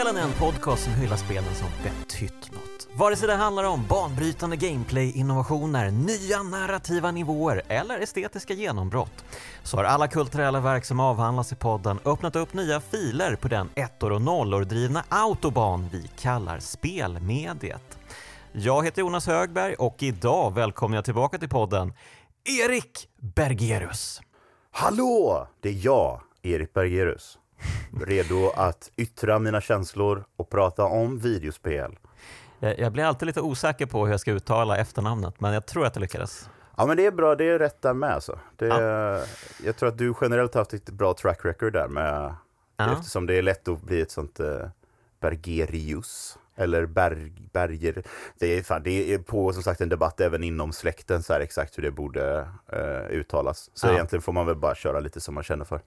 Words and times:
Videospelen 0.00 0.30
är 0.30 0.32
en 0.32 0.52
podcast 0.52 0.84
som 0.84 0.92
hyllar 0.92 1.16
spelen 1.16 1.54
som 1.54 1.68
betytt 1.82 2.52
något. 2.52 2.88
Vare 2.94 3.16
sig 3.16 3.28
det 3.28 3.34
handlar 3.34 3.64
om 3.64 3.86
banbrytande 3.88 4.56
gameplay-innovationer, 4.56 5.90
nya 5.90 6.42
narrativa 6.42 7.10
nivåer 7.10 7.62
eller 7.68 8.00
estetiska 8.00 8.54
genombrott 8.54 9.24
så 9.62 9.76
har 9.76 9.84
alla 9.84 10.08
kulturella 10.08 10.60
verk 10.60 10.84
som 10.84 11.00
avhandlas 11.00 11.52
i 11.52 11.56
podden 11.56 11.98
öppnat 12.04 12.36
upp 12.36 12.54
nya 12.54 12.80
filer 12.80 13.36
på 13.36 13.48
den 13.48 13.68
ettor 13.74 14.12
och 14.12 14.22
nollor 14.22 14.64
drivna 14.64 15.04
autobahn 15.08 15.88
vi 15.92 16.10
kallar 16.18 16.58
spelmediet. 16.58 17.98
Jag 18.52 18.84
heter 18.84 19.02
Jonas 19.02 19.26
Högberg 19.26 19.74
och 19.74 20.02
idag 20.02 20.54
välkomnar 20.54 20.96
jag 20.96 21.04
tillbaka 21.04 21.38
till 21.38 21.48
podden 21.48 21.92
Erik 22.64 23.08
Bergerus. 23.16 24.20
Hallå! 24.70 25.48
Det 25.60 25.68
är 25.68 25.84
jag, 25.86 26.20
Erik 26.42 26.72
Bergerus. 26.72 27.39
Redo 28.06 28.50
att 28.56 28.90
yttra 28.96 29.38
mina 29.38 29.60
känslor 29.60 30.24
och 30.36 30.50
prata 30.50 30.84
om 30.84 31.18
videospel. 31.18 31.98
Jag, 32.58 32.92
blir 32.92 33.04
alltid 33.04 33.26
lite 33.26 33.40
osäker 33.40 33.86
på 33.86 34.04
hur 34.04 34.12
jag 34.12 34.20
ska 34.20 34.32
uttala 34.32 34.76
efternamnet, 34.76 35.40
men 35.40 35.52
jag 35.54 35.66
tror 35.66 35.86
att 35.86 35.94
det 35.94 36.00
lyckades. 36.00 36.48
Ja 36.76 36.86
men 36.86 36.96
det 36.96 37.06
är 37.06 37.10
bra, 37.10 37.34
det 37.34 37.44
är 37.44 37.58
rätt 37.58 37.82
där 37.82 37.94
med 37.94 38.10
alltså. 38.10 38.38
Det 38.56 38.66
är, 38.68 39.22
Jag 39.64 39.76
tror 39.76 39.88
att 39.88 39.98
du 39.98 40.14
generellt 40.20 40.54
har 40.54 40.60
haft 40.60 40.74
ett 40.74 40.90
bra 40.90 41.14
track 41.14 41.44
record 41.44 41.72
där 41.72 41.88
med, 41.88 42.34
Ja. 42.76 42.92
eftersom 42.92 43.26
det 43.26 43.34
är 43.34 43.42
lätt 43.42 43.68
att 43.68 43.82
bli 43.82 44.00
ett 44.00 44.10
sånt 44.10 44.40
uh, 44.40 44.66
Bergerius. 45.20 46.38
Eller 46.56 46.86
Berg, 46.86 47.32
Berger. 47.52 48.02
Det 48.38 48.58
är, 48.58 48.62
fan, 48.62 48.82
det 48.82 49.14
är 49.14 49.18
på 49.18 49.52
som 49.52 49.62
sagt 49.62 49.80
en 49.80 49.88
debatt 49.88 50.20
även 50.20 50.44
inom 50.44 50.72
släkten 50.72 51.22
så 51.22 51.32
här 51.32 51.40
exakt 51.40 51.78
hur 51.78 51.82
det 51.82 51.90
borde 51.90 52.48
eh, 52.72 53.10
uttalas. 53.10 53.70
Så 53.74 53.86
Ja. 53.86 53.92
egentligen 53.92 54.22
får 54.22 54.32
man 54.32 54.46
väl 54.46 54.56
bara 54.56 54.74
köra 54.74 55.00
lite 55.00 55.20
som 55.20 55.34
man 55.34 55.44
känner 55.44 55.64
för. 55.64 55.80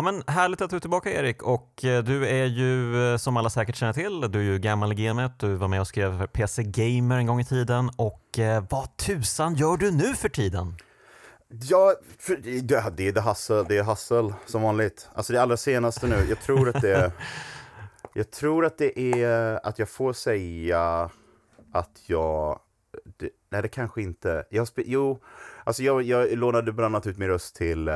Ja, 0.00 0.04
men 0.04 0.22
härligt 0.26 0.60
att 0.60 0.70
du 0.70 0.76
är 0.76 0.80
tillbaka 0.80 1.12
Erik 1.12 1.42
och 1.42 1.84
eh, 1.84 2.04
du 2.04 2.26
är 2.26 2.44
ju 2.44 3.04
eh, 3.12 3.16
som 3.16 3.36
alla 3.36 3.50
säkert 3.50 3.76
känner 3.76 3.92
till, 3.92 4.20
du 4.20 4.38
är 4.38 4.42
ju 4.42 4.58
gammal 4.58 4.92
i 4.92 4.94
gamet, 4.94 5.32
du 5.38 5.54
var 5.54 5.68
med 5.68 5.80
och 5.80 5.86
skrev 5.86 6.18
för 6.18 6.26
PC 6.26 6.62
Gamer 6.62 7.18
en 7.18 7.26
gång 7.26 7.40
i 7.40 7.44
tiden 7.44 7.90
och 7.96 8.38
eh, 8.38 8.64
vad 8.70 8.96
tusan 8.96 9.54
gör 9.54 9.76
du 9.76 9.90
nu 9.90 10.14
för 10.14 10.28
tiden? 10.28 10.76
Ja, 11.48 11.94
det, 12.42 13.08
är 13.08 13.12
the 13.12 13.20
hustle, 13.20 13.64
det 13.68 13.78
är 13.78 13.84
hustle 13.84 14.34
som 14.46 14.62
vanligt. 14.62 15.08
Alltså 15.14 15.32
det 15.32 15.42
allra 15.42 15.56
senaste 15.56 16.06
nu, 16.06 16.26
jag 16.28 16.40
tror 16.40 16.68
att 16.68 16.82
det 16.82 16.94
är, 16.94 17.12
jag 18.14 18.30
tror 18.30 18.66
att 18.66 18.78
det 18.78 18.98
är 18.98 19.60
att 19.66 19.78
jag 19.78 19.88
får 19.88 20.12
säga 20.12 21.10
att 21.72 22.02
jag, 22.06 22.60
det, 23.18 23.30
nej 23.50 23.62
det 23.62 23.68
kanske 23.68 24.02
inte, 24.02 24.44
jag 24.50 24.68
jo, 24.76 25.22
alltså 25.64 25.82
jag, 25.82 26.02
jag 26.02 26.38
lånade 26.38 26.72
bland 26.72 26.94
annat 26.94 27.06
ut 27.06 27.18
min 27.18 27.28
röst 27.28 27.56
till 27.56 27.90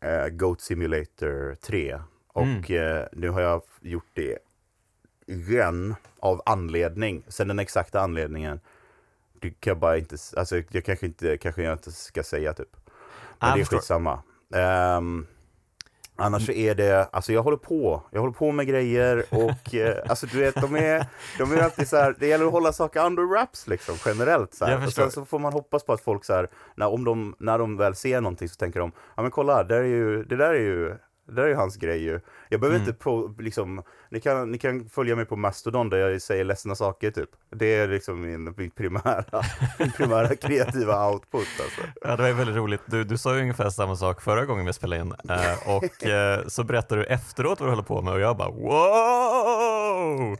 eh, 0.00 0.28
Goat 0.28 0.60
Simulator 0.60 1.54
3 1.54 2.00
och 2.32 2.70
eh, 2.70 3.06
nu 3.12 3.28
har 3.28 3.40
jag 3.40 3.62
gjort 3.80 4.10
det 4.14 4.38
igen 5.26 5.94
av 6.18 6.42
anledning, 6.46 7.22
sen 7.28 7.48
den 7.48 7.58
exakta 7.58 8.00
anledningen 8.00 8.60
det 9.40 9.50
kan 9.60 9.70
jag 9.70 9.78
bara 9.78 9.98
inte, 9.98 10.16
alltså 10.36 10.62
jag 10.70 10.84
kanske 10.84 11.06
inte, 11.06 11.38
kanske 11.38 11.62
jag 11.62 11.72
inte 11.72 11.92
ska 11.92 12.22
säga 12.22 12.52
typ. 12.52 12.76
Men 13.38 13.48
Jag 13.48 13.58
det 13.58 13.60
är 13.60 13.64
förstår. 13.64 13.76
skitsamma. 13.78 14.22
Um, 14.98 15.26
annars 16.18 16.46
så 16.46 16.52
är 16.52 16.74
det, 16.74 17.08
alltså 17.12 17.32
jag 17.32 17.42
håller 17.42 17.56
på, 17.56 18.02
jag 18.10 18.20
håller 18.20 18.32
på 18.32 18.52
med 18.52 18.66
grejer 18.66 19.24
och 19.30 19.74
eh, 19.74 19.96
alltså 20.08 20.26
du 20.26 20.38
vet 20.38 20.54
de 20.54 20.76
är, 20.76 21.06
de 21.38 21.52
är 21.52 21.58
alltid 21.62 21.88
så 21.88 21.96
här, 21.96 22.14
det 22.18 22.26
gäller 22.26 22.46
att 22.46 22.52
hålla 22.52 22.72
saker 22.72 23.06
under 23.06 23.22
wraps 23.22 23.66
liksom 23.66 23.94
generellt 24.06 24.54
så 24.54 24.64
här. 24.64 24.86
Och 24.86 24.92
sen 24.92 25.10
så 25.10 25.24
får 25.24 25.38
man 25.38 25.52
hoppas 25.52 25.84
på 25.84 25.92
att 25.92 26.00
folk 26.00 26.24
så 26.24 26.32
här, 26.34 26.48
när, 26.74 26.86
om 26.86 27.04
de, 27.04 27.34
när 27.38 27.58
de 27.58 27.76
väl 27.76 27.94
ser 27.94 28.20
någonting 28.20 28.48
så 28.48 28.56
tänker 28.56 28.80
de, 28.80 28.92
ja 29.16 29.22
men 29.22 29.30
kolla, 29.30 29.64
där 29.64 29.80
är 29.80 29.84
ju, 29.84 30.24
det 30.24 30.36
där 30.36 30.54
är 30.54 30.60
ju 30.60 30.94
det 31.28 31.34
där 31.34 31.42
är 31.42 31.48
ju 31.48 31.54
hans 31.54 31.76
grej 31.76 32.02
ju. 32.02 32.20
Jag 32.48 32.60
behöver 32.60 32.76
Mm. 32.78 32.88
inte 32.88 32.98
på, 33.02 33.34
liksom, 33.38 33.82
ni 34.10 34.20
kan, 34.20 34.50
ni 34.50 34.58
kan 34.58 34.88
följa 34.88 35.16
mig 35.16 35.24
på 35.24 35.36
Mastodon 35.36 35.90
där 35.90 35.98
jag 35.98 36.22
säger 36.22 36.44
ledsna 36.44 36.74
saker 36.74 37.10
typ. 37.10 37.30
Det 37.50 37.74
är 37.74 37.88
liksom 37.88 38.20
min, 38.20 38.54
min 38.56 38.70
primära, 38.70 39.42
min 39.78 39.92
primära 39.92 40.36
kreativa 40.36 41.08
output 41.10 41.46
alltså. 41.62 41.80
Ja, 42.02 42.10
det 42.16 42.22
var 42.22 42.28
ju 42.28 42.34
väldigt 42.34 42.56
roligt. 42.56 42.80
Du, 42.86 43.04
du 43.04 43.18
sa 43.18 43.34
ju 43.34 43.40
ungefär 43.42 43.70
samma 43.70 43.96
sak 43.96 44.20
förra 44.22 44.44
gången 44.44 44.66
vi 44.66 44.72
spelade 44.72 45.02
in 45.02 45.14
eh, 45.30 45.68
och 45.76 46.04
eh, 46.06 46.46
så 46.46 46.64
berättade 46.64 47.00
du 47.00 47.06
efteråt 47.06 47.60
vad 47.60 47.68
du 47.68 47.72
håller 47.72 47.82
på 47.82 48.02
med 48.02 48.12
och 48.14 48.20
jag 48.20 48.36
bara 48.36 48.50
wow! 48.50 50.36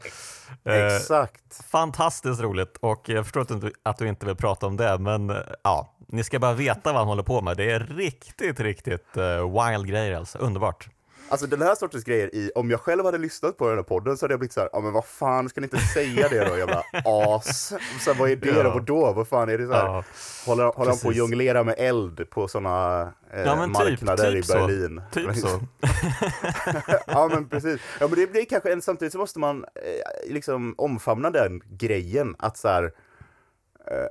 Eh, 0.63 0.95
Exakt. 0.95 1.65
Fantastiskt 1.71 2.41
roligt 2.41 2.77
och 2.79 3.09
jag 3.09 3.25
förstår 3.25 3.41
att 3.41 3.61
du, 3.61 3.71
att 3.83 3.97
du 3.97 4.07
inte 4.07 4.25
vill 4.25 4.35
prata 4.35 4.67
om 4.67 4.77
det 4.77 4.97
men 4.99 5.29
eh, 5.29 5.35
ja, 5.63 5.95
ni 6.07 6.23
ska 6.23 6.39
bara 6.39 6.53
veta 6.53 6.91
vad 6.91 6.95
han 6.99 7.07
håller 7.07 7.23
på 7.23 7.41
med. 7.41 7.57
Det 7.57 7.71
är 7.71 7.79
riktigt, 7.79 8.59
riktigt 8.59 9.17
eh, 9.17 9.23
wild 9.67 9.87
grejer 9.87 10.15
alltså. 10.17 10.37
Underbart. 10.37 10.89
Alltså 11.29 11.47
den 11.47 11.61
här 11.61 11.75
sortens 11.75 12.03
grejer, 12.03 12.35
i, 12.35 12.51
om 12.55 12.69
jag 12.71 12.79
själv 12.81 13.05
hade 13.05 13.17
lyssnat 13.17 13.57
på 13.57 13.67
den 13.67 13.77
här 13.77 13.83
podden 13.83 14.17
så 14.17 14.23
hade 14.23 14.33
jag 14.33 14.39
blivit 14.39 14.53
så 14.53 14.59
här, 14.59 14.69
ja 14.73 14.79
men 14.79 14.93
vad 14.93 15.05
fan, 15.05 15.49
ska 15.49 15.61
ni 15.61 15.65
inte 15.65 15.77
säga 15.77 16.27
det 16.29 16.45
då 16.49 16.57
jävla 16.57 16.83
as? 17.05 17.73
Så 18.01 18.11
här, 18.13 18.19
vad 18.19 18.29
är 18.31 18.35
det 18.35 18.49
Ja. 18.49 18.63
då? 18.63 18.69
Vadå? 18.69 19.13
Vad 19.13 19.27
fan 19.27 19.49
är 19.49 19.57
det 19.57 19.67
så 19.67 19.73
här? 19.73 19.85
Ja, 19.85 20.03
Håller, 20.45 20.63
håller 20.63 20.91
han 20.91 20.99
på 20.99 21.09
att 21.09 21.15
jonglera 21.15 21.63
med 21.63 21.75
eld 21.77 22.29
på 22.29 22.47
sådana 22.47 23.01
eh, 23.33 23.41
Ja, 23.41 23.55
men 23.55 23.69
typ- 23.73 23.77
marknader 23.89 24.31
typ 24.31 24.39
i 24.39 24.47
så. 24.47 24.53
Berlin? 24.53 25.01
typ 25.11 25.35
så. 25.35 25.47
ja 27.07 27.29
men 27.33 27.49
precis. 27.49 27.81
Ja 27.99 28.07
men 28.07 28.19
det 28.19 28.31
blir 28.31 28.45
kanske, 28.45 28.81
samtidigt 28.81 29.11
så 29.11 29.17
måste 29.17 29.39
man 29.39 29.63
eh, 29.75 30.31
liksom 30.33 30.75
omfamna 30.77 31.29
den 31.29 31.61
grejen 31.69 32.35
att 32.39 32.57
så 32.57 32.67
här, 32.67 32.91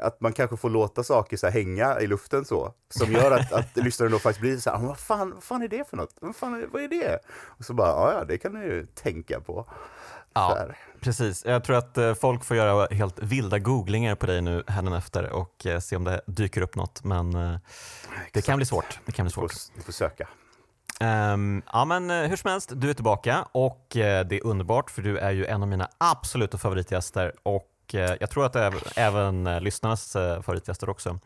att 0.02 0.20
man 0.20 0.32
kanske 0.32 0.56
får 0.56 0.70
låta 0.70 1.02
saker 1.02 1.36
så 1.36 1.48
hänga 1.48 2.00
i 2.00 2.06
luften 2.06 2.44
så. 2.44 2.72
Som 2.90 3.12
gör 3.12 3.30
att, 3.30 3.52
att 3.52 3.66
lyssnaren 3.76 4.12
då 4.12 4.18
faktiskt 4.18 4.40
blir 4.40 4.56
så 4.58 4.70
här, 4.70 4.78
"Men 4.78 4.86
vad 4.86 4.98
fan, 4.98 5.30
vad 5.34 5.42
fan 5.44 5.62
är 5.62 5.68
det 5.68 5.88
för 5.88 5.96
något? 5.96 6.14
Vad, 6.20 6.36
fan 6.36 6.54
är, 6.54 6.66
vad 6.66 6.82
är 6.82 6.88
det? 6.88 7.18
Och 7.58 7.64
så 7.64 7.74
bara, 7.74 8.14
ja 8.14 8.24
det 8.24 8.38
kan 8.38 8.52
du 8.54 8.64
ju 8.64 8.86
tänka 8.86 9.40
på. 9.40 9.66
Ja, 10.32 10.66
precis. 11.00 11.44
Jag 11.44 11.64
tror 11.64 11.76
att 11.76 11.98
eh, 11.98 12.14
folk 12.14 12.44
får 12.44 12.56
göra 12.56 12.86
helt 12.90 13.18
vilda 13.18 13.58
googlingar 13.58 14.14
på 14.14 14.26
dig 14.26 14.42
nu 14.42 14.64
efter 14.98 15.30
och 15.32 15.66
eh, 15.66 15.80
se 15.80 15.96
om 15.96 16.04
det 16.04 16.20
dyker 16.26 16.60
upp 16.60 16.76
något. 16.76 17.04
Men 17.04 17.34
eh, 17.34 17.58
det 18.32 18.42
kan 18.42 18.56
bli 18.56 18.66
svårt. 18.66 18.98
Det 19.06 19.12
kan 19.12 19.24
bli 19.24 19.30
Du 19.30 19.34
får, 19.34 19.48
svårt. 19.48 19.74
du 19.76 19.82
får 19.82 19.92
söka. 19.92 20.28
Ehm, 21.00 21.62
ja, 21.72 21.84
men 21.84 22.10
eh, 22.10 22.16
hur 22.28 22.36
som 22.36 22.50
helst, 22.50 22.72
du 22.74 22.90
är 22.90 22.94
tillbaka 22.94 23.46
och 23.52 23.96
eh, 23.96 24.26
det 24.26 24.36
är 24.36 24.46
underbart 24.46 24.90
för 24.90 25.02
du 25.02 25.18
är 25.18 25.30
ju 25.30 25.46
en 25.46 25.62
av 25.62 25.68
mina 25.68 25.88
absoluta 25.98 26.58
favoritgäster 26.58 27.32
och 27.42 27.66
eh, 27.94 28.14
jag 28.20 28.30
tror 28.30 28.46
att 28.46 28.52
det 28.52 28.60
är 28.60 28.74
även 28.96 29.46
eh, 29.46 29.60
lyssnarnas 29.60 30.16
eh, 30.16 30.42
favoritgäster 30.42 30.88
också. 30.90 31.18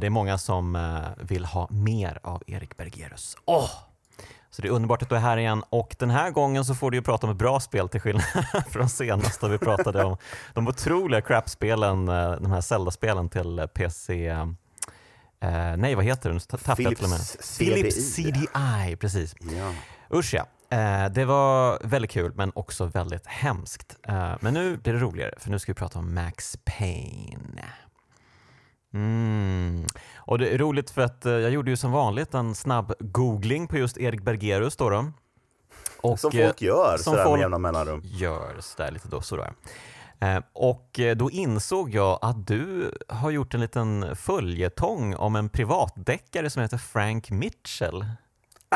Det 0.00 0.06
är 0.06 0.10
många 0.10 0.38
som 0.38 0.78
vill 1.20 1.44
ha 1.44 1.68
mer 1.70 2.18
av 2.22 2.42
Erik 2.46 2.76
Bergerus. 2.76 3.36
Åh! 3.44 3.70
Så 4.50 4.62
det 4.62 4.68
är 4.68 4.72
underbart 4.72 5.02
att 5.02 5.08
du 5.08 5.14
är 5.14 5.20
här 5.20 5.36
igen 5.36 5.64
och 5.70 5.96
den 5.98 6.10
här 6.10 6.30
gången 6.30 6.64
så 6.64 6.74
får 6.74 6.90
du 6.90 6.96
ju 6.96 7.02
prata 7.02 7.26
om 7.26 7.32
ett 7.32 7.38
bra 7.38 7.60
spel 7.60 7.88
till 7.88 8.00
skillnad 8.00 8.24
från 8.70 8.88
senast 8.88 9.42
när 9.42 9.48
vi 9.48 9.58
pratade 9.58 10.04
om 10.04 10.16
de 10.54 10.68
otroliga 10.68 11.20
crap-spelen, 11.20 12.06
de 12.06 12.52
här 12.52 12.60
Zelda-spelen 12.60 13.28
till 13.28 13.68
PC. 13.74 14.32
Eh, 15.42 15.76
nej, 15.76 15.94
vad 15.94 16.04
heter 16.04 16.38
tappade 16.56 16.88
med. 16.88 16.96
Philips 16.98 17.58
Philips 17.58 18.14
CDI. 18.14 18.32
CDI, 18.32 18.96
precis. 18.96 19.34
Ja. 19.40 19.72
Usch 20.18 20.34
ja. 20.34 20.46
Eh, 20.70 21.06
det 21.12 21.24
var 21.24 21.78
väldigt 21.84 22.10
kul 22.10 22.32
men 22.34 22.52
också 22.54 22.84
väldigt 22.84 23.26
hemskt. 23.26 23.96
Eh, 24.02 24.32
men 24.40 24.54
nu 24.54 24.76
blir 24.76 24.92
det 24.92 24.98
roligare 24.98 25.34
för 25.38 25.50
nu 25.50 25.58
ska 25.58 25.72
vi 25.72 25.76
prata 25.76 25.98
om 25.98 26.14
Max 26.14 26.56
Payne. 26.64 27.64
Mm. 28.94 29.86
Och 30.16 30.38
det 30.38 30.54
är 30.54 30.58
roligt 30.58 30.90
för 30.90 31.02
att 31.02 31.26
eh, 31.26 31.32
jag 31.32 31.50
gjorde 31.50 31.70
ju 31.70 31.76
som 31.76 31.92
vanligt 31.92 32.34
en 32.34 32.54
snabb 32.54 32.92
googling 33.00 33.66
på 33.66 33.76
just 33.76 33.98
Erik 33.98 34.22
Bergerus 34.22 34.76
då. 34.76 34.90
då. 34.90 35.12
Och, 36.02 36.20
Som 36.20 36.30
eh, 36.38 36.46
folk 36.46 36.62
gör 36.62 36.96
som 36.96 37.04
sådär 37.12 37.24
folk- 37.24 37.34
med 37.36 37.40
jämna 37.40 37.58
mellanrum. 37.58 38.02
gör 38.04 38.56
sådär 38.60 38.90
lite 38.90 39.08
då 39.08 39.20
sådär. 39.20 39.52
Eh, 40.20 40.40
Och 40.52 41.00
eh, 41.00 41.16
då 41.16 41.30
insåg 41.30 41.94
jag 41.94 42.18
att 42.22 42.46
du 42.46 42.94
har 43.08 43.30
gjort 43.30 43.54
en 43.54 43.60
liten 43.60 44.16
följetong 44.16 45.14
om 45.14 45.36
en 45.36 45.48
privatdeckare 45.48 46.50
som 46.50 46.62
heter 46.62 46.78
Frank 46.78 47.30
Mitchell. 47.30 48.04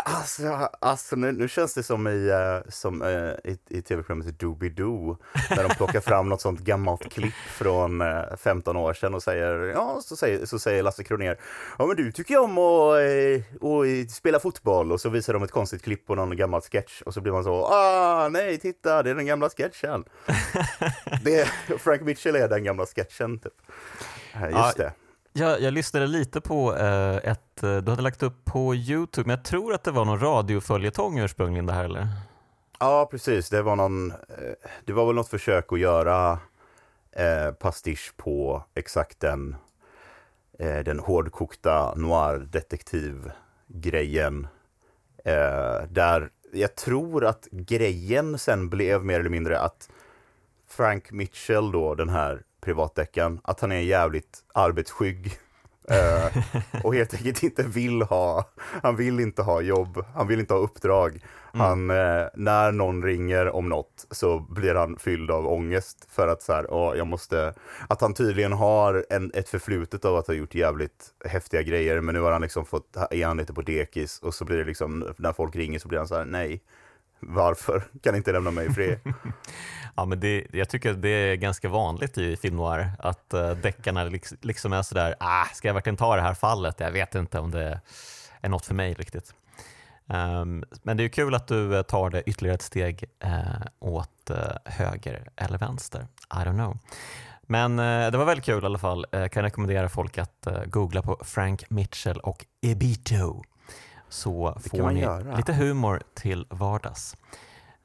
Alltså, 0.02 0.68
alltså 0.80 1.16
nu, 1.16 1.32
nu 1.32 1.48
känns 1.48 1.74
det 1.74 1.82
som 1.82 2.08
i, 2.08 2.28
eh, 2.28 2.70
som, 2.70 3.02
eh, 3.02 3.52
i, 3.52 3.58
i 3.68 3.82
tv-programmet 3.82 4.26
Doobie-Doo 4.26 5.16
när 5.50 5.68
de 5.68 5.74
plockar 5.74 6.00
fram 6.00 6.28
något 6.28 6.40
sånt 6.40 6.60
gammalt 6.60 7.12
klipp 7.12 7.34
från 7.34 8.00
eh, 8.00 8.36
15 8.38 8.76
år 8.76 8.94
sedan 8.94 9.14
och 9.14 9.22
säger, 9.22 9.54
ja, 9.54 10.00
så 10.02 10.16
säger, 10.16 10.46
så 10.46 10.58
säger 10.58 10.82
Lasse 10.82 11.04
Kronér, 11.04 11.40
ja 11.78 11.86
men 11.86 11.96
du 11.96 12.12
tycker 12.12 12.38
om 12.38 12.58
att, 12.58 14.10
spela 14.10 14.40
fotboll 14.40 14.92
och 14.92 15.00
så 15.00 15.08
visar 15.08 15.32
de 15.32 15.42
ett 15.42 15.50
konstigt 15.50 15.82
klipp 15.82 16.06
på 16.06 16.14
någon 16.14 16.36
gammal 16.36 16.60
sketch 16.60 17.02
och 17.02 17.14
så 17.14 17.20
blir 17.20 17.32
man 17.32 17.44
så, 17.44 17.64
ah 17.64 18.28
nej 18.28 18.58
titta 18.58 19.02
det 19.02 19.10
är 19.10 19.14
den 19.14 19.26
gamla 19.26 19.50
sketchen. 19.50 20.04
det, 21.24 21.48
Frank 21.78 22.02
Mitchell 22.02 22.36
är 22.36 22.48
den 22.48 22.64
gamla 22.64 22.86
sketchen 22.86 23.38
typ. 23.38 23.52
Just 24.40 24.52
Ja, 24.52 24.72
det. 24.76 24.92
Jag, 25.36 25.60
jag 25.60 25.74
lyssnade 25.74 26.06
lite 26.06 26.40
på 26.40 26.76
eh, 26.76 27.16
ett, 27.16 27.62
eh, 27.62 27.76
du 27.76 27.90
hade 27.90 28.02
lagt 28.02 28.22
upp 28.22 28.44
på 28.44 28.74
Youtube, 28.74 29.26
men 29.26 29.36
jag 29.36 29.44
tror 29.44 29.74
att 29.74 29.84
det 29.84 29.90
var 29.90 30.04
någon 30.04 30.20
radioföljetong 30.20 31.18
ursprungligen 31.18 31.66
det 31.66 31.72
här 31.72 31.84
eller? 31.84 32.08
Ja, 32.78 33.08
precis. 33.10 33.50
Det 33.50 33.62
var 33.62 33.76
någon, 33.76 34.10
eh, 34.10 34.16
det 34.84 34.92
var 34.92 35.06
väl 35.06 35.14
något 35.14 35.28
försök 35.28 35.72
att 35.72 35.78
göra 35.78 36.38
eh, 37.12 37.50
pastisch 37.50 38.12
på 38.16 38.64
exakt 38.74 39.20
den, 39.20 39.56
eh, 40.58 40.78
den 40.78 40.98
hårdkokta 40.98 41.94
noir-detektiv-grejen. 41.94 44.46
Eh, 45.24 45.82
där 45.88 46.30
jag 46.52 46.74
tror 46.74 47.24
att 47.24 47.48
grejen 47.50 48.38
sen 48.38 48.68
blev 48.68 49.04
mer 49.04 49.20
eller 49.20 49.30
mindre 49.30 49.60
att 49.60 49.90
Frank 50.68 51.12
Mitchell 51.12 51.72
då, 51.72 51.94
den 51.94 52.08
här 52.08 52.42
privatdeckaren, 52.64 53.40
att 53.44 53.60
han 53.60 53.72
är 53.72 53.80
jävligt 53.80 54.38
arbetsskygg. 54.54 55.38
eh, 55.88 56.44
och 56.84 56.94
helt 56.94 57.14
enkelt 57.14 57.42
inte 57.42 57.62
vill 57.62 58.02
ha, 58.02 58.44
han 58.82 58.96
vill 58.96 59.20
inte 59.20 59.42
ha 59.42 59.60
jobb, 59.60 60.04
han 60.14 60.28
vill 60.28 60.40
inte 60.40 60.54
ha 60.54 60.60
uppdrag. 60.60 61.20
Han, 61.56 61.90
eh, 61.90 62.26
när 62.34 62.72
någon 62.72 63.02
ringer 63.02 63.48
om 63.48 63.68
något 63.68 64.06
så 64.10 64.38
blir 64.38 64.74
han 64.74 64.96
fylld 64.96 65.30
av 65.30 65.46
ångest 65.46 66.06
för 66.10 66.28
att 66.28 66.42
så 66.42 66.52
här, 66.52 66.72
åh, 66.72 66.96
jag 66.96 67.06
måste, 67.06 67.54
att 67.88 68.00
han 68.00 68.14
tydligen 68.14 68.52
har 68.52 69.04
en, 69.10 69.30
ett 69.34 69.48
förflutet 69.48 70.04
av 70.04 70.16
att 70.16 70.26
ha 70.26 70.34
gjort 70.34 70.54
jävligt 70.54 71.10
häftiga 71.24 71.62
grejer, 71.62 72.00
men 72.00 72.14
nu 72.14 72.20
har 72.20 72.32
han 72.32 72.42
liksom 72.42 72.66
fått, 72.66 72.96
är 73.10 73.26
han 73.26 73.36
lite 73.36 73.52
på 73.54 73.62
dekis 73.62 74.18
och 74.18 74.34
så 74.34 74.44
blir 74.44 74.56
det 74.56 74.64
liksom, 74.64 75.14
när 75.16 75.32
folk 75.32 75.56
ringer 75.56 75.78
så 75.78 75.88
blir 75.88 75.98
han 75.98 76.08
så 76.08 76.14
här, 76.14 76.24
nej, 76.24 76.62
varför? 77.20 77.84
Kan 78.02 78.16
inte 78.16 78.32
lämna 78.32 78.50
mig 78.50 78.66
i 78.66 78.70
fred? 78.70 78.98
Ja, 79.96 80.04
men 80.04 80.20
det, 80.20 80.46
jag 80.52 80.68
tycker 80.68 80.92
det 80.94 81.08
är 81.08 81.36
ganska 81.36 81.68
vanligt 81.68 82.18
i 82.18 82.36
film 82.36 82.56
noir 82.56 82.92
att 82.98 83.34
uh, 83.34 83.50
deckarna 83.50 84.04
liksom, 84.04 84.38
liksom 84.40 84.72
är 84.72 84.82
sådär, 84.82 85.14
ah, 85.20 85.44
ska 85.44 85.68
jag 85.68 85.74
verkligen 85.74 85.96
ta 85.96 86.16
det 86.16 86.22
här 86.22 86.34
fallet? 86.34 86.80
Jag 86.80 86.90
vet 86.90 87.14
inte 87.14 87.38
om 87.38 87.50
det 87.50 87.80
är 88.40 88.48
något 88.48 88.66
för 88.66 88.74
mig 88.74 88.94
riktigt. 88.94 89.34
Um, 90.06 90.64
men 90.82 90.96
det 90.96 91.04
är 91.04 91.08
kul 91.08 91.34
att 91.34 91.46
du 91.46 91.76
eh, 91.76 91.82
tar 91.82 92.10
det 92.10 92.22
ytterligare 92.30 92.54
ett 92.54 92.62
steg 92.62 93.04
uh, 93.24 93.66
åt 93.78 94.30
uh, 94.30 94.36
höger 94.64 95.28
eller 95.36 95.58
vänster. 95.58 96.06
I 96.32 96.36
don't 96.36 96.54
know. 96.54 96.78
Men 97.42 97.76
det 98.12 98.18
var 98.18 98.24
väldigt 98.24 98.44
kul 98.44 98.62
i 98.62 98.66
alla 98.66 98.78
fall. 98.78 99.06
Jag 99.10 99.32
kan 99.32 99.42
rekommendera 99.42 99.88
folk 99.88 100.18
att 100.18 100.46
googla 100.66 101.02
på 101.02 101.20
Frank 101.24 101.70
Mitchell 101.70 102.18
och 102.18 102.46
Ebito 102.62 103.42
så 104.14 104.58
det 104.62 104.68
får 104.68 104.90
ni 104.90 105.00
göra. 105.00 105.36
lite 105.36 105.52
humor 105.52 106.02
till 106.14 106.46
vardags. 106.50 107.16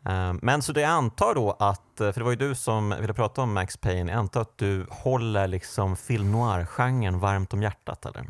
Ehm, 0.06 0.40
men 0.42 0.62
så 0.62 0.74
det 0.74 0.82
jag 0.82 0.90
antar 0.90 1.36
då 1.36 1.52
att, 1.60 1.92
för 1.96 2.14
det 2.14 2.24
var 2.24 2.32
ju 2.32 2.38
du 2.38 2.56
som 2.56 2.96
ville 3.02 3.14
prata 3.14 3.42
om 3.42 3.54
Max 3.54 3.78
Payne, 3.78 4.12
jag 4.12 4.20
antar 4.20 4.42
att 4.42 4.58
du 4.58 4.86
håller 4.90 5.48
liksom 5.48 5.96
film 5.96 6.32
noir-genren 6.32 7.20
varmt 7.20 7.54
om 7.54 7.62
hjärtat 7.62 8.06
eller? 8.06 8.26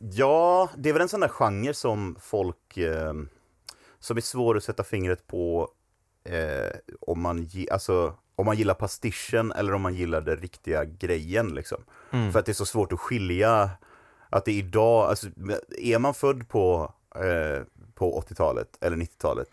Ja, 0.00 0.68
det 0.76 0.88
är 0.88 0.92
väl 0.92 1.02
en 1.02 1.08
sån 1.08 1.20
där 1.20 1.28
genre 1.28 1.74
som 1.74 2.16
folk, 2.20 2.76
eh, 2.76 3.12
som 3.98 4.16
är 4.16 4.20
svår 4.20 4.56
att 4.56 4.64
sätta 4.64 4.84
fingret 4.84 5.26
på 5.26 5.68
eh, 6.24 6.96
om, 7.00 7.20
man, 7.20 7.48
alltså, 7.70 8.14
om 8.36 8.46
man 8.46 8.56
gillar 8.56 8.74
pastischen 8.74 9.52
eller 9.52 9.74
om 9.74 9.82
man 9.82 9.94
gillar 9.94 10.20
den 10.20 10.36
riktiga 10.36 10.84
grejen 10.84 11.48
liksom. 11.54 11.84
Mm. 12.10 12.32
För 12.32 12.38
att 12.38 12.46
det 12.46 12.52
är 12.52 12.54
så 12.54 12.66
svårt 12.66 12.92
att 12.92 13.00
skilja 13.00 13.70
att 14.30 14.44
det 14.44 14.52
idag, 14.52 15.08
alltså 15.08 15.26
är 15.78 15.98
man 15.98 16.14
född 16.14 16.48
på, 16.48 16.92
eh, 17.14 17.62
på 17.94 18.20
80-talet 18.20 18.78
eller 18.80 18.96
90-talet 18.96 19.48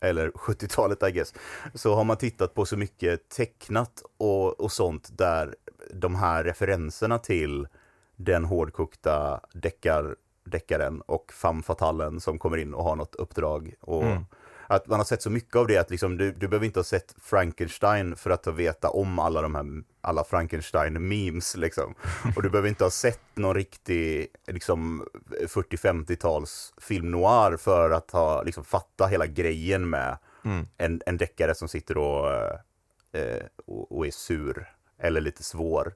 eller 0.00 0.30
70-talet 0.30 1.02
I 1.02 1.10
guess, 1.10 1.34
så 1.74 1.94
har 1.94 2.04
man 2.04 2.16
tittat 2.16 2.54
på 2.54 2.66
så 2.66 2.76
mycket 2.76 3.28
tecknat 3.28 4.02
och, 4.16 4.60
och 4.60 4.72
sånt 4.72 5.18
där 5.18 5.54
de 5.94 6.14
här 6.14 6.44
referenserna 6.44 7.18
till 7.18 7.68
den 8.16 8.44
hårdkokta 8.44 9.40
deckar, 9.52 10.16
deckaren 10.44 11.00
och 11.00 11.32
femme 11.32 11.62
fatalen 11.62 12.20
som 12.20 12.38
kommer 12.38 12.56
in 12.56 12.74
och 12.74 12.84
har 12.84 12.96
något 12.96 13.14
uppdrag. 13.14 13.74
Och 13.80 14.02
mm. 14.02 14.24
Att 14.66 14.86
man 14.86 15.00
har 15.00 15.04
sett 15.04 15.22
så 15.22 15.30
mycket 15.30 15.56
av 15.56 15.66
det 15.66 15.78
att 15.78 15.90
liksom, 15.90 16.16
du, 16.16 16.32
du 16.32 16.48
behöver 16.48 16.66
inte 16.66 16.78
ha 16.78 16.84
sett 16.84 17.14
Frankenstein 17.22 18.16
för 18.16 18.30
att 18.30 18.46
veta 18.46 18.90
om 18.90 19.18
alla 19.18 19.42
de 19.42 19.54
här 19.54 19.64
alla 20.00 20.24
Frankenstein-memes. 20.24 21.56
Liksom. 21.56 21.94
Och 22.36 22.42
du 22.42 22.50
behöver 22.50 22.68
inte 22.68 22.84
ha 22.84 22.90
sett 22.90 23.20
någon 23.34 23.54
riktig 23.54 24.26
liksom, 24.46 25.06
40-50-tals 25.30 26.74
film 26.80 27.10
noir 27.10 27.56
för 27.56 27.90
att 27.90 28.10
ha, 28.10 28.42
liksom, 28.42 28.64
fatta 28.64 29.06
hela 29.06 29.26
grejen 29.26 29.90
med 29.90 30.18
mm. 30.44 30.66
en, 30.76 31.02
en 31.06 31.16
deckare 31.16 31.54
som 31.54 31.68
sitter 31.68 31.98
och, 31.98 32.32
eh, 33.12 33.46
och, 33.66 33.96
och 33.96 34.06
är 34.06 34.10
sur 34.10 34.72
eller 34.98 35.20
lite 35.20 35.42
svår. 35.42 35.94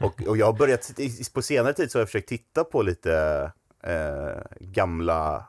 Och, 0.00 0.22
och 0.26 0.36
jag 0.36 0.46
har 0.46 0.52
börjat, 0.52 0.92
på 1.34 1.42
senare 1.42 1.72
tid 1.72 1.90
så 1.90 1.98
har 1.98 2.00
jag 2.00 2.08
försökt 2.08 2.28
titta 2.28 2.64
på 2.64 2.82
lite 2.82 3.52
eh, 3.82 4.42
gamla, 4.60 5.48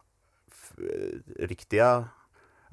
riktiga 1.40 2.10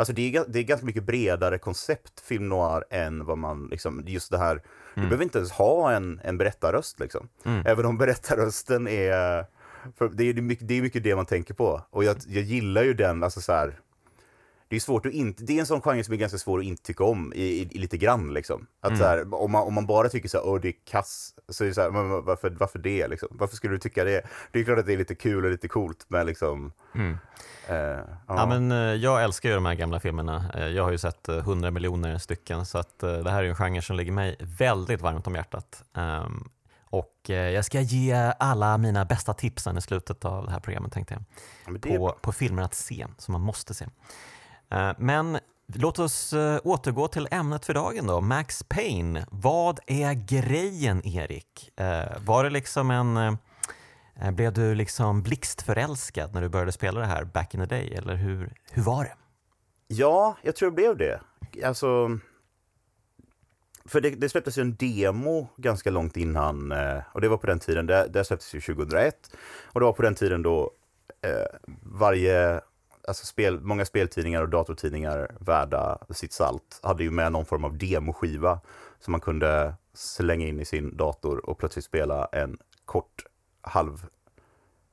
Alltså 0.02 0.12
det 0.12 0.36
är, 0.36 0.44
det 0.48 0.58
är 0.58 0.62
ganska 0.62 0.86
mycket 0.86 1.04
bredare 1.04 1.58
koncept 1.58 2.20
film 2.20 2.48
noir 2.48 2.84
än 2.90 3.24
vad 3.24 3.38
man 3.38 3.68
liksom, 3.70 4.02
just 4.06 4.30
det 4.30 4.38
här, 4.38 4.52
mm. 4.52 4.62
du 4.94 5.02
behöver 5.02 5.24
inte 5.24 5.38
ens 5.38 5.52
ha 5.52 5.92
en, 5.92 6.20
en 6.24 6.38
berättarröst 6.38 7.00
liksom. 7.00 7.28
Mm. 7.44 7.66
Även 7.66 7.86
om 7.86 7.98
berättarrösten 7.98 8.88
är, 8.88 9.46
det 10.12 10.24
är 10.24 10.34
mycket, 10.34 10.68
det 10.68 10.74
är 10.74 10.82
mycket 10.82 11.04
det 11.04 11.16
man 11.16 11.26
tänker 11.26 11.54
på. 11.54 11.82
Och 11.90 12.04
jag, 12.04 12.16
jag 12.26 12.42
gillar 12.42 12.82
ju 12.82 12.94
den, 12.94 13.22
alltså 13.22 13.40
så 13.40 13.52
här, 13.52 13.78
det 14.72 14.76
är 14.76 14.80
svårt 14.80 15.06
att 15.06 15.12
inte, 15.12 15.44
det 15.44 15.56
är 15.56 15.60
en 15.60 15.66
sån 15.66 15.80
genre 15.80 16.04
som 16.04 16.14
är 16.14 16.18
ganska 16.18 16.38
svår 16.38 16.58
att 16.58 16.64
inte 16.64 16.82
tycka 16.82 17.04
om 17.04 17.32
i, 17.32 17.42
i, 17.42 17.68
i 17.70 17.78
lite 17.78 17.96
grann 17.96 18.34
liksom. 18.34 18.66
Att 18.80 18.88
mm. 18.88 18.98
så 18.98 19.04
här, 19.04 19.34
om, 19.34 19.52
man, 19.52 19.62
om 19.62 19.74
man 19.74 19.86
bara 19.86 20.08
tycker 20.08 20.28
så 20.28 20.38
här, 20.38 20.46
åh 20.46 20.60
det 20.60 20.68
är 20.68 20.74
kass, 20.90 21.34
så 21.48 21.64
är 21.64 21.68
det 21.68 21.74
så 21.74 21.80
här, 21.80 21.90
men 21.90 22.24
varför, 22.24 22.50
varför 22.50 22.78
det 22.78 23.08
liksom? 23.08 23.28
Varför 23.30 23.56
skulle 23.56 23.74
du 23.74 23.78
tycka 23.78 24.04
det? 24.04 24.22
Det 24.52 24.60
är 24.60 24.64
klart 24.64 24.78
att 24.78 24.86
det 24.86 24.92
är 24.92 24.96
lite 24.96 25.14
kul 25.14 25.44
och 25.44 25.50
lite 25.50 25.68
coolt 25.68 26.04
med 26.08 26.26
liksom 26.26 26.72
mm. 26.94 27.18
eh, 27.68 27.76
ja. 27.76 28.04
ja. 28.26 28.46
men 28.46 28.72
eh, 28.72 28.78
jag 28.78 29.24
älskar 29.24 29.48
ju 29.48 29.54
de 29.54 29.66
här 29.66 29.74
gamla 29.74 30.00
filmerna. 30.00 30.44
Eh, 30.54 30.66
jag 30.68 30.84
har 30.84 30.90
ju 30.90 30.98
sett 30.98 31.28
eh, 31.28 31.36
hundra 31.36 31.70
miljoner 31.70 32.18
stycken 32.18 32.66
så 32.66 32.78
att 32.78 32.98
det 32.98 33.30
här 33.30 33.44
är 33.44 33.48
en 33.48 33.56
genre 33.56 33.82
som 33.82 33.96
ligger 33.96 34.12
mig 34.12 34.36
väldigt 34.40 35.00
varmt 35.00 35.26
om 35.26 35.34
hjärtat. 35.34 35.84
Um, 35.94 36.50
och 36.84 37.20
jag 37.28 37.64
ska 37.64 37.80
ge 37.80 38.32
alla 38.38 38.78
mina 38.78 39.04
bästa 39.04 39.34
tipsen 39.34 39.78
i 39.78 39.80
slutet 39.80 40.24
av 40.24 40.44
det 40.44 40.50
här 40.50 40.60
programmet 40.60 40.92
tänkte 40.92 41.14
jag. 41.14 41.24
Ja, 41.74 41.98
på, 41.98 42.18
på 42.20 42.32
filmer 42.32 42.62
att 42.62 42.74
se, 42.74 43.06
som 43.18 43.32
man 43.32 43.40
måste 43.40 43.74
se. 43.74 43.86
Eh, 44.72 44.92
men 44.98 45.38
låt 45.74 45.98
oss 45.98 46.32
eh, 46.32 46.60
återgå 46.64 47.08
till 47.08 47.28
ämnet 47.30 47.64
för 47.64 47.74
dagen 47.74 48.06
då, 48.06 48.20
Max 48.20 48.62
Payne. 48.62 49.26
Vad 49.30 49.80
är 49.86 50.14
grejen 50.14 51.06
Erik? 51.06 51.70
Eh, 51.76 52.24
var 52.24 52.44
det 52.44 52.50
liksom 52.50 52.90
en 52.90 53.38
blev 54.32 54.52
du 54.52 54.74
liksom 54.74 55.22
blixtförälskad 55.22 56.34
när 56.34 56.42
du 56.42 56.48
började 56.48 56.72
spela 56.72 57.00
det 57.00 57.06
här 57.06 57.24
back 57.24 57.54
in 57.54 57.60
the 57.60 57.66
day, 57.66 57.94
eller 57.94 58.14
hur, 58.14 58.52
hur 58.70 58.82
var 58.82 59.04
det? 59.04 59.14
Ja, 59.86 60.36
jag 60.42 60.56
tror 60.56 60.70
det 60.70 60.74
blev 60.74 60.96
det. 60.96 61.20
Alltså, 61.64 62.18
för 63.84 64.00
det, 64.00 64.10
det 64.10 64.28
släpptes 64.28 64.58
ju 64.58 64.62
en 64.62 64.76
demo 64.76 65.48
ganska 65.56 65.90
långt 65.90 66.16
innan, 66.16 66.72
och 67.12 67.20
det 67.20 67.28
var 67.28 67.36
på 67.36 67.46
den 67.46 67.58
tiden, 67.58 67.86
det, 67.86 68.08
det 68.08 68.24
släpptes 68.24 68.54
ju 68.54 68.60
2001, 68.60 69.36
och 69.64 69.80
det 69.80 69.86
var 69.86 69.92
på 69.92 70.02
den 70.02 70.14
tiden 70.14 70.42
då 70.42 70.70
eh, 71.22 71.58
varje 71.82 72.60
alltså 73.08 73.26
spel, 73.26 73.60
många 73.60 73.84
speltidningar 73.84 74.42
och 74.42 74.48
datortidningar 74.48 75.36
värda 75.40 75.98
sitt 76.10 76.32
salt 76.32 76.80
hade 76.82 77.02
ju 77.02 77.10
med 77.10 77.32
någon 77.32 77.44
form 77.44 77.64
av 77.64 77.78
demoskiva 77.78 78.60
som 79.00 79.12
man 79.12 79.20
kunde 79.20 79.74
slänga 79.94 80.46
in 80.46 80.60
i 80.60 80.64
sin 80.64 80.96
dator 80.96 81.50
och 81.50 81.58
plötsligt 81.58 81.84
spela 81.84 82.28
en 82.32 82.58
kort, 82.84 83.24
halv 83.60 84.06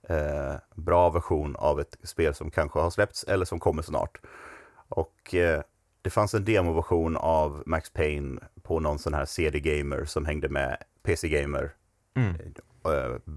eh, 0.09 0.55
bra 0.75 1.09
version 1.09 1.55
av 1.55 1.79
ett 1.79 1.97
spel 2.03 2.33
som 2.33 2.51
kanske 2.51 2.79
har 2.79 2.89
släppts 2.89 3.23
eller 3.23 3.45
som 3.45 3.59
kommer 3.59 3.81
snart. 3.81 4.21
Och 4.89 5.35
eh, 5.35 5.61
det 6.01 6.09
fanns 6.09 6.33
en 6.33 6.45
demoversion 6.45 7.17
av 7.17 7.63
Max 7.65 7.89
Payne 7.89 8.41
på 8.61 8.79
någon 8.79 8.99
sån 8.99 9.13
här 9.13 9.25
CD-gamer 9.25 10.05
som 10.05 10.25
hängde 10.25 10.49
med 10.49 10.77
PC-gamer. 11.03 11.71
Mm. 12.15 12.35
Eh, 12.85 13.33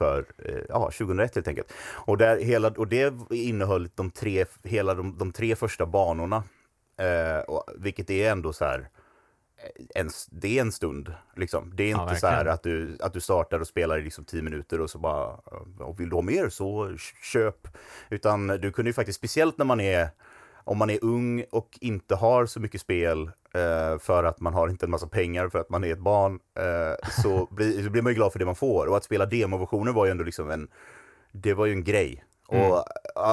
för 0.00 0.24
eh, 0.38 0.62
ja, 0.68 0.90
2001 0.90 1.34
helt 1.34 1.48
enkelt. 1.48 1.72
Och, 1.94 2.18
där 2.18 2.40
hela, 2.40 2.68
och 2.68 2.88
det 2.88 3.14
innehöll 3.30 3.88
de 3.94 4.10
tre, 4.10 4.44
hela 4.62 4.94
de, 4.94 5.18
de 5.18 5.32
tre 5.32 5.56
första 5.56 5.86
banorna. 5.86 6.42
Eh, 6.98 7.40
och, 7.40 7.64
vilket 7.76 8.10
är 8.10 8.30
ändå 8.30 8.52
så 8.52 8.64
här, 8.64 8.88
eh, 9.56 10.00
en, 10.00 10.10
det 10.30 10.58
är 10.58 10.60
en 10.60 10.72
stund. 10.72 11.14
Liksom. 11.36 11.72
Det 11.74 11.82
är 11.82 11.88
inte 11.88 12.14
ja, 12.14 12.16
så 12.16 12.26
här 12.26 12.46
att 12.46 12.62
du, 12.62 12.96
att 13.00 13.12
du 13.12 13.20
startar 13.20 13.60
och 13.60 13.66
spelar 13.66 13.98
i 13.98 14.02
liksom 14.02 14.24
tio 14.24 14.42
minuter 14.42 14.80
och 14.80 14.90
så 14.90 14.98
bara, 14.98 15.26
och 15.78 16.00
vill 16.00 16.10
du 16.10 16.16
ha 16.16 16.22
mer 16.22 16.48
så 16.48 16.96
köp. 17.22 17.68
Utan 18.10 18.46
du 18.46 18.72
kunde 18.72 18.88
ju 18.88 18.92
faktiskt, 18.92 19.18
speciellt 19.18 19.58
när 19.58 19.64
man 19.64 19.80
är 19.80 20.08
om 20.70 20.78
man 20.78 20.90
är 20.90 20.98
ung 21.02 21.44
och 21.50 21.78
inte 21.80 22.14
har 22.14 22.46
så 22.46 22.60
mycket 22.60 22.80
spel 22.80 23.30
eh, 23.54 23.98
för 23.98 24.24
att 24.24 24.40
man 24.40 24.54
har 24.54 24.68
inte 24.68 24.86
en 24.86 24.90
massa 24.90 25.06
pengar 25.06 25.48
för 25.48 25.58
att 25.58 25.70
man 25.70 25.84
är 25.84 25.92
ett 25.92 25.98
barn, 25.98 26.38
eh, 26.58 27.22
så, 27.22 27.46
blir, 27.50 27.82
så 27.82 27.90
blir 27.90 28.02
man 28.02 28.12
ju 28.12 28.16
glad 28.16 28.32
för 28.32 28.38
det 28.38 28.44
man 28.44 28.54
får. 28.54 28.86
Och 28.86 28.96
att 28.96 29.04
spela 29.04 29.26
demoversioner 29.26 29.92
var 29.92 30.04
ju 30.04 30.10
ändå 30.10 30.24
liksom 30.24 30.50
en, 30.50 30.68
det 31.32 31.54
var 31.54 31.66
ju 31.66 31.72
en 31.72 31.84
grej. 31.84 32.24
Mm. 32.50 32.70
Och, 32.70 32.84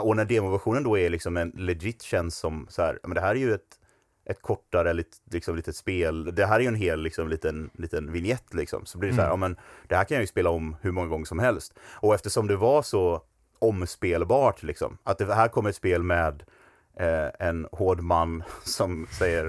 och 0.04 0.16
när 0.16 0.26
demoversionen 0.26 0.84
då 0.84 0.98
är 0.98 1.10
liksom 1.10 1.38
en 1.38 1.50
legit 1.50 2.02
känns 2.02 2.38
som 2.38 2.68
så 2.70 2.82
här, 2.82 3.00
men 3.04 3.16
det 3.16 3.22
här 3.22 3.36
är 3.36 3.40
ju 3.40 3.54
ett, 3.54 3.80
ett 4.26 4.42
kortare 4.42 4.94
lit, 4.94 5.22
liksom, 5.32 5.56
litet 5.56 5.76
spel. 5.76 6.36
Det 6.36 6.46
här 6.46 6.56
är 6.56 6.60
ju 6.60 6.68
en 6.68 6.76
hel 6.76 7.02
liksom, 7.02 7.30
liten, 7.30 7.70
liten 7.74 8.12
vignett 8.12 8.54
liksom. 8.54 8.86
Så 8.86 8.98
blir 8.98 9.10
det 9.10 9.16
så 9.16 9.22
här, 9.22 9.30
mm. 9.30 9.42
ja 9.42 9.48
men 9.48 9.58
det 9.88 9.96
här 9.96 10.04
kan 10.04 10.16
jag 10.16 10.24
ju 10.24 10.28
spela 10.28 10.50
om 10.50 10.76
hur 10.82 10.92
många 10.92 11.08
gånger 11.08 11.26
som 11.26 11.40
helst. 11.40 11.74
Och 11.94 12.16
eftersom 12.16 12.48
det 12.48 12.56
var 12.56 12.82
så 12.82 13.22
omspelbart 13.60 14.64
liksom, 14.64 14.98
att 15.04 15.18
det 15.18 15.34
här 15.34 15.48
kommer 15.48 15.70
ett 15.70 15.76
spel 15.76 16.04
med 16.04 16.44
eh, 17.00 17.48
en 17.48 17.68
hård 17.72 18.02
man 18.02 18.44
som 18.64 19.08
säger 19.12 19.46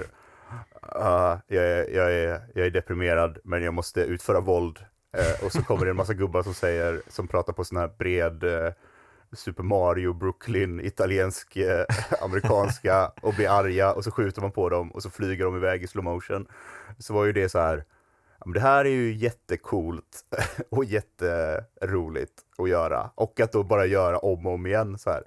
uh, 0.96 1.38
jag, 1.46 1.64
är, 1.64 1.94
jag, 1.94 2.12
är, 2.12 2.40
jag 2.54 2.66
är 2.66 2.70
deprimerad 2.70 3.38
men 3.44 3.62
jag 3.62 3.74
måste 3.74 4.00
utföra 4.00 4.40
våld. 4.40 4.78
Eh, 5.16 5.44
och 5.44 5.52
så 5.52 5.62
kommer 5.62 5.84
det 5.84 5.90
en 5.90 5.96
massa 5.96 6.14
gubbar 6.14 6.42
som 6.42 6.54
säger, 6.54 7.02
som 7.08 7.28
pratar 7.28 7.52
på 7.52 7.64
sån 7.64 7.78
här 7.78 7.90
bred, 7.98 8.44
eh, 8.44 8.72
Super 9.32 9.62
Mario, 9.62 10.12
Brooklyn, 10.12 10.80
italiensk, 10.80 11.56
eh, 11.56 11.84
amerikanska 12.20 13.12
och 13.22 13.34
blir 13.34 13.48
arga 13.48 13.92
och 13.92 14.04
så 14.04 14.10
skjuter 14.10 14.42
man 14.42 14.52
på 14.52 14.68
dem 14.68 14.92
och 14.92 15.02
så 15.02 15.10
flyger 15.10 15.44
de 15.44 15.56
iväg 15.56 15.82
i 15.82 15.86
slow 15.86 16.04
motion. 16.04 16.46
Så 16.98 17.14
var 17.14 17.24
ju 17.24 17.32
det 17.32 17.48
så 17.48 17.58
här, 17.58 17.84
det 18.54 18.60
här 18.60 18.84
är 18.84 18.90
ju 18.90 19.14
jättecoolt 19.14 20.24
och 20.70 20.84
jätteroligt 20.84 22.32
att 22.58 22.68
göra. 22.68 23.10
Och 23.14 23.40
att 23.40 23.52
då 23.52 23.62
bara 23.62 23.86
göra 23.86 24.18
om 24.18 24.46
och 24.46 24.52
om 24.52 24.66
igen 24.66 24.98
så 24.98 25.10
här. 25.10 25.22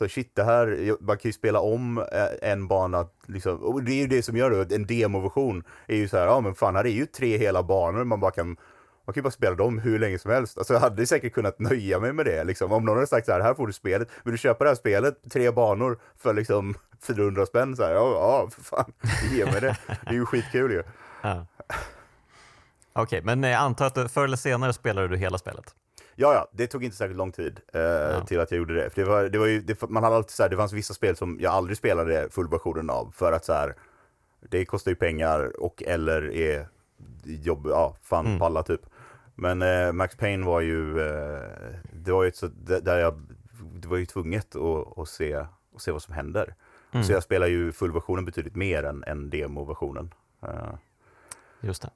Så 0.00 0.08
shit, 0.08 0.34
det 0.34 0.44
här, 0.44 0.96
man 1.00 1.18
kan 1.18 1.28
ju 1.28 1.32
spela 1.32 1.60
om 1.60 1.98
eh, 1.98 2.50
en 2.50 2.68
bana, 2.68 3.06
liksom, 3.26 3.56
och 3.56 3.82
det 3.82 3.92
är 3.92 3.96
ju 3.96 4.06
det 4.06 4.22
som 4.22 4.36
gör 4.36 4.50
det, 4.50 4.74
en 4.74 4.86
demoversion 4.86 5.64
är 5.86 5.96
ju 5.96 6.08
så 6.08 6.16
här, 6.16 6.26
ja 6.26 6.40
men 6.40 6.54
fan 6.54 6.76
här 6.76 6.86
är 6.86 6.90
ju 6.90 7.06
tre 7.06 7.38
hela 7.38 7.62
banor 7.62 8.04
man 8.04 8.20
bara 8.20 8.30
kan 8.30 8.56
man 9.04 9.14
kan 9.14 9.20
ju 9.20 9.22
bara 9.22 9.30
spela 9.30 9.54
dem 9.54 9.78
hur 9.78 9.98
länge 9.98 10.18
som 10.18 10.30
helst. 10.30 10.58
Alltså 10.58 10.72
jag 10.72 10.80
hade 10.80 11.06
säkert 11.06 11.32
kunnat 11.32 11.58
nöja 11.58 12.00
mig 12.00 12.12
med 12.12 12.26
det. 12.26 12.44
Liksom. 12.44 12.72
Om 12.72 12.84
någon 12.84 12.94
hade 12.94 13.06
sagt 13.06 13.26
så 13.26 13.32
här, 13.32 13.40
här 13.40 13.54
får 13.54 13.66
du 13.66 13.72
spelet, 13.72 14.08
vill 14.24 14.32
du 14.32 14.38
köpa 14.38 14.64
det 14.64 14.70
här 14.70 14.74
spelet, 14.74 15.14
tre 15.32 15.50
banor 15.50 15.98
för 16.16 16.34
liksom 16.34 16.74
400 17.02 17.46
spänn? 17.46 17.76
Så 17.76 17.82
här, 17.82 17.92
ja, 17.92 18.10
ja, 18.12 18.50
för 18.50 18.62
fan, 18.62 18.92
ge 19.32 19.44
mig 19.44 19.60
det. 19.60 19.76
Det 19.86 20.10
är 20.10 20.14
ju 20.14 20.26
skitkul 20.26 20.72
ju. 20.72 20.82
Ja. 21.22 21.46
Okej, 22.92 23.02
okay, 23.02 23.36
men 23.36 23.42
jag 23.42 23.60
antar 23.60 23.86
att 23.86 24.12
förr 24.12 24.24
eller 24.24 24.36
senare 24.36 24.72
spelade 24.72 25.08
du 25.08 25.16
hela 25.16 25.38
spelet? 25.38 25.74
Ja, 26.14 26.34
ja, 26.34 26.48
det 26.52 26.66
tog 26.66 26.84
inte 26.84 26.96
särskilt 26.96 27.18
lång 27.18 27.32
tid 27.32 27.60
eh, 27.72 27.80
ja. 27.80 28.24
till 28.26 28.40
att 28.40 28.50
jag 28.50 28.58
gjorde 28.58 28.74
det. 28.74 28.90
För 28.90 29.02
det, 29.02 29.08
var, 29.08 29.22
det, 29.24 29.38
var 29.38 29.46
ju, 29.46 29.60
det, 29.60 29.88
man 29.88 30.04
hade 30.04 30.16
alltid 30.16 30.30
så 30.30 30.42
här, 30.42 30.50
det 30.50 30.56
fanns 30.56 30.72
vissa 30.72 30.94
spel 30.94 31.16
som 31.16 31.38
jag 31.40 31.52
aldrig 31.52 31.76
spelade 31.76 32.28
fullversionen 32.30 32.90
av 32.90 33.12
för 33.16 33.32
att 33.32 33.44
så 33.44 33.52
här, 33.52 33.74
det 34.48 34.64
kostar 34.64 34.90
ju 34.90 34.94
pengar 34.94 35.60
och 35.60 35.82
eller 35.82 36.34
är 36.34 36.68
jobb, 37.24 37.66
ja, 37.66 37.96
fan 38.02 38.26
mm. 38.26 38.38
palla 38.38 38.62
typ. 38.62 38.80
Men 39.34 39.62
eh, 39.62 39.92
Max 39.92 40.16
Payne 40.16 40.46
var 40.46 40.60
ju, 40.60 41.00
eh, 41.00 41.40
det 41.92 42.12
var 42.12 42.24
ju 42.24 42.32
så, 42.32 42.46
där 42.46 42.98
jag, 42.98 43.22
det 43.74 43.88
var 43.88 43.96
ju 43.96 44.06
tvunget 44.06 44.56
att, 44.56 44.98
att, 44.98 45.08
se, 45.08 45.34
att 45.34 45.82
se 45.82 45.92
vad 45.92 46.02
som 46.02 46.14
händer. 46.14 46.54
Mm. 46.92 47.04
Så 47.04 47.12
jag 47.12 47.22
spelar 47.22 47.46
ju 47.46 47.72
fullversionen 47.72 48.24
betydligt 48.24 48.56
mer 48.56 48.82
än, 48.82 49.04
än 49.04 49.30
demoversionen. 49.30 50.14
Uh. 50.44 50.74
Just 51.60 51.82
det. 51.82 51.90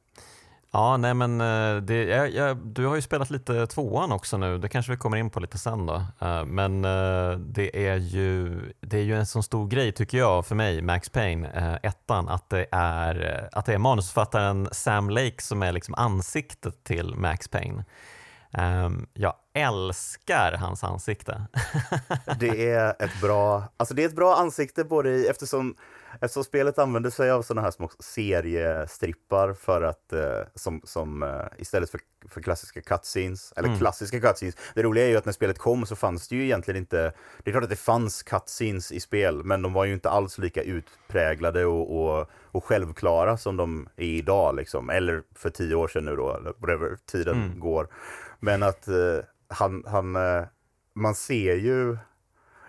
Ja, 0.75 0.97
nej 0.97 1.15
men 1.15 1.41
eh, 1.41 1.77
det, 1.77 2.05
jag, 2.05 2.31
jag, 2.31 2.57
du 2.57 2.87
har 2.87 2.95
ju 2.95 3.03
spelat 3.03 3.31
lite 3.31 3.67
tvåan 3.67 4.13
också 4.13 4.37
nu, 4.37 4.59
det 4.59 4.69
kanske 4.69 4.93
vi 4.93 4.99
kommer 4.99 5.17
in 5.17 5.31
på 5.31 5.41
lite 5.41 5.59
sen 5.59 5.87
då. 5.87 6.03
Eh, 6.21 6.45
men 6.45 6.85
eh, 6.85 7.39
det, 7.39 7.87
är 7.87 7.97
ju, 7.97 8.61
det 8.81 8.99
är 8.99 9.03
ju 9.03 9.17
en 9.17 9.27
sån 9.27 9.43
stor 9.43 9.69
grej 9.69 9.93
tycker 9.93 10.19
jag 10.19 10.47
för 10.47 10.55
mig, 10.55 10.83
Max 10.83 11.09
Payne, 11.09 11.79
ettan, 11.83 12.29
att 12.29 12.51
det, 12.51 12.67
är, 12.73 13.49
att 13.53 13.67
det 13.67 13.75
är 13.75 13.79
manusförfattaren 13.79 14.69
Sam 14.73 15.11
Lake 15.11 15.43
som 15.43 15.63
är 15.63 15.73
liksom 15.73 15.95
ansiktet 15.95 16.85
till 16.85 17.15
Max 17.15 17.49
Payne. 17.49 17.85
Ehm, 18.53 19.07
jag 19.13 19.35
älskar 19.55 20.53
hans 20.53 20.85
ansikte. 20.85 21.43
det 22.39 22.71
är 22.71 23.03
ett 23.03 23.21
bra, 23.21 23.63
alltså 23.77 23.95
det 23.95 24.03
är 24.03 24.09
ett 24.09 24.17
bra 24.17 24.37
ansikte 24.37 24.85
både 24.85 25.11
i, 25.11 25.27
eftersom 25.27 25.77
Eftersom 26.21 26.45
spelet 26.45 26.79
använder 26.79 27.11
sig 27.11 27.31
av 27.31 27.43
sådana 27.43 27.63
här 27.63 27.71
små 27.71 27.91
seriestrippar 27.99 29.53
för 29.53 29.83
att, 29.83 30.13
eh, 30.13 30.41
som, 30.55 30.81
som 30.85 31.23
eh, 31.23 31.47
istället 31.59 31.91
för, 31.91 32.01
för 32.29 32.41
klassiska 32.41 32.81
cutscenes, 32.81 33.53
eller 33.57 33.69
mm. 33.69 33.81
klassiska 33.81 34.21
cutscenes. 34.21 34.57
Det 34.75 34.83
roliga 34.83 35.05
är 35.05 35.09
ju 35.09 35.17
att 35.17 35.25
när 35.25 35.33
spelet 35.33 35.59
kom 35.59 35.87
så 35.87 35.97
fanns 35.97 36.29
det 36.29 36.37
ju 36.37 36.45
egentligen 36.45 36.79
inte, 36.79 37.13
det 37.43 37.51
är 37.51 37.53
klart 37.53 37.65
att 37.65 37.71
det 37.71 37.77
fanns 37.77 38.23
cutscenes 38.23 38.93
i 38.93 39.01
spel, 39.01 39.45
men 39.45 39.63
de 39.63 39.73
var 39.73 39.85
ju 39.85 39.93
inte 39.95 40.11
alls 40.11 40.39
lika 40.39 40.63
utpräglade 40.63 41.65
och, 41.65 42.05
och, 42.21 42.31
och 42.43 42.65
självklara 42.65 43.37
som 43.37 43.57
de 43.57 43.89
är 43.97 44.05
idag 44.05 44.57
liksom. 44.57 44.91
Eller 44.91 45.23
för 45.35 45.51
tio 45.51 45.75
år 45.75 45.89
sedan 45.89 46.05
nu 46.05 46.17
då, 46.17 46.37
eller 46.37 46.53
whatever 46.59 46.97
tiden 47.07 47.43
mm. 47.43 47.61
går. 47.61 47.89
Men 48.41 48.63
att 48.63 48.89
eh, 48.89 49.19
han, 49.49 49.85
han 49.87 50.17
man 50.95 51.15
ser 51.15 51.55
ju 51.55 51.97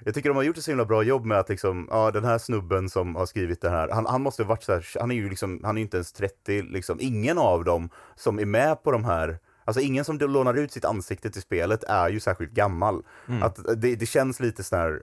jag 0.06 0.14
tycker 0.14 0.30
de 0.30 0.36
har 0.36 0.44
gjort 0.44 0.58
ett 0.58 0.64
så 0.64 0.72
himla 0.72 0.86
bra 0.86 1.04
jobb 1.04 1.26
med 1.26 1.40
att 1.40 1.50
liksom, 1.50 1.88
ja 1.92 2.12
den 2.12 2.26
här 2.26 2.38
snubben 2.38 2.90
som 2.90 3.16
har 3.16 3.26
skrivit 3.26 3.62
det 3.62 3.70
här, 3.70 3.90
han, 3.90 4.06
han 4.06 4.22
måste 4.22 4.44
ha 4.44 4.50
varit 4.50 4.64
så 4.64 4.74
här, 4.74 4.88
han 5.00 5.12
är 5.12 5.16
ju 5.16 5.30
liksom, 5.30 5.62
han 5.64 5.78
är 5.78 5.82
inte 5.82 5.98
ens 5.98 6.14
30 6.14 6.62
liksom, 6.62 6.98
ingen 7.02 7.38
av 7.38 7.64
dem 7.64 7.90
som 8.16 8.40
är 8.40 8.46
med 8.46 8.84
på 8.84 8.92
de 8.92 9.06
här 9.06 9.40
Alltså 9.68 9.82
ingen 9.82 10.06
som 10.06 10.18
lånar 10.18 10.54
ut 10.54 10.72
sitt 10.72 10.86
ansikte 10.86 11.30
till 11.30 11.42
spelet 11.42 11.84
är 11.84 12.10
ju 12.10 12.20
särskilt 12.20 12.52
gammal. 12.52 13.04
Mm. 13.28 13.44
Att 13.44 13.60
det, 13.82 13.96
det 13.96 14.06
känns 14.06 14.40
lite 14.40 14.64
sån 14.64 14.80
här 14.80 15.02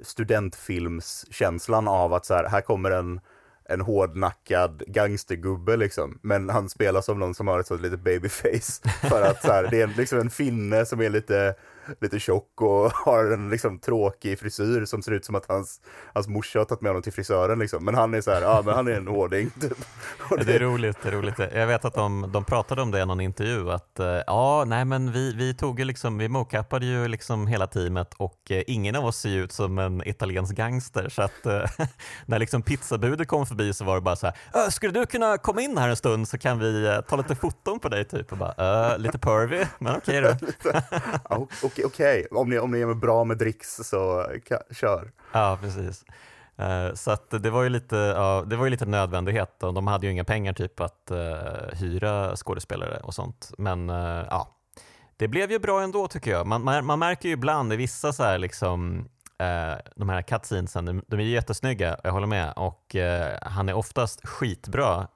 studentfilmskänslan 0.00 1.88
av 1.88 2.12
att 2.12 2.26
så 2.26 2.34
här, 2.34 2.48
här 2.48 2.60
kommer 2.60 2.90
en 2.90 3.20
en 3.64 3.80
hårdnackad 3.80 4.82
gangstergubbe 4.86 5.76
liksom. 5.76 6.18
Men 6.22 6.50
han 6.50 6.68
spelar 6.68 7.00
som 7.00 7.18
någon 7.18 7.34
som 7.34 7.48
har 7.48 7.60
ett 7.60 7.66
sånt 7.66 7.82
litet 7.82 8.00
babyface. 8.00 8.88
För 9.08 9.22
att 9.22 9.42
så 9.42 9.52
här, 9.52 9.68
det 9.70 9.80
är 9.80 9.86
liksom 9.86 10.18
en 10.18 10.30
finne 10.30 10.86
som 10.86 11.00
är 11.00 11.10
lite 11.10 11.54
lite 12.00 12.20
tjock 12.20 12.60
och 12.60 12.92
har 13.04 13.24
en 13.24 13.50
liksom 13.50 13.78
tråkig 13.78 14.38
frisyr 14.38 14.84
som 14.84 15.02
ser 15.02 15.12
ut 15.12 15.24
som 15.24 15.34
att 15.34 15.46
hans, 15.48 15.80
hans 16.14 16.28
morsa 16.28 16.58
har 16.58 16.64
tagit 16.64 16.80
med 16.82 16.90
honom 16.90 17.02
till 17.02 17.12
frisören 17.12 17.58
liksom. 17.58 17.84
Men 17.84 17.94
han 17.94 18.14
är 18.14 18.20
så 18.20 18.30
här, 18.30 18.42
ja 18.42 18.62
men 18.64 18.74
han 18.74 18.88
är 18.88 18.92
en 18.92 19.06
hårding 19.06 19.50
typ. 19.60 19.78
Det... 20.30 20.44
det... 20.44 20.54
är 20.54 20.58
roligt, 20.58 20.96
det 21.02 21.08
är 21.08 21.12
roligt. 21.12 21.38
Jag 21.38 21.66
vet 21.66 21.84
att 21.84 21.94
de, 21.94 22.32
de 22.32 22.44
pratade 22.44 22.82
om 22.82 22.90
det 22.90 23.00
i 23.00 23.06
någon 23.06 23.20
intervju 23.20 23.70
att 23.70 24.00
eh, 24.00 24.06
ja, 24.06 24.64
nej 24.66 24.84
men 24.84 25.12
vi, 25.12 25.34
vi 25.34 25.54
tog 25.54 25.78
ju 25.78 25.84
liksom, 25.84 26.18
vi 26.18 26.28
mocappade 26.28 26.86
ju 26.86 27.08
liksom 27.08 27.46
hela 27.46 27.66
teamet 27.66 28.14
och 28.16 28.50
eh, 28.50 28.62
ingen 28.66 28.96
av 28.96 29.04
oss 29.04 29.16
ser 29.16 29.36
ut 29.36 29.52
som 29.52 29.78
en 29.78 30.08
italiensk 30.08 30.54
gangster 30.54 31.08
så 31.08 31.22
att 31.22 31.46
eh, 31.46 31.64
när 32.26 32.38
liksom 32.38 32.62
pizzabudet 32.62 33.28
kom 33.28 33.46
förbi 33.46 33.72
så 33.72 33.84
var 33.84 33.94
det 33.94 34.00
bara 34.00 34.16
så 34.16 34.26
här, 34.26 34.70
skulle 34.70 34.92
du 34.92 35.06
kunna 35.06 35.38
komma 35.38 35.60
in 35.60 35.78
här 35.78 35.88
en 35.88 35.96
stund 35.96 36.28
så 36.28 36.38
kan 36.38 36.58
vi 36.58 37.00
ta 37.08 37.16
lite 37.16 37.34
foton 37.34 37.80
på 37.80 37.88
dig 37.88 38.04
typ 38.04 38.32
och 38.32 38.38
bara, 38.38 38.96
lite 38.96 39.18
pervy, 39.18 39.64
men 39.78 39.96
okej 39.96 40.24
okay 40.24 40.34
då 41.30 41.71
okej, 41.78 42.26
okay. 42.26 42.38
om, 42.38 42.50
ni, 42.50 42.58
om 42.58 42.70
ni 42.70 42.80
är 42.80 42.94
bra 42.94 43.24
med 43.24 43.38
dricks 43.38 43.76
så 43.76 44.26
kör. 44.70 45.12
Ja, 45.32 45.58
precis. 45.60 46.04
Eh, 46.56 46.94
så 46.94 47.10
att 47.10 47.30
det 47.30 47.50
var 47.50 47.62
ju 47.62 47.68
lite, 47.68 47.96
ja, 47.96 48.44
det 48.46 48.56
var 48.56 48.64
ju 48.64 48.70
lite 48.70 48.86
nödvändighet 48.86 49.62
och 49.62 49.74
de 49.74 49.86
hade 49.86 50.06
ju 50.06 50.12
inga 50.12 50.24
pengar 50.24 50.52
typ 50.52 50.80
att 50.80 51.10
uh, 51.10 51.78
hyra 51.78 52.36
skådespelare 52.36 53.00
och 53.02 53.14
sånt. 53.14 53.52
Men 53.58 53.90
uh, 53.90 54.26
ja, 54.30 54.56
det 55.16 55.28
blev 55.28 55.50
ju 55.50 55.58
bra 55.58 55.82
ändå 55.82 56.08
tycker 56.08 56.30
jag. 56.30 56.46
Man, 56.46 56.64
man, 56.64 56.86
man 56.86 56.98
märker 56.98 57.28
ju 57.28 57.32
ibland 57.32 57.72
i 57.72 57.76
vissa 57.76 58.12
så 58.12 58.22
här 58.22 58.38
liksom 58.38 59.08
de 59.96 60.08
här 60.08 60.22
cutscenesen, 60.22 60.84
de, 60.84 61.02
de 61.06 61.20
är 61.20 61.24
jättesnygga, 61.24 61.96
jag 62.04 62.12
håller 62.12 62.26
med. 62.26 62.52
Och 62.56 62.96
han 63.42 63.68
är 63.68 63.74
oftast 63.74 64.28
skitbra, 64.28 65.08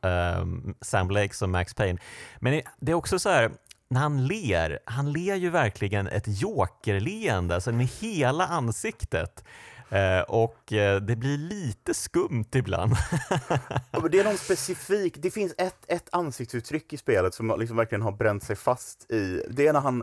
Sam 0.81 1.09
Blake 1.09 1.35
som 1.35 1.51
Max 1.51 1.75
Payne. 1.75 1.99
Men 2.39 2.63
det 2.81 2.93
är 2.93 2.97
också 2.97 3.19
så 3.19 3.29
här, 3.29 3.51
när 3.89 4.01
han 4.01 4.27
ler, 4.27 4.79
han 4.85 5.13
ler 5.13 5.35
ju 5.35 5.51
verkligen 5.51 6.07
ett 6.07 6.43
jokerleende, 6.43 7.55
alltså 7.55 7.73
med 7.73 7.87
hela 7.87 8.47
ansiktet. 8.47 9.45
Eh, 9.89 10.21
och 10.21 10.73
eh, 10.73 11.01
det 11.01 11.17
blir 11.17 11.39
lite 11.39 11.95
skumt 11.95 12.49
ibland. 12.55 12.93
ja, 13.91 14.09
det 14.11 14.21
är 14.21 14.25
någon 14.25 14.37
specifik, 14.37 15.15
det 15.19 15.31
finns 15.31 15.55
ett, 15.59 15.85
ett 15.89 16.09
ansiktsuttryck 16.13 16.93
i 16.93 16.97
spelet 16.97 17.35
som 17.35 17.57
liksom 17.59 17.77
verkligen 17.77 18.03
har 18.03 18.13
bränt 18.13 18.45
sig 18.45 18.57
fast 18.57 19.11
i, 19.11 19.43
det 19.51 19.67
är 19.67 19.73
när 19.73 19.81
han, 19.81 20.03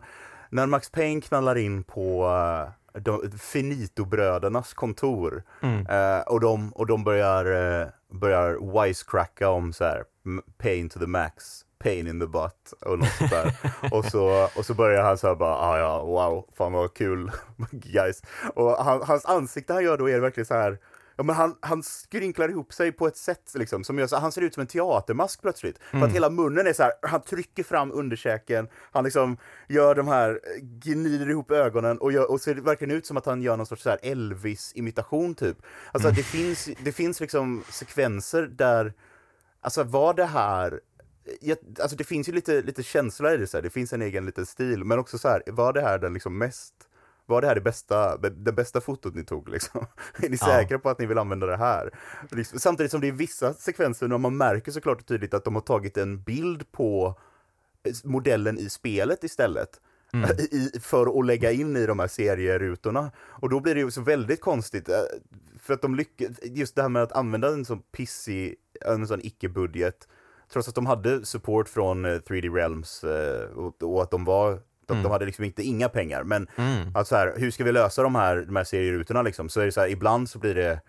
när 0.50 0.66
Max 0.66 0.90
Payne 0.90 1.22
knallar 1.22 1.56
in 1.58 1.84
på 1.84 2.28
uh, 2.96 3.30
Finito-brödernas 3.38 4.74
kontor 4.74 5.44
mm. 5.62 5.88
uh, 5.88 6.22
och, 6.22 6.40
de, 6.40 6.74
och 6.74 6.88
de 6.88 7.04
börjar, 7.04 7.46
uh, 7.46 7.88
börjar 8.12 8.82
wisecracka 8.82 9.50
om 9.50 9.74
så 9.74 9.84
här, 9.84 10.04
pain 10.58 10.90
to 10.90 11.00
the 11.00 11.08
max 11.08 11.66
pain 11.84 12.08
in 12.08 12.20
the 12.20 12.26
butt 12.26 12.74
och 12.82 13.00
något 13.00 13.14
sånt 13.18 13.32
där. 13.32 13.54
och, 13.92 14.06
så, 14.06 14.50
och 14.56 14.66
så 14.66 14.74
börjar 14.74 15.04
han 15.04 15.18
så 15.18 15.28
här 15.28 15.36
bara, 15.36 15.56
ah, 15.56 15.80
ja, 15.80 16.04
wow, 16.04 16.46
fan 16.58 16.74
vad 16.74 16.94
kul, 16.94 17.32
guys. 17.72 18.22
Och 18.56 18.72
han, 18.72 19.02
hans 19.02 19.26
ansikte 19.26 19.74
han 19.74 19.84
gör 19.84 19.98
då 19.98 20.10
är 20.10 20.20
verkligen 20.20 20.46
så 20.46 20.54
här, 20.54 20.78
Ja, 21.16 21.24
men 21.24 21.36
han, 21.36 21.56
han 21.60 21.84
skrynklar 21.84 22.50
ihop 22.50 22.74
sig 22.74 22.92
på 22.92 23.08
ett 23.08 23.18
sätt 23.18 23.52
liksom, 23.56 23.84
som 23.84 24.00
gör 24.00 24.08
så 24.08 24.18
han 24.18 24.32
ser 24.32 24.42
ut 24.42 24.54
som 24.54 24.62
en 24.62 24.68
teatermask 24.68 25.42
plötsligt. 25.42 25.78
Mm. 25.78 25.90
För 25.90 25.98
att 25.98 26.04
mm. 26.04 26.14
hela 26.14 26.30
munnen 26.30 26.68
är 26.68 26.74
så 26.74 26.84
här, 26.84 26.92
han 27.02 27.22
trycker 27.22 27.64
fram 27.64 27.92
underkäken, 27.92 28.68
han 28.92 29.04
liksom 29.04 29.38
gör 29.68 29.96
de 29.96 30.08
här, 30.08 30.40
gnider 30.62 31.30
ihop 31.30 31.52
ögonen 31.52 31.98
och, 31.98 32.12
gör, 32.12 32.32
och 32.32 32.42
ser 32.42 32.56
verkligen 32.56 32.92
ut 32.92 33.06
som 33.06 33.18
att 33.18 33.26
han 33.26 33.42
gör 33.42 33.58
någon 33.58 33.66
sorts 33.66 33.88
Elvis-imitation 33.88 35.36
typ. 35.36 35.58
Alltså 35.92 36.08
mm. 36.08 36.16
det 36.16 36.24
finns, 36.24 36.70
det 36.84 36.92
finns 36.92 37.20
liksom 37.20 37.64
sekvenser 37.70 38.42
där, 38.42 38.94
alltså 39.62 39.84
var 39.84 40.14
det 40.14 40.26
här 40.26 40.80
jag, 41.42 41.58
alltså 41.80 41.98
det 41.98 42.04
finns 42.04 42.30
ju 42.30 42.34
lite, 42.34 42.62
lite 42.62 42.84
känsla 42.84 43.34
i 43.34 43.38
det, 43.38 43.48
så 43.48 43.58
här. 43.58 43.62
det 43.62 43.70
finns 43.70 43.94
en 43.94 44.02
egen 44.02 44.26
liten 44.26 44.46
stil, 44.46 44.84
men 44.84 45.00
också 45.00 45.18
så 45.18 45.28
här, 45.28 45.44
var 45.48 45.74
det 45.74 45.82
här 45.82 46.00
den 46.00 46.14
liksom 46.14 46.38
mest, 46.38 46.74
var 47.26 47.42
det 47.42 47.48
här 47.48 47.56
det 47.56 47.62
bästa, 47.62 48.18
det 48.18 48.52
bästa 48.52 48.82
fotot 48.82 49.16
ni 49.16 49.24
tog 49.24 49.50
liksom? 49.50 49.86
Är 50.18 50.30
ni 50.30 50.38
ja. 50.42 50.48
säkra 50.48 50.80
på 50.80 50.90
att 50.90 51.00
ni 51.00 51.06
vill 51.06 51.18
använda 51.18 51.48
det 51.48 51.58
här? 51.58 51.92
Liksom, 52.32 52.60
samtidigt 52.60 52.92
som 52.92 53.02
det 53.02 53.08
är 53.08 53.12
vissa 53.12 53.54
sekvenser 53.54 54.08
när 54.08 54.18
man 54.18 54.38
märker 54.38 54.72
såklart 54.72 55.02
och 55.02 55.08
tydligt 55.08 55.34
att 55.34 55.44
de 55.44 55.56
har 55.56 55.62
tagit 55.62 55.98
en 55.98 56.24
bild 56.24 56.72
på 56.72 57.20
modellen 58.04 58.60
i 58.60 58.70
spelet 58.70 59.24
istället. 59.24 59.82
Mm. 60.14 60.30
I, 60.40 60.80
för 60.80 61.20
att 61.20 61.26
lägga 61.26 61.52
in 61.52 61.78
i 61.78 61.86
de 61.86 62.00
här 62.00 62.08
serierutorna. 62.08 63.12
Och 63.18 63.50
då 63.50 63.60
blir 63.60 63.76
det 63.76 63.82
ju 63.82 63.92
så 63.92 64.02
väldigt 64.02 64.42
konstigt. 64.42 64.90
Eh, 64.90 64.96
för 65.60 65.74
att 65.74 65.82
de 65.82 65.96
lyckas, 65.96 66.30
just 66.44 66.76
det 66.76 66.82
här 66.82 66.90
med 66.90 67.04
att 67.04 67.12
använda 67.12 67.48
en 67.48 67.66
sån 67.66 67.82
pissig, 67.82 68.56
en 68.86 69.08
sån 69.08 69.20
icke-budget 69.24 70.08
Trots 70.54 70.68
att 70.68 70.76
de 70.76 70.86
hade 70.86 71.26
support 71.26 71.70
från 71.70 72.06
3D 72.06 72.46
eh, 72.46 72.54
Realms 72.54 73.04
eh, 73.04 73.50
och, 73.50 73.84
och, 73.84 74.02
att 74.04 74.12
de 74.12 74.26
var 74.26 74.60
De, 74.86 74.94
Mm. 74.94 75.04
de 75.04 75.12
hade 75.12 75.26
liksom 75.26 75.46
inte 75.46 75.64
inga 75.64 75.90
pengar, 75.90 76.24
men 76.24 76.48
Mm. 76.56 76.96
att 76.96 77.08
så 77.08 77.16
här, 77.16 77.34
hur 77.38 77.52
ska 77.52 77.64
vi 77.64 77.72
lösa 77.72 78.04
de 78.04 78.16
här, 78.16 78.36
de 78.36 78.56
här 78.56 78.64
serierutorna 78.64 79.22
liksom? 79.22 79.50
Så 79.50 79.62
är 79.62 79.66
det 79.66 79.72
så 79.72 79.82
här, 79.82 79.88
ibland 79.88 80.30
så 80.30 80.40
blir 80.40 80.56
det 80.56 80.80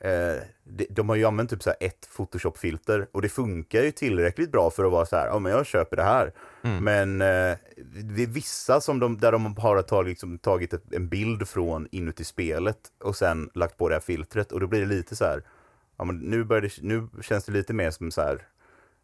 eh, 0.00 0.42
de, 0.64 0.86
de 0.90 1.08
har 1.08 1.16
ju 1.16 1.24
använt 1.24 1.50
typ 1.50 1.62
så 1.62 1.72
ett 1.80 2.08
Photoshop-filter 2.16 3.06
och 3.12 3.22
det 3.22 3.28
funkar 3.28 3.82
ju 3.82 3.90
tillräckligt 3.90 4.52
bra 4.52 4.70
för 4.70 4.84
att 4.84 4.92
vara 4.92 5.06
så 5.06 5.16
här, 5.16 5.26
ja 5.26 5.38
men 5.38 5.52
jag 5.52 5.66
köper 5.66 5.96
det 5.96 6.02
här. 6.02 6.32
Mm. 6.62 6.84
Men 6.84 7.20
eh, 7.20 7.58
det 8.16 8.22
är 8.22 8.26
vissa 8.26 8.80
som 8.80 8.98
de, 8.98 9.18
där 9.18 9.32
de 9.32 9.56
har 9.56 9.82
tagit, 9.82 10.08
liksom, 10.08 10.38
tagit 10.38 10.72
ett, 10.72 10.92
en 10.94 11.08
bild 11.08 11.48
från 11.48 11.88
inuti 11.92 12.24
spelet 12.24 12.78
och 13.04 13.16
sen 13.16 13.50
lagt 13.54 13.76
på 13.76 13.88
det 13.88 13.94
här 13.94 14.00
filtret 14.00 14.52
och 14.52 14.60
då 14.60 14.66
blir 14.66 14.80
det 14.80 14.86
lite 14.86 15.16
så 15.16 15.24
här, 15.24 15.42
ja 15.98 16.04
men 16.04 16.16
nu, 16.18 16.44
börjar 16.44 16.62
det, 16.62 16.72
nu 16.82 17.08
känns 17.22 17.44
det 17.44 17.52
lite 17.52 17.72
mer 17.72 17.90
som 17.90 18.10
så 18.10 18.20
här 18.20 18.42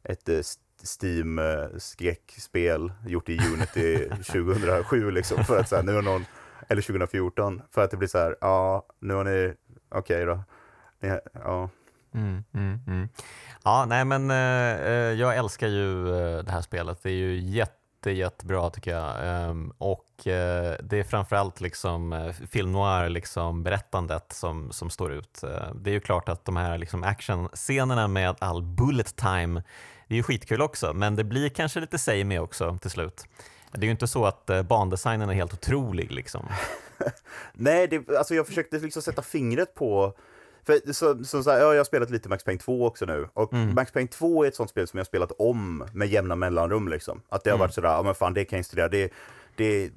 ett 0.08 0.28
eh, 0.28 0.40
Steam 1.02 1.38
eh, 1.38 1.68
gjort 3.06 3.28
i 3.28 3.38
Unity 3.54 4.08
2007 4.26 5.10
liksom 5.10 5.44
för 5.44 5.60
att 5.60 5.68
så 5.68 5.76
här, 5.76 5.82
nu 5.82 5.94
har 5.94 6.02
någon, 6.02 6.24
eller 6.68 6.82
2014, 6.82 7.62
för 7.70 7.84
att 7.84 7.90
det 7.90 7.96
blir 7.96 8.08
så 8.08 8.18
här, 8.18 8.36
ja 8.40 8.86
nu 9.00 9.14
har 9.14 9.24
ni, 9.24 9.54
okej 9.88 10.24
då, 10.24 10.42
ni, 11.00 11.18
ja. 11.32 11.70
Mm, 12.14 12.44
mm, 12.54 12.80
mm. 12.86 13.08
Ja, 13.64 13.84
nej 13.88 14.04
men 14.04 14.30
eh, 14.30 14.86
eh, 14.86 15.12
jag 15.12 15.36
älskar 15.36 15.68
ju 15.68 16.08
eh, 16.08 16.44
det 16.44 16.50
här 16.50 16.60
spelet. 16.60 17.02
Det 17.02 17.10
är 17.10 17.14
ju 17.14 17.40
jätte, 17.40 18.10
jättebra 18.10 18.70
tycker 18.70 18.90
jag. 18.90 19.14
Ehm, 19.22 19.72
och 19.78 20.26
eh, 20.26 20.76
det 20.82 20.98
är 20.98 21.04
framförallt 21.04 21.60
liksom 21.60 22.32
film 22.50 22.72
noir 22.72 23.08
liksom 23.08 23.62
berättandet 23.62 24.32
som, 24.32 24.72
som 24.72 24.90
står 24.90 25.12
ut. 25.12 25.44
Det 25.74 25.90
är 25.90 25.94
ju 25.94 26.00
klart 26.00 26.28
att 26.28 26.44
de 26.44 26.56
här 26.56 26.78
liksom 26.78 27.02
actionscenerna 27.02 28.08
med 28.08 28.36
all 28.38 28.62
bullet 28.62 29.16
time, 29.16 29.62
det 30.08 30.14
är 30.14 30.16
ju 30.16 30.22
skitkul 30.22 30.62
också, 30.62 30.92
men 30.92 31.16
det 31.16 31.24
blir 31.24 31.48
kanske 31.48 31.80
lite 31.80 31.98
samey 31.98 32.38
också 32.38 32.78
till 32.82 32.90
slut. 32.90 33.24
Det 33.72 33.80
är 33.80 33.84
ju 33.84 33.90
inte 33.90 34.06
så 34.06 34.24
att 34.26 34.50
eh, 34.50 34.62
bandesignen 34.62 35.30
är 35.30 35.34
helt 35.34 35.52
otrolig 35.54 36.12
liksom. 36.12 36.46
Nej, 37.52 37.88
det, 37.88 38.16
alltså 38.18 38.34
jag 38.34 38.46
försökte 38.46 38.78
liksom 38.78 39.02
sätta 39.02 39.22
fingret 39.22 39.74
på 39.74 40.12
för 40.64 40.92
så, 40.92 41.24
så, 41.24 41.42
så 41.42 41.50
här, 41.50 41.58
ja, 41.58 41.70
jag 41.72 41.80
har 41.80 41.84
spelat 41.84 42.10
lite 42.10 42.28
Max 42.28 42.44
Payne 42.44 42.58
2 42.60 42.86
också 42.86 43.04
nu. 43.04 43.28
Och 43.32 43.52
Mm. 43.52 43.74
Max 43.74 43.92
Payne 43.92 44.08
2 44.08 44.44
är 44.44 44.48
ett 44.48 44.54
sånt 44.56 44.70
spel 44.70 44.86
som 44.86 44.96
jag 44.98 45.00
har 45.00 45.06
spelat 45.06 45.32
om 45.38 45.84
med 45.92 46.08
jämna 46.08 46.36
mellanrum. 46.36 46.88
Liksom. 46.88 47.22
Att 47.28 47.44
det 47.44 47.50
har 47.50 47.54
Mm. 47.56 47.60
varit 47.60 47.74
sådär, 47.74 47.88
ja 47.88 48.02
men 48.02 48.14
fan 48.14 48.34
det 48.34 48.44
kan 48.44 48.56
jag 48.56 48.60
installera. 48.60 48.88
Det, 48.88 49.12
det, 49.56 49.90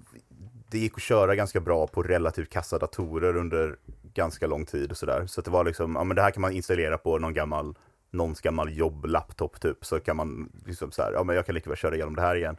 det 0.70 0.78
gick 0.80 0.94
att 0.96 1.02
köra 1.02 1.36
ganska 1.36 1.60
bra 1.60 1.88
på 1.88 2.04
relativt 2.04 2.50
kassa 2.50 2.78
datorer 2.78 3.36
under 3.38 3.76
ganska 4.14 4.48
lång 4.48 4.66
tid 4.66 4.92
och 4.92 4.98
sådär. 4.98 5.26
Så 5.28 5.42
att 5.42 5.46
det 5.46 5.52
var 5.52 5.64
liksom, 5.64 5.96
ja 5.96 6.04
men 6.04 6.16
det 6.16 6.22
här 6.22 6.32
kan 6.32 6.42
man 6.42 6.52
installera 6.54 6.98
på 6.98 7.18
någon 7.20 7.34
gammal, 7.34 7.76
någons 8.12 8.42
gammal 8.42 8.78
jobblaptop 8.78 9.62
typ. 9.62 9.86
Så 9.86 10.00
kan 10.00 10.16
man 10.16 10.52
liksom 10.66 10.92
så 10.92 11.02
här, 11.02 11.12
ja 11.12 11.24
men 11.24 11.36
jag 11.36 11.46
kan 11.46 11.56
lika 11.56 11.70
väl 11.70 11.78
köra 11.78 11.96
igenom 11.96 12.16
det 12.16 12.22
här 12.22 12.36
igen. 12.36 12.58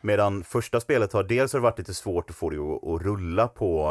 Medan 0.00 0.44
första 0.44 0.80
spelet 0.80 1.12
har 1.12 1.22
dels 1.24 1.52
har 1.52 1.60
varit 1.60 1.78
lite 1.78 1.94
svårt 1.94 2.30
att 2.30 2.36
få 2.36 2.50
det 2.50 2.56
att, 2.56 2.88
att 2.88 3.02
rulla 3.02 3.48
på, 3.48 3.90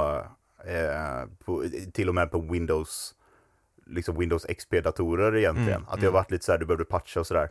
eh, 0.65 1.29
på, 1.45 1.63
till 1.93 2.09
och 2.09 2.15
med 2.15 2.31
på 2.31 2.39
Windows, 2.39 3.15
liksom 3.85 4.17
Windows 4.17 4.45
XP-datorer 4.45 5.35
egentligen. 5.35 5.81
Mm, 5.81 5.89
att 5.89 5.99
det 5.99 6.05
har 6.05 6.13
varit 6.13 6.31
lite 6.31 6.45
så 6.45 6.51
här, 6.51 6.59
du 6.59 6.65
behövde 6.65 6.85
patcha 6.85 7.19
och 7.19 7.27
sådär. 7.27 7.49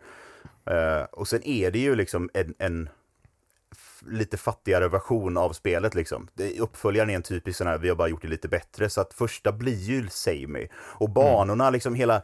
Eh, 0.64 1.02
och 1.02 1.28
sen 1.28 1.47
är 1.47 1.71
det 1.71 1.78
ju 1.78 1.95
liksom 1.95 2.30
en, 2.35 2.54
en 2.59 2.88
lite 4.07 4.37
fattigare 4.37 4.88
version 4.88 5.36
av 5.36 5.52
spelet 5.52 5.95
liksom. 5.95 6.28
Det, 6.34 6.60
uppföljaren 6.60 7.10
är 7.10 7.15
en 7.15 7.23
typisk 7.23 7.58
sån 7.58 7.67
här, 7.67 7.78
vi 7.78 7.89
har 7.89 7.97
bara 7.97 8.08
gjort 8.08 8.23
det 8.23 8.28
lite 8.28 8.49
bättre. 8.49 8.91
Så 8.91 9.00
att 9.00 9.15
första 9.15 9.52
blir 9.52 9.76
ju 9.76 10.08
samey. 10.08 10.69
Och 10.75 11.10
banorna, 11.10 11.71
liksom 11.71 11.95
hela 11.95 12.23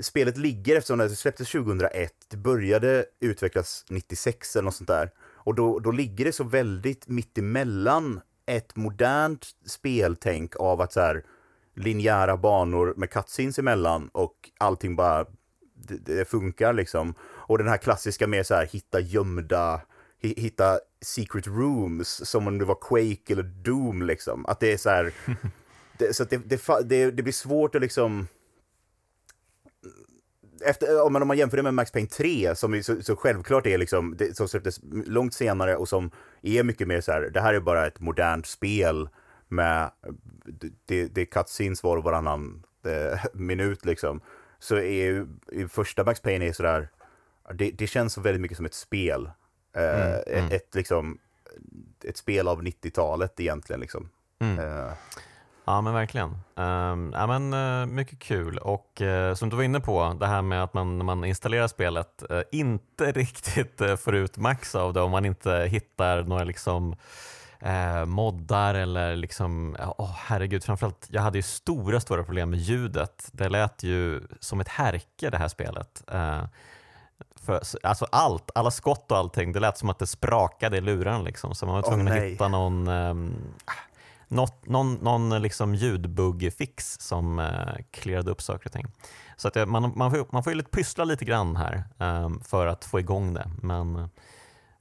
spelet 0.00 0.36
ligger 0.36 0.76
eftersom 0.76 0.98
det 0.98 1.10
släpptes 1.10 1.50
2001, 1.50 2.12
det 2.28 2.36
började 2.36 3.04
utvecklas 3.20 3.84
96 3.88 4.56
eller 4.56 4.64
något 4.64 4.74
sånt 4.74 4.88
där. 4.88 5.10
Och 5.20 5.54
då, 5.54 5.78
då 5.78 5.90
ligger 5.90 6.24
det 6.24 6.32
så 6.32 6.44
väldigt 6.44 7.08
mittemellan 7.08 8.20
ett 8.46 8.76
modernt 8.76 9.46
speltänk 9.66 10.56
av 10.56 10.80
att 10.80 10.92
så 10.92 11.00
här 11.00 11.24
linjära 11.76 12.36
banor 12.36 12.94
med 12.96 13.10
cutscenes 13.10 13.58
emellan 13.58 14.08
och 14.12 14.34
allting 14.58 14.96
bara 14.96 15.26
det, 15.74 15.96
det 16.16 16.24
funkar 16.28 16.72
liksom. 16.72 17.14
Och 17.22 17.58
den 17.58 17.68
här 17.68 17.76
klassiska 17.76 18.26
med 18.26 18.46
så 18.46 18.54
här 18.54 18.66
hitta 18.66 19.00
gömda, 19.00 19.80
hi- 20.22 20.40
hitta 20.40 20.78
secret 21.02 21.46
rooms 21.46 22.08
som 22.28 22.46
om 22.46 22.58
det 22.58 22.64
var 22.64 22.78
Quake 22.80 23.32
eller 23.32 23.42
Doom 23.42 24.02
liksom. 24.02 24.46
Att 24.46 24.60
det 24.60 24.72
är 24.72 24.76
så 24.76 24.90
här, 24.90 25.12
det, 25.98 26.16
så 26.16 26.22
att 26.22 26.30
det, 26.30 26.36
det, 26.36 26.60
det, 26.84 27.10
det 27.10 27.22
blir 27.22 27.32
svårt 27.32 27.74
att 27.74 27.80
liksom 27.82 28.26
efter, 30.64 31.02
om, 31.02 31.12
man, 31.12 31.22
om 31.22 31.28
man 31.28 31.38
jämför 31.38 31.56
det 31.56 31.62
med 31.62 31.74
Max 31.74 31.92
Payne 31.92 32.08
3, 32.08 32.54
som 32.56 32.82
så, 32.82 33.02
så 33.02 33.16
självklart 33.16 33.66
är 33.66 33.78
liksom, 33.78 34.16
det, 34.16 34.36
som 34.36 34.48
släpptes 34.48 34.80
långt 34.92 35.34
senare 35.34 35.76
och 35.76 35.88
som 35.88 36.10
är 36.42 36.62
mycket 36.62 36.88
mer 36.88 37.00
så 37.00 37.12
här, 37.12 37.20
det 37.20 37.40
här 37.40 37.54
är 37.54 37.60
bara 37.60 37.86
ett 37.86 38.00
modernt 38.00 38.46
spel 38.46 39.08
med, 39.48 39.90
det, 40.86 41.06
det 41.06 41.20
är 41.20 41.24
cutscenes 41.24 41.82
var 41.82 41.96
och 41.96 42.04
varannan 42.04 42.62
eh, 42.84 43.20
minut 43.32 43.84
liksom. 43.84 44.20
Så 44.58 44.76
är 44.76 45.02
ju, 45.02 45.26
första 45.68 46.04
Max 46.04 46.20
Payne 46.20 46.48
är 46.48 46.52
sådär, 46.52 46.88
det, 47.54 47.70
det 47.70 47.86
känns 47.86 48.12
så 48.12 48.20
väldigt 48.20 48.40
mycket 48.40 48.56
som 48.56 48.66
ett 48.66 48.74
spel. 48.74 49.30
Eh, 49.76 49.82
Mm, 49.82 50.22
mm. 50.26 50.46
Ett, 50.46 50.52
ett 50.52 50.74
liksom, 50.74 51.18
ett 52.04 52.16
spel 52.16 52.48
av 52.48 52.62
90-talet 52.62 53.40
egentligen 53.40 53.80
liksom. 53.80 54.10
Mm. 54.38 54.58
Eh, 54.58 54.92
Ja 55.68 55.80
men 55.80 55.94
verkligen. 55.94 56.28
Um, 56.54 57.12
ja, 57.12 57.26
men, 57.26 57.52
eh, 57.52 57.86
mycket 57.86 58.18
kul 58.18 58.58
och 58.58 59.02
eh, 59.02 59.34
som 59.34 59.50
du 59.50 59.56
var 59.56 59.62
inne 59.62 59.80
på, 59.80 60.16
det 60.20 60.26
här 60.26 60.42
med 60.42 60.62
att 60.62 60.74
man 60.74 60.98
när 60.98 61.04
man 61.04 61.24
installerar 61.24 61.68
spelet 61.68 62.30
eh, 62.30 62.40
inte 62.52 63.12
riktigt 63.12 63.80
uh, 63.80 63.96
får 63.96 64.14
ut 64.14 64.36
max 64.36 64.74
av 64.74 64.92
det 64.92 65.00
om 65.00 65.10
man 65.10 65.24
inte 65.24 65.68
hittar 65.70 66.22
några 66.22 66.44
liksom 66.44 66.96
moddar 68.06 68.74
eller 68.74 69.16
liksom, 69.16 69.76
oh, 69.98 70.12
herregud, 70.16 70.64
framförallt 70.64 71.06
jag 71.10 71.22
hade 71.22 71.38
ju 71.38 71.42
stora, 71.42 72.00
stora 72.00 72.24
problem 72.24 72.50
med 72.50 72.58
ljudet. 72.58 73.28
Det 73.32 73.48
lät 73.48 73.82
ju 73.82 74.20
som 74.40 74.60
ett 74.60 74.68
härke 74.68 75.30
det 75.30 75.36
här 75.36 75.48
spelet. 75.48 76.02
För, 77.46 77.60
alltså 77.82 78.06
allt, 78.12 78.50
alla 78.54 78.70
skott 78.70 79.12
och 79.12 79.18
allting, 79.18 79.52
det 79.52 79.60
lät 79.60 79.78
som 79.78 79.90
att 79.90 79.98
det 79.98 80.06
sprakade 80.06 80.76
i 80.76 80.80
luren 80.80 81.24
liksom. 81.24 81.54
Så 81.54 81.66
man 81.66 81.74
var 81.74 81.82
tvungen 81.82 82.08
att 82.08 82.14
nej. 82.14 82.30
hitta 82.30 82.48
någon 82.48 82.88
ehm, 82.88 83.34
något, 84.28 84.66
någon, 84.66 84.94
någon 84.94 85.42
liksom 85.42 85.74
ljudbugg-fix 85.74 87.00
som 87.00 87.38
eh, 87.38 87.84
clearade 87.90 88.30
upp 88.30 88.42
saker 88.42 88.66
och 88.66 88.72
ting. 88.72 88.86
Så 89.36 89.48
att 89.48 89.54
det, 89.54 89.66
man, 89.66 89.92
man, 89.96 90.10
får, 90.10 90.26
man 90.32 90.44
får 90.44 90.52
ju 90.52 90.56
lite 90.56 90.70
pyssla 90.70 91.04
lite 91.04 91.24
grann 91.24 91.56
här 91.56 91.84
ehm, 91.98 92.40
för 92.40 92.66
att 92.66 92.84
få 92.84 93.00
igång 93.00 93.34
det. 93.34 93.50
Men 93.62 93.96
eh, 93.96 94.06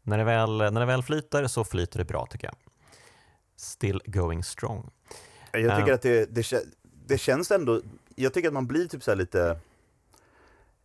när 0.03 0.17
det, 0.17 0.23
väl, 0.23 0.57
när 0.57 0.79
det 0.79 0.85
väl 0.85 1.03
flyter 1.03 1.47
så 1.47 1.63
flyter 1.63 1.97
det 1.99 2.05
bra 2.05 2.25
tycker 2.25 2.47
jag. 2.47 2.55
Still 3.57 4.01
going 4.05 4.43
strong. 4.43 4.89
Jag 5.51 5.77
tycker 5.77 5.87
Ja. 5.87 5.93
att 5.95 6.01
det, 6.01 6.25
det, 6.35 6.63
det 7.07 7.17
känns 7.17 7.51
ändå, 7.51 7.81
jag 8.15 8.33
tycker 8.33 8.47
att 8.47 8.53
man 8.53 8.67
blir 8.67 8.87
typ 8.87 9.03
så 9.03 9.11
här 9.11 9.15
lite, 9.15 9.59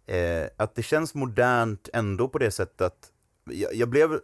eh, 0.06 0.44
att 0.56 0.74
det 0.74 0.82
känns 0.82 1.14
modernt 1.14 1.88
ändå 1.92 2.28
på 2.28 2.38
det 2.38 2.50
sättet 2.50 2.80
att 2.80 3.10
jag, 3.44 3.74
jag 3.74 3.88
blev, 3.88 4.20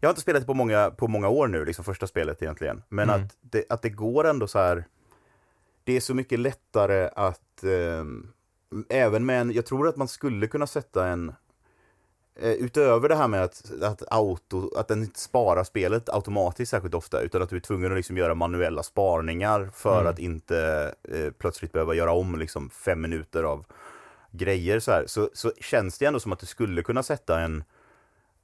jag 0.00 0.08
har 0.08 0.12
inte 0.12 0.20
spelat 0.20 0.42
det 0.42 0.46
på 0.46 0.54
många, 0.54 0.90
på 0.90 1.08
många 1.08 1.28
år 1.28 1.48
nu, 1.48 1.64
liksom 1.64 1.84
första 1.84 2.06
spelet 2.06 2.42
egentligen, 2.42 2.82
men 2.88 3.10
Mm. 3.10 3.22
att, 3.24 3.36
det, 3.40 3.64
att 3.68 3.82
det 3.82 3.90
går 3.90 4.26
ändå 4.26 4.46
så 4.46 4.58
här, 4.58 4.84
det 5.84 5.96
är 5.96 6.00
så 6.00 6.14
mycket 6.14 6.38
lättare 6.40 7.10
att, 7.16 7.64
eh, 7.64 8.04
även 8.88 9.26
med 9.26 9.40
en, 9.40 9.52
jag 9.52 9.66
tror 9.66 9.88
att 9.88 9.96
man 9.96 10.08
skulle 10.08 10.46
kunna 10.46 10.66
sätta 10.66 11.06
en, 11.06 11.32
eh, 12.40 12.52
utöver 12.52 13.08
det 13.08 13.16
här 13.16 13.28
med 13.28 13.42
att, 13.42 13.72
att, 13.82 14.02
auto, 14.12 14.70
att 14.76 14.88
den 14.88 15.02
inte 15.02 15.20
sparar 15.20 15.64
spelet 15.64 16.08
automatiskt 16.08 16.70
särskilt 16.70 16.94
ofta, 16.94 17.20
utan 17.20 17.42
att 17.42 17.48
du 17.50 17.56
är 17.56 17.60
tvungen 17.60 17.92
att 17.92 17.96
liksom 17.96 18.16
göra 18.16 18.34
manuella 18.34 18.82
sparningar 18.82 19.70
för 19.74 20.00
Mm. 20.00 20.10
att 20.12 20.18
inte 20.18 20.94
eh, 21.08 21.30
plötsligt 21.38 21.72
behöva 21.72 21.94
göra 21.94 22.12
om 22.12 22.38
liksom 22.38 22.70
fem 22.70 23.00
minuter 23.00 23.42
av 23.42 23.64
grejer 24.32 24.80
så 24.80 24.90
här, 24.92 25.04
så, 25.06 25.30
så 25.32 25.52
känns 25.60 25.98
det 25.98 26.06
ändå 26.06 26.20
som 26.20 26.32
att 26.32 26.38
du 26.38 26.46
skulle 26.46 26.82
kunna 26.82 27.02
sätta 27.02 27.40
en 27.40 27.64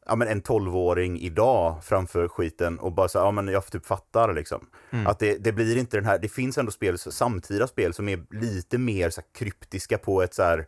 Ja 0.08 0.16
men 0.16 0.28
en 0.28 0.42
12-åring 0.42 1.20
idag 1.20 1.84
framför 1.84 2.28
skiten 2.28 2.78
och 2.78 2.92
bara 2.92 3.08
säga, 3.08 3.24
ja 3.24 3.30
men 3.30 3.48
jag 3.48 3.66
typ 3.66 3.86
fattar 3.86 4.34
liksom. 4.34 4.66
Mm. 4.90 5.06
Att 5.06 5.18
det, 5.18 5.36
det 5.44 5.52
blir 5.52 5.76
inte 5.76 5.96
den 5.96 6.04
här, 6.04 6.18
det 6.18 6.28
finns 6.28 6.58
ändå 6.58 6.72
spel, 6.72 6.98
samtida 6.98 7.66
spel 7.66 7.94
som 7.94 8.08
är 8.08 8.20
lite 8.30 8.78
mer 8.78 9.10
så 9.10 9.20
här, 9.20 9.28
kryptiska 9.38 9.98
på 9.98 10.22
ett 10.22 10.34
så 10.34 10.42
här, 10.42 10.66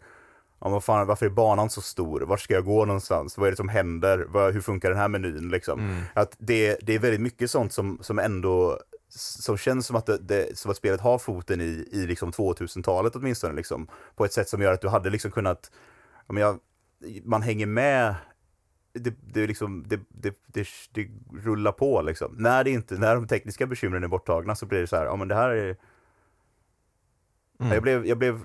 ja 0.60 0.68
vad 0.68 0.84
fan, 0.84 1.06
varför 1.06 1.26
är 1.26 1.30
banan 1.30 1.70
så 1.70 1.80
stor? 1.80 2.20
Vart 2.20 2.40
ska 2.40 2.54
jag 2.54 2.64
gå 2.64 2.84
någonstans? 2.84 3.38
Vad 3.38 3.46
är 3.46 3.50
det 3.50 3.56
som 3.56 3.68
händer? 3.68 4.26
Vad, 4.28 4.54
hur 4.54 4.60
funkar 4.60 4.88
den 4.88 4.98
här 4.98 5.08
menyn 5.08 5.48
liksom? 5.48 5.80
Mm. 5.80 6.02
Att 6.14 6.36
det, 6.38 6.78
det 6.82 6.94
är 6.94 6.98
väldigt 6.98 7.20
mycket 7.20 7.50
sånt 7.50 7.72
som, 7.72 7.98
som 8.02 8.18
ändå 8.18 8.78
som 9.10 9.56
känns 9.56 9.86
som 9.86 9.96
att, 9.96 10.06
det, 10.06 10.18
det, 10.18 10.58
som 10.58 10.70
att 10.70 10.76
spelet 10.76 11.00
har 11.00 11.18
foten 11.18 11.60
i, 11.60 11.88
i 11.92 12.06
liksom 12.06 12.32
2000-talet 12.32 13.16
åtminstone. 13.16 13.54
Liksom, 13.54 13.88
på 14.16 14.24
ett 14.24 14.32
sätt 14.32 14.48
som 14.48 14.62
gör 14.62 14.72
att 14.72 14.80
du 14.80 14.88
hade 14.88 15.10
liksom 15.10 15.30
kunnat, 15.30 15.70
ja, 16.26 16.32
men 16.32 16.42
jag, 16.42 16.58
man 17.24 17.42
hänger 17.42 17.66
med, 17.66 18.14
det, 18.98 19.14
det, 19.32 19.46
liksom, 19.46 19.84
det, 19.86 20.00
det, 20.08 20.36
det, 20.46 20.68
det 20.92 21.08
rullar 21.42 21.72
på 21.72 22.02
liksom. 22.02 22.34
När, 22.38 22.64
det 22.64 22.70
inte, 22.70 22.94
när 22.94 23.14
de 23.14 23.26
tekniska 23.26 23.66
bekymren 23.66 24.04
är 24.04 24.08
borttagna 24.08 24.54
så 24.54 24.66
blir 24.66 24.80
det 24.80 24.86
så 24.86 24.96
här, 24.96 25.04
ja 25.04 25.16
men 25.16 25.28
det 25.28 25.34
här 25.34 25.50
är, 25.50 25.76
Mm. 27.60 27.72
jag 27.72 27.82
blev, 27.82 28.06
jag 28.06 28.18
blev 28.18 28.44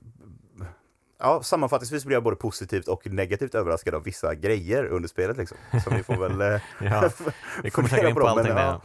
ja, 1.19 1.43
sammanfattningsvis 1.43 2.05
blir 2.05 2.15
jag 2.15 2.23
både 2.23 2.35
positivt 2.35 2.87
och 2.87 3.07
negativt 3.07 3.55
överraskad 3.55 3.95
av 3.95 4.03
vissa 4.03 4.35
grejer 4.35 4.85
under 4.85 5.09
spelet. 5.09 5.37
Liksom. 5.37 5.57
Så 5.83 5.89
vi 5.89 6.03
får 6.03 6.15
väl... 6.29 6.41
eh, 6.41 6.61
Ja, 6.91 7.09
vi 7.63 7.69
kommer 7.69 7.89
fundera 7.89 8.13
på 8.13 8.19
dem, 8.19 8.37
men, 8.43 8.57
ja. 8.57 8.81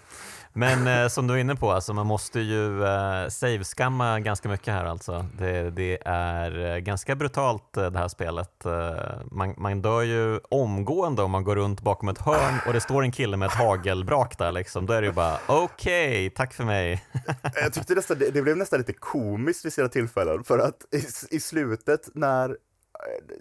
Men 0.52 0.86
eh, 1.02 1.08
som 1.08 1.26
du 1.26 1.34
är 1.34 1.38
inne 1.38 1.56
på, 1.56 1.72
alltså, 1.72 1.94
man 1.94 2.06
måste 2.06 2.40
ju 2.40 2.84
eh, 2.84 3.28
save-skamma 3.28 4.20
ganska 4.20 4.48
mycket 4.48 4.74
här 4.74 4.84
alltså. 4.84 5.26
Det, 5.38 5.70
det 5.70 5.98
är 6.04 6.74
eh, 6.74 6.78
ganska 6.78 7.14
brutalt 7.16 7.76
eh, 7.76 7.90
det 7.90 7.98
här 7.98 8.08
spelet. 8.08 8.66
Eh, 8.66 8.72
man, 9.30 9.54
man 9.56 9.82
dör 9.82 10.02
ju 10.02 10.40
omgående 10.50 11.22
om 11.22 11.30
man 11.30 11.44
går 11.44 11.56
runt 11.56 11.80
bakom 11.80 12.08
ett 12.08 12.18
hörn 12.18 12.54
och 12.66 12.72
det 12.72 12.80
står 12.80 13.02
en 13.02 13.12
kille 13.12 13.36
med 13.36 13.46
ett 13.46 13.54
hagelbrak 13.54 14.38
där 14.38 14.52
liksom. 14.52 14.86
Då 14.86 14.92
är 14.92 15.00
det 15.00 15.06
ju 15.06 15.12
bara 15.12 15.38
okej, 15.46 16.30
tack 16.30 16.54
för 16.54 16.64
mig. 16.64 17.04
Jag 17.54 17.72
tyckte 17.72 17.94
nästan, 17.94 18.18
det, 18.18 18.30
det 18.30 18.42
blev 18.42 18.56
nästan 18.56 18.78
lite 18.78 18.92
komiskt 18.92 19.64
vid 19.64 19.72
sina 19.72 19.88
tillfällen. 19.88 20.44
För 20.44 20.58
att 20.58 20.94
i, 20.94 21.36
i 21.36 21.40
slutet 21.40 22.08
när 22.14 22.56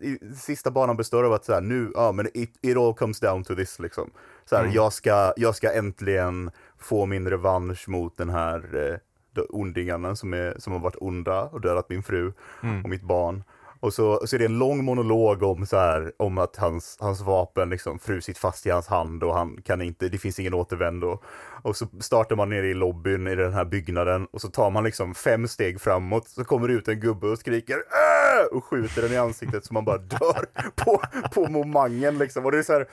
i, 0.02 0.20
sista 0.36 0.72
banan 0.72 0.98
består 0.98 1.24
av 1.24 1.34
att 1.34 1.46
så 1.46 1.54
här, 1.54 1.62
nu, 1.62 1.92
ja 1.96 2.12
men 2.12 2.28
it, 2.34 2.54
it 2.62 2.78
all 2.78 2.94
comes 2.94 3.20
down 3.20 3.44
to 3.44 3.56
this 3.56 3.80
liksom. 3.80 4.12
Så 4.50 4.56
här, 4.56 4.64
Mm. 4.64 4.76
jag, 4.76 4.94
ska, 4.94 5.34
jag 5.38 5.56
ska 5.56 5.74
äntligen 5.74 6.52
få 6.80 7.06
min 7.06 7.30
revansch 7.30 7.90
mot 7.90 8.18
den 8.18 8.30
här 8.30 8.90
eh, 8.92 9.44
ondingarna 9.50 10.16
som, 10.16 10.34
är, 10.34 10.56
som 10.60 10.74
har 10.74 10.80
varit 10.80 10.96
onda 11.02 11.42
och 11.44 11.62
dödat 11.62 11.90
min 11.90 12.04
fru 12.04 12.34
Mm. 12.64 12.84
och 12.84 12.90
mitt 12.90 13.02
barn. 13.02 13.44
Och 13.88 13.94
så, 13.94 14.28
så 14.28 14.36
är 14.36 14.40
det 14.40 14.46
en 14.46 14.60
lång 14.60 14.84
monolog 14.86 15.44
om, 15.44 15.66
så 15.66 15.78
här, 15.78 16.12
om 16.18 16.38
att 16.38 16.56
hans, 16.56 16.98
hans 17.00 17.22
vapen 17.22 17.70
liksom 17.70 18.00
frusit 18.00 18.38
fast 18.38 18.66
i 18.66 18.70
hans 18.70 18.88
hand 18.88 19.24
och 19.24 19.34
han 19.34 19.62
kan 19.62 19.82
inte, 19.82 20.10
det 20.10 20.18
finns 20.18 20.40
ingen 20.40 20.54
återvändo. 20.54 21.20
Och 21.62 21.76
så 21.76 21.86
startar 22.00 22.36
man 22.36 22.50
nere 22.50 22.68
i 22.68 22.74
lobbyn 22.74 23.28
i 23.28 23.36
den 23.36 23.54
här 23.54 23.66
byggnaden 23.66 24.28
och 24.32 24.42
så 24.42 24.48
tar 24.48 24.70
man 24.70 24.84
liksom 24.84 25.16
fem 25.16 25.48
steg 25.48 25.82
framåt 25.82 26.28
så 26.28 26.44
kommer 26.44 26.68
det 26.68 26.74
ut 26.74 26.88
en 26.88 27.00
gubbe 27.00 27.28
och 27.28 27.40
skriker 27.40 27.76
Åh! 27.76 28.58
och 28.58 28.66
skjuter 28.66 29.02
den 29.02 29.12
i 29.12 29.18
ansiktet 29.18 29.66
så 29.66 29.74
man 29.74 29.86
bara 29.86 29.98
dör 29.98 30.46
på, 30.76 31.02
på 31.34 31.48
momangen 31.48 32.18
liksom. 32.18 32.46
Och 32.46 32.52
det 32.52 32.58
är 32.60 32.64
så 32.64 32.74
här, 32.74 32.88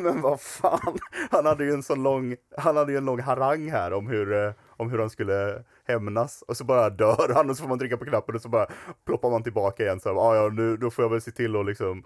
men- 0.00 0.20
vad 0.20 0.40
fan, 0.40 0.98
han 1.30 1.46
hade 1.46 1.64
ju 1.64 1.72
en 1.72 1.82
sån 1.82 2.02
lång, 2.02 2.36
han 2.56 2.76
hade 2.76 2.92
ju 2.92 2.98
en 2.98 3.04
lång 3.04 3.20
harang 3.20 3.70
här 3.70 3.92
om 3.92 4.06
hur, 4.06 4.32
eh, 4.46 4.52
om 4.68 4.90
hur 4.90 4.98
han 4.98 5.10
skulle 5.10 5.62
hämnas 5.86 6.42
och 6.48 6.56
så 6.56 6.64
bara 6.64 6.90
dör 6.90 7.32
han 7.34 7.50
och 7.50 7.56
så 7.56 7.62
får 7.62 7.68
man 7.68 7.78
trycka 7.78 7.96
på 7.96 8.04
knappen 8.04 8.34
och 8.34 8.42
så 8.42 8.48
bara 8.48 8.66
ploppar 9.06 9.30
man 9.30 9.42
tillbaka 9.42 9.82
igen 9.82 10.00
så 10.00 10.08
här, 10.08 10.16
"Ah, 10.16 10.36
ja 10.36 10.48
nu 10.48 10.76
då 10.76 10.90
får 10.90 11.04
jag 11.04 11.10
väl 11.10 11.20
se 11.20 11.30
till 11.30 11.56
att 11.56 11.66
liksom 11.66 12.04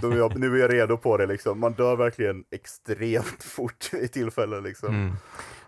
då 0.00 0.10
är 0.10 0.16
jag, 0.16 0.38
nu 0.38 0.56
är 0.56 0.60
jag 0.60 0.72
redo 0.72 0.96
på 0.96 1.16
det 1.16 1.26
liksom. 1.26 1.60
Man 1.60 1.72
dör 1.72 1.96
verkligen 1.96 2.44
extremt 2.50 3.42
fort 3.56 3.90
i 3.94 4.08
tillfällen 4.08 4.62
liksom. 4.62 4.88
Mm. 4.88 5.12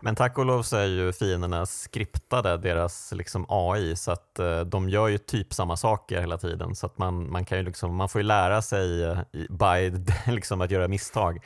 Men 0.00 0.14
tack 0.14 0.38
och 0.38 0.46
lov 0.46 0.62
så 0.62 0.76
är 0.76 0.86
ju 0.86 1.12
fienderna 1.12 1.66
skriptade, 1.66 2.56
deras 2.56 3.12
liksom 3.12 3.46
AI, 3.48 3.96
så 3.96 4.10
att 4.10 4.38
eh, 4.38 4.60
de 4.60 4.88
gör 4.88 5.08
ju 5.08 5.18
typ 5.18 5.54
samma 5.54 5.76
saker 5.76 6.20
hela 6.20 6.38
tiden. 6.38 6.74
Så 6.74 6.86
att 6.86 6.98
man, 6.98 7.30
man, 7.30 7.44
kan 7.44 7.58
ju 7.58 7.64
liksom, 7.64 7.96
man 7.96 8.08
får 8.08 8.20
ju 8.20 8.26
lära 8.26 8.62
sig 8.62 9.04
eh, 9.04 9.18
by 9.32 9.92
liksom 10.32 10.60
att 10.60 10.70
göra 10.70 10.88
misstag. 10.88 11.40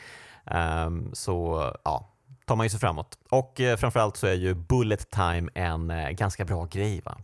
Um, 0.87 1.11
så 1.13 1.65
ja, 1.85 2.09
tar 2.49 2.57
man 2.57 2.67
ju 2.67 2.71
sig 2.71 2.81
framåt. 2.81 3.19
Och 3.31 3.61
eh, 3.61 3.77
framförallt 3.77 4.17
så 4.17 4.27
är 4.27 4.35
ju 4.35 4.55
bullet 4.55 5.11
time 5.11 5.51
en 5.55 5.91
eh, 5.91 6.11
ganska 6.11 6.45
bra 6.45 6.65
grej. 6.65 7.03
Va? 7.05 7.19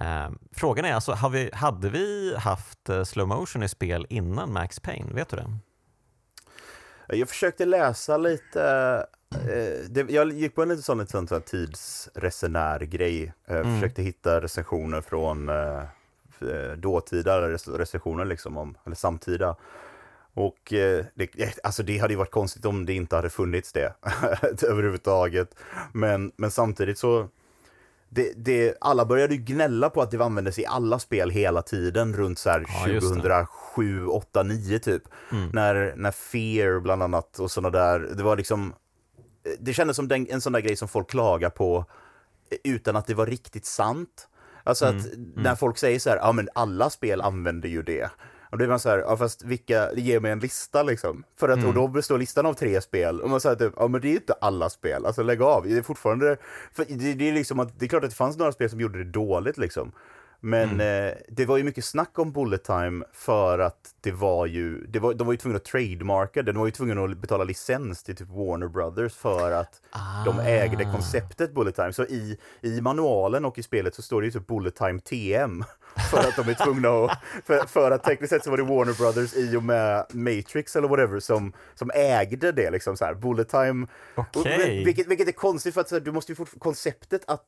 Ehm, 0.00 0.38
frågan 0.52 0.84
är 0.84 0.92
alltså, 0.94 1.12
har 1.12 1.30
vi, 1.30 1.50
hade 1.52 1.88
vi 1.90 2.36
haft 2.36 2.88
eh, 2.88 3.04
slow 3.04 3.28
motion 3.28 3.62
i 3.62 3.68
spel 3.68 4.06
innan 4.10 4.52
Max 4.52 4.80
Payne? 4.80 5.14
Vet 5.14 5.28
du 5.28 5.36
det? 5.36 5.46
Jag 7.08 7.28
försökte 7.28 7.64
läsa 7.64 8.16
lite, 8.16 8.62
eh, 9.30 9.88
det, 9.90 10.06
jag 10.08 10.32
gick 10.32 10.54
på 10.54 10.62
en 10.62 10.68
liten 10.68 10.82
sån, 10.82 11.06
sån, 11.06 11.28
sån 11.28 11.42
tidsresenär-grej. 11.42 13.32
Eh, 13.48 13.56
Mm. 13.56 13.74
Försökte 13.74 14.02
hitta 14.02 14.40
recensioner 14.40 15.00
från 15.00 15.48
eh, 15.48 15.82
dåtida 16.76 17.40
rec- 17.50 17.76
recensioner 17.78 18.24
liksom, 18.24 18.56
om, 18.56 18.78
eller 18.86 18.96
samtida. 18.96 19.56
Och 20.36 20.72
eh, 20.72 21.04
det, 21.14 21.28
alltså 21.62 21.82
det 21.82 21.98
hade 21.98 22.12
ju 22.12 22.18
varit 22.18 22.30
konstigt 22.30 22.64
om 22.64 22.86
det 22.86 22.92
inte 22.92 23.16
hade 23.16 23.30
funnits 23.30 23.72
det 23.72 23.94
överhuvudtaget. 24.62 25.54
Men, 25.92 26.32
men 26.36 26.50
samtidigt 26.50 26.98
så, 26.98 27.28
det, 28.08 28.32
det, 28.36 28.76
alla 28.80 29.04
började 29.04 29.34
ju 29.34 29.40
gnälla 29.40 29.90
på 29.90 30.02
att 30.02 30.10
det 30.10 30.24
användes 30.24 30.58
i 30.58 30.66
alla 30.66 30.98
spel 30.98 31.30
hela 31.30 31.62
tiden 31.62 32.14
runt 32.14 32.38
så 32.38 32.50
här 32.50 32.64
Ja, 32.68 32.88
just 32.88 33.08
det. 33.08 33.14
2007, 33.14 34.06
8, 34.06 34.42
9 34.42 34.78
typ. 34.78 35.02
Mm. 35.32 35.50
När, 35.52 35.94
när 35.96 36.10
Fear 36.10 36.80
bland 36.80 37.02
annat 37.02 37.38
och 37.38 37.50
sådana 37.50 37.70
där, 37.70 37.98
det 37.98 38.22
var 38.22 38.36
liksom, 38.36 38.74
det 39.58 39.72
kändes 39.72 39.96
som 39.96 40.08
den, 40.08 40.26
en 40.30 40.40
sån 40.40 40.52
där 40.52 40.60
grej 40.60 40.76
som 40.76 40.88
folk 40.88 41.10
klagar 41.10 41.50
på 41.50 41.84
eh, 42.50 42.72
utan 42.72 42.96
att 42.96 43.06
det 43.06 43.14
var 43.14 43.26
riktigt 43.26 43.66
sant. 43.66 44.28
Alltså 44.64 44.86
att 44.86 45.06
när 45.36 45.54
folk 45.54 45.78
säger 45.78 45.98
så 45.98 46.10
här, 46.10 46.16
ja 46.16 46.32
men 46.32 46.48
alla 46.54 46.90
spel 46.90 47.20
använder 47.20 47.68
ju 47.68 47.82
det. 47.82 48.10
Och 48.50 48.58
då 48.58 48.64
är 48.64 48.68
man 48.68 48.80
så 48.80 48.88
här, 48.88 48.98
ja 48.98 49.16
fast 49.16 49.44
vilka, 49.44 49.92
ge 49.92 50.20
mig 50.20 50.32
en 50.32 50.38
lista 50.38 50.82
liksom. 50.82 51.24
För 51.36 51.48
att, 51.48 51.64
och 51.64 51.74
då 51.74 51.88
består 51.88 52.18
listan 52.18 52.46
av 52.46 52.54
tre 52.54 52.80
spel. 52.80 53.20
Och 53.20 53.30
man 53.30 53.40
säger 53.40 53.56
typ, 53.56 53.72
ja 53.76 53.88
men 53.88 54.00
det 54.00 54.06
är 54.08 54.10
ju 54.10 54.16
inte 54.16 54.34
alla 54.40 54.70
spel, 54.70 55.06
alltså 55.06 55.22
lägg 55.22 55.42
av. 55.42 55.64
Det 55.68 55.78
är 55.78 55.82
fortfarande, 55.82 56.36
för 56.72 56.84
det, 56.88 57.14
det 57.14 57.28
är 57.28 57.32
liksom 57.32 57.60
att, 57.60 57.78
det 57.78 57.86
är 57.86 57.88
klart 57.88 58.04
att 58.04 58.10
det 58.10 58.16
fanns 58.16 58.36
några 58.36 58.52
spel 58.52 58.70
som 58.70 58.80
gjorde 58.80 58.98
det 58.98 59.10
dåligt 59.10 59.58
liksom. 59.58 59.92
Men 60.40 60.80
eh, 60.80 61.12
det 61.28 61.46
var 61.46 61.56
ju 61.56 61.64
mycket 61.64 61.84
snack 61.84 62.18
om 62.18 62.32
Bullet 62.32 62.64
Time 62.64 63.04
för 63.12 63.58
att 63.58 63.94
det 64.00 64.12
var 64.12 64.46
ju, 64.46 64.86
det 64.86 64.98
var, 64.98 65.14
de 65.14 65.26
var 65.26 65.32
ju 65.32 65.36
tvungna 65.36 65.56
att 65.56 65.64
trademarka 65.64 66.42
det, 66.42 66.52
de 66.52 66.58
var 66.58 66.66
ju 66.66 66.72
tvungna 66.72 67.04
att 67.04 67.18
betala 67.18 67.44
licens 67.44 68.02
till 68.02 68.16
typ 68.16 68.28
Warner 68.28 68.68
Brothers 68.68 69.14
för 69.14 69.52
att 69.52 69.82
de 70.24 70.40
ägde 70.40 70.84
konceptet 70.84 71.54
Bullet 71.54 71.74
Time. 71.74 71.92
Så 71.92 72.04
i, 72.04 72.38
i 72.60 72.80
manualen 72.80 73.44
och 73.44 73.58
i 73.58 73.62
spelet 73.62 73.94
så 73.94 74.02
står 74.02 74.20
det 74.20 74.26
ju 74.26 74.32
typ 74.32 74.46
Bullet 74.46 74.76
Time 74.76 75.00
TM. 75.00 75.64
För 76.10 76.18
att 76.18 76.36
de 76.36 76.48
är 76.48 76.64
tvungna 76.64 76.88
att, 76.88 77.18
för, 77.44 77.66
för 77.66 77.90
att 77.90 78.04
tekniskt 78.04 78.30
sett 78.32 78.44
så 78.44 78.50
var 78.50 78.56
det 78.56 78.62
Warner 78.62 78.92
Brothers 78.98 79.34
i 79.36 79.56
och 79.56 79.62
med 79.62 80.06
Matrix 80.12 80.76
eller 80.76 80.88
whatever 80.88 81.20
som, 81.20 81.52
som 81.74 81.90
ägde 81.94 82.52
det 82.52 82.70
liksom 82.70 82.96
så 82.96 83.04
här, 83.04 83.14
Bullet 83.14 83.48
Time. 83.48 83.86
Okej. 84.14 84.80
Och- 84.80 84.86
Vilket, 84.86 85.06
vilket 85.06 85.28
är 85.28 85.32
konstigt 85.32 85.74
för 85.74 85.80
att 85.80 85.88
så 85.88 85.94
här, 85.94 86.00
du 86.00 86.12
måste 86.12 86.32
ju 86.32 86.36
fort, 86.36 86.48
konceptet 86.58 87.22
att 87.26 87.44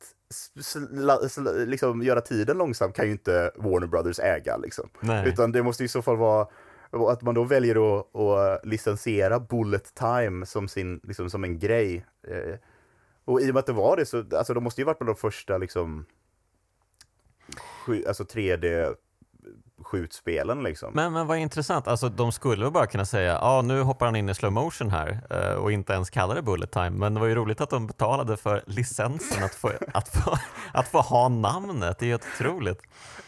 sla, 0.61 1.29
sla, 1.29 1.51
liksom, 1.51 2.01
göra 2.03 2.21
tiden 2.21 2.57
långsam 2.57 2.91
kan 2.91 3.05
ju 3.05 3.11
inte 3.11 3.51
Warner 3.55 3.87
Brothers 3.87 4.19
äga 4.19 4.57
liksom. 4.57 4.89
Nej. 4.99 5.27
Utan 5.27 5.51
det 5.51 5.63
måste 5.63 5.83
i 5.83 5.87
så 5.87 6.01
fall 6.01 6.17
vara 6.17 6.47
att 7.11 7.21
man 7.21 7.35
då 7.35 7.43
väljer 7.43 7.99
att, 7.99 8.15
att 8.15 8.65
licensiera 8.65 9.39
Bullet 9.39 9.93
Time 9.93 10.45
som, 10.45 10.67
sin, 10.67 10.99
liksom, 11.03 11.29
som 11.29 11.43
en 11.43 11.59
grej. 11.59 12.05
Eh, 12.27 12.55
och 13.25 13.41
i 13.41 13.49
och 13.49 13.53
med 13.53 13.59
att 13.59 13.65
det 13.65 13.73
var 13.73 13.97
det 13.97 14.05
så, 14.05 14.23
alltså 14.37 14.53
de 14.53 14.63
måste 14.63 14.81
ju 14.81 14.85
varit 14.85 14.99
bland 14.99 15.09
de 15.09 15.15
första 15.15 15.57
liksom, 15.57 16.05
alltså 18.07 18.23
3D 18.23 18.95
skjutspelen 19.83 20.63
liksom. 20.63 20.93
Men, 20.93 21.13
men 21.13 21.27
vad 21.27 21.37
intressant, 21.37 21.87
alltså, 21.87 22.09
de 22.09 22.31
skulle 22.31 22.63
väl 22.63 22.73
bara 22.73 22.87
kunna 22.87 23.05
säga 23.05 23.33
ja 23.33 23.61
nu 23.61 23.81
hoppar 23.81 24.05
han 24.05 24.15
in 24.15 24.29
i 24.29 24.35
slow 24.35 24.51
motion 24.51 24.89
här 24.89 25.19
eh, 25.29 25.53
och 25.53 25.71
inte 25.71 25.93
ens 25.93 26.09
kalla 26.09 26.33
det 26.33 26.41
bullet 26.41 26.71
time. 26.71 26.89
Men 26.89 27.13
det 27.13 27.19
var 27.19 27.27
ju 27.27 27.35
roligt 27.35 27.61
att 27.61 27.69
de 27.69 27.87
betalade 27.87 28.37
för 28.37 28.63
licensen 28.65 29.43
att 29.43 29.55
få, 29.55 29.71
att 29.93 30.09
få, 30.09 30.37
att 30.73 30.87
få 30.87 31.01
ha 31.01 31.29
namnet. 31.29 31.99
Det 31.99 32.05
är 32.05 32.07
ju 32.07 32.15
otroligt. 32.15 32.81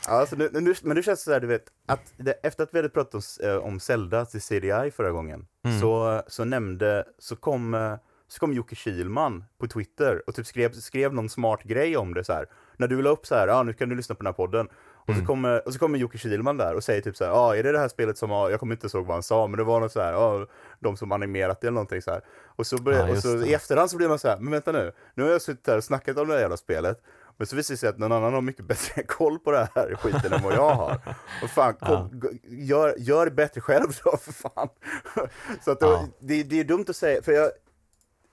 Alltså, 0.08 0.36
nu, 0.36 0.50
nu, 0.54 0.76
men 0.84 0.96
nu 0.96 1.04
känns 1.04 1.20
det 1.20 1.24
så 1.24 1.32
här, 1.32 1.40
du 1.40 1.48
vet, 1.48 1.66
att 1.88 2.14
det, 2.18 2.32
efter 2.32 2.64
att 2.64 2.70
vi 2.74 2.78
hade 2.78 2.90
pratat 2.90 3.14
om, 3.14 3.22
eh, 3.48 3.56
om 3.56 3.80
Zelda 3.80 4.26
till 4.26 4.42
CDI 4.42 4.92
förra 4.96 5.12
gången, 5.12 5.48
så, 5.82 6.22
så 6.28 6.46
nämnde, 6.46 7.06
så 7.20 7.36
kom, 7.36 7.74
eh, 7.74 7.96
så 8.28 8.40
kom 8.40 8.54
Jocke 8.54 8.76
Kilman 8.76 9.44
på 9.60 9.68
Twitter 9.68 10.24
och 10.28 10.36
typ 10.36 10.48
skrev, 10.48 10.72
skrev 10.72 11.14
någon 11.14 11.30
smart 11.30 11.64
grej 11.64 11.98
om 11.98 12.14
det 12.14 12.24
så 12.24 12.34
här. 12.34 12.46
När 12.82 12.88
du 12.88 13.02
la 13.02 13.10
upp 13.10 13.26
så 13.26 13.36
här, 13.36 13.48
ja 13.48 13.64
nu 13.64 13.74
kan 13.74 13.90
du 13.90 13.96
lyssna 13.96 14.16
på 14.16 14.20
den 14.24 14.28
här 14.28 14.34
podden. 14.34 14.68
Och, 15.08 15.16
så 15.16 15.26
kommer, 15.26 15.68
och 15.68 15.74
så 15.74 15.80
kommer 15.80 16.00
Jocke 16.00 16.18
Kilman 16.18 16.58
där 16.58 16.76
och 16.76 16.84
säger 16.84 17.02
typ 17.02 17.18
så 17.18 17.24
här, 17.24 17.32
ja 17.32 17.56
är 17.56 17.64
det 17.64 17.72
det 17.72 17.80
här 17.80 17.88
spelet 17.88 18.18
som, 18.18 18.30
ja, 18.32 18.50
jag 18.50 18.60
kommer 18.60 18.76
inte 18.76 18.98
ihåg 18.98 19.06
vad 19.06 19.16
han 19.16 19.24
sa, 19.24 19.48
men 19.48 19.58
det 19.58 19.64
var 19.64 19.80
något 19.80 19.92
så 19.92 20.02
här, 20.02 20.14
ja, 20.14 20.48
de 20.80 20.98
som 20.98 21.12
animerat 21.12 21.62
det 21.62 21.68
eller 21.68 21.76
någonting 21.76 22.02
så 22.02 22.12
här. 22.12 22.22
Och 22.46 22.68
så, 22.68 22.78
börjar, 22.82 23.08
Ja, 23.08 23.12
och 23.14 23.18
så 23.18 23.36
det. 23.36 23.48
i 23.48 23.54
efterhand 23.54 23.90
så 23.92 23.98
blir 23.98 24.08
man 24.10 24.20
så 24.20 24.28
här, 24.28 24.38
men 24.40 24.52
vänta 24.52 24.72
nu, 24.72 24.92
nu 25.16 25.24
har 25.24 25.30
jag 25.30 25.42
suttit 25.42 25.68
här 25.68 25.78
och 25.78 25.84
snackat 25.84 26.18
om 26.18 26.28
det 26.28 26.34
här 26.34 26.42
jävla 26.42 26.58
spelet, 26.58 27.02
men 27.38 27.48
så 27.48 27.56
visar 27.56 27.74
det 27.74 27.78
sig 27.78 27.90
att 27.90 27.98
någon 27.98 28.12
annan 28.12 28.34
har 28.34 28.42
mycket 28.42 28.66
bättre 28.68 29.04
koll 29.04 29.40
på 29.40 29.52
det 29.52 29.68
här 29.76 29.96
skiten 29.96 30.34
än 30.34 30.44
vad 30.44 30.54
jag 30.54 30.70
har. 30.76 30.98
Och 31.44 31.50
fan, 31.50 31.76
g- 32.12 32.28
gör, 32.44 32.96
gör 32.98 33.26
det 33.26 33.32
bättre 33.32 33.62
själv 33.62 33.88
då 34.04 34.18
för 34.18 34.32
fan. 34.34 34.70
Så 35.66 35.72
att 35.72 35.80
då, 35.80 35.88
Ja. 35.88 36.06
det, 36.20 36.44
det 36.44 36.60
är 36.60 36.64
dumt 36.64 36.86
att 36.90 36.96
säga, 36.96 37.22
för 37.22 37.32
jag, 37.32 37.52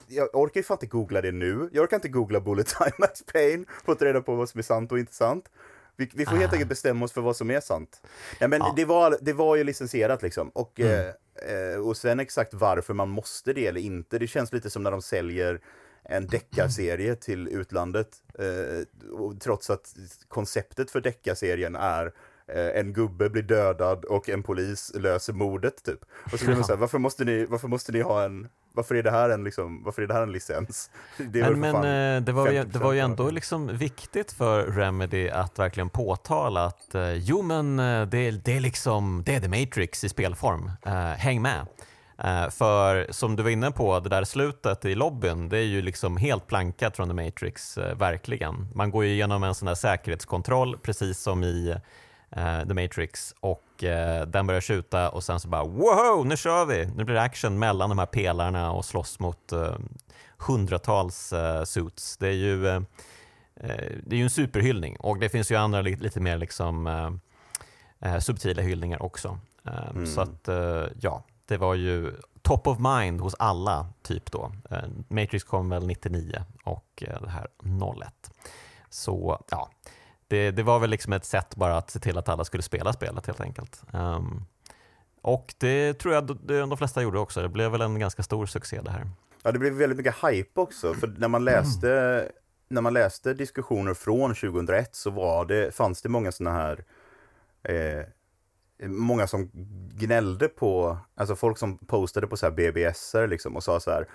jag 0.08 0.28
orkar 0.32 0.60
ju 0.60 0.64
fan 0.64 0.74
inte 0.74 0.86
googla 0.86 1.20
det 1.20 1.32
nu. 1.32 1.68
Jag 1.72 1.82
orkar 1.82 1.96
inte 1.96 2.08
googla 2.08 2.40
Bullet 2.40 2.66
Time 2.78 2.92
Max 2.98 3.22
Payne 3.32 3.64
för 3.84 3.92
att 3.92 3.98
ta 3.98 4.04
reda 4.04 4.20
på 4.20 4.34
vad 4.34 4.48
som 4.48 4.58
är 4.58 4.62
sant 4.62 4.92
och 4.92 4.98
inte 4.98 5.14
sant. 5.14 5.48
Vi, 5.96 6.10
vi 6.14 6.26
får 6.26 6.36
helt 6.36 6.52
enkelt 6.52 6.68
bestämma 6.68 7.04
oss 7.04 7.12
för 7.12 7.20
vad 7.20 7.36
som 7.36 7.50
är 7.50 7.60
sant. 7.60 8.02
Ja, 8.38 8.48
men 8.48 8.60
Ja. 8.60 8.72
det, 8.76 8.84
var, 8.84 9.16
det 9.20 9.32
var 9.32 9.56
ju 9.56 9.64
licensierat 9.64 10.22
liksom. 10.22 10.48
Och, 10.48 10.80
eh, 10.80 11.08
eh, 11.34 11.80
och 11.86 11.96
sen 11.96 12.20
exakt 12.20 12.54
varför 12.54 12.94
man 12.94 13.08
måste 13.08 13.52
det 13.52 13.66
eller 13.66 13.80
inte, 13.80 14.18
det 14.18 14.26
känns 14.26 14.52
lite 14.52 14.70
som 14.70 14.82
när 14.82 14.90
de 14.90 15.02
säljer 15.02 15.60
en 16.02 16.26
deckarserie 16.26 17.14
till 17.20 17.48
utlandet. 17.48 18.08
Eh, 18.38 19.12
och 19.18 19.40
trots 19.40 19.70
att 19.70 19.94
konceptet 20.28 20.90
för 20.90 21.00
deckarserien 21.00 21.76
är 21.76 22.06
eh, 22.46 22.66
en 22.80 22.92
gubbe 22.92 23.30
blir 23.30 23.42
dödad 23.42 24.04
och 24.04 24.28
en 24.28 24.42
polis 24.42 24.92
löser 24.94 25.32
mordet 25.32 25.82
typ. 25.84 26.04
Och 26.32 26.38
så 26.38 26.44
blir 26.44 26.54
man 26.54 26.64
så 26.64 26.72
här, 26.72 26.80
varför 26.80 26.98
måste 26.98 27.24
ni, 27.24 27.44
varför 27.44 27.68
måste 27.68 27.92
ni 27.92 28.00
ha 28.00 28.24
en, 28.24 28.48
varför 28.78 28.94
är 28.94 29.02
det 29.02 29.10
här 29.10 29.30
en, 29.30 29.44
liksom, 29.44 29.82
varför 29.84 30.02
är 30.02 30.06
det 30.06 30.14
här 30.14 30.22
en 30.22 30.32
licens? 30.32 30.90
Det 31.16 31.50
men, 31.50 31.60
men 31.60 32.16
eh, 32.16 32.22
det, 32.22 32.32
var 32.32 32.50
ju, 32.50 32.64
det 32.64 32.78
var 32.78 32.92
ju 32.92 32.98
ändå 32.98 33.30
liksom 33.30 33.76
viktigt 33.76 34.32
för 34.32 34.66
Remedy 34.66 35.28
att 35.28 35.58
verkligen 35.58 35.88
påtala 35.88 36.64
att 36.64 36.94
eh, 36.94 37.12
jo 37.12 37.42
men 37.42 37.78
eh, 37.78 38.06
det, 38.06 38.30
det, 38.30 38.56
är 38.56 38.60
liksom, 38.60 39.22
det 39.26 39.34
är 39.34 39.40
The 39.40 39.48
Matrix 39.48 40.04
i 40.04 40.08
spelform, 40.08 40.70
uh, 40.86 40.92
häng 40.92 41.42
med. 41.42 41.66
Uh, 42.24 42.50
för 42.50 43.06
som 43.10 43.36
du 43.36 43.42
var 43.42 43.50
inne 43.50 43.70
på, 43.70 44.00
det 44.00 44.08
där 44.08 44.24
slutet 44.24 44.84
i 44.84 44.94
lobbyn, 44.94 45.48
det 45.48 45.58
är 45.58 45.66
ju 45.66 45.82
liksom 45.82 46.16
helt 46.16 46.46
plankat 46.46 46.96
från 46.96 47.08
The 47.08 47.24
Matrix, 47.24 47.78
uh, 47.78 47.94
verkligen. 47.94 48.68
Man 48.74 48.90
går 48.90 49.04
ju 49.04 49.12
igenom 49.12 49.44
en 49.44 49.54
sån 49.54 49.66
där 49.66 49.74
säkerhetskontroll, 49.74 50.78
precis 50.78 51.18
som 51.18 51.44
i 51.44 51.76
The 52.34 52.74
Matrix, 52.74 53.34
och 53.40 53.64
den 54.26 54.46
börjar 54.46 54.60
skjuta 54.60 55.08
och 55.08 55.24
sen 55.24 55.40
så 55.40 55.48
bara 55.48 55.64
wow, 55.64 56.26
nu 56.26 56.36
kör 56.36 56.64
vi! 56.64 56.86
Nu 56.86 57.04
blir 57.04 57.14
det 57.14 57.22
action 57.22 57.58
mellan 57.58 57.88
de 57.88 57.98
här 57.98 58.06
pelarna 58.06 58.72
och 58.72 58.84
slåss 58.84 59.20
mot 59.20 59.52
hundratals 60.38 61.32
suits. 61.64 62.16
Det 62.16 62.28
är 62.28 62.32
ju 62.32 62.62
det 64.02 64.10
är 64.10 64.16
ju 64.16 64.22
en 64.22 64.30
superhyllning 64.30 64.96
och 64.96 65.18
det 65.18 65.28
finns 65.28 65.50
ju 65.50 65.56
andra 65.56 65.80
lite 65.80 66.20
mer 66.20 66.38
liksom 66.38 67.20
subtila 68.20 68.62
hyllningar 68.62 69.02
också. 69.02 69.38
Mm. 69.64 70.06
Så 70.06 70.20
att 70.20 70.48
ja, 71.00 71.24
det 71.46 71.56
var 71.56 71.74
ju 71.74 72.12
top 72.48 72.66
of 72.66 72.78
mind 72.78 73.20
hos 73.20 73.34
alla, 73.38 73.86
typ 74.02 74.32
då. 74.32 74.52
Eh, 74.70 74.84
Matrix 75.08 75.44
kom 75.44 75.68
väl 75.68 75.86
99 75.86 76.44
och 76.64 77.02
eh, 77.06 77.22
det 77.22 77.30
här 77.30 77.46
01. 78.02 78.30
Så 78.90 79.44
ja, 79.50 79.70
det, 80.28 80.50
det 80.50 80.62
var 80.62 80.78
väl 80.78 80.90
liksom 80.90 81.12
ett 81.12 81.24
sätt 81.24 81.56
bara 81.56 81.76
att 81.76 81.90
se 81.90 81.98
till 81.98 82.18
att 82.18 82.28
alla 82.28 82.44
skulle 82.44 82.62
spela 82.62 82.92
spelet 82.92 83.26
helt 83.26 83.40
enkelt. 83.40 83.82
Um, 83.92 84.44
och 85.22 85.54
det 85.58 85.94
tror 85.94 86.14
jag 86.14 86.26
de, 86.26 86.68
de 86.68 86.76
flesta 86.76 87.02
gjorde 87.02 87.18
också. 87.18 87.42
Det 87.42 87.48
blev 87.48 87.70
väl 87.70 87.80
en 87.80 87.98
ganska 87.98 88.22
stor 88.22 88.46
succé 88.46 88.80
det 88.80 88.90
här. 88.90 89.10
Ja, 89.42 89.52
det 89.52 89.58
blev 89.58 89.72
väldigt 89.72 89.98
mycket 89.98 90.24
hype 90.24 90.60
också. 90.60 90.94
För 90.94 91.14
när 91.18 91.28
man 91.28 91.44
läste, 91.44 91.92
mm. 91.92 92.32
när 92.68 92.82
man 92.82 92.94
läste 92.94 93.34
diskussioner 93.34 93.94
från 93.94 94.34
2001 94.34 94.94
så 94.96 95.10
var 95.10 95.44
det, 95.44 95.74
fanns 95.74 96.02
det 96.02 96.08
många 96.08 96.32
sådana 96.32 96.56
här 96.56 96.84
eh, 97.62 98.06
många 98.86 99.26
som 99.26 99.50
gnällde 99.94 100.48
på, 100.48 100.98
alltså 101.14 101.36
folk 101.36 101.58
som 101.58 101.78
postade 101.78 102.26
på 102.26 102.36
så 102.36 102.46
här 102.46 102.52
BBSer 102.52 103.26
liksom 103.26 103.56
och 103.56 103.64
sa 103.64 103.80
så 103.80 103.90
här, 103.90 104.08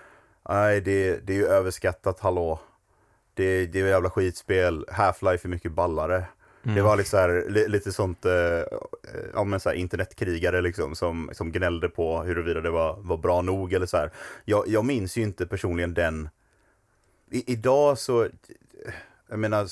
nej 0.50 0.82
det, 0.82 1.28
det 1.28 1.34
är 1.34 1.38
ju 1.38 1.48
överskattat, 1.48 2.20
hallå. 2.20 2.60
Det, 3.34 3.66
det 3.66 3.80
är 3.80 3.86
jävla 3.88 4.10
skitspel, 4.10 4.86
Half-Life 4.92 5.46
är 5.46 5.50
mycket 5.50 5.72
ballare. 5.72 6.26
Mm. 6.64 6.76
Det 6.76 6.82
var 6.82 6.98
lite, 6.98 7.10
så 7.10 7.18
här, 7.18 7.46
lite 7.68 7.92
sånt, 7.92 8.26
eh, 8.26 8.34
ja 9.34 9.44
men 9.44 9.60
så 9.60 9.70
här, 9.70 9.76
internetkrigare 9.76 10.62
liksom 10.62 10.96
som, 10.96 11.30
som 11.34 11.52
gnällde 11.52 11.90
på 11.90 12.24
huruvida 12.24 12.62
det 12.62 12.70
var, 12.70 12.98
var 13.00 13.18
bra 13.18 13.42
nog 13.42 13.74
eller 13.74 13.86
så 13.86 13.98
här. 13.98 14.12
Jag, 14.46 14.68
jag 14.68 14.86
minns 14.86 15.18
ju 15.18 15.22
inte 15.22 15.46
personligen 15.46 15.94
den, 15.94 16.30
I, 17.32 17.52
idag 17.52 17.98
så, 17.98 18.28
jag 19.30 19.40
menar, 19.40 19.68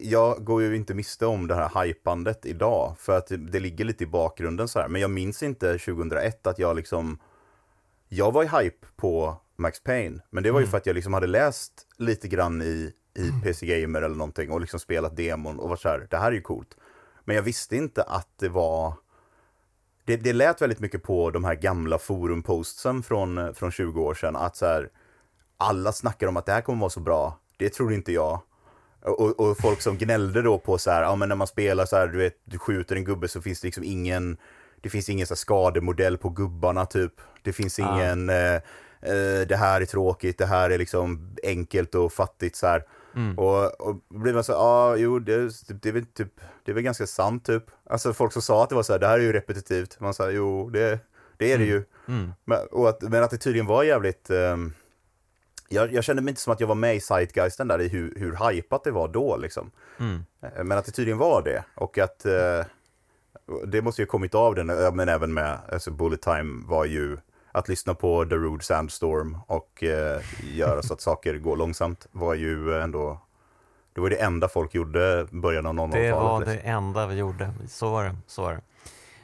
jag 0.00 0.44
går 0.44 0.62
ju 0.62 0.76
inte 0.76 0.94
miste 0.94 1.26
om 1.26 1.46
det 1.46 1.54
här 1.54 1.84
hypandet 1.84 2.46
idag, 2.46 2.96
för 2.98 3.18
att 3.18 3.26
det, 3.26 3.36
det 3.36 3.60
ligger 3.60 3.84
lite 3.84 4.04
i 4.04 4.06
bakgrunden 4.06 4.68
så 4.68 4.80
här. 4.80 4.88
Men 4.88 5.00
jag 5.00 5.10
minns 5.10 5.42
inte 5.42 5.78
2001 5.78 6.46
att 6.46 6.58
jag 6.58 6.76
liksom, 6.76 7.18
jag 8.08 8.32
var 8.32 8.44
i 8.44 8.46
hype 8.46 8.86
på 8.96 9.40
Max 9.56 9.82
Payne, 9.82 10.22
men 10.30 10.42
det 10.42 10.50
var 10.50 10.60
ju 10.60 10.64
mm. 10.64 10.70
för 10.70 10.78
att 10.78 10.86
jag 10.86 10.94
liksom 10.94 11.14
hade 11.14 11.26
läst 11.26 11.72
lite 11.96 12.28
grann 12.28 12.62
i, 12.62 12.92
i. 13.14 13.42
PC 13.42 13.66
Gamer 13.66 14.02
eller 14.02 14.16
någonting 14.16 14.50
och 14.50 14.60
liksom 14.60 14.80
spelat 14.80 15.16
demon 15.16 15.58
och 15.58 15.68
var 15.68 15.76
så 15.76 15.88
här, 15.88 16.06
det 16.10 16.16
här 16.16 16.26
är 16.26 16.32
ju 16.32 16.40
coolt. 16.40 16.76
Men 17.24 17.36
jag 17.36 17.42
visste 17.42 17.76
inte 17.76 18.02
att 18.02 18.28
det 18.38 18.48
var, 18.48 18.94
det, 20.04 20.16
det 20.16 20.32
lät 20.32 20.62
väldigt 20.62 20.80
mycket 20.80 21.02
på 21.02 21.30
de 21.30 21.44
här 21.44 21.54
gamla 21.54 21.98
forumpostsen 21.98 23.02
från, 23.02 23.54
från 23.54 23.70
20 23.70 24.02
år 24.02 24.14
sedan, 24.14 24.36
att 24.36 24.56
så 24.56 24.66
här, 24.66 24.88
alla 25.56 25.92
snackar 25.92 26.26
om 26.26 26.36
att 26.36 26.46
det 26.46 26.52
här 26.52 26.60
kommer 26.60 26.80
vara 26.80 26.90
så 26.90 27.00
bra, 27.00 27.38
det 27.56 27.68
tror 27.68 27.92
inte 27.92 28.12
jag. 28.12 28.40
Och, 29.00 29.40
och, 29.40 29.58
folk 29.58 29.80
som 29.80 29.98
gnällde 29.98 30.42
då 30.42 30.58
på 30.58 30.78
så 30.78 30.90
här, 30.90 31.02
ja 31.02 31.16
men 31.16 31.28
när 31.28 31.36
man 31.36 31.46
spelar 31.46 31.86
så 31.86 31.96
här, 31.96 32.08
du 32.08 32.18
vet, 32.18 32.40
du 32.44 32.58
skjuter 32.58 32.96
en 32.96 33.04
gubbe 33.04 33.28
så 33.28 33.42
finns 33.42 33.60
det 33.60 33.66
liksom 33.66 33.84
ingen, 33.84 34.36
det 34.80 34.90
finns 34.90 35.08
ingen 35.08 35.26
så 35.26 35.36
skademodell 35.36 36.18
på 36.18 36.28
gubbarna 36.28 36.86
typ. 36.86 37.12
Det 37.42 37.52
finns 37.52 37.78
ingen, 37.78 38.30
ah. 38.30 38.32
eh, 38.32 38.60
det 39.48 39.56
här 39.56 39.80
är 39.80 39.86
tråkigt, 39.86 40.38
det 40.38 40.46
här 40.46 40.70
är 40.70 40.78
liksom 40.78 41.36
enkelt 41.42 41.94
och 41.94 42.12
fattigt 42.12 42.56
så 42.56 42.66
här. 42.66 42.82
Mm. 43.16 43.38
Och, 43.38 43.80
och 43.80 43.96
blir 44.08 44.34
man 44.34 44.44
så 44.44 44.52
ja 44.52 44.58
ah, 44.58 44.96
jo 44.96 45.18
det, 45.18 45.50
det, 45.68 45.88
är 45.88 45.92
väl 45.92 46.06
typ, 46.06 46.40
det 46.64 46.72
är 46.72 46.74
väl 46.74 46.84
ganska 46.84 47.06
sant 47.06 47.44
typ. 47.44 47.64
Alltså 47.90 48.12
folk 48.12 48.32
som 48.32 48.42
sa 48.42 48.62
att 48.62 48.68
det 48.68 48.74
var 48.74 48.82
så 48.82 48.92
här, 48.92 49.00
det 49.00 49.06
här 49.06 49.18
är 49.18 49.22
ju 49.22 49.32
repetitivt. 49.32 50.00
Man 50.00 50.14
sa 50.14 50.30
jo 50.30 50.70
det, 50.70 50.98
det 51.36 51.52
är 51.52 51.58
det 51.58 51.64
mm. 51.64 51.68
ju. 51.68 51.84
Mm. 52.08 52.32
Men, 52.44 52.58
att, 52.86 53.02
men 53.02 53.22
att 53.22 53.30
det 53.30 53.38
tydligen 53.38 53.66
var 53.66 53.82
jävligt, 53.82 54.30
um, 54.30 54.72
jag, 55.68 55.92
jag, 55.92 56.04
kände 56.04 56.22
mig 56.22 56.30
inte 56.30 56.40
som 56.40 56.52
att 56.52 56.60
jag 56.60 56.66
var 56.66 56.74
med 56.74 56.96
i 56.96 57.00
Zeitgeisten 57.00 57.68
där 57.68 57.80
i 57.80 57.88
hur, 57.88 58.14
hur 58.16 58.50
hypat 58.50 58.84
det 58.84 58.90
var 58.90 59.08
då 59.08 59.36
liksom. 59.36 59.70
Mm. 60.00 60.24
Eh, 60.42 60.64
men 60.64 60.78
att 60.78 60.84
det 60.84 60.92
tydligen 60.92 61.18
var 61.18 61.42
det 61.42 61.64
och 61.74 61.98
att 61.98 62.26
eh, 62.26 62.64
det 63.66 63.82
måste 63.82 64.02
ju 64.02 64.06
ha 64.06 64.10
kommit 64.10 64.34
av 64.34 64.54
den, 64.54 64.66
men 64.96 65.08
även 65.08 65.34
med 65.34 65.58
alltså 65.72 65.90
Bullet 65.90 66.22
Time 66.22 66.64
var 66.66 66.84
ju 66.84 67.16
att 67.56 67.68
lyssna 67.68 67.94
på 67.94 68.24
The 68.24 68.34
Rude 68.34 68.64
Sandstorm 68.64 69.38
och 69.46 69.82
eh, 69.82 70.20
göra 70.42 70.82
så 70.82 70.94
att 70.94 71.00
saker 71.00 71.38
går 71.38 71.56
långsamt 71.56 72.06
var 72.12 72.34
ju 72.34 72.80
ändå 72.80 73.20
det 73.92 74.00
var 74.00 74.10
det 74.10 74.16
enda 74.16 74.48
folk 74.48 74.74
gjorde 74.74 75.26
början 75.30 75.66
av 75.66 75.74
00-talet. 75.74 75.92
Det 75.92 76.12
var 76.12 76.40
liksom. 76.40 76.56
det 76.56 76.62
enda 76.62 77.06
vi 77.06 77.14
gjorde, 77.14 77.52
så 77.68 77.90
var 77.90 78.04
det. 78.04 78.16
Så 78.26 78.42
var 78.42 78.52
det. 78.52 78.60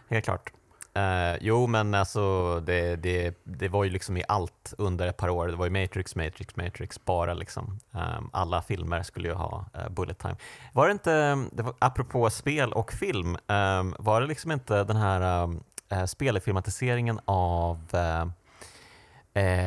Helt 0.09 0.25
klart. 0.25 0.53
Uh, 0.97 1.39
jo, 1.41 1.67
men 1.67 1.95
alltså 1.95 2.61
det, 2.61 2.97
det, 2.97 3.35
det 3.45 3.69
var 3.69 3.85
ju 3.85 3.91
liksom 3.91 4.17
i 4.17 4.25
allt 4.29 4.75
under 4.79 5.07
ett 5.07 5.17
par 5.17 5.29
år. 5.29 5.49
Det 5.49 5.57
var 5.57 5.67
ju 5.67 5.71
Matrix, 5.71 6.17
Matrix, 6.17 6.57
Matrix 6.57 7.05
bara 7.05 7.35
liksom. 7.35 7.81
Um, 7.91 8.31
alla 8.33 8.63
filmer 8.63 9.03
skulle 9.03 9.29
ju 9.29 9.35
ha 9.35 9.65
uh, 9.77 9.89
bullet 9.91 10.19
time. 10.19 10.37
Var 10.73 10.87
det 10.87 10.93
inte, 10.93 11.45
det 11.53 11.63
var, 11.63 11.75
apropå 11.79 12.31
spel 12.31 12.73
och 12.73 12.93
film, 12.93 13.37
um, 13.47 13.95
var 13.99 14.21
det 14.21 14.27
liksom 14.27 14.53
inte 14.53 14.85
den 14.85 14.97
här 14.97 15.49
uh, 15.93 16.05
spelfilmatiseringen 16.05 17.21
av 17.25 17.79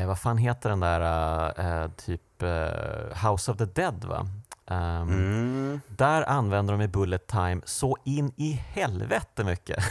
vad 0.07 0.19
fan 0.19 0.37
heter 0.37 0.69
den 0.69 0.79
där 0.79 1.87
typ 1.87 2.21
House 3.23 3.51
of 3.51 3.57
the 3.57 3.65
Dead 3.65 4.05
va? 4.05 4.27
Um, 4.67 4.77
mm. 4.77 5.81
Där 5.87 6.29
använder 6.29 6.73
de 6.73 6.81
i 6.81 6.87
Bullet 6.87 7.27
Time 7.27 7.61
så 7.65 7.97
in 8.03 8.31
i 8.35 8.51
helvete 8.51 9.43
mycket. 9.43 9.77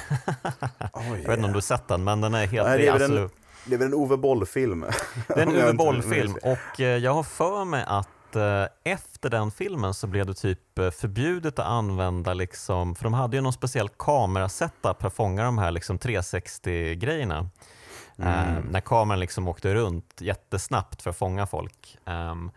oh, 0.92 1.07
yeah. 1.07 1.20
Jag 1.23 1.29
vet 1.29 1.37
inte 1.37 1.47
om 1.47 1.53
du 1.53 1.57
har 1.57 1.61
sett 1.61 1.88
den, 1.88 2.05
men 2.05 2.20
den 2.20 2.35
är 2.35 2.47
helt... 2.47 2.68
Nej, 2.68 2.79
det, 2.79 2.87
är 2.87 2.92
alltså, 2.92 3.16
en, 3.16 3.31
det 3.64 3.75
är 3.75 3.79
väl 3.79 3.88
en 3.88 3.94
Ove 3.94 4.16
Boll-film? 4.16 4.85
Det 5.29 5.40
är 5.40 5.47
en 5.47 5.49
Ove 5.64 5.73
Boll-film 5.73 6.35
och 6.42 6.81
eh, 6.81 6.87
jag 6.87 7.14
har 7.14 7.23
för 7.23 7.64
mig 7.64 7.85
att 7.87 8.09
eh, 8.37 8.66
efter 8.85 9.31
den 9.31 9.51
filmen 9.51 9.94
så 9.94 10.07
blev 10.07 10.27
det 10.27 10.35
typ 10.35 10.79
eh, 10.79 10.90
förbjudet 10.90 11.59
att 11.59 11.66
använda, 11.66 12.35
liksom, 12.35 12.94
för 12.94 13.05
de 13.05 13.14
hade 13.14 13.37
ju 13.37 13.40
någon 13.40 13.53
speciell 13.53 13.88
kamerasetup 13.88 15.01
för 15.01 15.07
att 15.07 15.14
fånga 15.14 15.44
de 15.44 15.59
här 15.59 15.70
liksom 15.70 15.99
360-grejerna. 15.99 17.51
Mm. 18.18 18.57
Um, 18.57 18.64
när 18.64 18.81
kameran 18.81 19.20
liksom 19.20 19.49
åkte 19.49 19.75
runt 19.75 20.20
jättesnabbt 20.20 21.03
för 21.03 21.11
att 21.11 21.16
fånga 21.16 21.47
folk. 21.47 21.99
Um, 22.05 22.51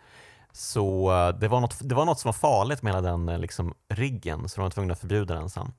så 0.52 1.12
eh, 1.12 1.38
det 1.38 1.48
var, 1.48 1.60
något, 1.60 1.76
det 1.80 1.94
var 1.94 2.04
något 2.04 2.20
som 2.20 2.28
var 2.28 2.32
farligt 2.32 2.82
med 2.82 2.94
hela 2.94 3.10
den 3.10 3.28
eh, 3.28 3.38
liksom, 3.38 3.74
riggen, 3.88 4.48
så 4.48 4.56
de 4.56 4.62
var 4.62 4.70
tvungna 4.70 4.92
att 4.92 5.00
förbjuda 5.00 5.34
den 5.34 5.50
sen. 5.50 5.72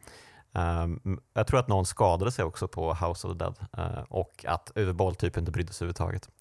Um, 0.54 1.20
jag 1.34 1.48
tror 1.48 1.60
att 1.60 1.68
någon 1.68 1.86
skadade 1.86 2.32
sig 2.32 2.46
också 2.46 2.68
på 2.68 2.94
House 2.94 3.28
of 3.28 3.38
the 3.38 3.44
Dead 3.44 3.56
uh, 3.78 4.04
och 4.10 4.46
att 4.48 4.72
Uwe 4.76 4.94
Boll 4.94 5.16
typ 5.16 5.38
inte 5.38 5.52
brydde 5.52 5.74
sig 5.74 5.86
överhuvudtaget. 5.86 6.30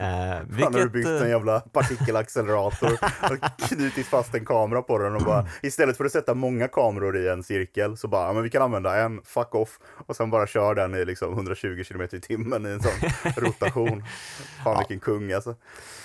Uh, 0.00 0.40
vilket, 0.46 0.64
Han 0.64 0.74
har 0.74 0.86
byggt 0.86 1.08
en 1.08 1.30
jävla 1.30 1.60
partikelaccelerator 1.60 2.92
och 3.22 3.68
knutit 3.68 4.06
fast 4.06 4.34
en 4.34 4.44
kamera 4.44 4.82
på 4.82 4.98
den 4.98 5.16
och 5.16 5.22
bara 5.22 5.46
istället 5.62 5.96
för 5.96 6.04
att 6.04 6.12
sätta 6.12 6.34
många 6.34 6.68
kameror 6.68 7.16
i 7.16 7.28
en 7.28 7.42
cirkel 7.42 7.96
så 7.96 8.08
bara, 8.08 8.32
men 8.32 8.42
vi 8.42 8.50
kan 8.50 8.62
använda 8.62 8.96
en, 8.96 9.22
fuck 9.24 9.54
off 9.54 9.78
och 10.06 10.16
sen 10.16 10.30
bara 10.30 10.46
kör 10.46 10.74
den 10.74 10.94
i 10.94 11.04
liksom 11.04 11.32
120 11.32 11.84
km 11.88 12.02
i 12.12 12.20
timmen 12.20 12.66
i 12.66 12.68
en 12.68 12.80
sån 12.82 13.10
rotation. 13.36 14.04
Fan 14.64 14.72
ja. 14.72 14.78
vilken 14.78 15.00
kung 15.00 15.32
alltså. 15.32 15.54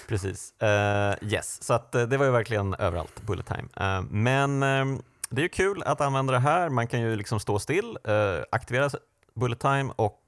Precis. 0.07 0.53
Uh, 0.63 1.29
yes, 1.33 1.63
så 1.63 1.73
att, 1.73 1.91
det 1.91 2.17
var 2.17 2.25
ju 2.25 2.31
verkligen 2.31 2.73
överallt, 2.73 3.21
bullet 3.21 3.45
time. 3.45 3.67
men 4.09 4.63
ehm, 4.63 5.01
det 5.35 5.41
är 5.41 5.43
ju 5.43 5.49
kul 5.49 5.83
att 5.83 6.01
använda 6.01 6.33
det 6.33 6.39
här. 6.39 6.69
Man 6.69 6.87
kan 6.87 7.01
ju 7.01 7.15
liksom 7.15 7.39
stå 7.39 7.59
still, 7.59 7.97
eh, 8.03 8.43
aktivera 8.51 8.89
bullet 9.33 9.59
time 9.59 9.93
och 9.95 10.21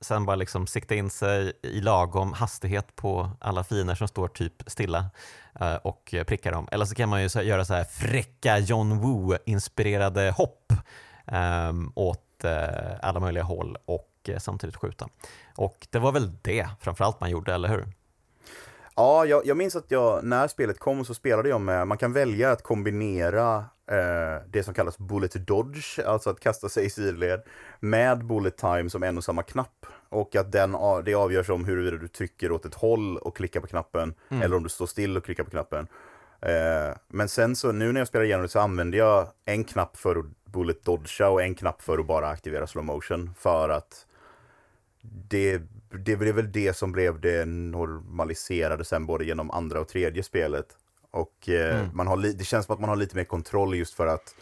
sen 0.00 0.26
bara 0.26 0.36
liksom 0.36 0.66
sikta 0.66 0.94
in 0.94 1.10
sig 1.10 1.52
i 1.62 1.80
lagom 1.80 2.32
hastighet 2.32 2.96
på 2.96 3.30
alla 3.40 3.64
fiender 3.64 3.94
som 3.94 4.08
står 4.08 4.28
typ 4.28 4.62
stilla 4.66 5.10
eh, 5.60 5.74
och 5.74 6.14
pricka 6.26 6.50
dem. 6.50 6.68
Eller 6.72 6.84
så 6.84 6.94
kan 6.94 7.08
man 7.08 7.22
ju 7.22 7.28
så, 7.28 7.42
göra 7.42 7.64
så 7.64 7.74
här 7.74 7.84
fräcka 7.84 8.58
John 8.58 9.00
Woo-inspirerade 9.00 10.30
hopp 10.30 10.72
eh, 11.26 11.72
åt 11.94 12.44
eh, 12.44 12.98
alla 13.02 13.20
möjliga 13.20 13.44
håll 13.44 13.76
och 13.84 14.10
eh, 14.28 14.38
samtidigt 14.38 14.76
skjuta. 14.76 15.08
Och 15.56 15.86
det 15.90 15.98
var 15.98 16.12
väl 16.12 16.32
det 16.42 16.68
framförallt 16.80 17.20
man 17.20 17.30
gjorde, 17.30 17.54
eller 17.54 17.68
hur? 17.68 17.86
Ja, 18.96 19.24
jag, 19.24 19.46
jag 19.46 19.56
minns 19.56 19.76
att 19.76 19.90
jag, 19.90 20.24
när 20.24 20.48
spelet 20.48 20.78
kom 20.78 21.04
så 21.04 21.14
spelade 21.14 21.48
jag 21.48 21.60
med, 21.60 21.88
man 21.88 21.98
kan 21.98 22.12
välja 22.12 22.50
att 22.50 22.62
kombinera 22.62 23.64
det 24.46 24.64
som 24.64 24.74
kallas 24.74 24.98
bullet 24.98 25.46
dodge, 25.46 25.98
alltså 26.06 26.30
att 26.30 26.40
kasta 26.40 26.68
sig 26.68 26.86
i 26.86 26.90
sidled, 26.90 27.42
med 27.80 28.24
bullet 28.24 28.56
time 28.56 28.90
som 28.90 29.02
en 29.02 29.16
och 29.16 29.24
samma 29.24 29.42
knapp. 29.42 29.86
Och 30.08 30.36
att 30.36 30.52
den, 30.52 30.76
det 31.04 31.14
avgörs 31.14 31.50
om 31.50 31.64
huruvida 31.64 31.96
du 31.96 32.08
trycker 32.08 32.52
åt 32.52 32.64
ett 32.64 32.74
håll 32.74 33.16
och 33.18 33.36
klickar 33.36 33.60
på 33.60 33.66
knappen, 33.66 34.14
mm. 34.28 34.42
eller 34.42 34.56
om 34.56 34.62
du 34.62 34.68
står 34.68 34.86
still 34.86 35.16
och 35.16 35.24
klickar 35.24 35.44
på 35.44 35.50
knappen. 35.50 35.86
Eh, 36.40 36.96
men 37.08 37.28
sen 37.28 37.56
så, 37.56 37.72
nu 37.72 37.92
när 37.92 38.00
jag 38.00 38.08
spelar 38.08 38.24
igenom 38.24 38.42
det 38.42 38.48
så 38.48 38.58
använder 38.58 38.98
jag 38.98 39.28
en 39.44 39.64
knapp 39.64 39.96
för 39.96 40.16
att 40.16 40.26
bullet 40.44 40.84
dodga 40.84 41.28
och 41.28 41.42
en 41.42 41.54
knapp 41.54 41.82
för 41.82 41.98
att 41.98 42.06
bara 42.06 42.28
aktivera 42.28 42.66
slow 42.66 42.84
motion 42.84 43.34
för 43.38 43.68
att 43.68 44.06
det, 45.28 45.62
det 46.04 46.16
blev 46.16 46.34
väl 46.34 46.52
det 46.52 46.76
som 46.76 46.92
blev 46.92 47.20
det 47.20 47.44
normaliserade 47.44 48.84
sen 48.84 49.06
både 49.06 49.24
genom 49.24 49.50
andra 49.50 49.80
och 49.80 49.88
tredje 49.88 50.22
spelet. 50.22 50.66
Och 51.14 51.48
eh, 51.48 51.80
mm. 51.80 51.96
man 51.96 52.06
har 52.06 52.16
det 52.16 52.44
känns 52.44 52.66
som 52.66 52.74
att 52.74 52.80
man 52.80 52.88
har 52.88 52.96
lite 52.96 53.16
mer 53.16 53.24
kontroll 53.24 53.74
just 53.74 53.94
för 53.94 54.06
att 54.06 54.34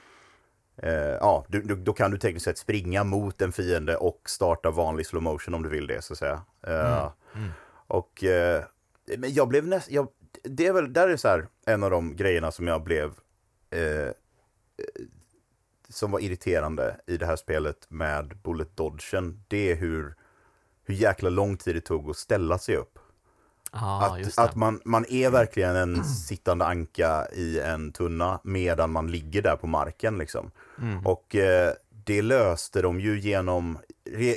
eh, 0.77 0.93
ja, 0.93 1.45
du, 1.49 1.63
du, 1.63 1.77
då 1.77 1.93
kan 1.93 2.11
du 2.11 2.19
tekniskt 2.19 2.45
sett 2.45 2.59
springa 2.59 3.05
mot 3.05 3.43
en 3.43 3.53
fiende 3.53 3.97
och 3.97 4.21
starta 4.27 4.71
vanlig 4.71 5.07
slow 5.07 5.23
motion 5.23 5.55
om 5.55 5.63
du 5.63 5.69
vill 5.69 5.87
det 5.87 6.03
så 6.03 6.13
att 6.13 6.19
säga. 6.19 6.43
Eh, 6.67 6.99
mm. 6.99 7.11
Mm. 7.35 7.51
Och 7.87 8.25
eh, 8.25 8.65
men 9.19 9.35
jag 9.35 9.49
blev 9.49 9.67
nästan, 9.67 10.07
det 10.43 10.67
är 10.67 10.73
väl, 10.73 10.93
där 10.93 11.09
är 11.09 11.17
så 11.17 11.29
här 11.29 11.47
en 11.67 11.83
av 11.83 11.91
de 11.91 12.17
grejerna 12.17 12.51
som 12.51 12.67
jag 12.67 12.83
blev 12.83 13.13
eh, 13.71 14.11
som 15.89 16.11
var 16.11 16.21
irriterande 16.21 16.97
i 17.07 17.17
det 17.17 17.27
här 17.27 17.37
spelet 17.37 17.87
med 17.89 18.37
Bullet 18.43 18.77
Dodgen, 18.77 19.45
det 19.49 19.71
är 19.71 19.77
hur, 19.77 20.15
hur 20.85 20.95
jäkla 20.95 21.31
lång 21.31 21.57
tid 21.57 21.75
det 21.75 21.81
tog 21.81 22.11
att 22.11 22.17
ställa 22.17 22.59
sig 22.59 22.77
upp. 22.77 22.99
Ah, 23.75 24.07
att 24.07 24.39
att 24.39 24.57
man, 24.57 24.81
man 24.85 25.07
är 25.09 25.31
verkligen 25.31 25.77
en 25.77 26.05
sittande 26.05 26.65
anka 26.65 27.27
i 27.33 27.61
en 27.61 27.93
tunna 27.93 28.41
medan 28.45 28.93
man 28.93 29.11
ligger 29.11 29.43
där 29.43 29.57
på 29.57 29.67
marken. 29.67 30.19
Liksom. 30.19 30.51
Mm. 30.81 31.07
Och 31.07 31.37
eh, 31.37 31.73
det 32.05 32.23
löste 32.23 32.83
de 32.83 33.01
ju 33.01 33.21
genom, 33.21 33.79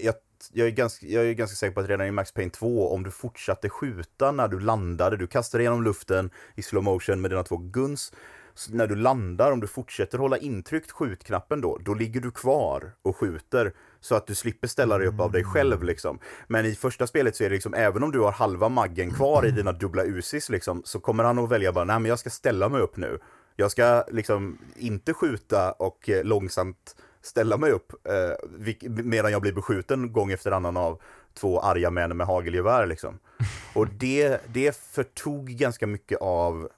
jag, 0.03 0.15
jag, 0.53 0.67
är 0.67 0.71
ganska, 0.71 1.05
jag 1.05 1.25
är 1.25 1.33
ganska 1.33 1.55
säker 1.55 1.73
på 1.73 1.79
att 1.79 1.89
redan 1.89 2.07
i 2.07 2.11
Max 2.11 2.31
Payne 2.31 2.51
2, 2.51 2.93
om 2.93 3.03
du 3.03 3.11
fortsatte 3.11 3.69
skjuta 3.69 4.31
när 4.31 4.47
du 4.47 4.59
landade, 4.59 5.17
du 5.17 5.27
kastade 5.27 5.63
genom 5.63 5.83
luften 5.83 6.29
i 6.55 6.61
slow 6.61 6.83
motion 6.83 7.21
med 7.21 7.31
dina 7.31 7.43
två 7.43 7.57
guns, 7.57 8.13
så 8.53 8.73
när 8.73 8.87
du 8.87 8.95
landar, 8.95 9.51
om 9.51 9.59
du 9.59 9.67
fortsätter 9.67 10.17
hålla 10.17 10.37
intryckt 10.37 10.91
skjutknappen 10.91 11.61
då, 11.61 11.77
då 11.77 11.93
ligger 11.93 12.21
du 12.21 12.31
kvar 12.31 12.91
och 13.01 13.17
skjuter 13.17 13.73
så 14.05 14.15
att 14.15 14.27
du 14.27 14.35
slipper 14.35 14.67
ställa 14.67 14.97
dig 14.97 15.07
upp 15.07 15.19
av 15.19 15.31
dig 15.31 15.43
själv 15.43 15.83
liksom. 15.83 16.19
Men 16.47 16.65
i 16.65 16.75
första 16.75 17.07
spelet 17.07 17.35
så 17.35 17.43
är 17.43 17.49
det 17.49 17.55
liksom, 17.55 17.73
även 17.73 18.03
om 18.03 18.11
du 18.11 18.19
har 18.19 18.31
halva 18.31 18.69
maggen 18.69 19.11
kvar 19.11 19.45
i 19.45 19.51
dina 19.55 19.71
dubbla 19.71 20.03
usis 20.03 20.49
liksom, 20.49 20.81
så 20.85 20.99
kommer 20.99 21.23
han 21.23 21.39
att 21.39 21.49
välja 21.49 21.71
bara, 21.71 21.85
nej 21.85 21.99
men 21.99 22.09
jag 22.09 22.19
ska 22.19 22.29
ställa 22.29 22.69
mig 22.69 22.81
upp 22.81 22.97
nu. 22.97 23.19
Jag 23.55 23.71
ska 23.71 24.03
liksom 24.11 24.57
inte 24.75 25.13
skjuta 25.13 25.71
och 25.71 26.09
eh, 26.09 26.23
långsamt 26.23 26.95
ställa 27.21 27.57
mig 27.57 27.71
upp 27.71 27.93
eh, 28.07 28.49
medan 28.87 29.31
jag 29.31 29.41
blir 29.41 29.53
beskjuten 29.53 30.13
gång 30.13 30.31
efter 30.31 30.51
annan 30.51 30.77
av 30.77 31.01
två 31.33 31.59
arga 31.59 31.89
män 31.89 32.17
med 32.17 32.27
hagelgevär 32.27 32.85
liksom. 32.85 33.19
Och 33.73 33.87
det, 33.87 34.41
det 34.53 34.77
förtog 34.77 35.45
ganska 35.45 35.87
mycket 35.87 36.21
av 36.21 36.69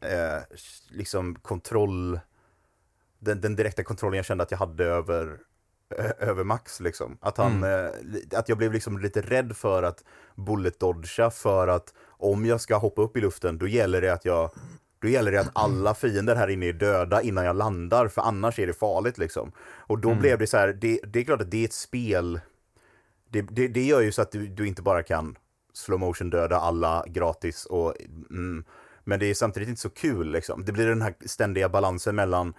eh, 0.00 0.42
liksom 0.88 1.34
kontroll, 1.34 2.20
den, 3.18 3.40
den, 3.40 3.56
direkta 3.56 3.84
kontrollen 3.84 4.16
jag 4.16 4.26
kände 4.26 4.44
att 4.44 4.50
jag 4.50 4.58
hade 4.58 4.84
över, 4.84 5.38
över 6.18 6.44
Max 6.44 6.80
liksom. 6.80 7.18
Att, 7.20 7.36
han, 7.36 7.52
mm. 7.52 7.86
eh, 7.86 8.38
att 8.38 8.48
jag 8.48 8.58
blev 8.58 8.72
liksom 8.72 8.98
lite 8.98 9.20
rädd 9.20 9.56
för 9.56 9.82
att 9.82 10.04
bullet 10.34 10.80
dodga 10.80 11.30
för 11.30 11.68
att 11.68 11.94
om 12.06 12.46
jag 12.46 12.60
ska 12.60 12.76
hoppa 12.76 13.02
upp 13.02 13.16
i 13.16 13.20
luften 13.20 13.58
då 13.58 13.68
gäller 13.68 14.00
det 14.00 14.12
att 14.12 14.24
jag 14.24 14.50
då 15.04 15.08
gäller 15.08 15.32
det 15.32 15.40
att 15.40 15.50
alla 15.52 15.94
fiender 15.94 16.36
här 16.36 16.48
inne 16.48 16.66
är 16.66 16.72
döda 16.72 17.22
innan 17.22 17.44
jag 17.44 17.56
landar, 17.56 18.08
för 18.08 18.22
annars 18.22 18.58
är 18.58 18.66
det 18.66 18.72
farligt 18.72 19.18
liksom. 19.18 19.52
Och 19.58 19.98
då 19.98 20.08
mm. 20.08 20.20
blev 20.20 20.38
det 20.38 20.46
så 20.46 20.56
här, 20.56 20.68
det, 20.72 21.00
det, 21.06 21.20
är 21.20 21.24
klart 21.24 21.40
att 21.40 21.50
det 21.50 21.60
är 21.60 21.64
ett 21.64 21.72
spel, 21.72 22.40
det, 23.30 23.42
det, 23.42 23.68
det 23.68 23.84
gör 23.84 24.00
ju 24.00 24.12
så 24.12 24.22
att 24.22 24.32
du, 24.32 24.46
du, 24.46 24.66
inte 24.66 24.82
bara 24.82 25.02
kan 25.02 25.36
slow 25.72 26.00
motion 26.00 26.30
döda 26.30 26.56
alla 26.56 27.04
gratis 27.08 27.66
och 27.66 27.94
mm, 28.30 28.64
men 29.04 29.20
det 29.20 29.26
är 29.26 29.34
samtidigt 29.34 29.68
inte 29.68 29.80
så 29.80 29.90
kul 29.90 30.32
liksom. 30.32 30.64
Det 30.64 30.72
blir 30.72 30.86
den 30.86 31.02
här 31.02 31.14
ständiga 31.26 31.68
balansen 31.68 32.14
mellan 32.14 32.54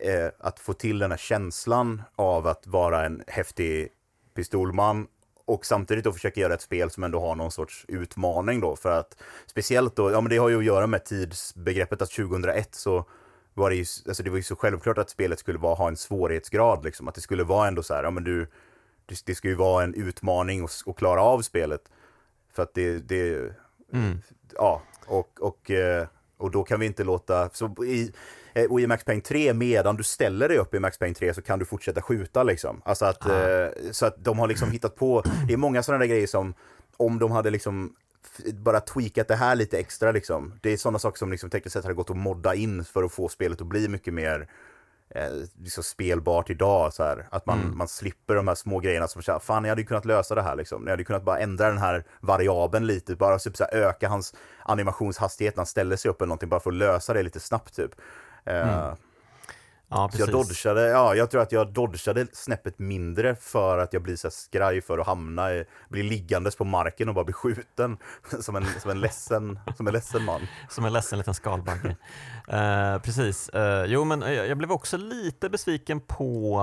eh, 0.00 0.28
att 0.38 0.60
få 0.60 0.72
till 0.72 0.98
den 0.98 1.10
här 1.10 1.18
känslan 1.18 2.02
av 2.16 2.46
att 2.46 2.66
vara 2.66 3.04
en 3.04 3.24
häftig 3.26 3.88
pistolman 4.34 5.06
och 5.44 5.66
samtidigt 5.66 6.04
då 6.04 6.12
försöka 6.12 6.40
göra 6.40 6.54
ett 6.54 6.62
spel 6.62 6.90
som 6.90 7.04
ändå 7.04 7.20
har 7.20 7.34
någon 7.34 7.50
sorts 7.50 7.84
utmaning 7.88 8.60
då 8.60 8.76
för 8.76 8.90
att 8.90 9.16
speciellt 9.46 9.96
då, 9.96 10.10
ja 10.10 10.20
men 10.20 10.30
det 10.30 10.36
har 10.36 10.48
ju 10.48 10.58
att 10.58 10.64
göra 10.64 10.86
med 10.86 11.04
tidsbegreppet 11.04 12.02
att 12.02 12.10
2001 12.10 12.74
så 12.74 13.04
var 13.54 13.70
det 13.70 13.76
ju, 13.76 13.84
alltså 14.08 14.22
det 14.22 14.30
var 14.30 14.36
ju 14.36 14.42
så 14.42 14.56
självklart 14.56 14.98
att 14.98 15.10
spelet 15.10 15.38
skulle 15.38 15.58
vara, 15.58 15.74
ha 15.74 15.88
en 15.88 15.96
svårighetsgrad 15.96 16.84
liksom, 16.84 17.08
att 17.08 17.14
det 17.14 17.20
skulle 17.20 17.44
vara 17.44 17.68
ändå 17.68 17.82
så 17.82 17.94
här, 17.94 18.04
ja 18.04 18.10
men 18.10 18.24
du, 18.24 18.46
det, 19.06 19.22
det 19.24 19.34
ska 19.34 19.48
ju 19.48 19.54
vara 19.54 19.84
en 19.84 19.94
utmaning 19.94 20.64
att 20.64 20.96
klara 20.96 21.22
av 21.22 21.42
spelet. 21.42 21.80
För 22.52 22.62
att 22.62 22.74
det, 22.74 22.98
det 22.98 23.52
mm. 23.92 24.18
ja, 24.54 24.82
och, 25.06 25.40
och, 25.40 25.70
eh, 25.70 26.06
och 26.36 26.50
då 26.50 26.64
kan 26.64 26.80
vi 26.80 26.86
inte 26.86 27.04
låta, 27.04 27.50
så 27.52 27.84
i, 27.84 28.12
eh, 28.52 28.64
och 28.64 28.80
i 28.80 28.86
Max 28.86 29.04
Payne 29.04 29.20
3, 29.20 29.54
medan 29.54 29.96
du 29.96 30.02
ställer 30.02 30.48
dig 30.48 30.58
upp 30.58 30.74
i 30.74 30.80
Max 30.80 30.98
Payne 30.98 31.14
3 31.14 31.34
så 31.34 31.42
kan 31.42 31.58
du 31.58 31.64
fortsätta 31.64 32.02
skjuta 32.02 32.42
liksom. 32.42 32.82
Alltså 32.84 33.04
att, 33.04 33.30
ah. 33.30 33.68
så 33.90 34.06
att 34.06 34.24
de 34.24 34.38
har 34.38 34.48
liksom 34.48 34.70
hittat 34.70 34.96
på, 34.96 35.22
det 35.46 35.52
är 35.52 35.56
många 35.56 35.82
sådana 35.82 35.98
där 35.98 36.06
grejer 36.06 36.26
som, 36.26 36.54
om 36.96 37.18
de 37.18 37.30
hade 37.30 37.50
liksom 37.50 37.94
bara 38.52 38.80
tweakat 38.80 39.28
det 39.28 39.36
här 39.36 39.56
lite 39.56 39.78
extra 39.78 40.12
liksom. 40.12 40.52
Det 40.60 40.72
är 40.72 40.76
sådana 40.76 40.98
saker 40.98 41.18
som 41.18 41.30
liksom 41.30 41.50
tekniskt 41.50 41.72
sett 41.72 41.84
hade 41.84 41.94
gått 41.94 42.10
att 42.10 42.16
modda 42.16 42.54
in 42.54 42.84
för 42.84 43.02
att 43.02 43.12
få 43.12 43.28
spelet 43.28 43.60
att 43.60 43.66
bli 43.66 43.88
mycket 43.88 44.14
mer 44.14 44.48
eh, 45.10 45.30
liksom 45.62 45.84
spelbart 45.84 46.50
idag. 46.50 46.92
Så 46.92 47.02
här. 47.02 47.28
Att 47.30 47.46
man, 47.46 47.60
mm. 47.60 47.78
man 47.78 47.88
slipper 47.88 48.34
de 48.34 48.48
här 48.48 48.54
små 48.54 48.80
grejerna 48.80 49.08
som 49.08 49.22
säger, 49.22 49.38
fan 49.38 49.64
jag 49.64 49.70
hade 49.70 49.82
kunnat 49.82 50.04
lösa 50.04 50.34
det 50.34 50.42
här 50.42 50.56
liksom. 50.56 50.82
Jag 50.84 50.90
hade 50.90 51.04
kunnat 51.04 51.24
bara 51.24 51.38
ändra 51.38 51.68
den 51.68 51.78
här 51.78 52.04
variabeln 52.20 52.86
lite, 52.86 53.16
bara 53.16 53.38
typ, 53.38 53.56
så 53.56 53.64
här, 53.64 53.74
öka 53.74 54.08
hans 54.08 54.34
animationshastighet 54.64 55.56
när 55.56 55.60
han 55.60 55.66
ställer 55.66 55.96
sig 55.96 56.10
upp 56.10 56.20
eller 56.20 56.28
någonting, 56.28 56.48
bara 56.48 56.60
för 56.60 56.70
att 56.70 56.76
lösa 56.76 57.14
det 57.14 57.22
lite 57.22 57.40
snabbt 57.40 57.76
typ. 57.76 57.90
Eh, 58.44 58.78
mm. 58.78 58.96
Ja, 59.94 60.10
jag 60.18 60.30
dodgade, 60.30 60.88
ja, 60.88 61.14
jag 61.14 61.30
tror 61.30 61.42
att 61.42 61.52
jag 61.52 61.72
dodgade 61.72 62.26
snäppet 62.32 62.78
mindre 62.78 63.34
för 63.34 63.78
att 63.78 63.92
jag 63.92 64.02
blir 64.02 64.16
så 64.16 64.30
skraj 64.30 64.80
för 64.80 64.98
att 64.98 65.06
hamna 65.06 65.54
i, 65.54 65.64
bli 65.88 66.02
liggandes 66.02 66.56
på 66.56 66.64
marken 66.64 67.08
och 67.08 67.14
bara 67.14 67.24
bli 67.24 67.32
skjuten 67.32 67.96
som 68.40 68.56
en, 68.56 68.66
som 68.80 68.90
en, 68.90 69.00
ledsen, 69.00 69.58
som 69.76 69.86
en 69.86 69.92
ledsen 69.92 70.24
man. 70.24 70.40
Som 70.70 70.84
en 70.84 70.92
ledsen 70.92 71.18
liten 71.18 71.34
skalbagge. 71.34 71.96
uh, 72.52 72.98
precis. 73.02 73.50
Uh, 73.54 73.84
jo, 73.86 74.04
men 74.04 74.20
jag 74.20 74.58
blev 74.58 74.72
också 74.72 74.96
lite 74.96 75.48
besviken 75.48 76.00
på 76.00 76.60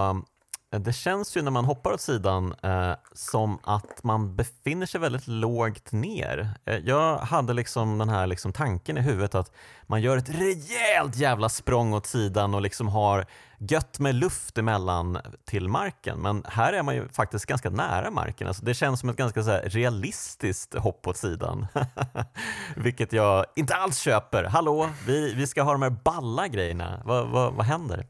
Eh, 0.71 0.79
det 0.79 0.93
känns 0.93 1.37
ju 1.37 1.41
när 1.41 1.51
man 1.51 1.65
hoppar 1.65 1.91
åt 1.93 2.01
sidan 2.01 2.55
eh, 2.63 2.93
som 3.13 3.59
att 3.63 4.03
man 4.03 4.35
befinner 4.35 4.85
sig 4.85 5.01
väldigt 5.01 5.27
lågt 5.27 5.91
ner. 5.91 6.49
Eh, 6.65 6.77
jag 6.77 7.17
hade 7.17 7.53
liksom 7.53 7.97
den 7.97 8.09
här 8.09 8.27
liksom 8.27 8.53
tanken 8.53 8.97
i 8.97 9.01
huvudet 9.01 9.35
att 9.35 9.51
man 9.87 10.01
gör 10.01 10.17
ett 10.17 10.29
rejält 10.29 11.15
jävla 11.15 11.49
språng 11.49 11.93
åt 11.93 12.05
sidan 12.05 12.53
och 12.53 12.61
liksom 12.61 12.87
har 12.87 13.25
gött 13.57 13.99
med 13.99 14.15
luft 14.15 14.57
emellan 14.57 15.17
till 15.45 15.67
marken. 15.69 16.19
Men 16.19 16.43
här 16.47 16.73
är 16.73 16.83
man 16.83 16.95
ju 16.95 17.07
faktiskt 17.09 17.45
ganska 17.45 17.69
nära 17.69 18.11
marken. 18.11 18.47
Alltså 18.47 18.65
det 18.65 18.73
känns 18.73 18.99
som 18.99 19.09
ett 19.09 19.15
ganska 19.15 19.43
så 19.43 19.57
realistiskt 19.63 20.75
hopp 20.75 21.07
åt 21.07 21.17
sidan. 21.17 21.67
Vilket 22.75 23.13
jag 23.13 23.45
inte 23.55 23.75
alls 23.75 23.97
köper. 23.99 24.43
Hallå, 24.43 24.89
vi, 25.07 25.33
vi 25.33 25.47
ska 25.47 25.63
ha 25.63 25.71
de 25.71 25.81
här 25.81 25.95
balla 26.03 26.47
grejerna. 26.47 27.01
Va, 27.05 27.23
va, 27.23 27.49
vad 27.49 27.65
händer? 27.65 28.05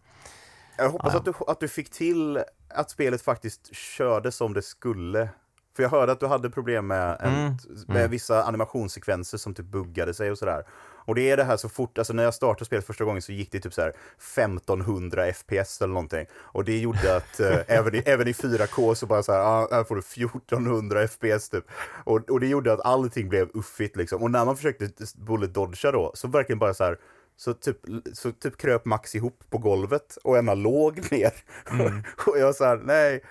Jag 0.82 0.90
hoppas 0.90 1.16
att, 1.16 1.26
du, 1.26 1.34
att 1.48 1.60
du 1.60 1.68
fick 1.68 1.90
till 1.90 2.44
att 2.70 2.92
spelet 2.92 3.22
faktiskt 3.22 3.76
körde 3.76 4.32
som 4.32 4.54
det 4.54 4.62
skulle. 4.62 5.30
För 5.76 5.84
jag 5.84 5.90
hörde 5.90 6.12
att 6.12 6.20
du 6.20 6.28
hade 6.28 6.50
problem 6.50 6.88
med, 6.88 7.18
en, 7.20 7.34
mm. 7.34 7.54
med 7.88 7.98
mm. 7.98 8.12
vissa 8.12 8.44
animationssekvenser 8.44 9.38
som 9.38 9.54
typ 9.54 9.66
buggade 9.66 10.14
sig 10.14 10.32
och 10.32 10.38
sådär. 10.38 10.64
Och 11.06 11.16
det 11.16 11.30
är 11.30 11.38
det 11.38 11.44
här 11.44 11.58
så 11.58 11.70
fort, 11.70 11.98
alltså 11.98 12.14
när 12.14 12.24
jag 12.24 12.34
startade 12.34 12.66
spelet 12.66 12.86
första 12.86 13.04
gången 13.04 13.22
så 13.22 13.32
gick 13.32 13.52
det 13.52 13.60
typ 13.60 13.74
så 13.74 13.82
här 13.82 13.94
1500 14.18 15.34
FPS 15.34 15.82
eller 15.82 15.94
någonting. 15.94 16.26
Och 16.34 16.66
det 16.66 16.80
gjorde 16.80 17.16
att 17.16 17.40
äh, 17.40 17.58
även, 17.68 17.96
i, 17.96 18.04
även 18.06 18.28
i 18.28 18.32
4K 18.32 18.94
så 18.94 19.06
bara 19.06 19.24
så 19.24 19.32
här, 19.32 19.40
ah, 19.40 19.68
här 19.72 19.84
får 19.84 19.96
du 19.96 20.02
1400 20.02 21.08
FPS 21.08 21.50
typ. 21.50 21.66
Och, 22.04 22.30
och 22.30 22.40
det 22.40 22.48
gjorde 22.48 22.74
att 22.74 22.86
allting 22.86 23.30
blev 23.30 23.50
uffigt 23.54 23.96
liksom. 23.96 24.24
Och 24.24 24.32
när 24.32 24.46
man 24.46 24.56
försökte 24.56 24.90
bullet 25.16 25.54
dodga 25.54 25.92
då, 25.92 26.12
så 26.14 26.28
verkligen 26.28 26.60
bara 26.60 26.74
så 26.74 26.84
här 26.84 26.98
så 27.42 27.54
typ, 27.54 27.78
så 28.14 28.32
typ 28.32 28.58
kröp 28.58 28.86
Max 28.86 29.16
ihop 29.16 29.44
på 29.50 29.58
golvet 29.58 30.18
och 30.24 30.38
Emma 30.38 30.54
låg 30.54 31.12
ner. 31.12 31.34
Mm. 31.72 32.04
och 32.28 32.38
jag 32.40 32.56
sa 32.56 32.76
nej. 32.84 33.24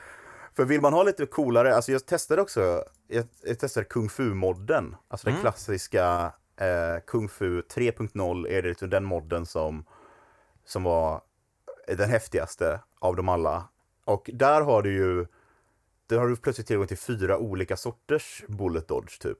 För 0.57 0.65
vill 0.65 0.81
man 0.81 0.93
ha 0.93 1.03
lite 1.03 1.27
coolare, 1.27 1.75
alltså 1.75 1.93
jag 1.93 2.07
testade 2.07 2.43
också, 2.43 2.85
jag, 3.09 3.25
jag 3.43 3.59
testade 3.59 3.85
Kung 3.85 4.09
Fu-modden. 4.09 4.97
Alltså 5.09 5.27
mm. 5.27 5.35
den 5.35 5.43
klassiska 5.43 6.33
eh, 6.57 7.01
Kung 7.07 7.29
Fu 7.29 7.61
3.0 7.61 8.49
är 8.49 8.63
det 8.63 8.69
liksom 8.69 8.91
den 8.91 9.05
modden 9.05 9.47
som, 9.47 9.85
som 10.65 10.83
var 10.83 11.21
den 11.87 12.11
häftigaste 12.11 12.81
av 12.99 13.17
dem 13.17 13.29
alla. 13.29 13.69
Och 14.05 14.31
där 14.35 14.61
har 14.61 14.83
du 14.83 14.93
ju, 14.93 15.27
där 16.07 16.19
har 16.19 16.29
du 16.29 16.37
plötsligt 16.37 16.67
tillgång 16.67 16.87
till 16.87 16.99
fyra 16.99 17.39
olika 17.39 17.77
sorters 17.77 18.45
bullet 18.49 18.89
dodge 18.89 19.21
typ. 19.21 19.39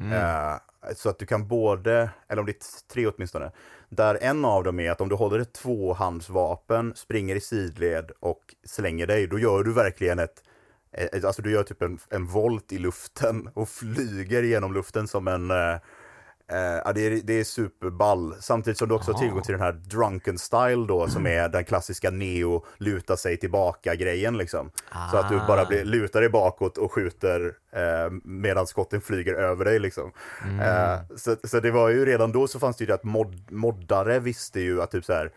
Mm. 0.00 0.12
Eh, 0.12 0.58
så 0.96 1.08
att 1.08 1.18
du 1.18 1.26
kan 1.26 1.48
både, 1.48 2.10
eller 2.28 2.40
om 2.40 2.46
det 2.46 2.52
är 2.52 2.92
tre 2.92 3.06
åtminstone, 3.06 3.50
där 3.88 4.18
en 4.20 4.44
av 4.44 4.64
dem 4.64 4.80
är 4.80 4.90
att 4.90 5.00
om 5.00 5.08
du 5.08 5.14
håller 5.14 5.38
ett 5.38 5.52
tvåhandsvapen, 5.52 6.92
springer 6.96 7.36
i 7.36 7.40
sidled 7.40 8.10
och 8.20 8.54
slänger 8.64 9.06
dig, 9.06 9.26
då 9.26 9.38
gör 9.38 9.64
du 9.64 9.72
verkligen 9.72 10.18
ett 10.18 10.42
Alltså 11.24 11.42
du 11.42 11.50
gör 11.50 11.62
typ 11.62 11.82
en, 11.82 11.98
en 12.10 12.26
volt 12.26 12.72
i 12.72 12.78
luften 12.78 13.48
och 13.54 13.68
flyger 13.68 14.42
genom 14.42 14.74
luften 14.74 15.08
som 15.08 15.28
en 15.28 15.50
Eh, 15.50 15.76
ja, 16.84 16.92
det, 16.92 17.06
är, 17.06 17.20
det 17.24 17.40
är 17.40 17.44
superball. 17.44 18.34
Samtidigt 18.40 18.78
som 18.78 18.88
du 18.88 18.94
också 18.94 19.12
har 19.12 19.18
tillgång 19.18 19.42
till 19.42 19.52
den 19.52 19.60
här 19.60 19.72
drunken 19.72 20.38
style 20.38 20.86
då, 20.88 21.08
som 21.08 21.26
är 21.26 21.48
den 21.48 21.64
klassiska 21.64 22.10
neo 22.10 22.64
luta 22.78 23.16
sig 23.16 23.36
tillbaka-grejen 23.36 24.38
liksom. 24.38 24.70
Ah. 24.88 25.10
Så 25.10 25.16
att 25.16 25.28
du 25.28 25.36
bara 25.36 25.64
blir, 25.64 25.84
lutar 25.84 26.20
dig 26.20 26.30
bakåt 26.30 26.78
och 26.78 26.92
skjuter 26.92 27.52
eh, 27.72 28.12
medan 28.24 28.66
skotten 28.66 29.00
flyger 29.00 29.34
över 29.34 29.64
dig 29.64 29.78
liksom. 29.78 30.12
Mm. 30.44 30.60
Eh, 30.60 31.00
så, 31.16 31.36
så 31.44 31.60
det 31.60 31.70
var 31.70 31.88
ju 31.88 32.06
redan 32.06 32.32
då 32.32 32.48
så 32.48 32.58
fanns 32.58 32.76
det 32.76 32.84
ju 32.84 32.92
att 32.92 33.04
mod, 33.04 33.50
moddare 33.50 34.18
visste 34.18 34.60
ju 34.60 34.82
att 34.82 34.90
typ 34.90 35.04
så 35.04 35.12
här 35.12 35.32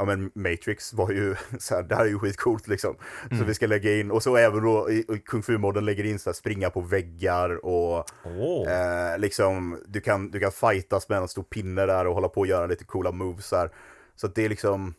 ja 0.00 0.06
men 0.06 0.30
Matrix 0.34 0.92
var 0.92 1.10
ju 1.10 1.36
så 1.58 1.74
här, 1.74 1.82
det 1.82 1.94
här 1.94 2.04
är 2.04 2.08
ju 2.08 2.18
skitcoolt 2.18 2.68
liksom. 2.68 2.96
Mm. 3.24 3.38
Så 3.38 3.44
vi 3.44 3.54
ska 3.54 3.66
lägga 3.66 3.96
in, 3.96 4.10
och 4.10 4.22
så 4.22 4.36
även 4.36 4.62
då 4.62 4.90
i, 4.90 4.98
i 4.98 5.18
Kung 5.26 5.42
Fu-modden 5.42 5.84
lägger 5.84 6.04
in 6.04 6.18
så 6.18 6.30
här, 6.30 6.34
springa 6.34 6.70
på 6.70 6.80
väggar 6.80 7.64
och 7.64 8.04
oh. 8.24 8.70
eh, 8.70 9.18
liksom 9.18 9.78
du 9.86 10.00
kan, 10.00 10.30
du 10.30 10.40
kan 10.40 10.52
fightas 10.52 11.08
med 11.08 11.18
en 11.18 11.28
stor 11.28 11.42
pinne 11.42 11.86
där 11.86 12.06
och 12.06 12.14
hålla 12.14 12.28
på 12.28 12.40
och 12.40 12.46
göra 12.46 12.66
lite 12.66 12.84
coola 12.84 13.12
moves 13.12 13.52
här. 13.52 13.70
Så 14.16 14.26
att 14.26 14.34
det 14.34 14.44
är 14.44 14.48
liksom 14.48 14.94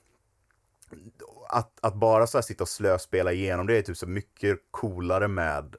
att, 1.50 1.80
att 1.82 1.96
bara 1.96 2.28
så 2.28 2.38
här 2.38 2.44
sitta 2.44 2.64
och 2.64 2.70
slöspela 2.70 3.32
igenom 3.32 3.68
det 3.68 3.78
är 3.78 3.82
typ 3.82 3.98
så 3.98 4.08
mycket 4.08 4.60
coolare 4.72 5.28
med 5.28 5.76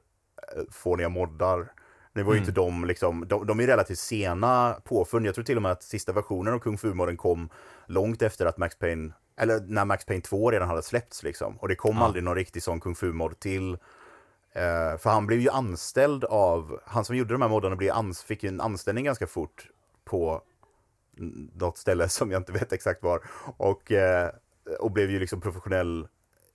eh, 0.55 0.63
fåniga 0.71 1.09
moddar. 1.09 1.71
Nu 2.13 2.23
var 2.23 2.33
ju 2.33 2.37
mm. 2.37 2.49
inte 2.49 2.61
de 2.61 2.85
liksom, 2.85 3.27
de, 3.27 3.47
de 3.47 3.59
är 3.59 3.67
relativt 3.67 3.99
sena 3.99 4.75
påfund. 4.83 5.25
Jag 5.25 5.35
tror 5.35 5.45
till 5.45 5.55
och 5.55 5.61
med 5.61 5.71
att 5.71 5.83
sista 5.83 6.13
versionen 6.13 6.53
av 6.53 6.59
Kung 6.59 6.77
Fu-modden 6.77 7.17
kom 7.17 7.49
långt 7.85 8.21
efter 8.21 8.45
att 8.45 8.57
Max 8.57 8.75
Payne, 8.75 9.13
eller 9.37 9.59
när 9.59 9.85
Max 9.85 10.05
Payne 10.05 10.21
2 10.21 10.51
redan 10.51 10.67
hade 10.67 10.81
släppts 10.81 11.23
liksom. 11.23 11.57
Och 11.57 11.67
det 11.67 11.75
kom 11.75 11.97
ja. 11.97 12.03
aldrig 12.03 12.23
någon 12.23 12.35
riktig 12.35 12.63
sån 12.63 12.79
Kung 12.79 12.95
Fu-mod 12.95 13.39
till. 13.39 13.71
Uh, 14.55 14.97
för 14.97 15.09
han 15.09 15.27
blev 15.27 15.39
ju 15.39 15.49
anställd 15.49 16.23
av, 16.23 16.79
han 16.85 17.05
som 17.05 17.15
gjorde 17.15 17.33
de 17.33 17.41
här 17.41 17.49
moddarna 17.49 17.75
blev 17.75 17.93
ans, 17.93 18.23
fick 18.23 18.43
en 18.43 18.61
anställning 18.61 19.05
ganska 19.05 19.27
fort 19.27 19.67
på 20.05 20.41
något 21.53 21.77
ställe 21.77 22.09
som 22.09 22.31
jag 22.31 22.39
inte 22.39 22.51
vet 22.51 22.73
exakt 22.73 23.03
var. 23.03 23.21
Och, 23.57 23.91
uh, 23.91 24.29
och 24.79 24.91
blev 24.91 25.11
ju 25.11 25.19
liksom 25.19 25.41
professionell 25.41 26.07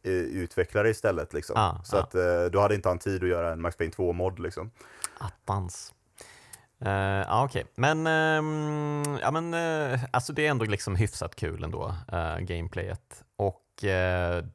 utvecklare 0.02 0.90
istället 0.90 1.32
liksom. 1.32 1.56
Ah, 1.56 1.82
så 1.84 1.96
ah. 1.96 2.00
att 2.00 2.12
då 2.52 2.60
hade 2.60 2.74
inte 2.74 2.88
han 2.88 2.98
tid 2.98 3.22
att 3.22 3.28
göra 3.28 3.52
en 3.52 3.60
Max 3.60 3.76
Payne 3.76 3.92
2-mod 3.92 4.38
liksom. 4.38 4.70
Attans. 5.18 5.92
Uh, 6.86 6.90
ja, 6.90 7.44
okej. 7.44 7.64
Okay. 7.64 7.72
Men, 7.74 8.06
uh, 8.06 9.18
ja, 9.22 9.30
men 9.30 9.54
uh, 9.54 10.00
alltså 10.10 10.32
det 10.32 10.46
är 10.46 10.50
ändå 10.50 10.64
liksom 10.64 10.96
hyfsat 10.96 11.36
kul 11.36 11.64
ändå, 11.64 11.94
uh, 12.12 12.38
gameplayet. 12.38 13.24
Och 13.36 13.64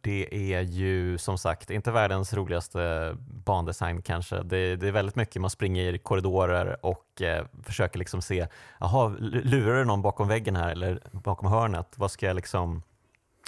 det 0.02 0.54
är 0.54 0.62
ju 0.62 1.18
som 1.18 1.38
sagt 1.38 1.70
inte 1.70 1.92
världens 1.92 2.34
roligaste 2.34 3.14
bandesign 3.46 4.02
kanske. 4.02 4.44
Det, 4.44 4.76
det 4.76 4.88
är 4.88 4.92
väldigt 4.92 5.16
mycket 5.16 5.42
man 5.42 5.50
springer 5.50 5.94
i 5.94 5.98
korridorer 5.98 6.86
och 6.86 7.22
försöker 7.64 8.00
liksom 8.00 8.22
se, 8.22 8.48
jaha, 8.80 9.16
lurar 9.20 9.78
det 9.78 9.86
någon 9.86 10.02
bakom 10.02 10.28
väggen 10.28 10.56
här 10.56 10.70
eller 10.70 11.00
bakom 11.12 11.48
hörnet? 11.48 11.88
Vad 11.96 12.12
ska 12.12 12.26
jag 12.26 12.36
liksom, 12.36 12.84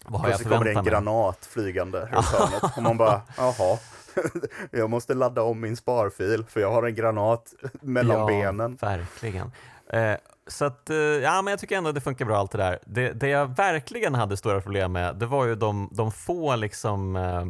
vad 0.08 0.22
har 0.22 0.30
jag 0.30 0.40
förväntat 0.40 0.66
mig? 0.66 0.74
kommer 0.74 0.84
det 0.84 0.90
en 0.90 1.06
granat 1.06 1.46
flygande 1.46 2.00
runt 2.00 2.26
hörnet 2.26 2.78
och 2.78 2.84
man 2.84 2.98
bara, 2.98 3.22
jaha. 3.38 3.78
jag 4.72 4.90
måste 4.90 5.14
ladda 5.14 5.42
om 5.42 5.62
min 5.62 5.78
sparfil 5.78 6.46
för 6.50 6.60
jag 6.60 6.72
har 6.72 6.84
en 6.84 6.96
granat 6.96 7.54
mellan 7.82 8.20
ja, 8.20 8.26
benen. 8.26 8.76
Verkligen. 8.76 9.52
Eh, 9.90 10.16
så 10.48 10.66
att, 10.66 10.90
eh, 10.90 10.98
ja, 10.98 11.42
men 11.42 11.52
jag 11.52 11.60
tycker 11.60 11.78
ändå 11.78 11.90
att 11.90 11.96
det 11.96 12.02
funkar 12.02 12.26
bra 12.26 12.38
allt 12.38 12.52
det 12.52 12.58
där. 12.58 12.80
Det, 12.86 13.12
det 13.12 13.28
jag 13.28 13.56
verkligen 13.56 14.16
hade 14.16 14.38
stora 14.38 14.62
problem 14.62 14.92
med, 14.92 15.16
det 15.16 15.26
var 15.26 15.46
ju 15.46 15.56
de, 15.56 15.90
de 15.92 16.12
få 16.12 16.56
liksom, 16.56 17.16
eh, 17.16 17.46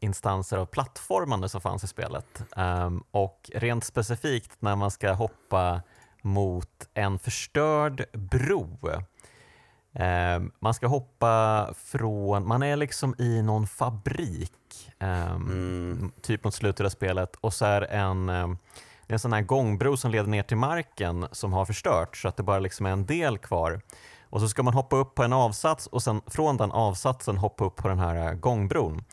instanser 0.00 0.56
av 0.56 0.66
plattformande 0.66 1.48
som 1.48 1.60
fanns 1.60 1.84
i 1.84 1.86
spelet. 1.86 2.44
Um, 2.56 3.04
och 3.10 3.50
rent 3.54 3.84
specifikt 3.84 4.56
när 4.58 4.76
man 4.76 4.90
ska 4.90 5.12
hoppa 5.12 5.82
mot 6.22 6.88
en 6.94 7.18
förstörd 7.18 8.04
bro. 8.12 8.78
Um, 9.94 10.52
man 10.60 10.74
ska 10.74 10.86
hoppa 10.86 11.68
från, 11.84 12.48
man 12.48 12.62
är 12.62 12.76
liksom 12.76 13.14
i 13.18 13.42
någon 13.42 13.66
fabrik 13.66 14.92
um, 15.00 15.08
mm. 15.08 16.12
typ 16.22 16.44
mot 16.44 16.54
slutet 16.54 16.86
av 16.86 16.90
spelet 16.90 17.36
och 17.40 17.54
så 17.54 17.64
är 17.64 17.82
en, 17.82 18.28
um, 18.28 18.58
det 19.06 19.12
är 19.12 19.14
en 19.14 19.18
sån 19.18 19.32
här 19.32 19.42
gångbro 19.42 19.96
som 19.96 20.10
leder 20.10 20.28
ner 20.28 20.42
till 20.42 20.56
marken 20.56 21.26
som 21.32 21.52
har 21.52 21.64
förstörts 21.64 22.22
så 22.22 22.28
att 22.28 22.36
det 22.36 22.42
bara 22.42 22.58
liksom 22.58 22.86
är 22.86 22.90
en 22.90 23.06
del 23.06 23.38
kvar. 23.38 23.80
Och 24.30 24.40
så 24.40 24.48
ska 24.48 24.62
man 24.62 24.74
hoppa 24.74 24.96
upp 24.96 25.14
på 25.14 25.22
en 25.22 25.32
avsats 25.32 25.86
och 25.86 26.02
sen 26.02 26.20
från 26.26 26.56
den 26.56 26.72
avsatsen 26.72 27.36
hoppa 27.36 27.64
upp 27.64 27.76
på 27.76 27.88
den 27.88 27.98
här 27.98 28.32
uh, 28.32 28.38
gångbron. 28.38 29.04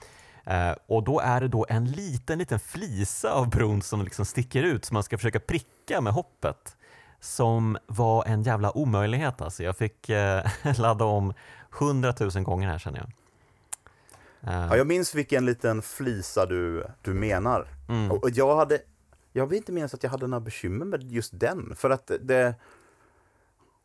Och 0.88 1.04
då 1.04 1.20
är 1.20 1.42
det 1.42 1.48
då 1.48 1.66
en 1.70 1.86
liten, 1.92 2.40
liten 2.40 2.60
flisa 2.60 3.34
av 3.34 3.50
bron 3.50 3.82
som 3.82 4.02
liksom 4.02 4.26
sticker 4.26 4.64
ut 4.64 4.86
som 4.86 4.94
man 4.94 5.04
ska 5.04 5.18
försöka 5.18 5.40
pricka 5.40 6.02
med 6.02 6.14
hoppet. 6.14 6.78
Som 7.20 7.78
var 7.88 8.26
en 8.26 8.44
jävla 8.44 8.78
omöjlighet 8.78 9.42
alltså. 9.42 9.64
Jag 9.64 9.78
fick 9.78 10.10
uh, 10.10 10.78
ladda 10.80 11.06
om 11.06 11.34
hundratusen 11.70 12.44
gånger 12.44 12.68
här 12.68 12.78
känner 12.78 13.00
jag. 13.00 13.12
Ja, 14.40 14.78
jag 14.78 14.88
minns 14.88 15.16
vilken 15.16 15.46
liten 15.46 15.82
flisa 15.82 16.46
du, 16.46 16.86
du 17.02 17.14
menar. 17.14 17.68
Mm. 17.90 18.12
Och, 18.12 18.30
jag 18.30 18.56
hade, 18.56 18.82
jag 19.34 19.48
vill 19.48 19.58
inte 19.58 19.72
minnas 19.72 19.94
att 19.94 20.04
jag 20.04 20.10
hade 20.10 20.28
några 20.28 20.42
bekymmer 20.42 20.86
med 20.86 21.12
just 21.12 21.40
den. 21.40 21.76
För 21.76 21.90
att 21.90 22.12
det, 22.22 22.56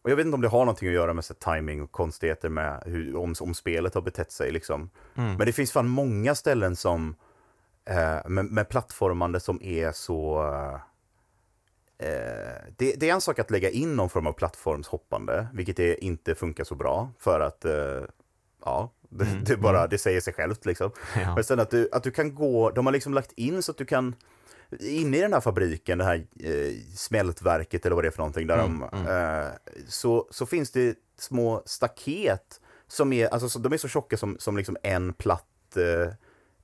och 0.02 0.10
jag 0.10 0.16
vet 0.16 0.26
inte 0.26 0.34
om 0.34 0.40
det 0.40 0.48
har 0.48 0.58
någonting 0.58 0.88
att 0.88 0.94
göra 0.94 1.14
med 1.14 1.24
så, 1.24 1.34
timing 1.34 1.82
och 1.82 1.92
konstigheter 1.92 2.48
med 2.48 2.82
hur, 2.86 3.16
om, 3.16 3.34
om 3.40 3.54
spelet 3.54 3.94
har 3.94 4.02
betett 4.02 4.32
sig. 4.32 4.52
Liksom. 4.52 4.90
Mm. 5.14 5.36
Men 5.36 5.46
det 5.46 5.52
finns 5.52 5.72
fan 5.72 5.88
många 5.88 6.34
ställen 6.34 6.76
som 6.76 7.14
eh, 7.84 8.28
med, 8.28 8.44
med 8.44 8.68
plattformande 8.68 9.40
som 9.40 9.62
är 9.62 9.92
så... 9.92 10.46
Eh, 10.52 10.80
det, 12.76 12.94
det, 12.96 13.10
är 13.10 13.14
en 13.14 13.20
sak 13.20 13.38
att 13.38 13.50
lägga 13.50 13.70
in 13.70 13.96
någon 13.96 14.10
form 14.10 14.26
av 14.26 14.32
plattformshoppande, 14.32 15.46
vilket 15.52 15.78
är, 15.78 16.04
inte 16.04 16.34
funkar 16.34 16.64
så 16.64 16.74
bra 16.74 17.10
för 17.18 17.40
att 17.40 17.64
eh, 17.64 18.02
ja, 18.64 18.92
det, 19.08 19.24
mm. 19.24 19.44
det, 19.44 19.56
bara, 19.56 19.78
mm. 19.78 19.90
det 19.90 19.98
säger 19.98 20.20
sig 20.20 20.34
självt 20.34 20.66
liksom. 20.66 20.90
Ja. 21.16 21.34
Men 21.34 21.44
sen 21.44 21.60
att 21.60 21.70
du, 21.70 21.88
att 21.92 22.02
du 22.02 22.10
kan 22.10 22.34
gå, 22.34 22.70
de 22.70 22.86
har 22.86 22.92
liksom 22.92 23.14
lagt 23.14 23.32
in 23.32 23.62
så 23.62 23.70
att 23.70 23.78
du 23.78 23.84
kan 23.84 24.14
Inne 24.80 25.16
i 25.16 25.20
den 25.20 25.32
här 25.32 25.40
fabriken, 25.40 25.98
det 25.98 26.04
här 26.04 26.26
eh, 26.40 26.72
smältverket 26.94 27.86
eller 27.86 27.94
vad 27.96 28.04
det 28.04 28.08
är 28.08 28.10
för 28.10 28.18
någonting, 28.18 28.46
där 28.46 28.58
mm, 28.58 28.80
de, 28.80 28.98
mm. 28.98 29.42
Eh, 29.46 29.52
så, 29.88 30.28
så 30.30 30.46
finns 30.46 30.70
det 30.70 30.96
små 31.18 31.62
staket 31.66 32.60
som 32.88 33.12
är, 33.12 33.28
alltså, 33.28 33.58
de 33.58 33.72
är 33.72 33.76
så 33.76 33.88
tjocka 33.88 34.16
som, 34.16 34.36
som 34.38 34.56
liksom 34.56 34.76
en 34.82 35.12
platt 35.12 35.76
eh, 35.76 36.12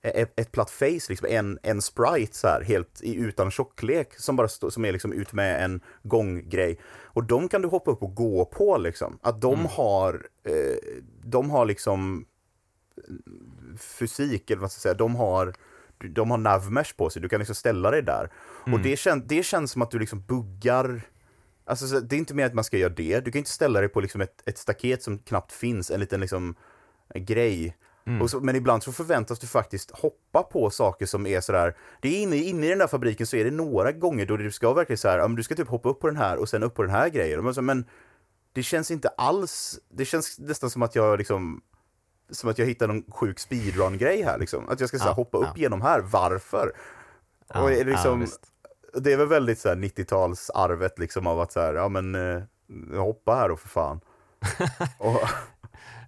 ett, 0.03 0.41
ett 0.41 0.53
platt 0.53 0.71
face, 0.71 1.09
liksom 1.09 1.27
en, 1.31 1.59
en 1.63 1.83
sprite 1.83 2.37
så 2.37 2.47
här, 2.47 2.63
helt 2.63 3.01
utan 3.03 3.51
tjocklek 3.51 4.15
som 4.19 4.37
bara 4.37 4.49
stå, 4.49 4.71
som 4.71 4.85
är 4.85 4.93
liksom 4.93 5.13
ut 5.13 5.33
med 5.33 5.65
en 5.65 5.81
gånggrej. 6.03 6.81
Och 7.05 7.25
de 7.25 7.49
kan 7.49 7.63
du 7.63 7.69
hoppa 7.69 7.91
upp 7.91 8.03
och 8.03 8.15
gå 8.15 8.45
på 8.45 8.79
liksom. 8.79 9.19
Att 9.23 9.41
de 9.41 9.55
mm. 9.55 9.67
har, 9.67 10.27
eh, 10.45 11.03
de 11.25 11.51
har 11.51 11.67
liksom 11.67 12.27
fysik, 13.79 14.51
eller 14.51 14.61
vad 14.61 14.73
ska 14.73 14.79
jag 14.79 14.83
säga, 14.83 14.95
de 14.95 15.17
har 15.17 15.55
de 16.15 16.31
har 16.31 16.39
navmesh 16.39 16.97
på 16.97 17.11
sig, 17.11 17.23
du 17.23 17.29
kan 17.29 17.39
liksom 17.39 17.55
ställa 17.55 17.91
dig 17.91 18.03
där. 18.03 18.31
Mm. 18.67 18.75
Och 18.75 18.81
det, 18.85 18.97
kän, 18.97 19.27
det 19.27 19.43
känns 19.43 19.71
som 19.71 19.83
att 19.83 19.91
du 19.91 19.99
liksom 19.99 20.23
buggar 20.23 21.03
Alltså, 21.65 22.01
det 22.01 22.17
är 22.17 22.19
inte 22.19 22.35
mer 22.35 22.47
att 22.47 22.55
man 22.55 22.65
ska 22.65 22.79
göra 22.79 22.93
det. 22.93 23.21
Du 23.21 23.31
kan 23.31 23.39
inte 23.39 23.51
ställa 23.51 23.81
dig 23.81 23.89
på 23.89 24.01
liksom 24.01 24.21
ett, 24.21 24.43
ett 24.49 24.59
staket 24.59 25.03
som 25.03 25.19
knappt 25.19 25.53
finns, 25.53 25.91
en 25.91 26.01
liten 26.01 26.21
liksom, 26.21 26.55
grej. 27.15 27.77
Mm. 28.17 28.29
Så, 28.29 28.41
men 28.41 28.57
ibland 28.57 28.83
så 28.83 28.93
förväntas 28.93 29.39
du 29.39 29.47
faktiskt 29.47 29.91
hoppa 29.91 30.43
på 30.43 30.71
saker 30.71 31.07
som 31.07 31.27
är 31.27 31.41
sådär, 31.41 31.77
det 32.01 32.09
är 32.09 32.23
inne, 32.23 32.37
inne 32.37 32.67
i 32.67 32.69
den 32.69 32.79
där 32.79 32.87
fabriken 32.87 33.27
så 33.27 33.37
är 33.37 33.45
det 33.45 33.51
några 33.51 33.93
gånger 33.93 34.27
då 34.27 34.37
du 34.37 34.51
ska 34.51 34.73
verkligen 34.73 34.99
såhär, 34.99 35.29
du 35.29 35.43
ska 35.43 35.55
typ 35.55 35.69
hoppa 35.69 35.89
upp 35.89 36.01
på 36.01 36.07
den 36.07 36.17
här 36.17 36.37
och 36.37 36.49
sen 36.49 36.63
upp 36.63 36.75
på 36.75 36.83
den 36.83 36.91
här 36.91 37.09
grejen. 37.09 37.55
Men 37.67 37.85
det 38.53 38.63
känns 38.63 38.91
inte 38.91 39.09
alls, 39.09 39.79
det 39.89 40.05
känns 40.05 40.39
nästan 40.39 40.71
som 40.71 40.83
att 40.83 40.95
jag 40.95 41.19
liksom 41.19 41.63
som 42.31 42.51
att 42.51 42.59
jag 42.59 42.67
hittar 42.67 42.89
någon 42.89 43.13
sjuk 43.13 43.39
speedrun-grej 43.39 44.23
här 44.23 44.39
liksom. 44.39 44.69
Att 44.69 44.81
jag 44.81 44.89
ska 44.89 44.99
så 44.99 45.09
ja, 45.09 45.13
hoppa 45.13 45.39
upp 45.39 45.45
ja. 45.55 45.63
genom 45.63 45.83
här, 45.83 46.01
varför? 46.01 46.73
Ja, 47.49 47.63
och 47.63 47.71
liksom, 47.71 48.27
det 48.95 49.13
är 49.13 49.17
väl 49.17 49.27
väldigt 49.27 49.59
så 49.59 49.69
90-talsarvet 49.69 51.01
liksom 51.01 51.27
av 51.27 51.41
att 51.41 51.53
så 51.53 51.61
här, 51.61 51.75
ja 51.75 51.89
men 51.89 52.15
eh, 52.15 52.43
hoppa 52.97 53.35
här 53.35 53.49
då 53.49 53.57
för 53.57 53.69
fan. 53.69 54.01
och, 54.99 55.21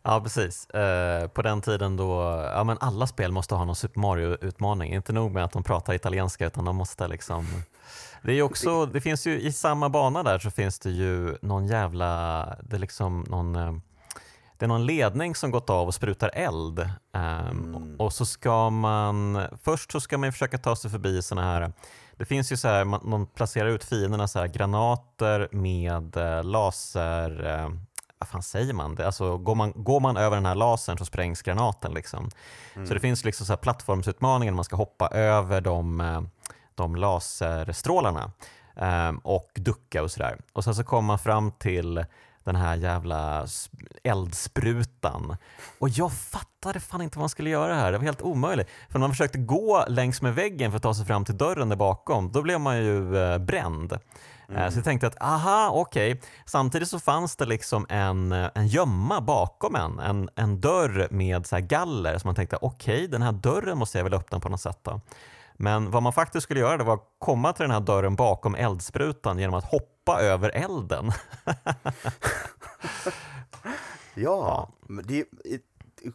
Ja, 0.02 0.20
precis. 0.20 0.68
Uh, 0.74 1.28
på 1.28 1.42
den 1.42 1.60
tiden 1.60 1.96
då, 1.96 2.22
ja 2.54 2.64
men 2.64 2.78
alla 2.80 3.06
spel 3.06 3.32
måste 3.32 3.54
ha 3.54 3.64
någon 3.64 3.76
Super 3.76 4.00
Mario-utmaning. 4.00 4.94
Inte 4.94 5.12
nog 5.12 5.32
med 5.32 5.44
att 5.44 5.52
de 5.52 5.62
pratar 5.62 5.94
italienska 5.94 6.46
utan 6.46 6.64
de 6.64 6.76
måste 6.76 7.08
liksom 7.08 7.46
det 8.22 8.32
är 8.32 8.42
också, 8.42 8.86
det 8.86 9.00
finns 9.00 9.26
ju 9.26 9.40
i 9.40 9.52
samma 9.52 9.88
bana 9.88 10.22
där 10.22 10.38
så 10.38 10.50
finns 10.50 10.78
det 10.78 10.90
ju 10.90 11.36
någon 11.42 11.66
jävla, 11.66 12.08
det 12.62 12.76
är 12.76 12.80
liksom 12.80 13.24
någon 13.28 13.56
uh, 13.56 13.78
det 14.58 14.66
är 14.66 14.68
någon 14.68 14.86
ledning 14.86 15.34
som 15.34 15.50
gått 15.50 15.70
av 15.70 15.86
och 15.86 15.94
sprutar 15.94 16.30
eld. 16.34 16.78
Um, 16.78 16.88
mm. 17.14 17.96
Och 17.98 18.12
så 18.12 18.26
ska 18.26 18.70
man, 18.70 19.42
först 19.62 19.92
så 19.92 20.00
ska 20.00 20.18
man 20.18 20.32
försöka 20.32 20.58
ta 20.58 20.76
sig 20.76 20.90
förbi 20.90 21.22
såna 21.22 21.42
här 21.42 21.72
det 22.22 22.26
finns 22.26 22.52
ju 22.52 22.56
så 22.56 22.68
här, 22.68 22.84
man, 22.84 23.00
man 23.04 23.26
placerar 23.26 23.68
ut 23.68 23.84
fienderna 23.84 24.28
så 24.28 24.38
här, 24.38 24.46
granater 24.46 25.48
med 25.52 26.16
eh, 26.16 26.44
laser, 26.44 27.46
eh, 27.46 27.70
vad 28.22 28.28
fan 28.28 28.42
säger 28.42 28.74
man? 28.74 28.94
Det, 28.94 29.06
alltså, 29.06 29.38
går, 29.38 29.54
man, 29.54 29.72
går 29.76 30.00
man 30.00 30.16
över 30.16 30.36
den 30.36 30.46
här 30.46 30.54
lasern 30.54 30.98
så 30.98 31.04
sprängs 31.04 31.42
granaten. 31.42 31.94
Liksom. 31.94 32.30
Mm. 32.74 32.86
Så 32.86 32.94
det 32.94 33.00
finns 33.00 33.24
liksom 33.24 33.46
så 33.46 33.52
här 33.52 33.58
plattformsutmaningar, 33.58 34.52
man 34.52 34.64
ska 34.64 34.76
hoppa 34.76 35.08
över 35.08 35.60
de, 35.60 36.00
eh, 36.00 36.22
de 36.74 36.96
laserstrålarna 36.96 38.32
eh, 38.76 39.12
och 39.22 39.50
ducka 39.54 40.02
och 40.02 40.10
sådär. 40.10 40.38
Och 40.52 40.64
sen 40.64 40.74
så 40.74 40.84
kommer 40.84 41.06
man 41.06 41.18
fram 41.18 41.52
till 41.52 42.04
den 42.44 42.56
här 42.56 42.76
jävla 42.76 43.46
eldsprutan. 44.02 45.36
Och 45.78 45.88
jag 45.88 46.12
fattade 46.12 46.80
fan 46.80 47.02
inte 47.02 47.18
vad 47.18 47.22
man 47.22 47.28
skulle 47.28 47.50
göra 47.50 47.74
här. 47.74 47.92
Det 47.92 47.98
var 47.98 48.04
helt 48.04 48.22
omöjligt. 48.22 48.68
För 48.88 48.98
när 48.98 49.06
man 49.06 49.10
försökte 49.10 49.38
gå 49.38 49.84
längs 49.88 50.22
med 50.22 50.34
väggen 50.34 50.70
för 50.70 50.76
att 50.76 50.82
ta 50.82 50.94
sig 50.94 51.06
fram 51.06 51.24
till 51.24 51.36
dörren 51.36 51.68
där 51.68 51.76
bakom, 51.76 52.32
då 52.32 52.42
blev 52.42 52.60
man 52.60 52.76
ju 52.76 53.16
eh, 53.18 53.38
bränd. 53.38 53.98
Mm. 54.56 54.70
Så 54.70 54.78
jag 54.78 54.84
tänkte 54.84 55.06
att 55.06 55.22
aha, 55.22 55.70
okej. 55.74 56.12
Okay. 56.12 56.28
Samtidigt 56.46 56.88
så 56.88 57.00
fanns 57.00 57.36
det 57.36 57.44
liksom 57.44 57.86
en, 57.88 58.32
eh, 58.32 58.50
en 58.54 58.66
gömma 58.66 59.20
bakom 59.20 59.76
en, 59.76 59.98
en, 59.98 60.30
en 60.34 60.60
dörr 60.60 61.08
med 61.10 61.46
så 61.46 61.58
galler. 61.60 62.18
Så 62.18 62.28
man 62.28 62.34
tänkte 62.34 62.58
okej, 62.60 62.94
okay, 62.94 63.06
den 63.06 63.22
här 63.22 63.32
dörren 63.32 63.78
måste 63.78 63.98
jag 63.98 64.04
väl 64.04 64.14
öppna 64.14 64.40
på 64.40 64.48
något 64.48 64.60
sätt. 64.60 64.78
Då. 64.82 65.00
Men 65.54 65.90
vad 65.90 66.02
man 66.02 66.12
faktiskt 66.12 66.44
skulle 66.44 66.60
göra 66.60 66.76
det 66.76 66.84
var 66.84 66.94
att 66.94 67.08
komma 67.18 67.52
till 67.52 67.62
den 67.62 67.70
här 67.70 67.80
dörren 67.80 68.16
bakom 68.16 68.54
eldsprutan 68.54 69.38
genom 69.38 69.54
att 69.54 69.64
hoppa 69.64 70.20
över 70.20 70.50
elden. 70.50 71.12
ja, 74.14 74.14
ja, 74.14 74.68
det, 75.04 75.24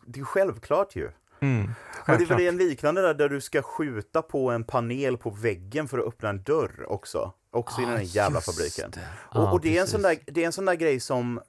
det 0.06 0.20
är 0.20 0.24
självklart 0.24 0.96
ju. 0.96 1.12
Mm. 1.40 1.72
Och 2.08 2.18
det 2.18 2.46
är 2.46 2.50
en 2.50 2.58
liknande 2.58 3.02
där, 3.02 3.14
där 3.14 3.30
du 3.30 3.42
ska 3.42 3.62
skjuta 3.62 4.22
på 4.22 4.52
en 4.52 4.64
panel 4.64 5.18
på 5.18 5.30
väggen 5.30 5.88
för 5.88 5.98
att 5.98 6.06
öppna 6.06 6.30
en 6.30 6.44
dörr 6.44 6.86
också. 6.88 7.34
Också 7.52 7.82
ah, 7.82 7.84
i 7.84 7.86
den 7.86 7.98
här 7.98 8.04
jävla 8.04 8.42
fabriken. 8.42 8.92
Det. 8.92 9.08
Ah, 9.30 9.42
och, 9.42 9.54
och 9.54 9.62
det, 9.62 9.78
är 9.78 9.82
en 9.82 9.88
sån 9.88 10.02
där, 10.02 10.18
det 10.26 10.42
är 10.42 10.46
en 10.46 10.52
sån 10.52 10.66
där 10.66 10.76
grej 10.76 11.00
som 11.00 11.42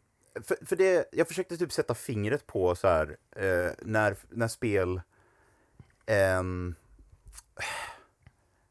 för, 0.43 0.67
för 0.67 0.77
det, 0.77 1.09
jag 1.13 1.29
försökte 1.29 1.57
typ 1.57 1.73
sätta 1.73 1.95
fingret 1.95 2.47
på 2.47 2.75
så 2.75 2.89
här, 2.89 3.17
eh, 3.37 3.73
när, 3.83 4.17
när 4.31 4.49
spel 4.49 5.01
eh, 6.07 6.43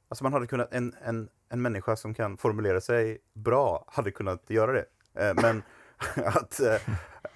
Alltså 0.10 0.24
man 0.24 0.34
hade 0.34 0.48
kunnat, 0.48 0.74
en, 0.74 0.96
en, 1.02 1.30
en 1.50 1.62
människa 1.62 1.96
som 1.96 2.14
kan 2.14 2.38
formulera 2.38 2.82
sig 2.82 3.18
bra 3.34 3.86
hade 3.88 4.12
kunnat 4.12 4.44
göra 4.48 4.72
det. 4.72 4.86
Eh, 5.14 5.34
men 5.42 5.64
att 6.26 6.60
eh, 6.60 6.76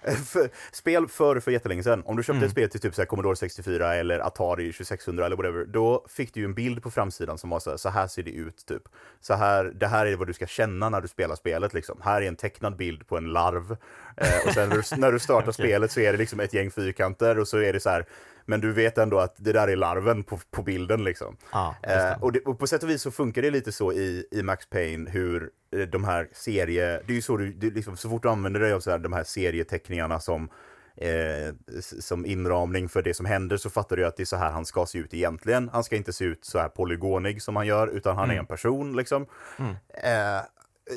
för, 0.26 0.49
spel 0.72 1.08
för, 1.08 1.39
för 1.39 1.52
jättelänge 1.52 1.84
sedan, 1.84 2.04
om 2.06 2.18
du 2.18 2.24
köpte 2.24 2.38
mm. 2.38 2.45
ett 2.45 2.52
spel 2.52 2.70
till 2.70 2.80
typ 2.80 2.95
så 2.95 3.02
här 3.02 3.06
Commodore 3.06 3.36
64 3.36 3.95
eller 3.95 4.20
Atari 4.20 4.74
2600 4.74 5.26
eller 5.26 5.36
whatever, 5.36 5.66
då 5.66 6.06
fick 6.10 6.34
du 6.34 6.39
ju 6.39 6.45
en 6.45 6.54
bild 6.54 6.84
på 6.84 6.91
framsidan 6.91 7.38
som 7.38 7.49
var 7.49 7.60
så 7.60 7.70
här, 7.70 7.78
så 7.78 7.89
här 7.89 8.08
ser 8.08 8.24
det 8.24 8.32
ut 8.32 8.66
typ. 8.66 8.84
Så 9.22 9.34
här, 9.34 9.64
det 9.64 9.88
här 9.88 10.06
är 10.06 10.16
vad 10.16 10.28
du 10.28 10.34
ska 10.34 10.47
känna 10.47 10.89
när 10.89 11.02
du 11.02 11.08
spelar 11.08 11.36
spelet 11.36 11.74
liksom. 11.74 12.02
Här 12.04 12.22
är 12.22 12.28
en 12.28 12.36
tecknad 12.36 12.76
bild 12.76 13.08
på 13.08 13.18
en 13.18 13.26
larv. 13.26 13.78
Eh, 14.18 14.47
och 14.47 14.54
sen 14.54 14.70
när 14.70 14.76
du, 14.76 15.02
när 15.02 15.12
du 15.12 15.20
startar 15.20 15.49
okay. 15.49 15.66
spelet 15.66 15.91
så 15.91 15.99
är 15.99 16.12
det 16.12 16.18
liksom 16.18 16.39
ett 16.39 16.54
gäng 16.54 16.72
fyrkanter 16.72 17.39
och 17.39 17.47
så 17.47 17.58
är 17.58 17.74
det 17.74 17.80
så 17.80 17.89
här, 17.89 18.06
men 18.45 18.61
du 18.61 18.71
vet 18.71 18.97
ändå 18.97 19.19
att 19.19 19.35
det 19.37 19.53
där 19.53 19.67
är 19.67 19.75
larven 19.75 20.23
på, 20.23 20.39
på 20.51 20.63
bilden 20.63 21.03
liksom. 21.03 21.37
Ah, 21.51 21.73
eh, 21.83 22.23
och, 22.23 22.31
det, 22.31 22.39
och, 22.39 22.59
på 22.59 22.67
sätt 22.67 22.83
och 22.83 22.89
vis 22.89 23.01
så 23.01 23.11
funkar 23.11 23.41
det 23.41 23.51
lite 23.51 23.71
så 23.71 23.91
i, 23.91 24.27
i 24.31 24.43
Max 24.43 24.69
Payne 24.69 25.09
hur 25.09 25.49
eh, 25.75 25.79
de 25.79 26.03
här 26.03 26.29
serie, 26.33 27.01
det 27.05 27.13
är 27.13 27.15
ju 27.15 27.21
så 27.21 27.37
du, 27.37 27.53
det 27.53 27.69
liksom, 27.69 27.97
så 27.97 28.09
fort 28.09 28.23
du 28.23 28.29
använder 28.29 28.59
dig 28.59 28.73
av 28.73 28.79
så 28.79 28.91
här, 28.91 28.97
de 28.97 29.13
här 29.13 29.23
serieteckningarna 29.23 30.19
som 30.19 30.49
Eh, 30.95 31.53
som 31.99 32.25
inramning 32.25 32.89
för 32.89 33.01
det 33.01 33.13
som 33.13 33.25
händer 33.25 33.57
så 33.57 33.69
fattar 33.69 33.95
du 33.95 34.05
att 34.05 34.17
det 34.17 34.23
är 34.23 34.25
så 34.25 34.35
här 34.35 34.51
han 34.51 34.65
ska 34.65 34.85
se 34.85 34.97
ut 34.97 35.13
egentligen. 35.13 35.69
Han 35.73 35.83
ska 35.83 35.95
inte 35.95 36.13
se 36.13 36.25
ut 36.25 36.45
så 36.45 36.59
här 36.59 36.69
polygonig 36.69 37.41
som 37.41 37.55
han 37.55 37.67
gör, 37.67 37.87
utan 37.87 38.15
han 38.15 38.23
mm. 38.25 38.35
är 38.35 38.39
en 38.39 38.45
person 38.45 38.97
liksom. 38.97 39.25
Mm. 39.59 39.75
Eh, 40.03 40.41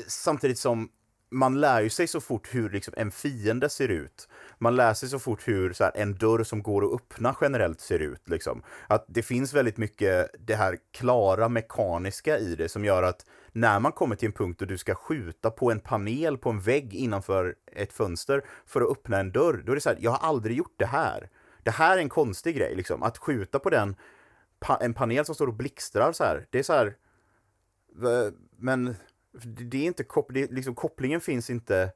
samtidigt 0.07 0.59
som 0.59 0.89
man 1.31 1.61
lär 1.61 1.81
ju 1.81 1.89
sig 1.89 2.07
så 2.07 2.21
fort 2.21 2.47
hur 2.51 2.69
liksom, 2.69 2.93
en 2.97 3.11
fiende 3.11 3.69
ser 3.69 3.87
ut 3.87 4.27
man 4.57 4.75
lär 4.75 4.93
sig 4.93 5.09
så 5.09 5.19
fort 5.19 5.47
hur 5.47 5.73
så 5.73 5.83
här, 5.83 5.91
en 5.95 6.15
dörr 6.15 6.43
som 6.43 6.63
går 6.63 6.85
att 6.85 6.93
öppna 6.93 7.35
generellt 7.41 7.81
ser 7.81 7.99
ut. 7.99 8.29
Liksom. 8.29 8.63
Att 8.87 9.05
det 9.07 9.23
finns 9.23 9.53
väldigt 9.53 9.77
mycket 9.77 10.29
det 10.39 10.55
här 10.55 10.77
klara 10.91 11.49
mekaniska 11.49 12.37
i 12.37 12.55
det 12.55 12.69
som 12.69 12.85
gör 12.85 13.03
att 13.03 13.25
när 13.51 13.79
man 13.79 13.91
kommer 13.91 14.15
till 14.15 14.27
en 14.27 14.33
punkt 14.33 14.59
där 14.59 14.65
du 14.65 14.77
ska 14.77 14.95
skjuta 14.95 15.51
på 15.51 15.71
en 15.71 15.79
panel 15.79 16.37
på 16.37 16.49
en 16.49 16.59
vägg 16.59 16.93
innanför 16.93 17.55
ett 17.71 17.93
fönster 17.93 18.45
för 18.65 18.81
att 18.81 18.91
öppna 18.91 19.19
en 19.19 19.31
dörr, 19.31 19.63
då 19.65 19.71
är 19.71 19.75
det 19.75 19.81
så 19.81 19.89
här, 19.89 19.97
jag 20.01 20.11
har 20.11 20.29
aldrig 20.29 20.57
gjort 20.57 20.75
det 20.77 20.85
här. 20.85 21.29
Det 21.63 21.71
här 21.71 21.97
är 21.97 22.01
en 22.01 22.09
konstig 22.09 22.55
grej, 22.55 22.75
liksom. 22.75 23.03
Att 23.03 23.17
skjuta 23.17 23.59
på 23.59 23.69
den, 23.69 23.95
pa 24.59 24.77
en 24.77 24.93
panel 24.93 25.25
som 25.25 25.35
står 25.35 25.47
och 25.47 25.53
blixtrar 25.53 26.11
så 26.11 26.23
här, 26.23 26.45
det 26.49 26.59
är 26.59 26.63
så 26.63 26.73
här, 26.73 26.95
men 28.57 28.95
det 29.43 29.77
är 29.77 29.85
inte, 29.85 30.05
det 30.29 30.43
är, 30.43 30.47
liksom, 30.47 30.75
kopplingen 30.75 31.21
finns 31.21 31.49
inte 31.49 31.91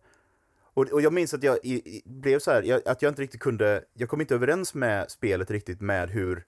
och, 0.79 0.91
och 0.91 1.01
jag 1.01 1.13
minns 1.13 1.33
att 1.33 1.43
jag 1.43 1.57
i, 1.63 1.73
i, 1.73 2.01
blev 2.05 2.39
så 2.39 2.51
här, 2.51 2.63
jag, 2.63 2.87
att 2.87 3.01
jag 3.01 3.11
inte 3.11 3.21
riktigt 3.21 3.41
kunde, 3.41 3.83
jag 3.93 4.09
kom 4.09 4.21
inte 4.21 4.35
överens 4.35 4.73
med 4.73 5.11
spelet 5.11 5.51
riktigt 5.51 5.81
med 5.81 6.09
hur, 6.09 6.45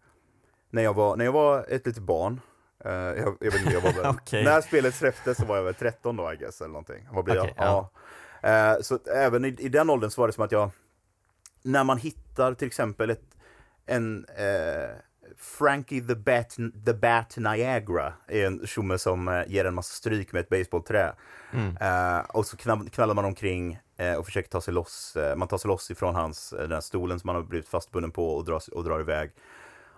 när 0.69 0.83
jag 0.83 0.93
var, 0.93 1.15
när 1.15 1.25
jag 1.25 1.31
var 1.31 1.65
ett 1.69 1.85
litet 1.85 2.03
barn, 2.03 2.41
uh, 2.85 2.91
jag, 2.91 3.37
jag, 3.39 3.51
vet 3.51 3.61
inte, 3.61 3.73
jag 3.73 3.81
var 3.81 3.93
väl, 4.03 4.15
okay. 4.15 4.43
när 4.43 4.61
spelet 4.61 4.95
släpptes 4.95 5.37
så 5.37 5.45
var 5.45 5.55
jag 5.55 5.63
väl 5.63 5.73
13 5.73 6.15
då 6.15 6.33
I 6.33 6.35
guess, 6.35 6.61
eller 6.61 6.69
någonting. 6.69 7.07
Vad 7.11 7.25
blir 7.25 7.39
okay, 7.39 7.53
jag? 7.57 7.89
Ja. 8.41 8.75
Uh, 8.75 8.81
så 8.81 8.99
även 9.15 9.45
i, 9.45 9.47
i, 9.47 9.69
den 9.69 9.89
åldern 9.89 10.11
så 10.11 10.21
var 10.21 10.27
det 10.27 10.33
som 10.33 10.43
att 10.43 10.51
jag, 10.51 10.71
när 11.63 11.83
man 11.83 11.97
hittar 11.97 12.53
till 12.53 12.67
exempel 12.67 13.09
ett, 13.09 13.37
en, 13.85 14.25
uh, 14.25 14.95
Frankie 15.37 16.01
the 16.01 16.15
Bat, 16.15 16.57
the 16.85 16.93
Bat 16.93 17.37
Niagara 17.37 18.13
är 18.27 18.45
en 18.45 18.67
tjomme 18.67 18.97
som 18.97 19.43
ger 19.47 19.65
en 19.65 19.73
massa 19.73 19.93
stryk 19.93 20.33
med 20.33 20.39
ett 20.39 20.49
baseballträ. 20.49 21.13
Mm. 21.53 21.75
och 22.29 22.45
så 22.45 22.57
knallar 22.91 23.13
man 23.13 23.25
omkring 23.25 23.79
eh, 24.01 24.13
och 24.13 24.25
försöker 24.25 24.49
ta 24.49 24.61
sig 24.61 24.73
loss. 24.73 25.15
Eh, 25.15 25.35
man 25.35 25.47
tar 25.47 25.57
sig 25.57 25.67
loss 25.67 25.91
ifrån 25.91 26.15
hans, 26.15 26.53
eh, 26.53 26.61
den 26.61 26.71
här 26.71 26.81
stolen 26.81 27.19
som 27.19 27.27
man 27.27 27.35
har 27.35 27.43
blivit 27.43 27.69
fastbunden 27.69 28.11
på 28.11 28.35
och 28.35 28.45
drar, 28.45 28.61
och 28.73 28.83
drar 28.83 28.99
iväg. 28.99 29.31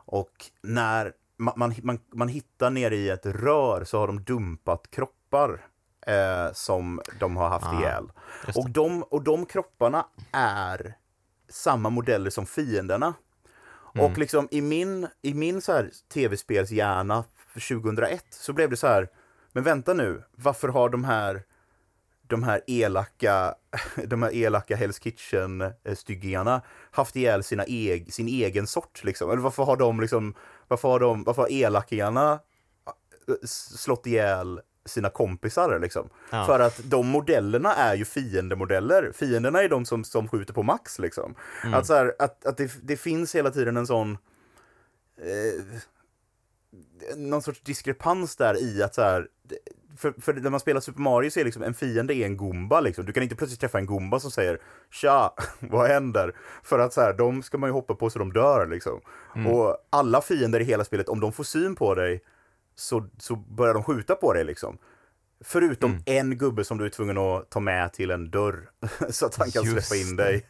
Och 0.06 0.46
när 0.62 1.14
man, 1.38 1.54
man, 1.56 1.76
man, 1.84 2.00
man 2.14 2.28
hittar 2.28 2.70
nere 2.70 2.96
i 2.96 3.10
ett 3.10 3.26
rör 3.26 3.84
så 3.84 4.00
har 4.00 4.08
de 4.08 4.24
dumpat 4.24 4.92
kroppar 4.92 5.66
eh, 6.08 6.54
som 6.54 7.02
de 7.20 7.38
har 7.38 7.50
haft 7.50 7.66
ah, 7.66 7.80
ihjäl. 7.80 8.12
Och 8.56 8.70
de, 8.70 9.04
och 9.04 9.24
de 9.24 9.46
kropparna 9.46 10.06
är 10.32 10.94
samma 11.50 11.90
modeller 11.90 12.30
som 12.30 12.46
fienderna. 12.46 13.14
Mm. 13.94 14.06
Och 14.06 14.18
liksom 14.18 14.48
i 14.52 14.62
min, 14.62 15.08
i 15.22 15.34
min 15.34 15.62
så 15.62 15.72
här 15.72 15.92
tv-spelshjärna 16.14 17.24
2001 17.54 18.26
så 18.30 18.54
blev 18.54 18.70
det 18.70 18.78
så 18.78 18.88
här, 18.88 19.10
men 19.52 19.64
vänta 19.64 19.94
nu, 19.94 20.24
varför 20.36 20.68
har 20.68 20.90
de 20.90 21.04
här 21.04 21.44
de 22.28 22.44
här 22.44 22.62
elaka, 22.68 23.56
de 24.06 24.24
här 24.24 24.36
elaka 24.36 24.76
Hell's 24.76 25.02
Kitchen-styggingarna 25.02 26.56
eh, 26.56 26.62
haft 26.92 27.16
ihjäl 27.16 27.44
sina 27.44 27.64
eg, 27.68 28.14
sin 28.14 28.28
egen 28.28 28.68
sort 28.68 29.04
liksom? 29.04 29.32
Eller 29.32 29.42
varför 29.42 29.64
har 29.64 29.78
de 29.78 30.02
liksom, 30.02 30.36
varför 30.68 30.88
har 30.88 31.00
de, 31.00 31.24
varför 31.24 31.42
har 31.42 31.52
elakingarna 31.52 32.40
eh, 33.28 33.48
slått 33.48 34.08
ihjäl 34.08 34.62
sina 34.86 35.10
kompisar 35.10 35.80
liksom. 35.80 36.10
Ja. 36.30 36.46
För 36.46 36.60
att 36.60 36.82
de 36.84 37.08
modellerna 37.08 37.74
är 37.76 37.96
ju 37.96 38.06
fiendemodeller. 38.06 39.12
Fienderna 39.16 39.62
är 39.62 39.70
de 39.70 39.86
som, 39.86 40.04
som 40.04 40.28
skjuter 40.28 40.54
på 40.54 40.64
max 40.64 41.00
liksom. 41.00 41.36
Mm. 41.64 41.74
Att, 41.74 41.86
så 41.86 41.94
här, 41.94 42.16
att, 42.20 42.46
att 42.46 42.58
det, 42.58 42.72
det 42.82 42.98
finns 42.98 43.36
hela 43.36 43.52
tiden 43.52 43.78
en 43.78 43.88
sån 43.88 44.18
eh, 45.18 45.64
någon 47.16 47.42
sorts 47.42 47.62
diskrepans 47.62 48.36
där 48.36 48.62
i 48.62 48.84
att 48.84 48.96
så 48.96 49.02
här, 49.02 49.28
för, 49.98 50.14
för 50.22 50.34
när 50.34 50.50
man 50.50 50.60
spelar 50.60 50.82
Super 50.82 51.02
Mario 51.02 51.30
så 51.30 51.40
är 51.40 51.46
liksom 51.46 51.64
en 51.64 51.74
fiende 51.74 52.16
är 52.16 52.26
en 52.26 52.38
Gumba 52.38 52.80
liksom. 52.80 53.06
Du 53.06 53.14
kan 53.14 53.24
inte 53.24 53.36
plötsligt 53.36 53.60
träffa 53.60 53.78
en 53.78 53.86
Gumba 53.86 54.20
som 54.20 54.32
säger 54.32 54.62
Tja, 54.92 55.34
vad 55.60 55.88
händer? 55.88 56.36
För 56.64 56.80
att 56.80 56.94
så 56.94 57.02
här, 57.02 57.14
de 57.14 57.44
ska 57.44 57.58
man 57.58 57.70
ju 57.70 57.74
hoppa 57.74 57.96
på 57.96 58.10
så 58.10 58.20
de 58.20 58.34
dör 58.34 58.68
liksom. 58.68 59.02
Mm. 59.36 59.52
Och 59.52 59.78
alla 59.90 60.22
fiender 60.22 60.60
i 60.60 60.64
hela 60.64 60.84
spelet, 60.84 61.10
om 61.10 61.20
de 61.20 61.32
får 61.32 61.44
syn 61.44 61.76
på 61.76 61.96
dig 61.96 62.24
så, 62.76 63.10
så 63.18 63.36
börjar 63.36 63.74
de 63.74 63.84
skjuta 63.84 64.16
på 64.16 64.34
dig 64.34 64.44
liksom. 64.44 64.78
Förutom 65.46 65.92
mm. 65.92 66.04
en 66.06 66.38
gubbe 66.38 66.64
som 66.64 66.78
du 66.78 66.86
är 66.86 66.90
tvungen 66.90 67.18
att 67.18 67.50
ta 67.50 67.60
med 67.60 67.94
till 67.94 68.12
en 68.12 68.32
dörr 68.32 68.70
så 69.10 69.26
att 69.26 69.36
han 69.36 69.52
kan 69.52 69.64
Just 69.64 69.88
släppa 69.88 70.02
in 70.02 70.16
dig 70.16 70.46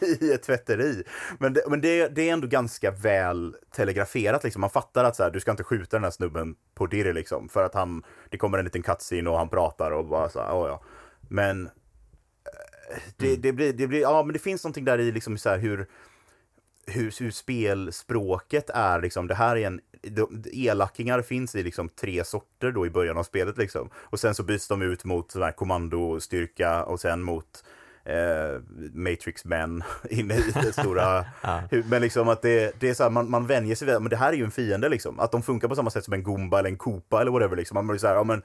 i 0.20 0.32
ett 0.32 0.42
tvätteri. 0.42 1.04
Men, 1.38 1.52
det, 1.52 1.64
men 1.68 1.80
det, 1.80 2.08
det, 2.08 2.28
är 2.28 2.32
ändå 2.32 2.46
ganska 2.46 2.90
väl 2.90 3.56
telegraferat. 3.70 4.44
Liksom. 4.44 4.60
Man 4.60 4.70
fattar 4.70 5.04
att 5.04 5.16
så 5.16 5.22
här, 5.22 5.30
du 5.30 5.40
ska 5.40 5.50
inte 5.50 5.64
skjuta 5.64 5.96
den 5.96 6.04
här 6.04 6.10
snubben 6.10 6.56
på 6.74 6.86
dirr 6.86 7.12
liksom, 7.12 7.48
för 7.48 7.64
att 7.64 7.74
han, 7.74 8.02
det 8.30 8.38
kommer 8.38 8.58
en 8.58 8.64
liten 8.64 8.82
cutscene 8.82 9.30
och 9.30 9.38
han 9.38 9.48
pratar 9.48 9.90
och 9.90 10.06
bara 10.06 10.28
så 10.28 10.40
här, 10.40 10.52
oh 10.52 10.68
ja. 10.68 10.82
Men 11.28 11.66
eh, 11.66 11.70
det, 13.16 13.28
mm. 13.28 13.40
det, 13.40 13.52
blir, 13.52 13.72
det 13.72 13.86
blir, 13.86 14.00
ja 14.00 14.22
men 14.22 14.32
det 14.32 14.38
finns 14.38 14.64
någonting 14.64 14.84
där 14.84 15.00
i 15.00 15.12
liksom 15.12 15.38
så 15.38 15.48
här 15.48 15.58
hur 15.58 15.86
hur, 16.86 17.14
hur 17.20 17.30
spelspråket 17.30 18.70
är 18.70 19.00
liksom, 19.00 19.26
det 19.26 19.34
här 19.34 19.56
är 19.56 19.66
en 19.66 19.80
elakingar 20.52 21.22
finns 21.22 21.54
i 21.54 21.62
liksom 21.62 21.88
tre 21.88 22.24
sorter 22.24 22.72
då 22.72 22.86
i 22.86 22.90
början 22.90 23.18
av 23.18 23.22
spelet 23.22 23.58
liksom. 23.58 23.90
Och 23.96 24.20
sen 24.20 24.34
så 24.34 24.42
byts 24.42 24.68
de 24.68 24.82
ut 24.82 25.04
mot 25.04 25.30
sån 25.30 25.42
här 25.42 25.52
kommandostyrka 25.52 26.84
och 26.84 27.00
sen 27.00 27.22
mot 27.22 27.64
eh, 28.04 28.60
Matrix-män 28.92 29.82
inne 30.10 30.34
i 30.34 30.52
det 30.62 30.72
stora. 30.72 31.24
ja. 31.42 31.62
Men 31.86 32.02
liksom 32.02 32.28
att 32.28 32.42
det, 32.42 32.80
det 32.80 32.90
är 32.90 32.94
så 32.94 33.02
här, 33.02 33.10
man, 33.10 33.30
man 33.30 33.46
vänjer 33.46 33.74
sig 33.74 33.86
vid 33.86 34.00
men 34.00 34.10
det 34.10 34.16
här 34.16 34.32
är 34.32 34.36
ju 34.36 34.44
en 34.44 34.50
fiende 34.50 34.88
liksom. 34.88 35.20
Att 35.20 35.32
de 35.32 35.42
funkar 35.42 35.68
på 35.68 35.76
samma 35.76 35.90
sätt 35.90 36.04
som 36.04 36.14
en 36.14 36.22
Goomba 36.22 36.58
eller 36.58 36.68
en 36.68 36.76
Koopa 36.76 37.20
eller 37.20 37.30
whatever 37.30 37.56
liksom. 37.56 37.74
Man 37.74 37.86
blir 37.86 37.98
så 37.98 38.06
här, 38.06 38.14
ja 38.14 38.24
men 38.24 38.42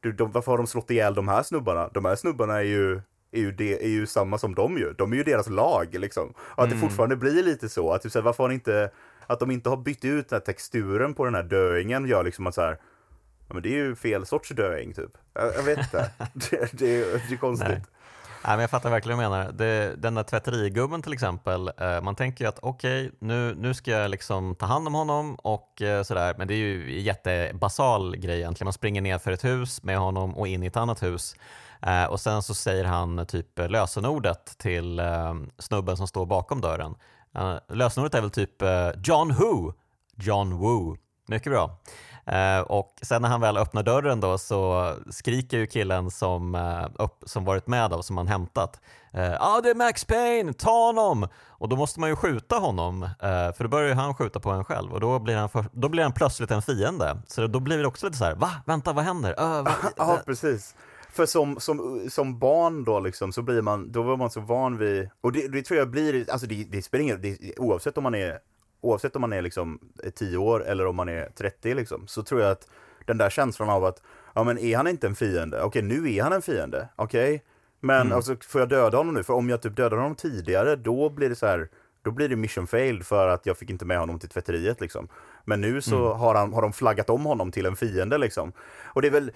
du, 0.00 0.12
de, 0.12 0.32
varför 0.32 0.52
har 0.52 0.58
de 0.58 0.66
slått 0.66 0.90
ihjäl 0.90 1.14
de 1.14 1.28
här 1.28 1.42
snubbarna? 1.42 1.88
De 1.88 2.04
här 2.04 2.16
snubbarna 2.16 2.54
är 2.54 2.62
ju 2.62 3.00
är 3.30 3.40
ju, 3.40 3.52
det, 3.52 3.84
är 3.84 3.88
ju 3.88 4.06
samma 4.06 4.38
som 4.38 4.54
de 4.54 4.78
ju. 4.78 4.92
De 4.92 5.12
är 5.12 5.16
ju 5.16 5.22
deras 5.22 5.48
lag 5.48 5.94
liksom. 5.94 6.34
Och 6.38 6.62
att 6.62 6.66
mm. 6.66 6.70
det 6.70 6.86
fortfarande 6.86 7.16
blir 7.16 7.42
lite 7.42 7.68
så. 7.68 7.92
Att 7.92 8.02
typ, 8.02 8.12
så 8.12 8.18
här, 8.18 8.24
varför 8.24 8.42
har 8.42 8.50
inte, 8.50 8.90
att 9.26 9.40
de 9.40 9.50
inte 9.50 9.68
har 9.68 9.76
bytt 9.76 10.04
ut 10.04 10.28
den 10.28 10.36
här 10.36 10.44
texturen 10.44 11.14
på 11.14 11.24
den 11.24 11.34
här 11.34 11.42
döingen 11.42 12.06
gör 12.06 12.24
liksom 12.24 12.46
att 12.46 12.54
så 12.54 12.60
här, 12.60 12.78
ja, 13.48 13.54
men 13.54 13.62
det 13.62 13.68
är 13.68 13.84
ju 13.84 13.96
fel 13.96 14.26
sorts 14.26 14.48
döing 14.48 14.94
typ. 14.94 15.10
Jag, 15.32 15.54
jag 15.54 15.62
vet 15.62 15.78
inte. 15.78 16.10
det, 16.32 16.72
det, 16.72 17.00
är, 17.00 17.22
det 17.28 17.34
är 17.34 17.38
konstigt. 17.38 17.68
Nej. 17.68 17.82
Nej, 18.46 18.56
men 18.56 18.60
jag 18.60 18.70
fattar 18.70 18.90
verkligen 18.90 19.18
vad 19.18 19.26
du 19.26 19.30
menar. 19.30 19.52
Det, 19.52 19.94
den 19.96 20.14
där 20.14 20.22
tvätterigubben 20.22 21.02
till 21.02 21.12
exempel, 21.12 21.70
eh, 21.78 22.00
man 22.02 22.14
tänker 22.14 22.44
ju 22.44 22.48
att 22.48 22.58
okej, 22.62 23.06
okay, 23.06 23.18
nu, 23.18 23.54
nu 23.54 23.74
ska 23.74 23.90
jag 23.90 24.10
liksom 24.10 24.54
ta 24.54 24.66
hand 24.66 24.86
om 24.86 24.94
honom 24.94 25.34
och 25.34 25.82
eh, 25.82 26.02
sådär, 26.02 26.34
men 26.38 26.48
det 26.48 26.54
är 26.54 26.56
ju 26.56 26.96
en 26.98 27.02
jättebasal 27.02 28.16
grej 28.16 28.38
egentligen. 28.38 28.66
Man 28.66 28.72
springer 28.72 29.00
ner 29.00 29.18
för 29.18 29.32
ett 29.32 29.44
hus 29.44 29.82
med 29.82 29.98
honom 29.98 30.36
och 30.36 30.48
in 30.48 30.62
i 30.62 30.66
ett 30.66 30.76
annat 30.76 31.02
hus. 31.02 31.36
Eh, 31.82 32.04
och 32.04 32.20
sen 32.20 32.42
så 32.42 32.54
säger 32.54 32.84
han 32.84 33.26
typ 33.26 33.58
lösenordet 33.58 34.58
till 34.58 34.98
eh, 34.98 35.34
snubben 35.58 35.96
som 35.96 36.06
står 36.06 36.26
bakom 36.26 36.60
dörren. 36.60 36.94
Uh, 37.38 37.58
lösenordet 37.68 38.14
är 38.14 38.20
väl 38.20 38.30
typ 38.30 38.62
uh, 38.62 38.68
John 39.04 39.32
Who, 39.32 39.72
John 40.16 40.58
Woo. 40.58 40.96
Mycket 41.28 41.52
bra. 41.52 41.78
Uh, 42.32 42.60
och 42.60 42.94
sen 43.02 43.22
när 43.22 43.28
han 43.28 43.40
väl 43.40 43.56
öppnar 43.56 43.82
dörren 43.82 44.20
då 44.20 44.38
så 44.38 44.92
skriker 45.10 45.58
ju 45.58 45.66
killen 45.66 46.10
som, 46.10 46.54
uh, 46.54 46.86
upp, 46.94 47.22
som 47.26 47.44
varit 47.44 47.66
med 47.66 47.92
och 47.92 48.04
som 48.04 48.16
han 48.16 48.26
hämtat. 48.26 48.80
Ja, 49.12 49.36
ah, 49.40 49.60
det 49.60 49.70
är 49.70 49.74
Max 49.74 50.04
Payne, 50.04 50.52
ta 50.52 50.86
honom! 50.86 51.28
Och 51.48 51.68
då 51.68 51.76
måste 51.76 52.00
man 52.00 52.08
ju 52.08 52.16
skjuta 52.16 52.56
honom, 52.56 53.08
för 53.20 53.62
då 53.62 53.68
börjar 53.68 53.88
ju 53.88 53.94
han 53.94 54.14
skjuta 54.14 54.40
på 54.40 54.50
en 54.50 54.64
själv 54.64 54.92
och 54.92 55.00
då 55.00 55.18
blir 55.18 55.36
han, 55.36 55.48
för, 55.48 55.64
då 55.72 55.88
blir 55.88 56.02
han 56.02 56.12
plötsligt 56.12 56.50
en 56.50 56.62
fiende. 56.62 57.22
Så 57.26 57.46
då 57.46 57.60
blir 57.60 57.78
det 57.78 57.86
också 57.86 58.06
lite 58.06 58.18
så 58.18 58.24
här, 58.24 58.34
va? 58.34 58.50
Vänta, 58.66 58.92
vad 58.92 59.04
händer? 59.04 59.34
Ja, 59.96 60.18
precis. 60.26 60.74
För 61.16 61.26
som, 61.26 61.60
som, 61.60 62.06
som 62.10 62.38
barn 62.38 62.84
då 62.84 63.00
liksom, 63.00 63.32
så 63.32 63.42
blir 63.42 63.62
man, 63.62 63.92
då 63.92 64.02
var 64.02 64.16
man 64.16 64.30
så 64.30 64.40
van 64.40 64.78
vid, 64.78 65.10
och 65.20 65.32
det, 65.32 65.48
det 65.48 65.62
tror 65.62 65.78
jag 65.78 65.90
blir, 65.90 66.30
alltså 66.30 66.46
det, 66.46 66.64
det 66.70 66.82
spelar 66.82 67.02
ingen 67.02 67.22
det, 67.22 67.58
oavsett 67.58 67.96
om 67.96 68.02
man 68.02 68.14
är, 68.14 68.38
oavsett 68.80 69.16
om 69.16 69.20
man 69.20 69.32
är 69.32 69.42
liksom 69.42 69.80
10 70.14 70.36
år 70.36 70.64
eller 70.64 70.86
om 70.86 70.96
man 70.96 71.08
är 71.08 71.30
30 71.38 71.74
liksom, 71.74 72.06
så 72.06 72.22
tror 72.22 72.40
jag 72.40 72.50
att 72.50 72.68
den 73.04 73.18
där 73.18 73.30
känslan 73.30 73.70
av 73.70 73.84
att, 73.84 74.02
ja 74.34 74.44
men 74.44 74.58
är 74.58 74.76
han 74.76 74.86
inte 74.86 75.06
en 75.06 75.14
fiende? 75.14 75.62
Okej, 75.62 75.82
nu 75.82 76.14
är 76.14 76.22
han 76.22 76.32
en 76.32 76.42
fiende, 76.42 76.88
okej? 76.96 77.44
Men 77.80 78.00
mm. 78.00 78.12
alltså, 78.12 78.36
får 78.48 78.60
jag 78.60 78.68
döda 78.68 78.96
honom 78.96 79.14
nu? 79.14 79.22
För 79.22 79.34
om 79.34 79.48
jag 79.48 79.62
typ 79.62 79.76
dödar 79.76 79.96
honom 79.96 80.14
tidigare, 80.14 80.76
då 80.76 81.10
blir 81.10 81.28
det 81.28 81.36
så 81.36 81.46
här, 81.46 81.68
då 82.02 82.10
blir 82.10 82.28
det 82.28 82.36
mission 82.36 82.66
failed 82.66 83.06
för 83.06 83.28
att 83.28 83.46
jag 83.46 83.58
fick 83.58 83.70
inte 83.70 83.84
med 83.84 83.98
honom 83.98 84.18
till 84.18 84.28
tvätteriet 84.28 84.80
liksom. 84.80 85.08
Men 85.44 85.60
nu 85.60 85.80
så 85.82 86.06
mm. 86.06 86.18
har, 86.18 86.34
han, 86.34 86.52
har 86.52 86.62
de 86.62 86.72
flaggat 86.72 87.10
om 87.10 87.24
honom 87.24 87.52
till 87.52 87.66
en 87.66 87.76
fiende 87.76 88.18
liksom. 88.18 88.52
Och 88.84 89.02
det 89.02 89.08
är 89.08 89.12
väl, 89.12 89.30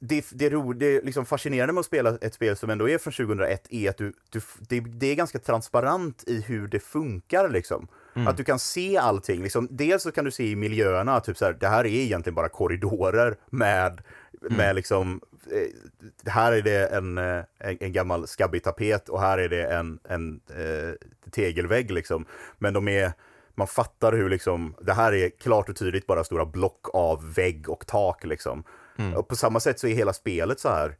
det, 0.00 0.26
det, 0.30 0.50
ro, 0.50 0.72
det 0.72 1.04
liksom 1.04 1.26
fascinerande 1.26 1.72
med 1.72 1.80
att 1.80 1.86
spela 1.86 2.18
ett 2.20 2.34
spel 2.34 2.56
som 2.56 2.70
ändå 2.70 2.88
är 2.88 2.98
från 2.98 3.12
2001 3.12 3.66
är 3.70 3.90
att 3.90 3.96
du, 3.96 4.12
du 4.30 4.40
det, 4.58 4.80
det, 4.80 5.06
är 5.06 5.14
ganska 5.14 5.38
transparent 5.38 6.24
i 6.26 6.40
hur 6.40 6.68
det 6.68 6.80
funkar. 6.80 7.48
Liksom. 7.48 7.88
Mm. 8.14 8.28
Att 8.28 8.36
du 8.36 8.44
kan 8.44 8.58
se 8.58 8.96
allting. 8.96 9.42
Liksom. 9.42 9.68
Dels 9.70 10.02
så 10.02 10.12
kan 10.12 10.24
du 10.24 10.30
se 10.30 10.50
i 10.50 10.56
miljöerna, 10.56 11.20
typ 11.20 11.36
så 11.36 11.44
här, 11.44 11.52
det 11.52 11.68
här 11.68 11.84
är 11.84 11.88
egentligen 11.88 12.34
bara 12.34 12.48
korridorer 12.48 13.36
med, 13.50 14.00
mm. 14.42 14.56
med 14.56 14.74
liksom, 14.76 15.20
eh, 15.50 16.30
här 16.30 16.52
är 16.52 16.62
det 16.62 16.86
en, 16.86 17.18
eh, 17.18 17.44
en, 17.58 17.76
en 17.80 17.92
gammal 17.92 18.26
skabbig 18.26 18.62
tapet 18.62 19.08
och 19.08 19.20
här 19.20 19.38
är 19.38 19.48
det 19.48 19.64
en, 19.64 19.98
en 20.08 20.40
eh, 20.48 20.94
tegelvägg. 21.30 21.90
Liksom. 21.90 22.24
Men 22.58 22.74
de 22.74 22.88
är 22.88 23.12
man 23.54 23.66
fattar 23.66 24.12
hur 24.12 24.30
liksom, 24.30 24.74
det 24.80 24.92
här 24.92 25.14
är 25.14 25.30
klart 25.30 25.68
och 25.68 25.76
tydligt 25.76 26.06
bara 26.06 26.24
stora 26.24 26.46
block 26.46 26.86
av 26.92 27.34
vägg 27.34 27.68
och 27.68 27.86
tak 27.86 28.24
liksom. 28.24 28.64
Mm. 28.98 29.14
Och 29.14 29.28
på 29.28 29.36
samma 29.36 29.60
sätt 29.60 29.80
så 29.80 29.86
är 29.86 29.94
hela 29.94 30.12
spelet 30.12 30.60
så 30.60 30.68
här, 30.68 30.96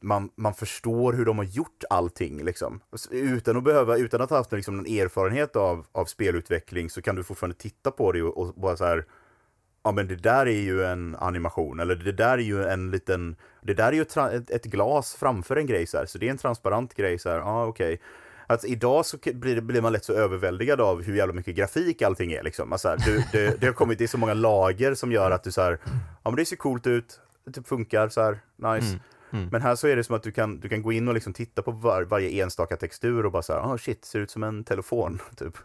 man, 0.00 0.30
man 0.36 0.54
förstår 0.54 1.12
hur 1.12 1.24
de 1.24 1.38
har 1.38 1.44
gjort 1.44 1.84
allting 1.90 2.44
liksom. 2.44 2.80
Utan 3.10 3.56
att 3.56 3.64
behöva, 3.64 3.96
utan 3.96 4.20
att 4.20 4.30
ha 4.30 4.36
haft 4.36 4.52
liksom, 4.52 4.76
någon 4.76 4.86
erfarenhet 4.86 5.56
av, 5.56 5.86
av 5.92 6.04
spelutveckling 6.04 6.90
så 6.90 7.02
kan 7.02 7.16
du 7.16 7.24
fortfarande 7.24 7.56
titta 7.56 7.90
på 7.90 8.12
det 8.12 8.22
och, 8.22 8.38
och 8.38 8.54
bara 8.54 8.76
så 8.76 8.84
här, 8.84 9.04
ja 9.82 9.92
men 9.92 10.08
det 10.08 10.16
där 10.16 10.46
är 10.46 10.60
ju 10.60 10.84
en 10.84 11.16
animation, 11.16 11.80
eller 11.80 11.94
det 11.94 12.12
där 12.12 12.38
är 12.38 12.42
ju 12.42 12.64
en 12.64 12.90
liten, 12.90 13.36
det 13.62 13.74
där 13.74 13.88
är 13.88 13.92
ju 13.92 14.02
ett, 14.02 14.50
ett 14.50 14.64
glas 14.64 15.14
framför 15.14 15.56
en 15.56 15.66
grej 15.66 15.86
så 15.86 15.98
här, 15.98 16.06
så 16.06 16.18
det 16.18 16.26
är 16.26 16.30
en 16.30 16.38
transparent 16.38 16.94
grej 16.94 17.18
så 17.18 17.28
här, 17.28 17.38
ja 17.38 17.66
okej. 17.66 17.94
Okay 17.94 17.98
Alltså, 18.50 18.66
idag 18.66 19.06
så 19.06 19.16
blir, 19.22 19.60
blir, 19.60 19.80
man 19.82 19.92
lätt 19.92 20.04
så 20.04 20.12
överväldigad 20.12 20.80
av 20.80 21.02
hur 21.02 21.14
jävla 21.14 21.34
mycket 21.34 21.56
grafik 21.56 22.02
allting 22.02 22.32
är. 22.32 22.42
Liksom. 22.42 22.72
Alltså, 22.72 22.96
du, 23.04 23.22
det, 23.32 23.60
det, 23.60 23.66
har 23.66 23.74
kommit, 23.74 23.98
det 23.98 24.04
är 24.04 24.08
så 24.08 24.18
många 24.18 24.34
lager 24.34 24.94
som 24.94 25.12
gör 25.12 25.30
att 25.30 25.44
du 25.44 25.52
så 25.52 25.62
här, 25.62 25.78
ja 26.24 26.30
men 26.30 26.36
det 26.36 26.44
ser 26.44 26.56
coolt 26.56 26.86
ut, 26.86 27.20
det 27.48 27.54
typ 27.54 27.68
funkar 27.68 28.08
så 28.08 28.20
här, 28.20 28.40
nice. 28.56 28.86
Mm. 28.86 29.00
Mm. 29.30 29.48
Men 29.52 29.62
här 29.62 29.74
så 29.76 29.86
är 29.86 29.96
det 29.96 30.04
som 30.04 30.16
att 30.16 30.22
du 30.22 30.32
kan, 30.32 30.60
du 30.60 30.68
kan 30.68 30.82
gå 30.82 30.92
in 30.92 31.08
och 31.08 31.14
liksom 31.14 31.32
titta 31.32 31.62
på 31.62 31.70
var, 31.70 32.02
varje 32.02 32.42
enstaka 32.42 32.76
textur 32.76 33.26
och 33.26 33.32
bara 33.32 33.42
så 33.42 33.52
här, 33.52 33.60
oh 33.60 33.76
shit, 33.76 34.04
ser 34.04 34.20
ut 34.20 34.30
som 34.30 34.42
en 34.42 34.64
telefon. 34.64 35.18
Typ. 35.36 35.58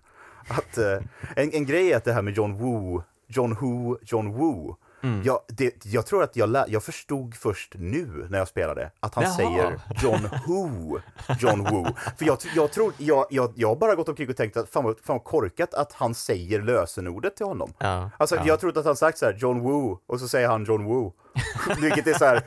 Att, 0.47 0.77
eh, 0.77 0.97
en, 1.35 1.51
en 1.53 1.65
grej 1.65 1.91
är 1.91 1.97
att 1.97 2.03
det 2.03 2.13
här 2.13 2.21
med 2.21 2.33
John 2.33 2.57
Woo, 2.57 3.03
John 3.27 3.55
Who, 3.61 3.97
John 4.01 4.33
Woo, 4.33 4.77
Mm. 5.03 5.23
Jag, 5.23 5.39
det, 5.47 5.85
jag 5.85 6.05
tror 6.05 6.23
att 6.23 6.35
jag, 6.35 6.49
lä, 6.49 6.65
jag 6.67 6.83
förstod 6.83 7.35
först 7.35 7.73
nu 7.77 8.27
när 8.29 8.37
jag 8.37 8.47
spelade 8.47 8.91
att 8.99 9.15
han 9.15 9.23
Jaha. 9.23 9.33
säger 9.33 9.79
John 10.01 10.29
Who, 10.45 10.99
John 11.39 11.63
Woo. 11.63 11.85
För 12.17 12.25
jag, 12.25 12.37
jag, 12.55 12.71
tror, 12.71 12.93
jag, 12.97 13.25
jag, 13.29 13.53
jag 13.55 13.67
har 13.67 13.75
bara 13.75 13.95
gått 13.95 14.09
omkring 14.09 14.29
och 14.29 14.37
tänkt 14.37 14.57
att 14.57 14.69
fan 14.69 14.83
vad, 14.83 14.99
fan 14.99 15.15
vad 15.15 15.23
korkat 15.23 15.73
att 15.73 15.93
han 15.93 16.15
säger 16.15 16.61
lösenordet 16.61 17.35
till 17.35 17.45
honom. 17.45 17.73
Ja, 17.77 18.09
alltså, 18.17 18.35
ja. 18.35 18.43
Jag 18.45 18.59
trodde 18.59 18.79
att 18.79 18.85
han 18.85 18.95
sagt 18.95 19.17
så 19.17 19.25
här, 19.25 19.33
John 19.33 19.59
Woo, 19.59 19.99
och 20.07 20.19
så 20.19 20.27
säger 20.27 20.47
han 20.47 20.63
John 20.65 20.85
Woo. 20.85 21.13
Vilket 21.81 22.07
är 22.07 22.13
så 22.13 22.25
här, 22.25 22.43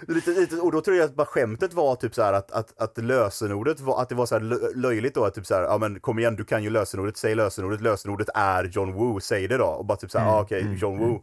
Lite, 0.00 0.30
lite, 0.30 0.56
och 0.56 0.72
då 0.72 0.80
tror 0.80 0.96
jag 0.96 1.04
att 1.04 1.14
bara 1.14 1.26
skämtet 1.26 1.72
var 1.72 1.96
typ 1.96 2.14
så 2.14 2.22
här 2.22 2.32
att, 2.32 2.52
att, 2.52 2.80
att 2.80 2.98
lösenordet 2.98 3.80
var, 3.80 4.02
att 4.02 4.08
det 4.08 4.14
var 4.14 4.26
så 4.26 4.34
här 4.34 4.74
löjligt 4.76 5.14
då, 5.14 5.24
att 5.24 5.34
typ 5.34 5.46
så 5.46 5.54
här, 5.54 5.62
ja 5.62 5.78
men 5.78 6.00
kom 6.00 6.18
igen, 6.18 6.36
du 6.36 6.44
kan 6.44 6.62
ju 6.62 6.70
lösenordet, 6.70 7.16
säg 7.16 7.34
lösenordet, 7.34 7.80
lösenordet 7.80 8.28
är 8.34 8.64
John 8.64 8.92
Woo, 8.92 9.20
säg 9.20 9.48
det 9.48 9.56
då. 9.56 9.66
Och 9.66 9.84
bara 9.84 9.96
typ 9.96 10.10
så 10.10 10.18
här, 10.18 10.26
mm, 10.26 10.36
ah, 10.36 10.42
okej, 10.42 10.58
okay, 10.58 10.68
mm, 10.68 10.78
John 10.78 10.98
Woo. 10.98 11.22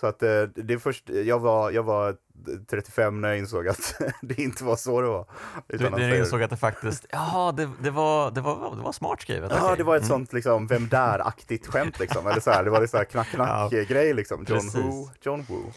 Så 0.00 0.06
att 0.06 0.22
eh, 0.22 0.42
det 0.42 0.74
är 0.74 0.78
först, 0.78 1.08
jag 1.08 1.38
var, 1.38 1.70
jag 1.70 1.82
var 1.82 2.16
35 2.70 3.20
när 3.20 3.28
jag 3.28 3.38
insåg 3.38 3.68
att 3.68 3.94
det 4.20 4.38
inte 4.38 4.64
var 4.64 4.76
så 4.76 5.00
det 5.00 5.08
var. 5.08 5.26
Du, 5.66 5.88
du 5.88 6.18
insåg 6.18 6.42
att 6.42 6.50
det 6.50 6.56
faktiskt, 6.56 7.06
ja 7.10 7.54
det, 7.56 7.70
det, 7.82 7.90
var, 7.90 8.30
det, 8.30 8.40
var, 8.40 8.76
det 8.76 8.82
var 8.82 8.92
smart 8.92 9.20
skrivet. 9.20 9.52
Ja, 9.54 9.64
okay. 9.64 9.76
det 9.76 9.84
var 9.84 9.96
ett 9.96 10.02
mm. 10.02 10.08
sånt 10.08 10.32
liksom, 10.32 10.66
vem 10.66 10.88
där-aktigt 10.88 11.66
skämt 11.66 11.98
liksom. 11.98 12.26
Eller 12.26 12.40
så 12.40 12.50
här, 12.50 12.64
det 12.64 12.70
var 12.70 12.86
så 12.86 12.96
här 12.96 13.04
knack-knack-grej 13.04 14.14
liksom. 14.14 14.44
John 14.48 14.60
Precis. 14.60 14.74
Who, 14.74 15.08
John 15.22 15.46
Woo. 15.48 15.72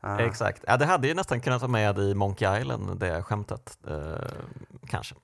Ah. 0.00 0.18
Exakt, 0.18 0.64
ja, 0.66 0.76
det 0.76 0.86
hade 0.86 1.08
ju 1.08 1.14
nästan 1.14 1.40
kunnat 1.40 1.60
vara 1.60 1.72
med 1.72 1.98
i 1.98 2.14
Monkey 2.14 2.60
Island, 2.60 3.00
det 3.00 3.22
skämtet. 3.22 3.78
Eh, 3.88 3.96
kanske. 4.86 5.14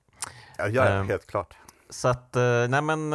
Ja, 0.57 0.67
ja 0.67 0.85
eh, 0.85 1.03
helt 1.03 1.27
klart. 1.27 1.55
Så 1.89 2.07
att, 2.07 2.35
eh, 2.35 2.67
nej 2.69 2.81
men 2.81 3.13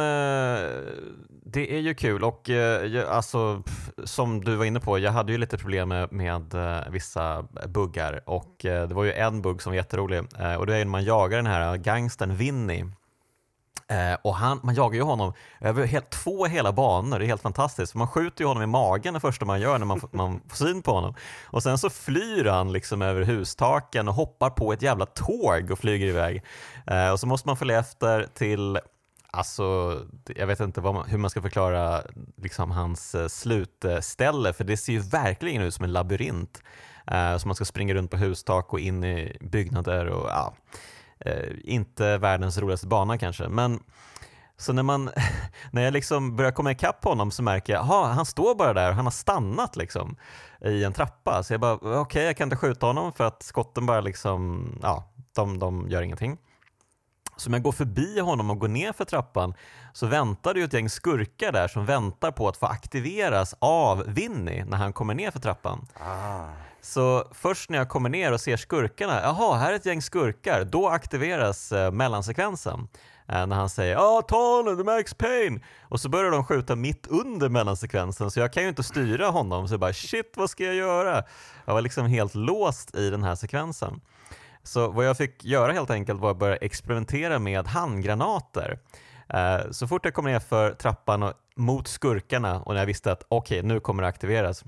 det 1.53 1.75
är 1.75 1.79
ju 1.79 1.93
kul 1.93 2.23
och 2.23 2.49
eh, 2.49 3.15
alltså 3.15 3.63
som 4.03 4.43
du 4.43 4.55
var 4.55 4.65
inne 4.65 4.79
på, 4.79 4.99
jag 4.99 5.11
hade 5.11 5.31
ju 5.31 5.37
lite 5.37 5.57
problem 5.57 5.89
med, 5.89 6.11
med 6.11 6.53
eh, 6.53 6.89
vissa 6.89 7.47
buggar 7.67 8.23
och 8.25 8.65
eh, 8.65 8.87
det 8.87 8.95
var 8.95 9.03
ju 9.03 9.13
en 9.13 9.41
bugg 9.41 9.61
som 9.61 9.71
var 9.71 9.75
jätterolig 9.75 10.17
eh, 10.39 10.55
och 10.55 10.65
det 10.65 10.75
är 10.75 10.85
när 10.85 10.91
man 10.91 11.03
jagar 11.03 11.37
den 11.37 11.45
här 11.45 11.77
gangstern 11.77 12.35
Vinny 12.35 12.83
Eh, 13.87 14.17
och 14.21 14.35
han, 14.35 14.59
man 14.63 14.75
jagar 14.75 14.95
ju 14.95 15.01
honom 15.01 15.33
över 15.61 15.85
helt, 15.85 16.09
två 16.09 16.45
hela 16.45 16.71
banor, 16.71 17.19
det 17.19 17.25
är 17.25 17.27
helt 17.27 17.41
fantastiskt. 17.41 17.95
Man 17.95 18.07
skjuter 18.07 18.43
ju 18.43 18.47
honom 18.47 18.63
i 18.63 18.67
magen 18.67 19.13
det 19.13 19.19
första 19.19 19.45
man 19.45 19.61
gör 19.61 19.79
när 19.79 19.85
man, 19.85 20.01
man 20.11 20.41
får 20.47 20.55
syn 20.55 20.81
på 20.81 20.91
honom. 20.91 21.15
Och 21.45 21.63
sen 21.63 21.77
så 21.77 21.89
flyr 21.89 22.45
han 22.45 22.71
liksom 22.71 23.01
över 23.01 23.21
hustaken 23.21 24.07
och 24.07 24.13
hoppar 24.13 24.49
på 24.49 24.73
ett 24.73 24.81
jävla 24.81 25.05
tåg 25.05 25.71
och 25.71 25.79
flyger 25.79 26.07
iväg. 26.07 26.43
Eh, 26.87 27.11
och 27.11 27.19
så 27.19 27.27
måste 27.27 27.47
man 27.47 27.57
följa 27.57 27.79
efter 27.79 28.27
till 28.33 28.79
Alltså, 29.35 29.99
jag 30.35 30.47
vet 30.47 30.59
inte 30.59 30.81
man, 30.81 31.09
hur 31.09 31.17
man 31.17 31.29
ska 31.29 31.41
förklara 31.41 32.01
liksom, 32.37 32.71
hans 32.71 33.15
eh, 33.15 33.27
slutställe, 33.27 34.53
för 34.53 34.63
det 34.63 34.77
ser 34.77 34.93
ju 34.93 34.99
verkligen 34.99 35.61
ut 35.61 35.73
som 35.73 35.85
en 35.85 35.91
labyrint. 35.91 36.61
Eh, 37.07 37.31
uh, 37.31 37.37
så 37.37 37.47
man 37.47 37.55
ska 37.55 37.65
springa 37.65 37.93
runt 37.93 38.11
på 38.11 38.17
hustak 38.17 38.73
och 38.73 38.79
in 38.79 39.03
i 39.03 39.37
byggnader 39.41 40.05
och 40.05 40.29
ja 40.29 40.53
uh, 41.25 41.55
inte 41.63 42.17
världens 42.17 42.57
roligaste 42.57 42.87
bana 42.87 43.17
kanske. 43.17 43.47
Men 43.47 43.79
så 44.57 44.73
när, 44.73 44.83
man, 44.83 45.09
när 45.71 45.81
jag 45.81 45.93
liksom 45.93 46.35
börjar 46.35 46.51
komma 46.51 46.71
ikapp 46.71 47.01
på 47.01 47.09
honom 47.09 47.31
så 47.31 47.43
märker 47.43 47.73
jag 47.73 47.81
att 47.81 48.15
han 48.15 48.25
står 48.25 48.55
bara 48.55 48.73
där 48.73 48.89
och 48.89 48.95
han 48.95 49.05
har 49.05 49.11
stannat 49.11 49.75
liksom, 49.75 50.15
i 50.61 50.83
en 50.83 50.93
trappa. 50.93 51.43
Så 51.43 51.53
jag 51.53 51.61
bara, 51.61 51.73
okej 51.73 51.97
okay, 51.97 52.23
jag 52.23 52.37
kan 52.37 52.45
inte 52.45 52.55
skjuta 52.55 52.85
honom 52.85 53.13
för 53.13 53.23
att 53.23 53.43
skotten 53.43 53.85
bara 53.85 54.01
liksom, 54.01 54.69
ja, 54.81 55.03
de, 55.35 55.59
de 55.59 55.89
gör 55.89 56.01
ingenting. 56.01 56.37
Så 57.35 57.49
om 57.49 57.53
jag 57.53 57.63
går 57.63 57.71
förbi 57.71 58.19
honom 58.19 58.49
och 58.49 58.59
går 58.59 58.67
ner 58.67 58.93
för 58.93 59.05
trappan 59.05 59.53
så 59.93 60.07
väntar 60.07 60.53
det 60.53 60.59
ju 60.59 60.65
ett 60.65 60.73
gäng 60.73 60.89
skurkar 60.89 61.51
där 61.51 61.67
som 61.67 61.85
väntar 61.85 62.31
på 62.31 62.47
att 62.47 62.57
få 62.57 62.65
aktiveras 62.65 63.55
av 63.59 64.03
Vinny 64.07 64.63
när 64.63 64.77
han 64.77 64.93
kommer 64.93 65.13
ner 65.13 65.31
för 65.31 65.39
trappan. 65.39 65.87
Ah. 65.93 66.47
Så 66.81 67.27
först 67.31 67.69
när 67.69 67.77
jag 67.77 67.89
kommer 67.89 68.09
ner 68.09 68.31
och 68.31 68.41
ser 68.41 68.57
skurkarna, 68.57 69.21
jaha, 69.21 69.57
här 69.57 69.71
är 69.71 69.75
ett 69.75 69.85
gäng 69.85 70.01
skurkar, 70.01 70.65
då 70.65 70.89
aktiveras 70.89 71.71
eh, 71.71 71.91
mellansekvensen. 71.91 72.87
Eh, 73.27 73.47
när 73.47 73.55
han 73.55 73.69
säger 73.69 73.93
”Ja, 73.93 74.21
ta 74.27 74.57
honom, 74.57 74.75
det 74.75 74.81
är 74.81 74.97
Max 74.97 75.13
Payne” 75.13 75.59
och 75.81 75.99
så 75.99 76.09
börjar 76.09 76.31
de 76.31 76.45
skjuta 76.45 76.75
mitt 76.75 77.07
under 77.07 77.49
mellansekvensen 77.49 78.31
så 78.31 78.39
jag 78.39 78.53
kan 78.53 78.63
ju 78.63 78.69
inte 78.69 78.83
styra 78.83 79.27
honom 79.27 79.67
så 79.67 79.73
jag 79.73 79.79
bara 79.79 79.93
”shit, 79.93 80.33
vad 80.35 80.49
ska 80.49 80.63
jag 80.63 80.75
göra?” 80.75 81.23
Jag 81.65 81.73
var 81.73 81.81
liksom 81.81 82.05
helt 82.05 82.35
låst 82.35 82.95
i 82.95 83.09
den 83.09 83.23
här 83.23 83.35
sekvensen. 83.35 84.01
Så 84.63 84.91
vad 84.91 85.05
jag 85.05 85.17
fick 85.17 85.45
göra 85.45 85.71
helt 85.71 85.89
enkelt 85.89 86.19
var 86.19 86.31
att 86.31 86.37
börja 86.37 86.55
experimentera 86.55 87.39
med 87.39 87.67
handgranater. 87.67 88.79
Eh, 89.29 89.71
så 89.71 89.87
fort 89.87 90.05
jag 90.05 90.13
kom 90.13 90.25
ner 90.25 90.39
för 90.39 90.73
trappan 90.73 91.23
och 91.23 91.33
mot 91.55 91.87
skurkarna 91.87 92.61
och 92.61 92.73
när 92.73 92.81
jag 92.81 92.85
visste 92.85 93.11
att 93.11 93.23
okej, 93.27 93.59
okay, 93.59 93.67
nu 93.67 93.79
kommer 93.79 94.03
det 94.03 94.09
aktiveras, 94.09 94.63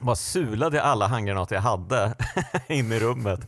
bara 0.00 0.16
sulade 0.16 0.82
alla 0.82 1.06
handgranater 1.06 1.54
jag 1.54 1.62
hade 1.62 2.14
in 2.66 2.92
i 2.92 3.00
rummet 3.00 3.40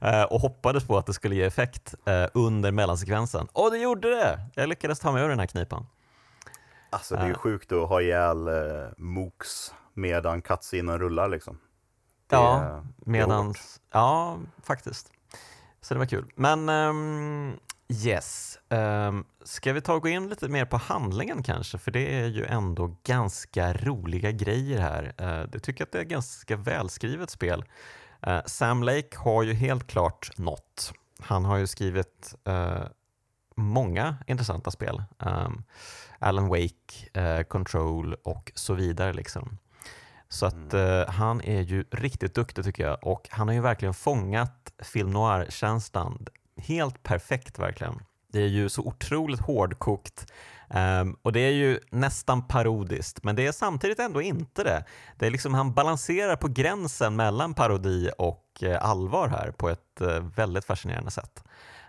eh, 0.00 0.22
och 0.22 0.40
hoppades 0.40 0.86
på 0.86 0.98
att 0.98 1.06
det 1.06 1.12
skulle 1.12 1.34
ge 1.34 1.44
effekt 1.44 1.94
eh, 2.06 2.26
under 2.34 2.72
mellansekvensen. 2.72 3.48
Och 3.52 3.70
det 3.70 3.78
gjorde 3.78 4.10
det! 4.10 4.40
Jag 4.54 4.68
lyckades 4.68 5.00
ta 5.00 5.12
mig 5.12 5.22
ur 5.22 5.28
den 5.28 5.38
här 5.38 5.46
knipan. 5.46 5.86
Alltså 6.90 7.16
det 7.16 7.22
är 7.22 7.28
ju 7.28 7.34
sjukt 7.34 7.72
att 7.72 7.88
ha 7.88 8.00
ihjäl 8.00 8.48
eh, 8.48 8.54
Mooks 8.96 9.74
medan 9.94 10.42
cutscenen 10.42 10.98
rullar 10.98 11.28
liksom. 11.28 11.58
Ja, 12.28 12.84
medans, 12.96 13.80
ja, 13.92 14.38
faktiskt. 14.62 15.12
Så 15.80 15.94
det 15.94 15.98
var 15.98 16.06
kul. 16.06 16.32
Men 16.34 16.68
um, 16.68 17.58
yes, 17.88 18.58
um, 18.68 19.24
ska 19.44 19.72
vi 19.72 19.80
ta 19.80 19.94
och 19.94 20.02
gå 20.02 20.08
in 20.08 20.28
lite 20.28 20.48
mer 20.48 20.64
på 20.64 20.76
handlingen 20.76 21.42
kanske? 21.42 21.78
För 21.78 21.90
det 21.90 22.20
är 22.20 22.26
ju 22.26 22.44
ändå 22.44 22.96
ganska 23.04 23.72
roliga 23.72 24.30
grejer 24.30 24.80
här. 24.80 25.14
Uh, 25.20 25.48
jag 25.52 25.62
tycker 25.62 25.84
att 25.84 25.92
det 25.92 25.98
är 25.98 26.02
ett 26.02 26.08
ganska 26.08 26.56
välskrivet 26.56 27.30
spel. 27.30 27.64
Uh, 28.26 28.40
Sam 28.46 28.82
Lake 28.82 29.16
har 29.16 29.42
ju 29.42 29.52
helt 29.52 29.86
klart 29.86 30.38
nått. 30.38 30.92
Han 31.20 31.44
har 31.44 31.56
ju 31.56 31.66
skrivit 31.66 32.34
uh, 32.48 32.84
många 33.56 34.16
intressanta 34.26 34.70
spel. 34.70 35.02
Um, 35.18 35.64
Alan 36.18 36.48
Wake, 36.48 37.44
Control 37.44 38.14
och 38.14 38.52
så 38.54 38.74
vidare. 38.74 39.12
Liksom. 39.12 39.58
Så 40.28 40.46
att 40.46 40.72
mm. 40.72 41.00
eh, 41.00 41.08
han 41.08 41.40
är 41.40 41.60
ju 41.60 41.84
riktigt 41.90 42.34
duktig 42.34 42.64
tycker 42.64 42.84
jag 42.84 42.98
och 43.02 43.28
han 43.30 43.48
har 43.48 43.54
ju 43.54 43.60
verkligen 43.60 43.94
fångat 43.94 44.72
film 44.78 45.10
noir-känslan 45.10 46.26
helt 46.56 47.02
perfekt 47.02 47.58
verkligen. 47.58 48.02
Det 48.32 48.42
är 48.42 48.48
ju 48.48 48.68
så 48.68 48.82
otroligt 48.82 49.40
hårdkokt 49.40 50.32
um, 51.00 51.16
och 51.22 51.32
det 51.32 51.40
är 51.40 51.50
ju 51.50 51.80
nästan 51.90 52.46
parodiskt 52.46 53.24
men 53.24 53.36
det 53.36 53.46
är 53.46 53.52
samtidigt 53.52 53.98
ändå 53.98 54.22
inte 54.22 54.64
det. 54.64 54.84
Det 55.18 55.26
är 55.26 55.30
liksom 55.30 55.54
han 55.54 55.74
balanserar 55.74 56.36
på 56.36 56.48
gränsen 56.48 57.16
mellan 57.16 57.54
parodi 57.54 58.10
och 58.18 58.62
uh, 58.62 58.84
allvar 58.84 59.28
här 59.28 59.50
på 59.50 59.68
ett 59.68 60.00
uh, 60.00 60.08
väldigt 60.36 60.64
fascinerande 60.64 61.10
sätt. 61.10 61.44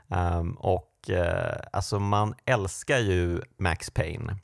Um, 0.08 0.52
och 0.52 1.10
uh, 1.10 1.18
alltså 1.74 2.00
man 2.00 2.34
älskar 2.46 3.00
ju 3.00 3.42
Max 3.58 3.90
Payne, 3.90 4.38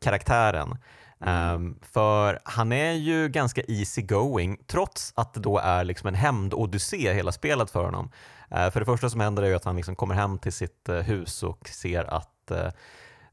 karaktären. 0.00 0.78
Um, 1.18 1.78
för 1.82 2.40
han 2.44 2.72
är 2.72 2.92
ju 2.92 3.28
ganska 3.28 3.62
easy 3.68 4.02
going 4.02 4.56
trots 4.66 5.12
att 5.16 5.34
det 5.34 5.40
då 5.40 5.58
är 5.58 5.84
liksom 5.84 6.08
en 6.08 6.14
hämndodyssé 6.14 7.12
hela 7.12 7.32
spelet 7.32 7.70
för 7.70 7.84
honom. 7.84 8.10
Uh, 8.52 8.70
för 8.70 8.80
det 8.80 8.86
första 8.86 9.10
som 9.10 9.20
händer 9.20 9.42
är 9.42 9.46
ju 9.46 9.54
att 9.54 9.64
han 9.64 9.76
liksom 9.76 9.96
kommer 9.96 10.14
hem 10.14 10.38
till 10.38 10.52
sitt 10.52 10.88
uh, 10.88 10.96
hus 10.96 11.42
och 11.42 11.68
ser 11.68 12.14
att 12.14 12.50
uh, 12.50 12.68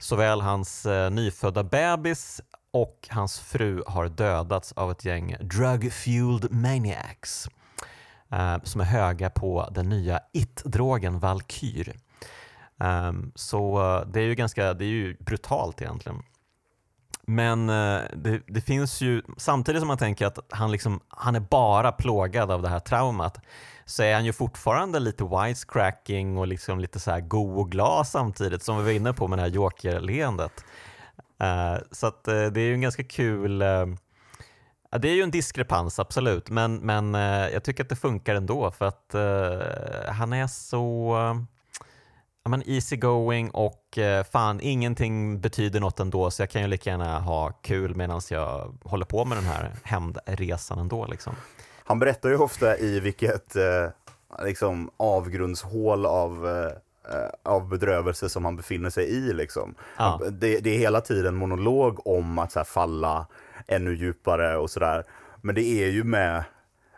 såväl 0.04 0.42
hans 0.42 0.86
eh, 0.86 1.12
nyfödda 1.12 1.64
bebis 1.64 2.42
och 2.72 3.08
hans 3.10 3.40
fru 3.40 3.84
har 3.88 4.10
dödats 4.10 4.72
av 4.72 4.92
ett 4.92 5.06
gäng 5.06 5.36
drug-fueled 5.40 6.52
maniacs 6.52 7.48
ehm, 8.30 8.62
som 8.64 8.82
är 8.82 8.86
höga 8.86 9.30
på 9.30 9.70
den 9.72 9.90
nya 9.90 10.20
it-drogen 10.32 11.20
Valkyr. 11.20 11.96
Um, 12.78 13.32
så 13.36 14.04
det 14.08 14.20
är 14.20 14.24
ju 14.24 14.36
ganska, 14.36 14.74
det 14.74 14.86
är 14.86 14.90
ju 14.90 15.18
brutalt 15.20 15.82
egentligen. 15.82 16.24
Men 17.28 17.69
eh, 17.69 18.01
det, 18.13 18.41
det, 18.47 18.61
finns 18.61 19.01
ju, 19.01 19.21
samtidigt 19.38 19.82
som 19.82 19.88
man 19.88 19.97
tänker 19.97 20.26
att 20.26 20.39
han, 20.49 20.71
liksom, 20.71 20.99
han 21.07 21.36
är 21.36 21.39
bara 21.39 21.91
plågad 21.91 22.51
av 22.51 22.61
det 22.61 22.69
här 22.69 22.80
traumat, 22.80 23.39
så 23.86 24.03
är 24.03 24.13
han 24.13 24.26
ju 24.26 24.34
fortfarande 24.34 24.99
lite 24.99 25.24
wisecracking 25.24 26.38
och 26.38 26.47
liksom 26.47 26.80
lite 26.80 26.99
så 26.99 27.11
här 27.11 27.21
go 27.21 27.59
och 27.59 27.71
glad 27.71 28.07
samtidigt, 28.07 28.63
som 28.63 28.78
vi 28.78 28.84
var 28.84 28.91
inne 28.91 29.13
på 29.13 29.28
med 29.28 29.38
det 29.38 29.41
här 29.41 29.49
jokerleendet. 29.49 30.65
Uh, 31.43 31.84
så 31.91 32.07
att, 32.07 32.28
uh, 32.28 32.45
det 32.45 32.61
är 32.61 32.65
ju 32.65 32.74
en 32.74 32.82
ganska 32.82 33.03
kul 33.03 33.61
uh, 33.61 33.86
det 34.99 35.09
är 35.09 35.15
ju 35.15 35.21
en 35.21 35.32
diskrepans, 35.32 35.99
absolut, 35.99 36.49
men, 36.49 36.76
men 36.76 37.13
jag 37.53 37.63
tycker 37.63 37.84
att 37.84 37.89
det 37.89 37.95
funkar 37.95 38.36
ändå 38.36 38.71
för 38.71 38.86
att 38.86 39.15
han 40.07 40.34
är 40.34 40.47
så 40.47 41.15
ja, 42.44 42.50
men 42.50 42.70
easy 42.70 42.96
going 42.96 43.50
och 43.50 43.98
eh, 43.98 44.24
fan 44.24 44.60
ingenting 44.62 45.41
betyder 45.41 45.80
något 45.80 46.00
ändå 46.00 46.32
så 46.32 46.41
jag 46.41 46.50
kan 46.50 46.62
ju 46.62 46.68
lika 46.68 46.89
gärna 46.89 47.20
ha 47.20 47.50
kul 47.52 47.96
medan 47.96 48.22
jag 48.30 48.78
håller 48.84 49.06
på 49.06 49.26
med 49.26 49.38
den 49.38 49.46
här 49.46 49.72
hämndresan 49.84 50.80
ändå. 50.80 51.08
Liksom. 51.08 51.36
Han 51.84 52.00
berättar 52.00 52.30
ju 52.30 52.38
ofta 52.38 52.78
i 52.78 53.00
vilket 53.00 53.56
eh, 53.56 53.89
liksom, 54.46 54.91
avgrundshål 54.98 56.06
av 56.06 56.48
eh, 56.48 56.72
av 57.44 57.70
bedrövelse 57.70 58.30
som 58.30 58.46
han 58.46 58.56
befinner 58.56 58.89
sig 58.89 59.06
i. 59.06 59.34
Liksom. 59.34 59.76
Ja. 59.98 60.22
Det, 60.32 60.60
det, 60.60 60.70
är 60.70 60.78
hela 60.78 61.02
tiden 61.02 61.36
monolog 61.36 62.08
om 62.08 62.39
att 62.39 62.56
här, 62.56 62.64
falla 62.64 63.28
ännu 63.68 63.96
djupare 63.96 64.58
och 64.58 64.70
sådär. 64.70 65.04
Men 65.41 65.56
det 65.56 65.64
är 65.64 65.89
ju 65.89 66.04
med, 66.04 66.44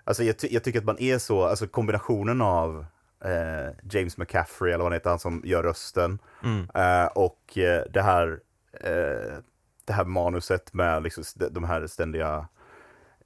alltså 0.03 0.23
jag, 0.23 0.37
ty 0.37 0.47
jag, 0.51 0.63
tycker 0.63 0.79
att 0.79 0.85
man 0.85 0.99
är 0.99 1.17
så, 1.17 1.43
alltså 1.43 1.67
kombinationen 1.67 2.41
av 2.41 2.85
eh, 3.25 3.73
James 3.91 4.17
McCaffrey, 4.17 4.73
eller 4.73 4.83
vad 4.83 4.91
han 4.91 4.93
heter, 4.93 5.09
han 5.09 5.19
som 5.19 5.41
gör 5.45 5.63
rösten. 5.63 6.19
Mm. 6.43 6.67
Eh, 6.75 7.05
och 7.05 7.57
eh, 7.57 7.83
det 7.93 8.01
här 8.01 8.39
eh, 8.81 9.39
det 9.85 9.93
här 9.93 10.05
manuset 10.05 10.73
med 10.73 11.03
liksom 11.03 11.23
de 11.51 11.63
här 11.63 11.87
ständiga, 11.87 12.47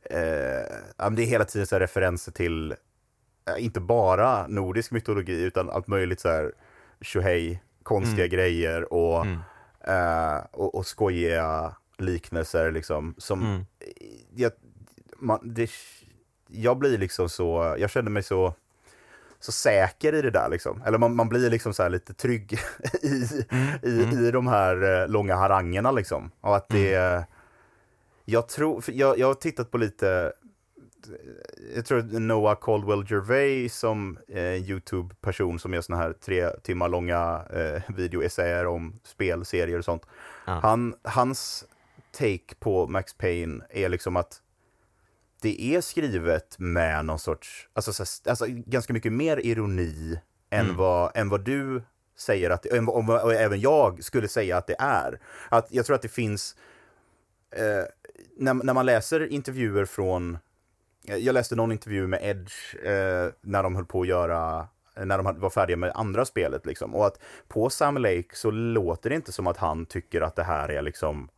eh, 0.03 1.09
det 1.11 1.23
är 1.23 1.25
hela 1.25 1.45
tiden 1.45 1.67
så 1.67 1.79
referenser 1.79 2.31
till, 2.31 2.71
eh, 3.47 3.65
inte 3.65 3.79
bara 3.79 4.47
nordisk 4.47 4.91
mytologi, 4.91 5.41
utan 5.41 5.69
allt 5.69 5.87
möjligt 5.87 6.19
så 6.19 6.29
här, 6.29 6.51
tjohej, 7.01 7.63
konstiga 7.83 8.25
mm. 8.25 8.29
grejer 8.29 8.93
och, 8.93 9.25
mm. 9.25 9.39
eh, 9.87 10.45
och, 10.51 10.75
och 10.75 10.85
skojiga 10.85 11.75
liknelser 11.97 12.71
liksom. 12.71 13.15
Som, 13.17 13.41
mm. 13.41 13.65
jag, 14.35 14.51
man, 15.17 15.39
det, 15.43 15.69
jag 16.47 16.77
blir 16.77 16.97
liksom 16.97 17.29
så, 17.29 17.75
jag 17.79 17.89
känner 17.89 18.11
mig 18.11 18.23
så 18.23 18.53
så 19.39 19.51
säker 19.51 20.15
i 20.15 20.21
det 20.21 20.31
där 20.31 20.49
liksom. 20.49 20.83
Eller 20.85 20.97
man, 20.97 21.15
man 21.15 21.29
blir 21.29 21.49
liksom 21.49 21.73
så 21.73 21.87
lite 21.87 22.13
trygg 22.13 22.53
i, 23.01 23.07
mm. 23.49 23.67
i, 23.83 24.03
mm. 24.03 24.25
i 24.25 24.31
de 24.31 24.47
här 24.47 25.01
eh, 25.01 25.07
långa 25.07 25.35
harangerna 25.35 25.91
liksom. 25.91 26.31
Och 26.41 26.55
att 26.55 26.69
det... 26.69 26.95
Mm. 26.95 27.23
Jag 28.25 28.47
tror, 28.47 28.83
jag, 28.87 29.19
jag 29.19 29.27
har 29.27 29.33
tittat 29.33 29.71
på 29.71 29.77
lite, 29.77 30.33
jag 31.75 31.85
tror 31.85 32.19
Noah 32.19 32.57
Caldwell 32.61 33.05
Gervais 33.07 33.75
som 33.75 34.17
eh, 34.27 34.69
YouTube-person 34.69 35.59
som 35.59 35.73
gör 35.73 35.81
såna 35.81 35.97
här 35.97 36.13
tre 36.13 36.49
timmar 36.49 36.89
långa 36.89 37.41
eh, 37.53 37.81
videoessäer 37.95 38.65
om 38.65 38.99
spel, 39.03 39.45
serier 39.45 39.77
och 39.77 39.85
sånt. 39.85 40.05
Ah. 40.45 40.59
Han, 40.59 40.95
hans 41.03 41.65
take 42.11 42.55
på 42.59 42.87
Max 42.87 43.13
Payne 43.13 43.65
är 43.69 43.89
liksom 43.89 44.15
att 44.15 44.41
det 45.41 45.61
är 45.61 45.81
skrivet 45.81 46.59
med 46.59 47.05
någon 47.05 47.19
sorts, 47.19 47.69
alltså, 47.73 47.93
så, 47.93 48.29
alltså 48.29 48.45
ganska 48.47 48.93
mycket 48.93 49.13
mer 49.13 49.37
ironi 49.37 50.19
än, 50.49 50.65
mm. 50.65 50.77
vad, 50.77 51.17
än 51.17 51.29
vad 51.29 51.41
du 51.41 51.83
säger 52.17 52.49
att, 52.49 52.65
än 52.65 52.85
vad, 52.85 53.23
och 53.23 53.33
även 53.33 53.59
jag 53.59 54.03
skulle 54.03 54.27
säga 54.27 54.57
att 54.57 54.67
det 54.67 54.75
är. 54.79 55.19
Att 55.49 55.67
jag 55.69 55.85
tror 55.85 55.95
att 55.95 56.01
det 56.01 56.07
finns, 56.07 56.55
eh, 57.51 57.83
när, 58.37 58.53
när 58.53 58.73
man 58.73 58.85
läser 58.85 59.27
intervjuer 59.27 59.85
från, 59.85 60.37
jag 61.01 61.33
läste 61.33 61.55
någon 61.55 61.71
intervju 61.71 62.07
med 62.07 62.19
Edge 62.23 62.75
eh, 62.85 63.33
när 63.41 63.63
de 63.63 63.75
höll 63.75 63.85
på 63.85 64.01
att 64.01 64.07
göra 64.07 64.67
när 65.05 65.17
de 65.17 65.39
var 65.39 65.49
färdiga 65.49 65.77
med 65.77 65.91
andra 65.95 66.25
spelet 66.25 66.65
liksom. 66.65 66.95
Och 66.95 67.05
att 67.05 67.19
på 67.47 67.69
Sam 67.69 67.97
Lake 67.97 68.27
så 68.33 68.51
låter 68.51 69.09
det 69.09 69.15
inte 69.15 69.31
som 69.31 69.47
att 69.47 69.57
han 69.57 69.85
tycker 69.85 70.21
att 70.21 70.35
det 70.35 70.43
här 70.43 70.69
är 70.69 70.81
liksom 70.81 71.29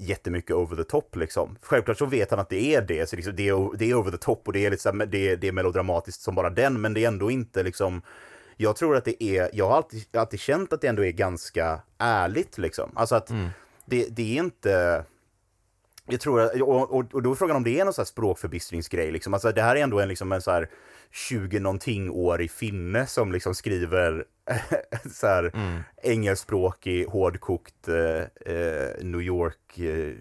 jättemycket 0.00 0.56
over 0.56 0.76
the 0.76 0.84
top 0.84 1.16
liksom. 1.16 1.58
Självklart 1.62 1.98
så 1.98 2.06
vet 2.06 2.30
han 2.30 2.40
att 2.40 2.48
det 2.48 2.74
är 2.74 2.82
det, 2.82 3.08
så 3.08 3.16
liksom, 3.16 3.36
det, 3.36 3.48
är, 3.48 3.76
det 3.78 3.90
är 3.90 3.94
over 3.94 4.10
the 4.10 4.18
top 4.18 4.42
och 4.46 4.52
det 4.52 4.66
är, 4.66 4.70
liksom, 4.70 4.98
det, 4.98 5.36
det 5.36 5.48
är 5.48 5.52
melodramatiskt 5.52 6.22
som 6.22 6.34
bara 6.34 6.50
den, 6.50 6.80
men 6.80 6.94
det 6.94 7.04
är 7.04 7.08
ändå 7.08 7.30
inte 7.30 7.62
liksom 7.62 8.02
jag 8.56 8.76
tror 8.76 8.96
att 8.96 9.04
det 9.04 9.24
är, 9.24 9.50
jag 9.52 9.68
har 9.68 9.76
alltid, 9.76 10.16
alltid 10.16 10.40
känt 10.40 10.72
att 10.72 10.80
det 10.80 10.88
ändå 10.88 11.04
är 11.04 11.10
ganska 11.10 11.80
ärligt 11.98 12.58
liksom. 12.58 12.90
Alltså 12.94 13.14
att 13.14 13.30
mm. 13.30 13.48
det, 13.84 14.06
det 14.10 14.38
är 14.38 14.42
inte, 14.42 15.04
jag 16.10 16.20
tror, 16.20 16.62
och, 16.62 16.90
och, 16.90 17.14
och 17.14 17.22
då 17.22 17.30
är 17.30 17.34
frågan 17.34 17.56
om 17.56 17.64
det 17.64 17.80
är 17.80 17.84
någon 17.84 17.94
sån 17.94 18.02
här 18.02 18.06
språkförbistringsgrej. 18.06 19.10
Liksom. 19.10 19.34
Alltså, 19.34 19.52
det 19.52 19.62
här 19.62 19.76
är 19.76 19.82
ändå 19.82 20.00
en, 20.00 20.08
liksom 20.08 20.32
en 20.32 20.42
så 20.42 20.50
här 20.50 20.68
20-någonting-årig 21.12 22.50
finne 22.50 23.06
som 23.06 23.32
liksom 23.32 23.54
skriver 23.54 24.24
så 25.12 25.26
här 25.26 25.50
mm. 25.54 25.82
engelskspråkig, 26.02 27.06
hårdkokt 27.06 27.88
eh, 27.88 28.54
eh, 28.54 28.90
New 29.02 29.22
York 29.22 29.78
eh, 29.78 30.14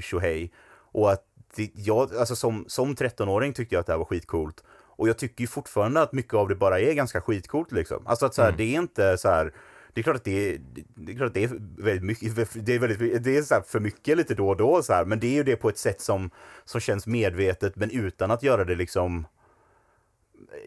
tjohej. 0.00 0.52
Och 0.92 1.12
att 1.12 1.24
det, 1.56 1.70
jag, 1.74 2.16
alltså 2.16 2.36
som, 2.36 2.64
som 2.68 2.94
13-åring 2.94 3.52
tyckte 3.52 3.74
jag 3.74 3.80
att 3.80 3.86
det 3.86 3.92
här 3.92 3.98
var 3.98 4.04
skitcoolt. 4.04 4.64
Och 4.98 5.08
jag 5.08 5.18
tycker 5.18 5.40
ju 5.40 5.46
fortfarande 5.46 6.02
att 6.02 6.12
mycket 6.12 6.34
av 6.34 6.48
det 6.48 6.54
bara 6.54 6.80
är 6.80 6.92
ganska 6.92 7.20
skitcoolt 7.20 7.72
liksom. 7.72 8.06
Alltså 8.06 8.26
att 8.26 8.34
så 8.34 8.42
här, 8.42 8.48
mm. 8.48 8.56
det 8.56 8.74
är 8.74 8.78
inte 8.78 9.18
så 9.18 9.28
här 9.28 9.52
det 9.98 10.00
är 10.00 10.02
klart 10.02 10.16
att 10.16 10.24
det 10.24 10.54
är, 10.54 10.60
det 10.94 11.12
är, 11.12 11.16
klart 11.16 11.26
att 11.26 11.34
det 11.34 11.44
är 11.44 11.50
väldigt 11.78 12.02
mycket, 12.02 12.66
det 12.66 12.74
är, 12.74 12.78
väldigt, 12.78 13.24
det 13.24 13.36
är 13.36 13.42
så 13.42 13.62
för 13.66 13.80
mycket 13.80 14.16
lite 14.16 14.34
då 14.34 14.48
och 14.48 14.56
då 14.56 14.82
så 14.82 14.92
här, 14.92 15.04
men 15.04 15.20
det 15.20 15.26
är 15.26 15.34
ju 15.34 15.42
det 15.42 15.56
på 15.56 15.68
ett 15.68 15.78
sätt 15.78 16.00
som, 16.00 16.30
som 16.64 16.80
känns 16.80 17.06
medvetet 17.06 17.76
men 17.76 17.90
utan 17.90 18.30
att 18.30 18.42
göra 18.42 18.64
det 18.64 18.74
liksom 18.74 19.26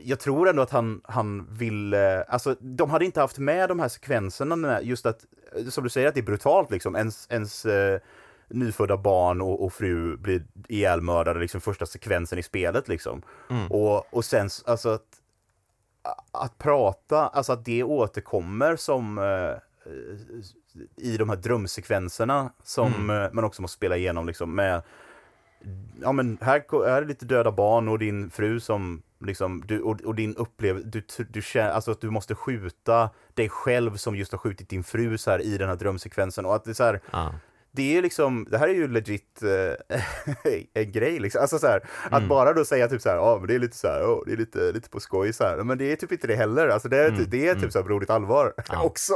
jag 0.03 0.19
tror 0.19 0.49
ändå 0.49 0.61
att 0.61 0.69
han, 0.69 1.01
han 1.03 1.47
vill, 1.51 1.93
alltså 2.27 2.55
de 2.59 2.89
hade 2.89 3.05
inte 3.05 3.19
haft 3.19 3.37
med 3.37 3.69
de 3.69 3.79
här 3.79 3.87
sekvenserna 3.87 4.81
just 4.81 5.05
att, 5.05 5.25
som 5.69 5.83
du 5.83 5.89
säger 5.89 6.07
att 6.07 6.13
det 6.13 6.19
är 6.19 6.25
brutalt 6.25 6.71
liksom, 6.71 6.95
ens, 6.95 7.27
ens 7.29 7.65
eh, 7.65 7.99
nyfödda 8.47 8.97
barn 8.97 9.41
och, 9.41 9.65
och 9.65 9.73
fru 9.73 10.17
blir 10.17 10.43
ihjälmördade 10.67 11.39
liksom 11.39 11.61
första 11.61 11.85
sekvensen 11.85 12.39
i 12.39 12.43
spelet 12.43 12.87
liksom. 12.87 13.21
Mm. 13.49 13.67
Och, 13.67 14.13
och 14.13 14.25
sen, 14.25 14.49
alltså 14.65 14.99
att 16.31 16.57
prata, 16.57 17.27
alltså 17.27 17.53
att 17.53 17.65
det 17.65 17.83
återkommer 17.83 18.75
som 18.75 19.17
eh, 19.17 19.91
i 20.97 21.17
de 21.17 21.29
här 21.29 21.35
drömsekvenserna 21.35 22.51
som 22.63 22.93
mm. 22.93 23.23
Eh, 23.23 23.31
man 23.33 23.43
också 23.43 23.61
måste 23.61 23.75
spela 23.75 23.97
igenom 23.97 24.27
liksom 24.27 24.55
med 24.55 24.81
Ja 26.01 26.11
men 26.11 26.37
här, 26.41 26.85
är 26.85 27.01
det 27.01 27.07
lite 27.07 27.25
döda 27.25 27.51
barn 27.51 27.87
och 27.87 27.99
din 27.99 28.29
fru 28.29 28.59
som 28.59 29.01
liksom, 29.19 29.63
du, 29.65 29.81
och, 29.81 30.01
och 30.01 30.15
din 30.15 30.35
upplevelse, 30.35 30.87
du, 30.89 31.03
du 31.29 31.41
känner, 31.41 31.69
alltså 31.69 31.91
att 31.91 32.01
du 32.01 32.09
måste 32.09 32.35
skjuta 32.35 33.09
dig 33.33 33.49
själv 33.49 33.95
som 33.95 34.15
just 34.15 34.31
har 34.31 34.39
skjutit 34.39 34.69
din 34.69 34.83
fru 34.83 35.17
så 35.17 35.31
här 35.31 35.41
i 35.41 35.57
den 35.57 35.69
här 35.69 35.75
drömsekvensen 35.75 36.45
och 36.45 36.55
att 36.55 36.63
det 36.63 36.71
är 36.71 36.73
så 36.73 36.83
här, 36.83 37.01
ah 37.11 37.29
det 37.71 37.97
är 37.97 38.01
liksom, 38.01 38.47
det 38.51 38.57
här 38.57 38.67
är 38.67 38.73
ju 38.73 38.87
legit 38.87 39.41
äh, 39.43 39.97
en 40.73 40.91
grej 40.91 41.19
liksom. 41.19 41.41
Alltså 41.41 41.59
så 41.59 41.67
här, 41.67 41.77
mm. 41.77 42.13
att 42.13 42.29
bara 42.29 42.53
då 42.53 42.65
säga 42.65 42.87
typ 42.87 43.01
så 43.01 43.09
här, 43.09 43.15
ja 43.15 43.37
men 43.37 43.47
det 43.47 43.55
är 43.55 43.59
lite 43.59 43.77
så 43.77 43.87
här, 43.87 44.01
oh, 44.01 44.25
det 44.25 44.33
är 44.33 44.37
lite, 44.37 44.71
lite 44.71 44.89
på 44.89 44.99
skoj 44.99 45.33
så 45.33 45.43
här. 45.43 45.57
Men 45.57 45.77
det 45.77 45.91
är 45.91 45.95
typ 45.95 46.11
inte 46.11 46.27
det 46.27 46.35
heller, 46.35 46.67
alltså 46.67 46.89
det 46.89 46.97
är, 46.97 47.09
mm. 47.09 47.25
det 47.27 47.47
är 47.47 47.53
typ 47.53 47.61
mm. 47.61 47.71
så 47.71 47.79
här 47.79 47.85
blodigt 47.85 48.11
allvar 48.11 48.53
ja. 48.69 48.81
också. 48.81 49.13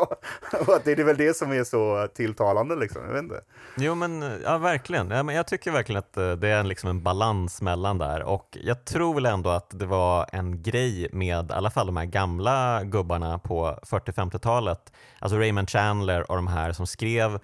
Och 0.67 0.75
att 0.75 0.83
det 0.83 0.91
är 0.91 1.03
väl 1.03 1.17
det 1.17 1.37
som 1.37 1.51
är 1.51 1.63
så 1.63 2.07
tilltalande 2.15 2.75
liksom, 2.75 3.01
jag 3.05 3.13
vet 3.13 3.23
inte. 3.23 3.41
Jo 3.77 3.95
men, 3.95 4.25
ja 4.43 4.57
verkligen. 4.57 5.11
Ja, 5.11 5.23
men 5.23 5.35
jag 5.35 5.47
tycker 5.47 5.71
verkligen 5.71 5.99
att 5.99 6.17
eh, 6.17 6.31
det 6.31 6.49
är 6.49 6.63
liksom 6.63 6.89
en 6.89 7.03
balans 7.03 7.61
mellan 7.61 7.97
där 7.97 8.23
och 8.23 8.57
jag 8.61 8.85
tror 8.85 9.13
väl 9.13 9.25
ändå 9.25 9.49
att 9.49 9.79
det 9.79 9.85
var 9.85 10.25
en 10.31 10.63
grej 10.63 11.09
med 11.11 11.51
i 11.51 11.53
alla 11.53 11.69
fall 11.69 11.85
de 11.85 11.97
här 11.97 12.05
gamla 12.05 12.83
gubbarna 12.83 13.39
på 13.39 13.79
40-50-talet, 13.83 14.93
alltså 15.19 15.37
Raymond 15.37 15.69
Chandler 15.69 16.31
och 16.31 16.35
de 16.35 16.47
här 16.47 16.71
som 16.71 16.87
skrev 16.87 17.33
eh, 17.33 17.39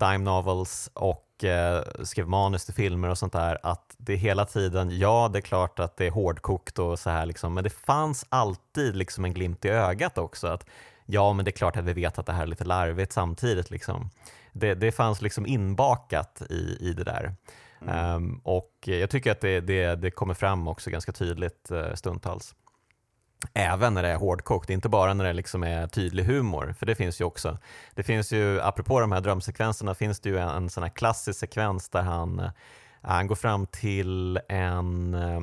dime 0.00 0.18
novels 0.18 0.90
och 0.94 1.44
eh, 1.44 1.82
skrev 2.04 2.28
manus 2.28 2.64
till 2.64 2.74
filmer 2.74 3.08
och 3.08 3.18
sånt 3.18 3.32
där, 3.32 3.58
att 3.62 3.94
det 3.98 4.16
hela 4.16 4.44
tiden, 4.44 4.98
ja 4.98 5.30
det 5.32 5.38
är 5.38 5.40
klart 5.40 5.78
att 5.78 5.96
det 5.96 6.06
är 6.06 6.10
hårdkokt 6.10 6.78
och 6.78 6.98
så 6.98 7.10
här 7.10 7.26
liksom, 7.26 7.54
men 7.54 7.64
det 7.64 7.70
fanns 7.70 8.26
alltid 8.28 8.96
liksom 8.96 9.24
en 9.24 9.34
glimt 9.34 9.64
i 9.64 9.68
ögat 9.68 10.18
också. 10.18 10.46
att 10.46 10.66
Ja, 11.06 11.32
men 11.32 11.44
det 11.44 11.48
är 11.48 11.52
klart 11.52 11.76
att 11.76 11.84
vi 11.84 11.92
vet 11.92 12.18
att 12.18 12.26
det 12.26 12.32
här 12.32 12.42
är 12.42 12.46
lite 12.46 12.64
larvigt 12.64 13.12
samtidigt. 13.12 13.70
Liksom. 13.70 14.10
Det, 14.52 14.74
det 14.74 14.92
fanns 14.92 15.22
liksom 15.22 15.46
inbakat 15.46 16.42
i, 16.50 16.76
i 16.80 16.92
det 16.92 17.04
där. 17.04 17.34
Mm. 17.82 18.14
Um, 18.14 18.40
och 18.44 18.72
jag 18.84 19.10
tycker 19.10 19.32
att 19.32 19.40
det, 19.40 19.60
det, 19.60 19.94
det 19.94 20.10
kommer 20.10 20.34
fram 20.34 20.68
också 20.68 20.90
ganska 20.90 21.12
tydligt 21.12 21.68
uh, 21.72 21.94
stundtals 21.94 22.54
även 23.54 23.94
när 23.94 24.02
det 24.02 24.08
är 24.08 24.16
hårdkokt, 24.16 24.70
inte 24.70 24.88
bara 24.88 25.14
när 25.14 25.24
det 25.24 25.32
liksom 25.32 25.62
är 25.62 25.86
tydlig 25.86 26.24
humor, 26.24 26.74
för 26.78 26.86
det 26.86 26.94
finns 26.94 27.20
ju 27.20 27.24
också. 27.24 27.58
Det 27.94 28.02
finns 28.02 28.32
ju, 28.32 28.60
apropå 28.60 29.00
de 29.00 29.12
här 29.12 29.20
drömsekvenserna, 29.20 29.94
finns 29.94 30.20
det 30.20 30.28
ju 30.28 30.38
en, 30.38 30.48
en 30.48 30.70
sån 30.70 30.82
här 30.82 30.90
klassisk 30.90 31.40
sekvens 31.40 31.88
där 31.88 32.02
han, 32.02 32.40
eh, 32.40 32.50
han 33.02 33.26
går 33.26 33.34
fram 33.34 33.66
till 33.66 34.40
en, 34.48 35.14
eh, 35.14 35.36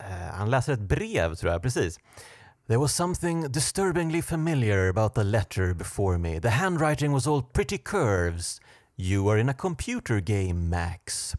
eh, 0.00 0.34
han 0.34 0.50
läser 0.50 0.72
ett 0.72 0.80
brev 0.80 1.34
tror 1.34 1.52
jag, 1.52 1.62
precis. 1.62 1.98
There 2.66 2.78
was 2.78 2.94
something 2.94 3.52
disturbingly 3.52 4.22
familiar 4.22 4.88
about 4.88 5.14
the 5.14 5.22
letter 5.22 5.74
before 5.74 6.18
me. 6.18 6.40
The 6.40 6.48
handwriting 6.48 7.12
was 7.12 7.26
all 7.26 7.42
pretty 7.42 7.78
curves. 7.78 8.60
You 8.96 9.30
are 9.30 9.40
in 9.40 9.48
a 9.48 9.54
computer 9.54 10.20
game, 10.20 10.68
Max. 10.68 11.34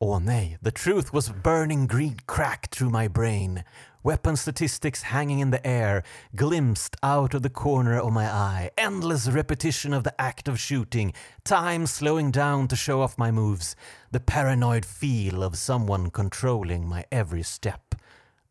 Åh 0.00 0.16
oh, 0.16 0.20
nej, 0.20 0.58
the 0.62 0.70
truth 0.70 1.14
was 1.14 1.32
burning 1.42 1.86
green 1.86 2.16
crack 2.26 2.68
through 2.68 3.00
my 3.02 3.08
brain. 3.08 3.64
Weapon 4.04 4.36
statistics 4.36 5.02
hanging 5.02 5.40
in 5.40 5.50
the 5.50 5.66
air, 5.66 6.04
glimpsed 6.36 6.96
out 7.02 7.34
of 7.34 7.42
the 7.42 7.50
corner 7.50 7.98
of 7.98 8.12
my 8.12 8.26
eye. 8.26 8.70
Endless 8.78 9.28
repetition 9.28 9.92
of 9.92 10.04
the 10.04 10.14
act 10.20 10.48
of 10.48 10.60
shooting, 10.60 11.12
time 11.44 11.86
slowing 11.86 12.30
down 12.30 12.68
to 12.68 12.76
show 12.76 13.02
off 13.02 13.18
my 13.18 13.32
moves. 13.32 13.74
The 14.12 14.20
paranoid 14.20 14.84
feel 14.84 15.42
of 15.42 15.58
someone 15.58 16.10
controlling 16.10 16.86
my 16.86 17.04
every 17.10 17.42
step. 17.42 17.94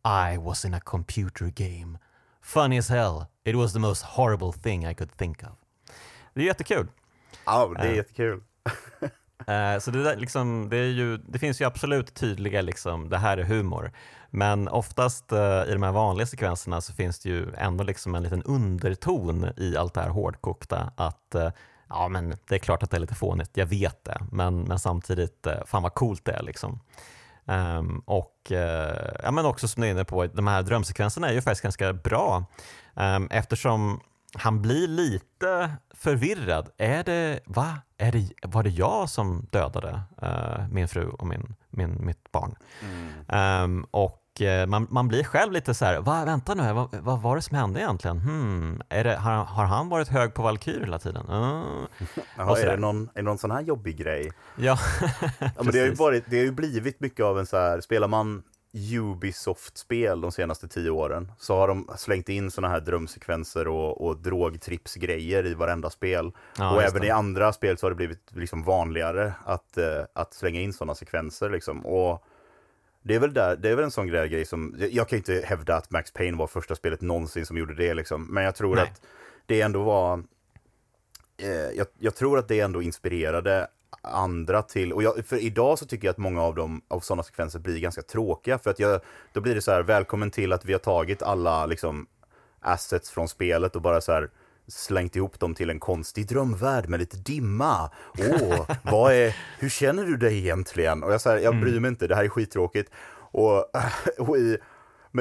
I 0.03 0.37
was 0.37 0.65
in 0.65 0.73
a 0.73 0.81
computer 0.81 1.49
game. 1.49 1.97
Funny 2.41 2.77
as 2.77 2.89
hell, 2.89 3.29
it 3.45 3.55
was 3.55 3.73
the 3.73 3.79
most 3.79 4.01
horrible 4.01 4.51
thing 4.51 4.85
I 4.85 4.93
could 4.93 5.11
think 5.11 5.43
of. 5.43 5.55
Det 6.33 6.41
är 6.41 6.45
jättekul. 6.45 6.87
Ja, 7.45 7.73
det 7.77 7.83
är 7.83 7.89
uh, 7.89 7.95
jättekul. 7.95 8.41
uh, 8.67 9.79
så 9.79 9.91
det, 9.91 10.03
där, 10.03 10.17
liksom, 10.17 10.69
det, 10.69 10.77
är 10.77 10.91
ju, 10.91 11.17
det 11.17 11.39
finns 11.39 11.61
ju 11.61 11.65
absolut 11.65 12.13
tydliga, 12.13 12.61
liksom, 12.61 13.09
det 13.09 13.17
här 13.17 13.37
är 13.37 13.43
humor. 13.43 13.91
Men 14.29 14.67
oftast 14.67 15.31
eh, 15.31 15.63
i 15.67 15.73
de 15.73 15.83
här 15.83 15.91
vanliga 15.91 16.27
sekvenserna 16.27 16.81
så 16.81 16.93
finns 16.93 17.19
det 17.19 17.29
ju 17.29 17.53
ändå 17.57 17.83
liksom 17.83 18.15
en 18.15 18.23
liten 18.23 18.43
underton 18.43 19.49
i 19.57 19.77
allt 19.77 19.93
det 19.93 20.01
här 20.01 20.09
hårdkokta. 20.09 20.91
Att 20.95 21.35
eh, 21.35 21.51
ja, 21.89 22.07
men 22.07 22.35
det 22.47 22.55
är 22.55 22.59
klart 22.59 22.83
att 22.83 22.91
det 22.91 22.97
är 22.97 23.01
lite 23.01 23.15
fånigt, 23.15 23.51
jag 23.53 23.65
vet 23.65 24.03
det, 24.03 24.21
men, 24.31 24.61
men 24.61 24.79
samtidigt, 24.79 25.47
eh, 25.47 25.65
fan 25.65 25.83
vad 25.83 25.93
coolt 25.93 26.25
det 26.25 26.31
är. 26.31 26.43
Liksom. 26.43 26.79
Um, 27.49 27.99
och 28.05 28.51
ja, 29.23 29.31
men 29.31 29.45
också 29.45 29.67
som 29.67 29.81
du 29.81 29.87
är 29.87 29.91
inne 29.91 30.05
på, 30.05 30.25
de 30.25 30.47
här 30.47 30.63
drömsekvenserna 30.63 31.29
är 31.29 31.33
ju 31.33 31.41
faktiskt 31.41 31.63
ganska 31.63 31.93
bra 31.93 32.45
um, 32.95 33.27
eftersom 33.31 33.99
han 34.33 34.61
blir 34.61 34.87
lite 34.87 35.71
förvirrad. 35.93 36.69
Är 36.77 37.03
det, 37.03 37.39
va? 37.45 37.77
Är 37.97 38.11
det, 38.11 38.29
var 38.43 38.63
det 38.63 38.69
jag 38.69 39.09
som 39.09 39.47
dödade 39.51 40.01
uh, 40.23 40.67
min 40.71 40.87
fru 40.87 41.09
och 41.09 41.27
min, 41.27 41.55
min, 41.69 42.05
mitt 42.05 42.31
barn? 42.31 42.55
Mm. 42.81 43.63
Um, 43.63 43.85
och 43.91 44.23
uh, 44.41 44.65
man, 44.65 44.87
man 44.89 45.07
blir 45.07 45.23
själv 45.23 45.51
lite 45.51 45.73
så 45.73 45.85
här, 45.85 45.99
va, 46.01 46.25
vänta 46.25 46.53
nu, 46.53 46.73
vad, 46.73 46.95
vad 46.95 47.21
var 47.21 47.35
det 47.35 47.41
som 47.41 47.57
hände 47.57 47.79
egentligen? 47.79 48.17
Hmm, 48.17 48.81
är 48.89 49.03
det, 49.03 49.15
har, 49.15 49.31
har 49.45 49.65
han 49.65 49.89
varit 49.89 50.07
hög 50.07 50.33
på 50.33 50.41
Valkyr 50.41 50.79
hela 50.79 50.99
tiden? 50.99 51.29
Uh. 51.29 51.63
Jaha, 52.37 52.59
är, 52.59 52.65
det 52.65 52.77
någon, 52.77 53.03
är 53.03 53.09
det 53.15 53.21
någon 53.21 53.37
sån 53.37 53.51
här 53.51 53.61
jobbig 53.61 53.97
grej? 53.97 54.31
Ja, 54.55 54.77
ja 55.39 55.49
men 55.57 55.71
det, 55.71 55.79
har 55.79 55.85
ju 55.85 55.93
varit, 55.93 56.23
det 56.27 56.37
har 56.37 56.45
ju 56.45 56.51
blivit 56.51 56.99
mycket 56.99 57.25
av 57.25 57.39
en 57.39 57.45
så 57.45 57.57
här, 57.57 57.81
spelar 57.81 58.07
man 58.07 58.43
Ubisoft-spel 58.97 60.21
de 60.21 60.31
senaste 60.31 60.67
tio 60.67 60.89
åren 60.89 61.31
så 61.39 61.55
har 61.55 61.67
de 61.67 61.89
slängt 61.97 62.29
in 62.29 62.51
såna 62.51 62.67
här 62.69 62.79
drömsekvenser 62.79 63.67
och, 63.67 64.07
och 64.07 64.17
drogtripsgrejer 64.17 65.45
i 65.45 65.53
varenda 65.53 65.89
spel. 65.89 66.31
Ja, 66.57 66.75
och 66.75 66.83
även 66.83 67.01
det. 67.01 67.07
i 67.07 67.11
andra 67.11 67.53
spel 67.53 67.77
så 67.77 67.85
har 67.85 67.91
det 67.91 67.95
blivit 67.95 68.31
liksom 68.35 68.63
vanligare 68.63 69.33
att, 69.45 69.77
uh, 69.77 69.83
att 70.13 70.33
slänga 70.33 70.61
in 70.61 70.73
sådana 70.73 70.95
sekvenser. 70.95 71.49
Liksom. 71.49 71.85
Och 71.85 72.23
det 73.01 73.15
är 73.15 73.19
väl 73.19 73.33
där, 73.33 73.55
det 73.55 73.69
är 73.69 73.75
väl 73.75 73.85
en 73.85 73.91
sån 73.91 74.07
grej 74.07 74.45
som, 74.45 74.75
jag 74.91 75.09
kan 75.09 75.17
inte 75.17 75.43
hävda 75.45 75.75
att 75.75 75.91
Max 75.91 76.11
Payne 76.11 76.37
var 76.37 76.47
första 76.47 76.75
spelet 76.75 77.01
någonsin 77.01 77.45
som 77.45 77.57
gjorde 77.57 77.75
det, 77.75 77.93
liksom. 77.93 78.25
men 78.25 78.43
jag 78.43 78.55
tror 78.55 78.75
Nej. 78.75 78.83
att 78.83 79.01
det 79.45 79.61
ändå 79.61 79.83
var 79.83 80.23
eh, 81.37 81.49
jag, 81.49 81.87
jag, 81.99 82.15
tror 82.15 82.39
att 82.39 82.47
det 82.47 82.59
ändå 82.59 82.81
inspirerade 82.81 83.67
andra 84.01 84.61
till, 84.61 84.93
och 84.93 85.03
jag, 85.03 85.25
för 85.25 85.37
idag 85.37 85.79
så 85.79 85.85
tycker 85.85 86.07
jag 86.07 86.11
att 86.11 86.17
många 86.17 86.41
av 86.41 86.55
dem, 86.55 86.81
av 86.87 86.99
sådana 86.99 87.23
sekvenser 87.23 87.59
blir 87.59 87.79
ganska 87.79 88.01
tråkiga, 88.01 88.59
för 88.59 88.69
att 88.69 88.79
jag, 88.79 89.01
då 89.33 89.41
blir 89.41 89.55
det 89.55 89.61
så 89.61 89.71
här, 89.71 89.83
välkommen 89.83 90.31
till 90.31 90.53
att 90.53 90.65
vi 90.65 90.73
har 90.73 90.79
tagit 90.79 91.21
alla 91.21 91.65
liksom 91.65 92.07
assets 92.61 93.09
från 93.09 93.27
spelet 93.27 93.75
och 93.75 93.81
bara 93.81 94.01
så 94.01 94.11
här 94.11 94.29
slängt 94.67 95.15
ihop 95.15 95.39
dem 95.39 95.55
till 95.55 95.69
en 95.69 95.79
konstig 95.79 96.27
drömvärld 96.27 96.89
med 96.89 96.99
lite 96.99 97.17
dimma. 97.17 97.91
Åh, 98.17 98.69
vad 98.83 99.13
är, 99.13 99.35
hur 99.59 99.69
känner 99.69 100.05
du 100.05 100.17
dig 100.17 100.37
egentligen? 100.37 101.03
Och 101.03 101.13
jag 101.13 101.21
säger, 101.21 101.43
jag 101.43 101.61
bryr 101.61 101.79
mig 101.79 101.89
inte, 101.89 102.07
det 102.07 102.15
här 102.15 102.23
är 102.23 102.29
skittråkigt. 102.29 102.91
Och, 103.31 103.65
och 104.17 104.37
i, 104.37 104.57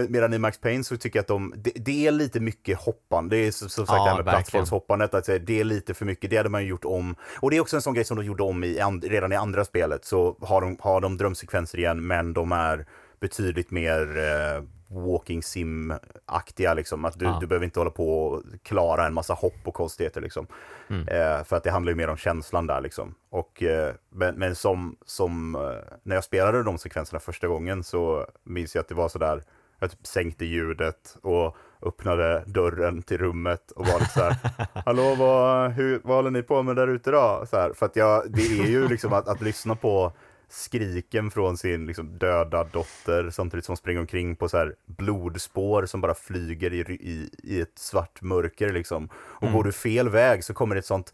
Medan 0.08 0.34
i 0.34 0.38
Max 0.38 0.60
Payne 0.60 0.84
så 0.84 0.96
tycker 0.96 1.18
jag 1.18 1.22
att 1.22 1.28
de, 1.28 1.54
det, 1.56 1.72
det 1.74 2.06
är 2.06 2.10
lite 2.10 2.40
mycket 2.40 2.78
hoppande. 2.78 3.36
Det 3.36 3.46
är 3.46 3.50
som 3.50 3.68
sagt 3.68 3.88
ja, 3.88 4.04
det 4.04 4.10
här 4.10 4.16
med 4.16 4.24
plattformshoppandet, 4.24 5.14
att 5.14 5.26
det 5.26 5.60
är 5.60 5.64
lite 5.64 5.94
för 5.94 6.04
mycket. 6.04 6.30
Det 6.30 6.36
hade 6.36 6.48
man 6.48 6.62
ju 6.62 6.68
gjort 6.68 6.84
om. 6.84 7.16
Och 7.40 7.50
det 7.50 7.56
är 7.56 7.60
också 7.60 7.76
en 7.76 7.82
sån 7.82 7.94
grej 7.94 8.04
som 8.04 8.16
de 8.16 8.26
gjorde 8.26 8.42
om 8.42 8.64
i, 8.64 8.80
redan 9.02 9.32
i 9.32 9.36
andra 9.36 9.64
spelet. 9.64 10.04
Så 10.04 10.36
har 10.40 10.60
de, 10.60 10.76
har 10.80 11.00
de 11.00 11.16
drömsekvenser 11.16 11.78
igen, 11.78 12.06
men 12.06 12.32
de 12.32 12.52
är 12.52 12.86
betydligt 13.20 13.70
mer 13.70 14.18
eh, 14.18 14.62
walking 14.88 15.42
sim 15.42 15.92
aktiga 16.26 16.74
liksom. 16.74 17.04
Att 17.04 17.18
du, 17.18 17.24
ja. 17.24 17.38
du 17.40 17.46
behöver 17.46 17.64
inte 17.64 17.80
hålla 17.80 17.90
på 17.90 18.26
och 18.26 18.42
klara 18.62 19.06
en 19.06 19.14
massa 19.14 19.34
hopp 19.34 19.60
och 19.64 19.74
konstigheter 19.74 20.20
liksom. 20.20 20.46
Mm. 20.90 21.08
Eh, 21.08 21.44
för 21.44 21.56
att 21.56 21.64
det 21.64 21.70
handlar 21.70 21.90
ju 21.90 21.96
mer 21.96 22.08
om 22.08 22.16
känslan 22.16 22.66
där 22.66 22.80
liksom. 22.80 23.14
Och, 23.30 23.62
eh, 23.62 23.94
men, 24.10 24.34
men 24.34 24.54
som, 24.54 24.96
som 25.04 25.54
eh, 25.54 25.60
när 26.02 26.14
jag 26.14 26.24
spelade 26.24 26.62
de 26.62 26.78
sekvenserna 26.78 27.20
första 27.20 27.46
gången 27.46 27.84
så 27.84 28.26
minns 28.44 28.74
jag 28.74 28.82
att 28.82 28.88
det 28.88 28.94
var 28.94 29.08
sådär, 29.08 29.42
jag 29.78 29.90
typ 29.90 30.06
sänkte 30.06 30.44
ljudet 30.44 31.16
och 31.22 31.56
öppnade 31.82 32.44
dörren 32.46 33.02
till 33.02 33.18
rummet 33.18 33.70
och 33.70 33.86
var 33.86 34.00
lite 34.00 34.12
så 34.12 34.22
här, 34.22 34.36
hallå 34.84 35.14
vad, 35.14 35.72
hur, 35.72 36.00
vad 36.04 36.16
håller 36.16 36.30
ni 36.30 36.42
på 36.42 36.62
med 36.62 36.76
där 36.76 36.88
ute 36.88 37.10
då? 37.10 37.44
Så 37.50 37.56
här, 37.56 37.72
för 37.72 37.86
att 37.86 37.96
jag, 37.96 38.32
det 38.32 38.42
är 38.42 38.66
ju 38.66 38.88
liksom 38.88 39.12
att, 39.12 39.28
att 39.28 39.40
lyssna 39.40 39.74
på 39.74 40.12
skriken 40.48 41.30
från 41.30 41.56
sin 41.56 41.86
liksom, 41.86 42.18
döda 42.18 42.64
dotter 42.64 43.30
samtidigt 43.30 43.64
som 43.64 43.72
hon 43.72 43.76
springer 43.76 44.00
omkring 44.00 44.36
på 44.36 44.48
så 44.48 44.56
här 44.56 44.74
blodspår 44.86 45.86
som 45.86 46.00
bara 46.00 46.14
flyger 46.14 46.72
i, 46.72 46.80
i, 46.80 47.30
i 47.42 47.60
ett 47.60 47.78
svart 47.78 48.22
mörker 48.22 48.72
liksom. 48.72 49.08
Och 49.16 49.42
mm. 49.42 49.54
går 49.54 49.64
du 49.64 49.72
fel 49.72 50.08
väg 50.08 50.44
så 50.44 50.54
kommer 50.54 50.74
det 50.74 50.78
ett 50.78 50.86
sånt 50.86 51.12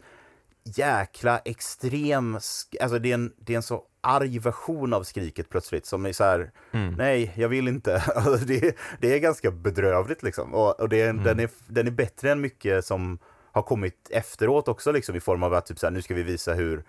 jäkla 0.63 1.39
extrem, 1.39 2.35
alltså 2.81 2.99
det 2.99 3.09
är 3.09 3.13
en, 3.13 3.33
det 3.37 3.53
är 3.53 3.57
en 3.57 3.63
så 3.63 3.83
arg 4.03 4.39
version 4.39 4.93
av 4.93 5.03
skriket 5.03 5.49
plötsligt 5.49 5.85
som 5.85 6.05
är 6.05 6.11
så 6.11 6.23
här, 6.23 6.51
mm. 6.71 6.93
nej, 6.93 7.33
jag 7.35 7.49
vill 7.49 7.67
inte. 7.67 8.03
Alltså 8.15 8.45
det, 8.45 8.77
det 8.99 9.15
är 9.15 9.19
ganska 9.19 9.51
bedrövligt 9.51 10.23
liksom. 10.23 10.53
Och, 10.53 10.79
och 10.79 10.89
det, 10.89 11.01
mm. 11.01 11.23
den, 11.23 11.39
är, 11.39 11.49
den 11.67 11.87
är 11.87 11.91
bättre 11.91 12.31
än 12.31 12.41
mycket 12.41 12.85
som 12.85 13.19
har 13.51 13.61
kommit 13.61 14.09
efteråt 14.11 14.67
också 14.67 14.91
liksom 14.91 15.15
i 15.15 15.19
form 15.19 15.43
av 15.43 15.53
att 15.53 15.65
typ 15.65 15.79
så 15.79 15.85
här, 15.85 15.91
nu 15.91 16.01
ska 16.01 16.13
vi 16.13 16.23
visa 16.23 16.53
hur 16.53 16.83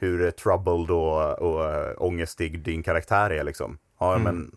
hur 0.00 0.30
troubled 0.30 0.90
och, 0.90 1.38
och 1.38 2.06
ångestig 2.06 2.62
din 2.62 2.82
karaktär 2.82 3.30
är 3.30 3.44
liksom. 3.44 3.78
Ja, 4.00 4.14
mm. 4.14 4.22
men 4.22 4.52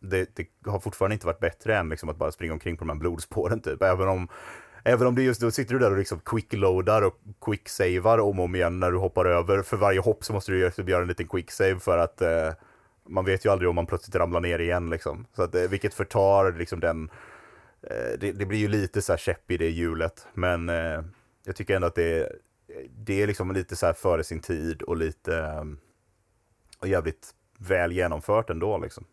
det, 0.00 0.36
det, 0.36 0.70
har 0.70 0.80
fortfarande 0.80 1.14
inte 1.14 1.26
varit 1.26 1.40
bättre 1.40 1.76
än 1.76 1.88
liksom, 1.88 2.08
att 2.08 2.16
bara 2.16 2.32
springa 2.32 2.52
omkring 2.52 2.76
på 2.76 2.84
de 2.84 2.88
här 2.88 2.98
blodspåren 2.98 3.60
typ. 3.60 3.82
Även 3.82 4.08
om, 4.08 4.28
även 4.84 5.06
om 5.06 5.14
det 5.14 5.22
just 5.22 5.40
då 5.40 5.50
sitter 5.50 5.74
du 5.74 5.78
där 5.78 5.90
och 5.90 5.98
liksom 5.98 6.20
quickloadar 6.20 7.02
och 7.02 7.14
quicksavar 7.40 8.18
om 8.18 8.38
och 8.38 8.44
om 8.44 8.54
igen 8.54 8.80
när 8.80 8.90
du 8.90 8.98
hoppar 8.98 9.24
över. 9.24 9.62
För 9.62 9.76
varje 9.76 10.00
hopp 10.00 10.24
så 10.24 10.32
måste 10.32 10.52
du 10.52 10.58
göra, 10.86 11.02
en 11.02 11.08
liten 11.08 11.28
quicksave 11.28 11.78
för 11.78 11.98
att 11.98 12.22
eh, 12.22 12.52
man 13.08 13.24
vet 13.24 13.44
ju 13.44 13.50
aldrig 13.50 13.68
om 13.68 13.74
man 13.74 13.86
plötsligt 13.86 14.16
ramlar 14.16 14.40
ner 14.40 14.58
igen 14.58 14.90
liksom. 14.90 15.26
Så 15.36 15.42
att, 15.42 15.54
eh, 15.54 15.62
vilket 15.62 15.94
förtar 15.94 16.52
liksom 16.52 16.80
den, 16.80 17.10
eh, 17.82 18.18
det, 18.20 18.32
det, 18.32 18.46
blir 18.46 18.58
ju 18.58 18.68
lite 18.68 19.02
så 19.02 19.12
här 19.12 19.18
käpp 19.18 19.50
i 19.50 19.56
det 19.56 19.70
hjulet. 19.70 20.26
Men 20.34 20.68
eh, 20.68 21.02
jag 21.44 21.56
tycker 21.56 21.76
ändå 21.76 21.86
att 21.86 21.94
det 21.94 22.32
det 22.96 23.22
är 23.22 23.26
liksom 23.26 23.52
lite 23.52 23.76
så 23.76 23.86
här 23.86 23.92
före 23.92 24.24
sin 24.24 24.40
tid 24.40 24.82
och 24.82 24.96
lite 24.96 25.38
eh, 25.38 25.64
och 26.78 26.88
jävligt 26.88 27.34
väl 27.58 27.92
genomfört 27.92 28.50
ändå 28.50 28.78
liksom. 28.78 29.04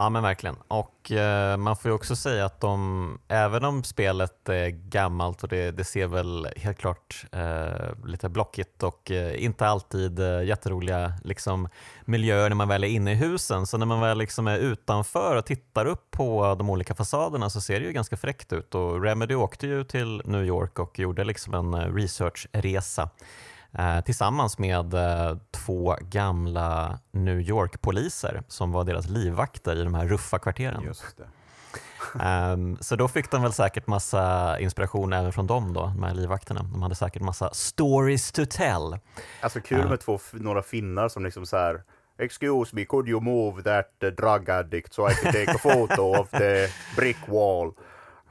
Ja 0.00 0.08
men 0.08 0.22
verkligen. 0.22 0.56
Och 0.68 1.12
eh, 1.12 1.56
man 1.56 1.76
får 1.76 1.90
ju 1.90 1.94
också 1.94 2.16
säga 2.16 2.44
att 2.44 2.60
de, 2.60 3.18
även 3.28 3.64
om 3.64 3.84
spelet 3.84 4.48
är 4.48 4.68
gammalt 4.68 5.42
och 5.42 5.48
det, 5.48 5.70
det 5.70 5.84
ser 5.84 6.06
väl 6.06 6.48
helt 6.56 6.78
klart 6.78 7.24
eh, 7.32 8.06
lite 8.06 8.28
blockigt 8.28 8.82
och 8.82 9.10
eh, 9.10 9.44
inte 9.44 9.66
alltid 9.66 10.20
eh, 10.20 10.42
jätteroliga 10.42 11.12
liksom, 11.24 11.68
miljöer 12.04 12.48
när 12.48 12.56
man 12.56 12.68
väl 12.68 12.84
är 12.84 12.88
inne 12.88 13.12
i 13.12 13.14
husen, 13.14 13.66
så 13.66 13.78
när 13.78 13.86
man 13.86 14.00
väl 14.00 14.18
liksom 14.18 14.46
är 14.46 14.58
utanför 14.58 15.36
och 15.36 15.46
tittar 15.46 15.86
upp 15.86 16.10
på 16.10 16.54
de 16.58 16.70
olika 16.70 16.94
fasaderna 16.94 17.50
så 17.50 17.60
ser 17.60 17.80
det 17.80 17.86
ju 17.86 17.92
ganska 17.92 18.16
fräckt 18.16 18.52
ut. 18.52 18.74
Och 18.74 19.02
Remedy 19.02 19.34
åkte 19.34 19.66
ju 19.66 19.84
till 19.84 20.22
New 20.24 20.44
York 20.44 20.78
och 20.78 20.98
gjorde 20.98 21.24
liksom 21.24 21.54
en 21.54 21.74
eh, 21.74 21.94
researchresa 21.94 23.10
tillsammans 24.04 24.58
med 24.58 24.94
eh, 24.94 25.36
två 25.50 25.96
gamla 26.00 26.98
New 27.10 27.40
York-poliser 27.40 28.42
som 28.48 28.72
var 28.72 28.84
deras 28.84 29.08
livvakter 29.08 29.76
i 29.76 29.84
de 29.84 29.94
här 29.94 30.06
ruffa 30.06 30.38
kvarteren. 30.38 30.82
Just 30.84 31.16
det. 31.16 31.24
Um, 32.14 32.78
så 32.80 32.96
då 32.96 33.08
fick 33.08 33.30
de 33.30 33.42
väl 33.42 33.52
säkert 33.52 33.86
massa 33.86 34.56
inspiration 34.60 35.12
även 35.12 35.32
från 35.32 35.46
dem 35.46 35.72
då, 35.72 35.80
de 35.80 36.02
här 36.02 36.14
livvakterna. 36.14 36.62
De 36.72 36.82
hade 36.82 36.94
säkert 36.94 37.22
massa 37.22 37.50
stories 37.54 38.32
to 38.32 38.42
tell. 38.50 38.98
Alltså 39.40 39.60
kul 39.60 39.78
med 39.78 39.92
uh, 39.92 39.96
två, 39.96 40.18
några 40.32 40.62
finnar 40.62 41.08
som 41.08 41.24
liksom 41.24 41.46
så 41.46 41.56
här 41.56 41.82
Excuse 42.18 42.76
me, 42.76 42.84
could 42.84 43.08
you 43.08 43.20
move 43.20 43.62
that 43.62 44.00
drug 44.16 44.50
addict 44.50 44.92
so 44.92 45.10
I 45.10 45.14
can 45.14 45.32
take 45.32 45.50
a 45.50 45.58
photo 45.58 46.20
of 46.20 46.30
the 46.30 46.68
brick 46.96 47.16
wall? 47.26 47.72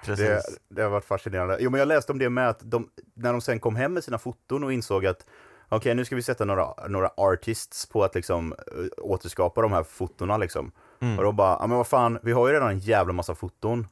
Det, 0.06 0.42
det, 0.70 0.82
har 0.82 0.90
varit 0.90 1.06
fascinerande. 1.06 1.58
Jo, 1.60 1.70
men 1.70 1.80
jag 1.80 1.88
läste 1.88 2.12
om 2.12 2.20
det 2.20 2.30
med 2.30 2.50
att 2.50 2.60
de, 2.64 2.90
när 3.14 3.32
de 3.32 3.42
sen 3.42 3.60
kom 3.60 3.76
hem 3.76 3.94
med 3.94 4.04
sina 4.04 4.18
foton 4.18 4.64
och 4.64 4.74
insåg 4.74 5.06
att 5.06 5.26
okej, 5.66 5.78
okay, 5.78 5.94
nu 5.94 6.06
ska 6.06 6.16
vi 6.16 6.22
sätta 6.22 6.46
några, 6.46 6.88
några 6.88 7.12
artists 7.18 7.86
på 7.86 8.04
att 8.04 8.16
liksom 8.16 8.54
uh, 8.54 8.88
återskapa 8.98 9.62
de 9.62 9.72
här 9.72 9.84
fotona 9.84 10.38
liksom. 10.38 10.72
Mm. 11.00 11.18
Och 11.18 11.24
då 11.24 11.32
bara, 11.32 11.58
ja 11.60 11.68
men 11.68 11.78
vad 11.78 11.88
fan, 11.88 12.20
vi 12.24 12.32
har 12.32 12.48
ju 12.48 12.54
redan 12.54 12.70
en 12.70 12.80
jävla 12.80 13.14
massa 13.14 13.36
foton. 13.36 13.88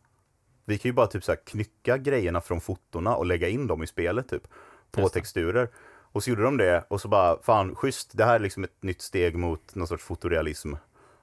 Vi 0.66 0.78
kan 0.78 0.89
ju 0.89 0.93
bara 0.93 1.08
typ 1.08 1.24
så 1.24 1.32
här 1.32 1.39
knycka 1.45 1.97
grejerna 1.97 2.41
från 2.41 2.62
fotona 2.62 3.16
och 3.16 3.26
lägga 3.26 3.47
in 3.47 3.68
dem 3.68 3.84
i 3.84 3.88
spelet 3.88 4.30
typ. 4.30 4.43
På 4.91 5.10
texturer. 5.10 5.70
Och 6.12 6.24
så 6.24 6.30
gjorde 6.30 6.43
de 6.43 6.58
det 6.58 6.84
och 6.88 7.01
så 7.01 7.08
bara, 7.08 7.41
fan 7.41 7.76
schysst, 7.76 8.12
det 8.14 8.26
här 8.26 8.36
är 8.36 8.39
liksom 8.39 8.64
ett 8.64 8.84
nytt 8.84 9.01
steg 9.01 9.36
mot 9.36 9.76
någon 9.76 9.88
sorts 9.88 10.03
fotorealism. 10.03 10.74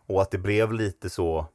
Och 0.06 0.22
att 0.22 0.30
det 0.30 0.38
blev 0.38 0.72
lite 0.72 1.10
så, 1.10 1.46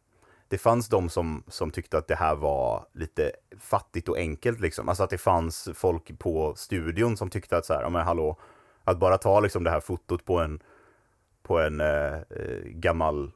det 0.50 0.58
fanns 0.58 0.90
de 0.90 1.10
som, 1.10 1.44
som 1.48 1.72
tyckte 1.72 1.98
att 1.98 2.08
det 2.08 2.16
här 2.16 2.36
var 2.36 2.86
lite 2.94 3.32
fattigt 3.60 4.10
och 4.10 4.18
enkelt 4.18 4.60
liksom. 4.60 4.90
Alltså 4.90 5.04
att 5.04 5.10
det 5.10 5.18
fanns 5.18 5.70
folk 5.74 6.20
på 6.20 6.54
studion 6.56 7.18
som 7.18 7.30
tyckte 7.30 7.58
att 7.58 7.66
så 7.66 7.74
här, 7.74 7.90
men 7.90 8.06
hallå, 8.06 8.40
att 8.84 9.00
bara 9.00 9.18
ta 9.18 9.40
liksom 9.40 9.64
det 9.64 9.70
här 9.70 9.80
fotot 9.80 10.26
på 10.26 10.40
en, 10.40 10.64
på 11.44 11.60
en 11.60 11.82
eh, 11.82 12.14
eh 12.14 12.64
gammal 12.64 13.32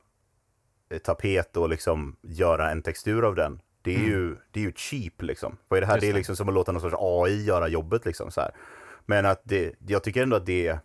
eh, 0.89 0.97
tapet 0.97 1.57
och 1.57 1.70
liksom 1.70 2.16
göra 2.22 2.72
en 2.72 2.82
textur 2.82 3.24
av 3.24 3.36
den. 3.36 3.61
Det 3.82 3.93
är, 3.93 3.99
mm. 3.99 4.09
ju, 4.09 4.36
det 4.51 4.59
är 4.59 4.64
ju 4.64 4.74
cheap 4.76 5.22
liksom. 5.22 5.57
Vad 5.68 5.78
är 5.78 5.82
det 5.82 5.88
här? 5.88 5.93
Just 5.93 6.01
det 6.01 6.09
är 6.09 6.14
liksom 6.14 6.36
som 6.36 6.47
att 6.47 6.53
låta 6.53 6.72
någon 6.72 6.82
sorts 6.82 6.95
AI 6.99 7.43
göra 7.43 7.68
jobbet 7.68 8.05
liksom 8.05 8.32
så 8.32 8.41
här. 8.41 8.51
Men 9.05 9.26
att 9.26 9.41
det, 9.43 9.76
jag 9.88 10.03
tycker 10.03 10.24
ändå 10.24 10.36
att 10.36 10.45
det, 10.45 10.80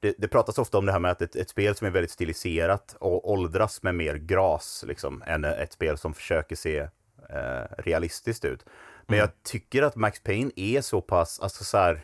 det, 0.00 0.14
det 0.18 0.28
pratas 0.28 0.58
ofta 0.58 0.78
om 0.78 0.86
det 0.86 0.92
här 0.92 0.98
med 0.98 1.10
att 1.10 1.22
ett, 1.22 1.36
ett, 1.36 1.50
spel 1.50 1.74
som 1.74 1.86
är 1.86 1.90
väldigt 1.90 2.10
stiliserat 2.10 2.96
och 3.00 3.30
åldras 3.30 3.82
med 3.82 3.94
mer 3.94 4.14
gras 4.14 4.84
liksom, 4.88 5.22
än 5.26 5.44
ett 5.44 5.72
spel 5.72 5.98
som 5.98 6.14
försöker 6.14 6.56
se 6.56 6.78
eh, 7.28 7.64
realistiskt 7.78 8.44
ut. 8.44 8.64
Men 9.06 9.18
mm. 9.18 9.18
jag 9.18 9.42
tycker 9.42 9.82
att 9.82 9.96
Max 9.96 10.20
Payne 10.20 10.50
är 10.56 10.80
så 10.80 11.00
pass, 11.00 11.40
alltså 11.40 11.64
så 11.64 11.78
här, 11.78 12.00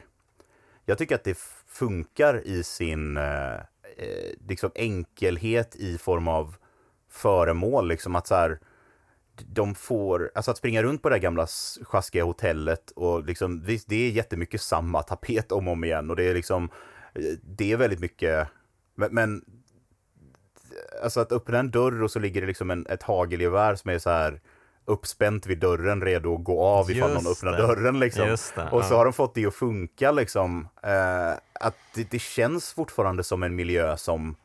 jag 0.84 0.98
tycker 0.98 1.14
att 1.14 1.24
det 1.24 1.38
funkar 1.66 2.46
i 2.46 2.62
sin 2.62 3.16
eh, 3.16 3.54
eh 3.54 4.34
liksom 4.48 4.70
enkelhet 4.74 5.76
i 5.76 5.98
form 5.98 6.28
av 6.28 6.56
föremål, 7.10 7.88
liksom 7.88 8.16
att 8.16 8.26
så 8.26 8.34
här, 8.34 8.58
de 9.36 9.74
får, 9.74 10.30
alltså 10.34 10.50
att 10.50 10.58
springa 10.58 10.82
runt 10.82 11.02
på 11.02 11.08
det 11.08 11.18
gamla 11.18 11.46
sjaskiga 11.82 12.24
hotellet 12.24 12.90
och 12.90 13.24
liksom, 13.24 13.62
visst, 13.62 13.88
det 13.88 13.96
är 13.96 14.10
jättemycket 14.10 14.60
samma 14.60 15.02
tapet 15.02 15.52
om 15.52 15.68
och 15.68 15.72
om 15.72 15.84
igen 15.84 16.10
och 16.10 16.16
det 16.16 16.24
är 16.24 16.34
liksom, 16.34 16.70
det 17.42 17.72
är 17.72 17.76
väldigt 17.76 18.00
mycket, 18.00 18.48
men, 18.94 19.14
men 19.14 19.44
alltså 21.02 21.20
att 21.20 21.32
öppna 21.32 21.58
en 21.58 21.70
dörr 21.70 22.02
och 22.02 22.10
så 22.10 22.18
ligger 22.18 22.40
det 22.40 22.46
liksom 22.46 22.70
en, 22.70 22.86
ett 22.86 23.02
hagelgevär 23.02 23.74
som 23.74 23.90
är 23.90 23.98
så 23.98 24.10
här 24.10 24.40
uppspänt 24.84 25.46
vid 25.46 25.58
dörren 25.58 26.02
redo 26.02 26.34
att 26.34 26.44
gå 26.44 26.64
av 26.64 26.90
ifall 26.90 27.10
Just 27.10 27.24
någon 27.24 27.32
öppnar 27.32 27.52
det. 27.52 27.58
dörren 27.58 28.00
liksom. 28.00 28.26
Det, 28.26 28.68
och 28.72 28.84
så 28.84 28.96
har 28.96 29.04
de 29.04 29.12
fått 29.12 29.34
det 29.34 29.46
att 29.46 29.54
funka 29.54 30.10
liksom. 30.10 30.68
Eh, 30.82 31.32
att 31.60 31.76
det, 31.94 32.10
det, 32.10 32.18
känns 32.18 32.72
fortfarande 32.72 33.24
som 33.24 33.42
en 33.42 33.54
miljö 33.54 33.96
som, 33.96 34.36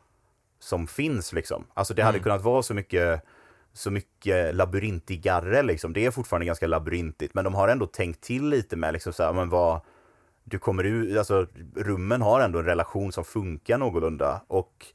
som 0.59 0.87
finns 0.87 1.33
liksom. 1.33 1.65
Alltså 1.73 1.93
det 1.93 2.03
hade 2.03 2.17
mm. 2.17 2.23
kunnat 2.23 2.41
vara 2.41 2.63
så 2.63 2.73
mycket 2.73 3.23
så 3.73 3.91
mycket 3.91 4.55
labyrintigare 4.55 5.63
liksom. 5.63 5.93
Det 5.93 6.05
är 6.05 6.11
fortfarande 6.11 6.45
ganska 6.45 6.67
labyrintigt, 6.67 7.33
men 7.33 7.43
de 7.43 7.55
har 7.55 7.67
ändå 7.67 7.87
tänkt 7.87 8.21
till 8.21 8.49
lite 8.49 8.75
med 8.75 8.93
liksom 8.93 9.13
så 9.13 9.23
här, 9.23 9.33
men 9.33 9.49
vad, 9.49 9.81
du 10.43 10.59
kommer 10.59 10.83
ut, 10.83 11.17
alltså 11.17 11.47
rummen 11.75 12.21
har 12.21 12.41
ändå 12.41 12.59
en 12.59 12.65
relation 12.65 13.11
som 13.11 13.23
funkar 13.23 13.77
någorlunda 13.77 14.41
och 14.47 14.85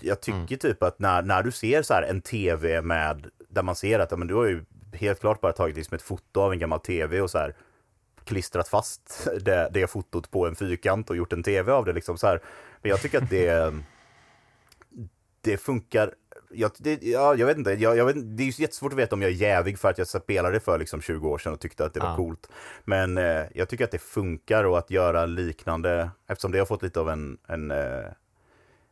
jag 0.00 0.20
tycker 0.20 0.38
mm. 0.38 0.58
typ 0.58 0.82
att 0.82 0.98
när, 0.98 1.22
när 1.22 1.42
du 1.42 1.52
ser 1.52 1.82
så 1.82 1.94
här 1.94 2.02
en 2.02 2.20
tv 2.20 2.82
med, 2.82 3.30
där 3.48 3.62
man 3.62 3.76
ser 3.76 3.98
att 3.98 4.18
men 4.18 4.28
du 4.28 4.34
har 4.34 4.44
ju 4.44 4.64
helt 4.92 5.20
klart 5.20 5.40
bara 5.40 5.52
tagit 5.52 5.76
liksom 5.76 5.94
ett 5.94 6.02
foto 6.02 6.40
av 6.40 6.52
en 6.52 6.58
gammal 6.58 6.80
tv 6.80 7.20
och 7.20 7.30
så 7.30 7.38
här 7.38 7.54
klistrat 8.24 8.68
fast 8.68 9.28
det, 9.40 9.70
det 9.72 9.86
fotot 9.86 10.30
på 10.30 10.46
en 10.46 10.54
fyrkant 10.54 11.10
och 11.10 11.16
gjort 11.16 11.32
en 11.32 11.42
tv 11.42 11.72
av 11.72 11.84
det 11.84 11.92
liksom 11.92 12.18
så 12.18 12.26
här. 12.26 12.40
Men 12.82 12.90
jag 12.90 13.00
tycker 13.00 13.22
att 13.22 13.30
det 13.30 13.74
det 15.40 15.56
funkar 15.56 16.14
jag, 16.50 16.70
det, 16.78 17.02
ja, 17.02 17.34
jag 17.34 17.46
vet 17.46 17.58
inte, 17.58 17.72
jag, 17.72 17.96
jag 17.96 18.06
vet, 18.06 18.36
det 18.36 18.42
är 18.42 18.60
jättesvårt 18.60 18.92
att 18.92 18.98
veta 18.98 19.14
om 19.14 19.22
jag 19.22 19.30
är 19.30 19.34
jävig 19.34 19.78
för 19.78 19.90
att 19.90 19.98
jag 19.98 20.08
spelade 20.08 20.60
för 20.60 20.78
liksom 20.78 21.00
20 21.00 21.28
år 21.28 21.38
sedan 21.38 21.52
och 21.52 21.60
tyckte 21.60 21.84
att 21.84 21.94
det 21.94 22.00
var 22.00 22.08
ja. 22.08 22.16
coolt. 22.16 22.48
Men 22.84 23.18
eh, 23.18 23.42
jag 23.54 23.68
tycker 23.68 23.84
att 23.84 23.90
det 23.90 24.02
funkar 24.02 24.64
och 24.64 24.78
att 24.78 24.90
göra 24.90 25.26
liknande, 25.26 26.10
eftersom 26.26 26.52
det 26.52 26.58
har 26.58 26.66
fått 26.66 26.82
lite 26.82 27.00
av 27.00 27.10
en, 27.10 27.38
en 27.46 27.70
eh, 27.70 28.04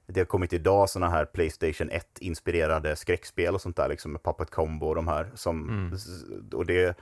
det 0.06 0.20
har 0.20 0.24
kommit 0.24 0.52
idag 0.52 0.90
sådana 0.90 1.12
här 1.12 1.24
Playstation 1.24 1.90
1-inspirerade 1.90 2.94
skräckspel 2.94 3.54
och 3.54 3.60
sånt 3.60 3.76
där, 3.76 3.88
liksom 3.88 4.12
med 4.12 4.22
Puppet 4.22 4.50
Combo 4.50 4.86
och 4.86 4.94
de 4.94 5.08
här. 5.08 5.30
Som, 5.34 5.68
mm. 5.68 5.98
Och 6.52 6.66
det, 6.66 6.96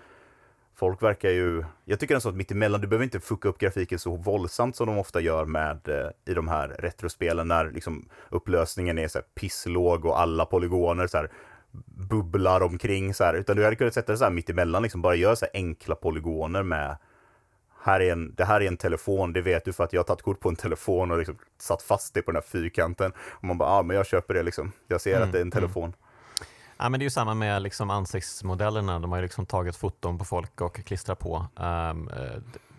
folk 0.78 1.02
verkar 1.02 1.30
ju, 1.30 1.64
jag 1.84 2.00
tycker 2.00 2.14
nästan 2.14 2.30
att 2.30 2.36
mittemellan, 2.36 2.80
du 2.80 2.86
behöver 2.86 3.04
inte 3.04 3.20
fucka 3.20 3.48
upp 3.48 3.58
grafiken 3.58 3.98
så 3.98 4.16
våldsamt 4.16 4.76
som 4.76 4.86
de 4.86 4.98
ofta 4.98 5.20
gör 5.20 5.44
med 5.44 5.88
eh, 5.88 6.32
i 6.32 6.34
de 6.34 6.48
här 6.48 6.68
retrospelen 6.68 7.48
när 7.48 7.70
liksom 7.70 8.08
upplösningen 8.28 8.98
är 8.98 9.08
så 9.08 9.18
här 9.18 9.26
pisslåg 9.34 10.04
och 10.04 10.20
alla 10.20 10.44
polygoner 10.44 11.06
så 11.06 11.16
här 11.16 11.30
bubblar 12.10 12.60
omkring 12.60 13.14
så 13.14 13.24
här, 13.24 13.34
utan 13.34 13.56
du 13.56 13.64
hade 13.64 13.76
kunnat 13.76 13.94
sätta 13.94 14.12
det 14.12 14.18
så 14.18 14.24
här 14.24 14.30
mitt 14.30 14.50
emellan, 14.50 14.82
liksom 14.82 15.02
bara 15.02 15.14
göra 15.14 15.36
så 15.36 15.44
här 15.44 15.50
enkla 15.54 15.94
polygoner 15.94 16.62
med 16.62 16.96
här 17.82 18.00
är 18.00 18.12
en, 18.12 18.34
det 18.34 18.44
här 18.44 18.60
är 18.60 18.68
en 18.68 18.76
telefon, 18.76 19.32
det 19.32 19.40
vet 19.40 19.64
du 19.64 19.72
för 19.72 19.84
att 19.84 19.92
jag 19.92 20.00
har 20.00 20.04
tagit 20.04 20.22
kort 20.22 20.40
på 20.40 20.48
en 20.48 20.56
telefon 20.56 21.10
och 21.10 21.18
liksom 21.18 21.38
satt 21.58 21.82
fast 21.82 22.14
det 22.14 22.22
på 22.22 22.30
den 22.30 22.36
här 22.36 22.48
fyrkanten. 22.48 23.12
Och 23.18 23.44
man 23.44 23.58
bara, 23.58 23.68
ah, 23.68 23.82
men 23.82 23.96
jag 23.96 24.06
köper 24.06 24.34
det 24.34 24.42
liksom. 24.42 24.72
Jag 24.88 25.00
ser 25.00 25.16
mm, 25.16 25.22
att 25.22 25.32
det 25.32 25.38
är 25.38 25.42
en 25.42 25.52
mm. 25.52 25.60
telefon. 25.60 25.84
Mm. 25.84 25.98
Ja, 26.78 26.88
men 26.88 27.00
det 27.00 27.02
är 27.02 27.06
ju 27.06 27.10
samma 27.10 27.34
med 27.34 27.62
liksom 27.62 27.90
ansiktsmodellerna. 27.90 28.98
De 28.98 29.10
har 29.10 29.18
ju 29.18 29.22
liksom 29.22 29.46
tagit 29.46 29.76
foton 29.76 30.18
på 30.18 30.24
folk 30.24 30.60
och 30.60 30.84
klistrat 30.84 31.18
på. 31.18 31.46
Um, 31.56 32.10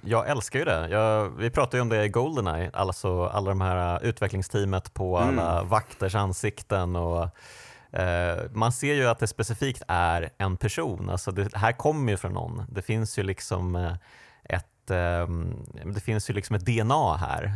jag 0.02 0.30
älskar 0.30 0.60
ju 0.60 0.66
det. 0.66 0.90
Jag, 0.90 1.30
vi 1.30 1.50
pratade 1.50 1.78
ju 1.78 1.82
om 1.82 1.90
det 1.90 2.06
i 2.06 2.10
Goldeneye, 2.10 2.72
alltså 2.74 3.26
alla 3.26 3.50
de 3.50 3.62
här 3.62 4.04
utvecklingsteamet 4.04 4.94
på 4.94 5.18
mm. 5.18 5.40
alla 5.40 5.64
vakters 5.64 6.16
ansikten. 6.16 6.96
och 6.96 7.24
uh, 7.24 8.52
Man 8.52 8.72
ser 8.72 8.94
ju 8.94 9.08
att 9.08 9.20
det 9.20 9.28
specifikt 9.28 9.84
är 9.88 10.30
en 10.38 10.58
person. 10.58 11.10
Alltså 11.10 11.32
det 11.32 11.56
här 11.56 11.72
kommer 11.72 12.12
ju 12.12 12.18
från 12.18 12.34
någon. 12.34 12.66
Det 12.70 12.82
finns 12.82 13.20
ju 13.20 13.24
liksom 13.24 13.76
uh, 13.76 13.94
Ehm, 14.92 15.54
det 15.86 16.00
finns 16.00 16.30
ju 16.30 16.34
liksom 16.34 16.56
ett 16.56 16.66
DNA 16.66 17.18
här 17.18 17.54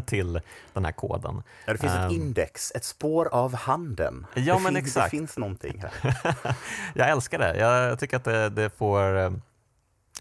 till 0.06 0.40
den 0.72 0.84
här 0.84 0.92
koden. 0.92 1.42
Ja, 1.66 1.72
det 1.72 1.78
finns 1.78 1.92
ett 1.92 1.98
ehm. 1.98 2.10
index, 2.10 2.72
ett 2.74 2.84
spår 2.84 3.28
av 3.32 3.54
handen. 3.54 4.26
Ja, 4.34 4.54
det 4.54 4.60
men 4.62 4.74
finns, 4.74 4.86
exakt. 4.86 5.10
Det 5.10 5.16
finns 5.16 5.36
någonting 5.36 5.82
här. 5.82 6.14
jag 6.94 7.08
älskar 7.08 7.38
det. 7.38 7.58
Jag 7.58 7.98
tycker 7.98 8.16
att 8.16 8.24
det, 8.24 8.48
det 8.48 8.70
får 8.70 9.32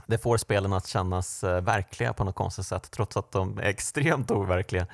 det 0.05 0.17
får 0.17 0.37
spelen 0.37 0.73
att 0.73 0.87
kännas 0.87 1.43
eh, 1.43 1.61
verkliga 1.61 2.13
på 2.13 2.23
något 2.23 2.35
konstigt 2.35 2.65
sätt, 2.65 2.91
trots 2.91 3.17
att 3.17 3.31
de 3.31 3.57
är 3.57 3.63
extremt 3.63 4.31
overkliga. 4.31 4.87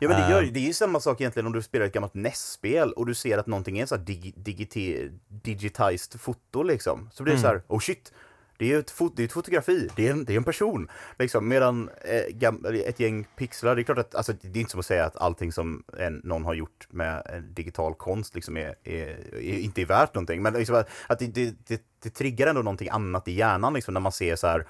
Ja, 0.00 0.08
men 0.08 0.20
det, 0.20 0.30
gör, 0.30 0.42
ehm. 0.42 0.52
det 0.52 0.60
är 0.60 0.66
ju 0.66 0.72
samma 0.72 1.00
sak 1.00 1.20
egentligen 1.20 1.46
om 1.46 1.52
du 1.52 1.62
spelar 1.62 1.86
ett 1.86 1.92
gammalt 1.92 2.14
NES-spel 2.14 2.92
och 2.92 3.06
du 3.06 3.14
ser 3.14 3.38
att 3.38 3.46
någonting 3.46 3.78
är 3.78 3.86
så 3.86 3.96
dig, 3.96 4.34
digiti, 4.36 5.10
digitized 5.28 6.20
foto 6.20 6.62
liksom. 6.62 7.10
Så 7.12 7.22
blir 7.22 7.34
det 7.34 7.40
mm. 7.40 7.50
så 7.50 7.54
här, 7.54 7.62
oh 7.68 7.80
shit, 7.80 8.12
det 8.58 8.72
är 8.72 8.78
ett, 8.78 8.90
fot, 8.90 9.12
det 9.16 9.22
är 9.22 9.24
ett 9.24 9.32
fotografi, 9.32 9.88
det 9.96 10.08
är 10.08 10.12
en, 10.12 10.24
det 10.24 10.32
är 10.32 10.36
en 10.36 10.44
person. 10.44 10.88
Liksom, 11.18 11.48
medan 11.48 11.90
eh, 12.04 12.88
ett 12.88 13.00
gäng 13.00 13.26
pixlar, 13.36 13.74
det 13.74 13.82
är 13.82 13.84
klart 13.84 13.98
att 13.98 14.14
alltså, 14.14 14.32
det 14.40 14.58
är 14.58 14.60
inte 14.60 14.70
som 14.70 14.80
att 14.80 14.86
säga 14.86 15.04
att 15.04 15.16
allting 15.16 15.52
som 15.52 15.84
en, 15.98 16.20
någon 16.24 16.44
har 16.44 16.54
gjort 16.54 16.86
med 16.90 17.44
digital 17.50 17.94
konst 17.94 18.34
liksom 18.34 18.56
är, 18.56 18.74
är, 18.84 19.34
är, 19.34 19.58
inte 19.58 19.82
är 19.82 19.86
värt 19.86 20.14
någonting. 20.14 20.42
Men 20.42 20.52
liksom, 20.52 20.84
att 21.06 21.18
det, 21.18 21.26
det, 21.26 21.54
det, 21.66 21.82
det 22.02 22.10
triggar 22.10 22.46
ändå 22.46 22.62
någonting 22.62 22.88
annat 22.88 23.28
i 23.28 23.32
hjärnan 23.32 23.74
liksom, 23.74 23.94
när 23.94 24.00
man 24.00 24.12
ser 24.12 24.36
så 24.36 24.46
här 24.46 24.66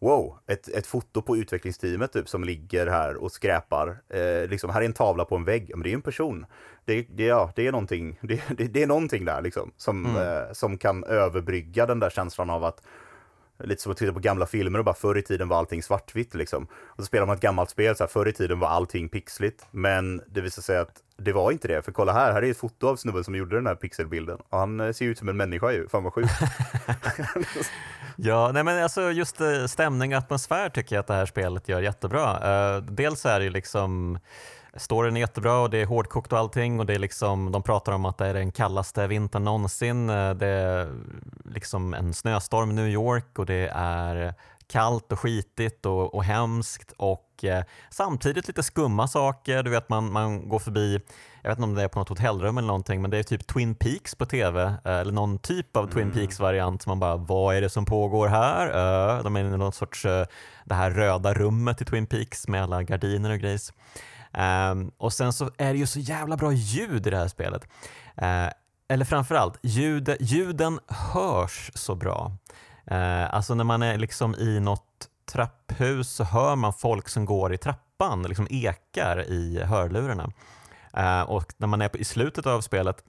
Wow, 0.00 0.38
ett, 0.46 0.68
ett 0.68 0.86
foto 0.86 1.22
på 1.22 1.36
utvecklingsteamet 1.36 2.12
typ, 2.12 2.28
som 2.28 2.44
ligger 2.44 2.86
här 2.86 3.16
och 3.16 3.32
skräpar. 3.32 4.00
Eh, 4.08 4.48
liksom, 4.48 4.70
här 4.70 4.80
är 4.80 4.84
en 4.84 4.92
tavla 4.92 5.24
på 5.24 5.36
en 5.36 5.44
vägg, 5.44 5.70
men 5.74 5.82
det 5.82 5.90
är 5.90 5.94
en 5.94 6.02
person. 6.02 6.46
Det, 6.84 7.06
det, 7.10 7.24
ja, 7.24 7.52
det, 7.54 7.66
är, 7.66 7.72
någonting, 7.72 8.18
det, 8.22 8.42
det, 8.56 8.64
det 8.64 8.82
är 8.82 8.86
någonting 8.86 9.24
där 9.24 9.42
liksom, 9.42 9.72
som, 9.76 10.06
mm. 10.06 10.22
eh, 10.22 10.52
som 10.52 10.78
kan 10.78 11.04
överbrygga 11.04 11.86
den 11.86 12.00
där 12.00 12.10
känslan 12.10 12.50
av 12.50 12.64
att 12.64 12.82
Lite 13.64 13.82
som 13.82 13.92
att 13.92 13.98
titta 13.98 14.12
på 14.12 14.20
gamla 14.20 14.46
filmer 14.46 14.78
och 14.78 14.84
bara 14.84 14.94
förr 14.94 15.18
i 15.18 15.22
tiden 15.22 15.48
var 15.48 15.58
allting 15.58 15.82
svartvitt 15.82 16.34
liksom. 16.34 16.66
Och 16.72 16.96
så 16.96 17.04
spelar 17.04 17.26
man 17.26 17.36
ett 17.36 17.42
gammalt 17.42 17.70
spel, 17.70 17.96
så 17.96 18.04
här, 18.04 18.08
förr 18.08 18.28
i 18.28 18.32
tiden 18.32 18.58
var 18.58 18.68
allting 18.68 19.08
pixligt. 19.08 19.66
Men 19.70 20.22
det 20.26 20.40
visar 20.40 20.62
sig 20.62 20.78
att 20.78 21.02
det 21.16 21.32
var 21.32 21.52
inte 21.52 21.68
det, 21.68 21.82
för 21.82 21.92
kolla 21.92 22.12
här, 22.12 22.32
här 22.32 22.42
är 22.42 22.50
ett 22.50 22.58
foto 22.58 22.88
av 22.88 22.96
snubben 22.96 23.24
som 23.24 23.34
gjorde 23.34 23.56
den 23.56 23.66
här 23.66 23.74
pixelbilden. 23.74 24.38
Och 24.48 24.58
han 24.58 24.80
eh, 24.80 24.86
ser 24.86 24.92
ser 24.92 25.04
ut 25.04 25.18
som 25.18 25.28
en 25.28 25.36
människa 25.36 25.72
ju, 25.72 25.88
fan 25.88 26.04
vad 26.04 26.12
sjukt. 26.12 26.30
ja, 28.16 28.50
nej 28.52 28.64
men 28.64 28.82
alltså 28.82 29.10
just 29.10 29.40
eh, 29.40 29.66
stämning 29.66 30.14
och 30.14 30.18
atmosfär 30.18 30.68
tycker 30.68 30.96
jag 30.96 31.00
att 31.00 31.06
det 31.06 31.14
här 31.14 31.26
spelet 31.26 31.68
gör 31.68 31.80
jättebra. 31.80 32.76
Eh, 32.76 32.82
dels 32.82 33.26
är 33.26 33.38
det 33.38 33.44
ju 33.44 33.50
liksom 33.50 34.18
Storyn 34.78 35.16
är 35.16 35.20
jättebra 35.20 35.60
och 35.60 35.70
det 35.70 35.78
är 35.78 35.86
hårdkokt 35.86 36.32
och 36.32 36.38
allting 36.38 36.80
och 36.80 36.86
det 36.86 36.94
är 36.94 36.98
liksom, 36.98 37.52
de 37.52 37.62
pratar 37.62 37.92
om 37.92 38.04
att 38.04 38.18
det 38.18 38.26
är 38.26 38.34
den 38.34 38.52
kallaste 38.52 39.06
vintern 39.06 39.44
någonsin. 39.44 40.10
Eh, 40.10 40.34
det 40.34 40.46
är 40.46 40.92
liksom 41.44 41.94
en 41.94 42.14
snöstorm 42.14 42.70
i 42.70 42.74
New 42.74 42.88
York 42.88 43.38
och 43.38 43.46
det 43.46 43.70
är 43.74 44.34
kallt 44.68 45.12
och 45.12 45.18
skitigt 45.20 45.86
och, 45.86 46.14
och 46.14 46.24
hemskt 46.24 46.92
och 46.96 47.44
eh, 47.44 47.64
samtidigt 47.90 48.48
lite 48.48 48.62
skumma 48.62 49.08
saker. 49.08 49.62
Du 49.62 49.70
vet 49.70 49.88
man, 49.88 50.12
man 50.12 50.48
går 50.48 50.58
förbi, 50.58 51.00
jag 51.42 51.50
vet 51.50 51.58
inte 51.58 51.64
om 51.64 51.74
det 51.74 51.82
är 51.82 51.88
på 51.88 51.98
något 51.98 52.08
hotellrum 52.08 52.58
eller 52.58 52.66
någonting, 52.66 53.02
men 53.02 53.10
det 53.10 53.18
är 53.18 53.22
typ 53.22 53.46
Twin 53.46 53.74
Peaks 53.74 54.14
på 54.14 54.26
tv 54.26 54.62
eh, 54.62 54.72
eller 54.84 55.12
någon 55.12 55.38
typ 55.38 55.76
av 55.76 55.86
Twin 55.86 56.02
mm. 56.02 56.14
Peaks-variant. 56.14 56.86
Man 56.86 57.00
bara, 57.00 57.16
vad 57.16 57.56
är 57.56 57.60
det 57.60 57.70
som 57.70 57.84
pågår 57.84 58.28
här? 58.28 58.66
Eh, 58.66 59.22
de 59.22 59.36
är 59.36 59.40
i 59.40 59.44
någon 59.44 59.72
sorts, 59.72 60.04
eh, 60.04 60.26
det 60.64 60.74
här 60.74 60.90
röda 60.90 61.34
rummet 61.34 61.82
i 61.82 61.84
Twin 61.84 62.06
Peaks 62.06 62.48
med 62.48 62.62
alla 62.62 62.82
gardiner 62.82 63.30
och 63.30 63.38
grejs. 63.38 63.72
Um, 64.32 64.90
och 64.98 65.12
sen 65.12 65.32
så 65.32 65.50
är 65.58 65.72
det 65.72 65.78
ju 65.78 65.86
så 65.86 65.98
jävla 65.98 66.36
bra 66.36 66.52
ljud 66.52 67.06
i 67.06 67.10
det 67.10 67.16
här 67.16 67.28
spelet. 67.28 67.68
Uh, 68.22 68.48
eller 68.88 69.04
framförallt, 69.04 69.58
ljud, 69.62 70.16
ljuden 70.20 70.80
hörs 70.88 71.70
så 71.74 71.94
bra. 71.94 72.32
Uh, 72.90 73.34
alltså 73.34 73.54
när 73.54 73.64
man 73.64 73.82
är 73.82 73.98
liksom 73.98 74.34
i 74.34 74.60
något 74.60 75.08
trapphus 75.32 76.10
så 76.10 76.24
hör 76.24 76.56
man 76.56 76.72
folk 76.72 77.08
som 77.08 77.24
går 77.24 77.54
i 77.54 77.58
trappan, 77.58 78.22
liksom 78.22 78.46
ekar 78.50 79.24
i 79.30 79.62
hörlurarna. 79.64 80.32
Uh, 80.98 81.30
och 81.30 81.54
när 81.56 81.66
man 81.66 81.82
är 81.82 81.96
i 81.96 82.04
slutet 82.04 82.46
av 82.46 82.60
spelet 82.60 83.04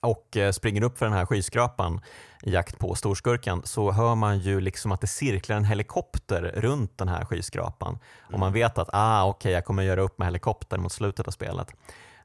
och 0.00 0.36
eh, 0.36 0.52
springer 0.52 0.82
upp 0.82 0.98
för 0.98 1.06
den 1.06 1.14
här 1.14 1.26
skyskrapan 1.26 2.00
i 2.42 2.50
jakt 2.50 2.78
på 2.78 2.94
storskurken 2.94 3.62
så 3.64 3.90
hör 3.90 4.14
man 4.14 4.38
ju 4.38 4.60
liksom 4.60 4.92
att 4.92 5.00
det 5.00 5.06
cirklar 5.06 5.56
en 5.56 5.64
helikopter 5.64 6.52
runt 6.56 6.98
den 6.98 7.08
här 7.08 7.24
skyskrapan. 7.24 7.88
Mm. 7.88 8.34
Och 8.34 8.38
man 8.38 8.48
mm. 8.48 8.60
vet 8.60 8.78
att 8.78 8.88
ah, 8.92 9.28
okay, 9.28 9.52
jag 9.52 9.64
kommer 9.64 9.82
göra 9.82 10.00
upp 10.00 10.18
med 10.18 10.26
helikoptern 10.26 10.82
mot 10.82 10.92
slutet 10.92 11.26
av 11.26 11.32
spelet. 11.32 11.74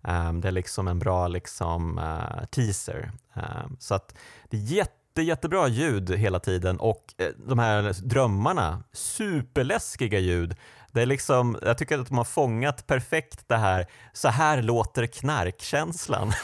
Um, 0.08 0.42
det 0.42 0.48
är 0.48 0.52
liksom 0.52 0.88
en 0.88 1.00
bra 1.00 1.28
liksom, 1.28 1.98
uh, 1.98 2.46
teaser. 2.46 3.12
Um, 3.34 3.78
så 3.80 3.96
att 3.96 4.16
det 4.50 4.58
är 4.58 4.62
jätte, 4.62 5.22
jättebra 5.22 5.68
ljud 5.68 6.12
hela 6.12 6.40
tiden 6.40 6.80
och 6.80 7.14
uh, 7.22 7.28
de 7.48 7.60
här 7.60 7.96
drömmarna, 8.04 8.84
superläskiga 8.92 10.20
ljud 10.20 10.56
det 10.96 11.02
är 11.02 11.06
liksom, 11.06 11.58
jag 11.62 11.78
tycker 11.78 12.00
att 12.00 12.08
de 12.08 12.18
har 12.18 12.26
fångat 12.26 12.88
perfekt 12.88 13.48
det 13.48 13.58
här, 13.58 13.86
så 14.14 14.28
här 14.28 14.62
låter 14.62 15.06
knarkkänslan. 15.06 16.34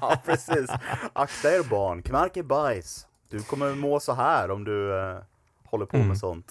ja, 0.00 0.22
precis. 0.24 0.70
Akta 1.12 1.50
er 1.50 1.62
barn, 1.70 2.02
knark 2.02 2.36
är 2.36 2.42
bajs. 2.42 3.06
Du 3.30 3.42
kommer 3.42 3.74
må 3.74 4.00
så 4.00 4.12
här 4.12 4.50
om 4.50 4.64
du 4.64 4.92
uh, 4.92 5.18
håller 5.64 5.86
på 5.86 5.96
mm. 5.96 6.08
med 6.08 6.18
sånt. 6.18 6.46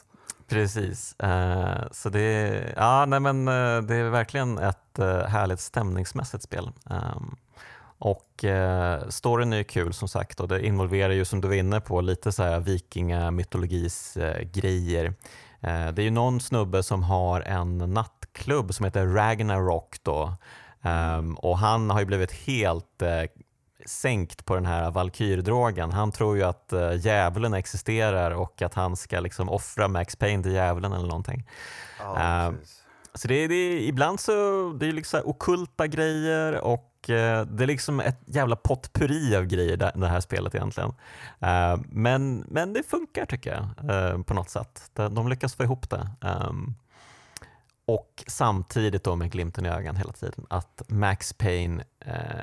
Precis, 0.47 1.15
uh, 1.23 1.83
så 1.91 2.09
det 2.09 2.21
är, 2.21 2.73
ja, 2.77 3.05
nej, 3.05 3.19
men, 3.19 3.47
uh, 3.47 3.81
det 3.81 3.95
är 3.95 4.09
verkligen 4.09 4.57
ett 4.57 4.97
härligt 5.27 5.59
stämningsmässigt 5.59 6.43
spel. 6.43 6.71
Um, 6.83 7.35
och 7.97 8.43
eh, 8.43 9.07
storyn 9.07 9.53
är 9.53 9.57
ju 9.57 9.63
kul 9.63 9.93
som 9.93 10.07
sagt 10.07 10.39
och 10.39 10.47
det 10.47 10.65
involverar 10.65 11.13
ju 11.13 11.25
som 11.25 11.41
du 11.41 11.47
var 11.47 11.55
inne 11.55 11.81
på 11.81 12.01
lite 12.01 12.31
så 12.31 12.43
här 12.43 12.59
vikingamytologis 12.59 14.17
eh, 14.17 14.41
grejer. 14.41 15.13
Eh, 15.65 15.91
det 15.91 16.01
är 16.01 16.03
ju 16.03 16.11
någon 16.11 16.41
snubbe 16.41 16.83
som 16.83 17.03
har 17.03 17.41
en 17.41 17.77
nattklubb 17.77 18.73
som 18.73 18.85
heter 18.85 19.05
Ragnarok 19.05 19.95
då. 20.03 20.37
Um, 20.81 21.35
och 21.35 21.57
han 21.57 21.89
har 21.89 21.99
ju 21.99 22.05
blivit 22.05 22.31
helt 22.31 23.01
uh, 23.01 23.43
sänkt 23.85 24.45
på 24.45 24.55
den 24.55 24.65
här 24.65 24.91
valkyrdrogen. 24.91 25.91
Han 25.91 26.11
tror 26.11 26.37
ju 26.37 26.43
att 26.43 26.73
uh, 26.73 26.95
djävulen 26.95 27.53
existerar 27.53 28.31
och 28.31 28.61
att 28.61 28.73
han 28.73 28.95
ska 28.95 29.19
liksom 29.19 29.49
offra 29.49 29.87
Max 29.87 30.15
Payne 30.15 30.43
till 30.43 30.51
djävulen 30.51 30.93
eller 30.93 31.07
någonting. 31.07 31.47
Oh, 32.01 32.47
um, 32.47 32.57
så 33.13 33.27
det 33.27 33.35
är, 33.35 33.47
det 33.47 33.55
är, 33.55 33.79
ibland 33.79 34.19
så 34.19 34.31
det 34.79 34.87
är 34.87 34.91
liksom 34.91 35.21
okulta 35.25 35.87
grejer 35.87 36.61
och 36.61 36.94
Eh, 36.94 36.94
Eh, 37.09 37.41
det 37.45 37.63
är 37.63 37.67
liksom 37.67 37.99
ett 37.99 38.19
jävla 38.25 38.55
potpurri 38.55 39.35
av 39.35 39.45
grejer 39.45 39.91
det 39.95 40.07
här 40.07 40.19
spelet 40.19 40.55
egentligen. 40.55 40.93
Eh, 41.39 41.77
men, 41.89 42.45
men 42.47 42.73
det 42.73 42.83
funkar 42.83 43.25
tycker 43.25 43.51
jag 43.51 43.91
eh, 43.91 44.21
på 44.21 44.33
något 44.33 44.49
sätt. 44.49 44.91
De 44.93 45.27
lyckas 45.27 45.55
få 45.55 45.63
ihop 45.63 45.89
det. 45.89 46.09
Ehm, 46.21 46.75
och 47.87 48.23
samtidigt 48.27 49.03
då 49.03 49.15
med 49.15 49.31
glimten 49.31 49.65
i 49.65 49.69
ögat 49.69 49.97
hela 49.97 50.13
tiden 50.13 50.45
att 50.49 50.81
Max 50.87 51.33
Payne, 51.33 51.83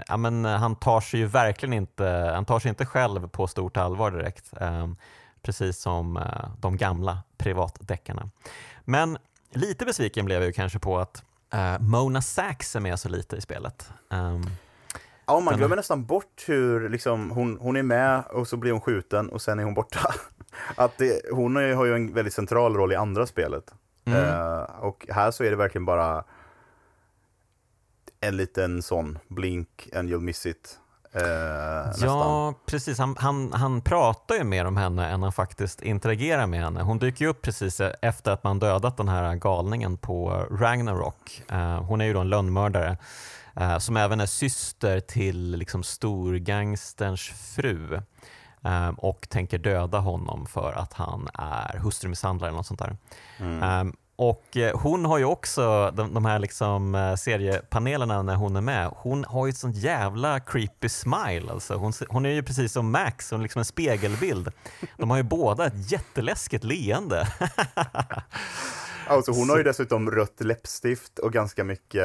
ja, 0.08 0.16
men 0.16 0.44
han 0.44 0.76
tar 0.76 1.00
sig 1.00 1.20
ju 1.20 1.26
verkligen 1.26 1.72
inte, 1.72 2.32
han 2.34 2.44
tar 2.44 2.58
sig 2.58 2.68
inte 2.68 2.86
själv 2.86 3.28
på 3.28 3.46
stort 3.46 3.76
allvar 3.76 4.10
direkt. 4.10 4.52
Ehm, 4.60 4.96
precis 5.43 5.78
som 5.78 6.24
de 6.60 6.76
gamla 6.76 7.22
privatdeckarna. 7.36 8.30
Men 8.84 9.18
lite 9.51 9.84
besviken 9.84 10.24
blev 10.24 10.39
jag 10.39 10.47
ju 10.47 10.52
kanske 10.52 10.78
på 10.78 10.98
att 10.98 11.24
Uh, 11.55 11.81
Mona 11.81 12.23
Sachs 12.23 12.77
är 12.77 12.81
med 12.81 12.99
så 12.99 13.09
lite 13.09 13.37
i 13.37 13.41
spelet. 13.41 13.91
Um, 14.11 14.47
ja, 15.27 15.41
man 15.41 15.57
glömmer 15.57 15.77
nästan 15.77 16.05
bort 16.05 16.45
hur 16.47 16.89
liksom, 16.89 17.31
hon, 17.31 17.59
hon 17.61 17.77
är 17.77 17.83
med 17.83 18.24
och 18.31 18.49
så 18.49 18.57
blir 18.57 18.73
hon 18.73 18.81
skjuten 18.81 19.29
och 19.29 19.43
sen 19.43 19.59
är 19.59 19.65
hon 19.65 19.74
borta. 19.74 20.15
Att 20.77 20.99
det, 20.99 21.23
hon 21.33 21.57
har 21.57 21.85
ju 21.85 21.95
en 21.95 22.15
väldigt 22.15 22.35
central 22.35 22.77
roll 22.77 22.93
i 22.93 22.97
andra 22.97 23.27
spelet. 23.27 23.74
Mm. 24.05 24.19
Uh, 24.19 24.62
och 24.81 25.07
här 25.09 25.31
så 25.31 25.45
är 25.45 25.51
det 25.51 25.57
verkligen 25.57 25.85
bara 25.85 26.24
en 28.20 28.37
liten 28.37 28.83
sån 28.83 29.19
blink 29.29 29.89
and 29.95 30.11
you'll 30.11 30.20
miss 30.20 30.47
it 30.47 30.79
Eh, 31.14 31.93
ja, 32.01 32.55
precis. 32.66 32.98
Han, 32.98 33.16
han, 33.18 33.52
han 33.52 33.80
pratar 33.80 34.34
ju 34.34 34.44
mer 34.44 34.64
om 34.64 34.76
henne 34.76 35.09
än 35.09 35.22
han 35.22 35.32
faktiskt 35.32 35.82
interagerar 35.82 36.47
med 36.47 36.60
henne. 36.60 36.82
Hon 36.82 36.98
dyker 36.98 37.24
ju 37.24 37.30
upp 37.30 37.43
precis 37.43 37.80
efter 37.80 38.30
att 38.30 38.44
man 38.44 38.59
dödat 38.59 38.97
den 38.97 39.09
här 39.09 39.34
galningen 39.34 39.97
på 39.97 40.47
Ragnarok. 40.51 41.43
Eh, 41.48 41.82
hon 41.82 42.01
är 42.01 42.05
ju 42.05 42.12
då 42.12 42.20
en 42.20 42.28
lönnmördare 42.28 42.97
eh, 43.56 43.78
som 43.78 43.97
även 43.97 44.20
är 44.20 44.26
syster 44.26 45.01
till 45.01 45.51
liksom, 45.56 45.82
storgangsterns 45.82 47.20
fru 47.20 48.01
eh, 48.64 48.89
och 48.89 49.28
tänker 49.28 49.59
döda 49.59 49.98
honom 49.98 50.47
för 50.47 50.72
att 50.72 50.93
han 50.93 51.28
är 51.34 51.78
hustrumisshandlare 51.78 52.48
eller 52.48 52.56
något 52.56 52.66
sånt 52.66 52.80
där. 52.80 52.97
Mm. 53.39 53.93
Och 54.16 54.56
eh, 54.56 54.78
hon 54.78 55.05
har 55.05 55.18
ju 55.18 55.24
också 55.24 55.90
de, 55.90 56.14
de 56.14 56.24
här 56.24 56.39
liksom 56.39 56.94
eh, 56.94 57.14
seriepanelerna 57.14 58.22
när 58.22 58.34
hon 58.34 58.56
är 58.56 58.60
med. 58.60 58.90
Hon 58.97 59.24
har 59.24 59.47
ju 59.47 59.51
ett 59.51 59.56
sånt 59.56 59.76
jävla 59.76 60.40
creepy 60.40 60.89
smile. 60.89 61.52
Alltså. 61.52 61.74
Hon, 61.74 61.93
hon 62.09 62.26
är 62.26 62.30
ju 62.30 62.43
precis 62.43 62.72
som 62.72 62.90
Max, 62.90 63.30
hon 63.30 63.40
är 63.40 63.43
liksom 63.43 63.59
en 63.59 63.64
spegelbild. 63.64 64.52
De 64.97 65.10
har 65.10 65.16
ju 65.16 65.22
båda 65.22 65.66
ett 65.66 65.93
jätteläskigt 65.93 66.64
leende. 66.64 67.28
Alltså 69.07 69.33
hon 69.33 69.51
har 69.51 69.57
ju 69.57 69.62
dessutom 69.62 70.11
rött 70.11 70.41
läppstift 70.41 71.19
och 71.19 71.33
ganska 71.33 71.65
mycket 71.65 72.03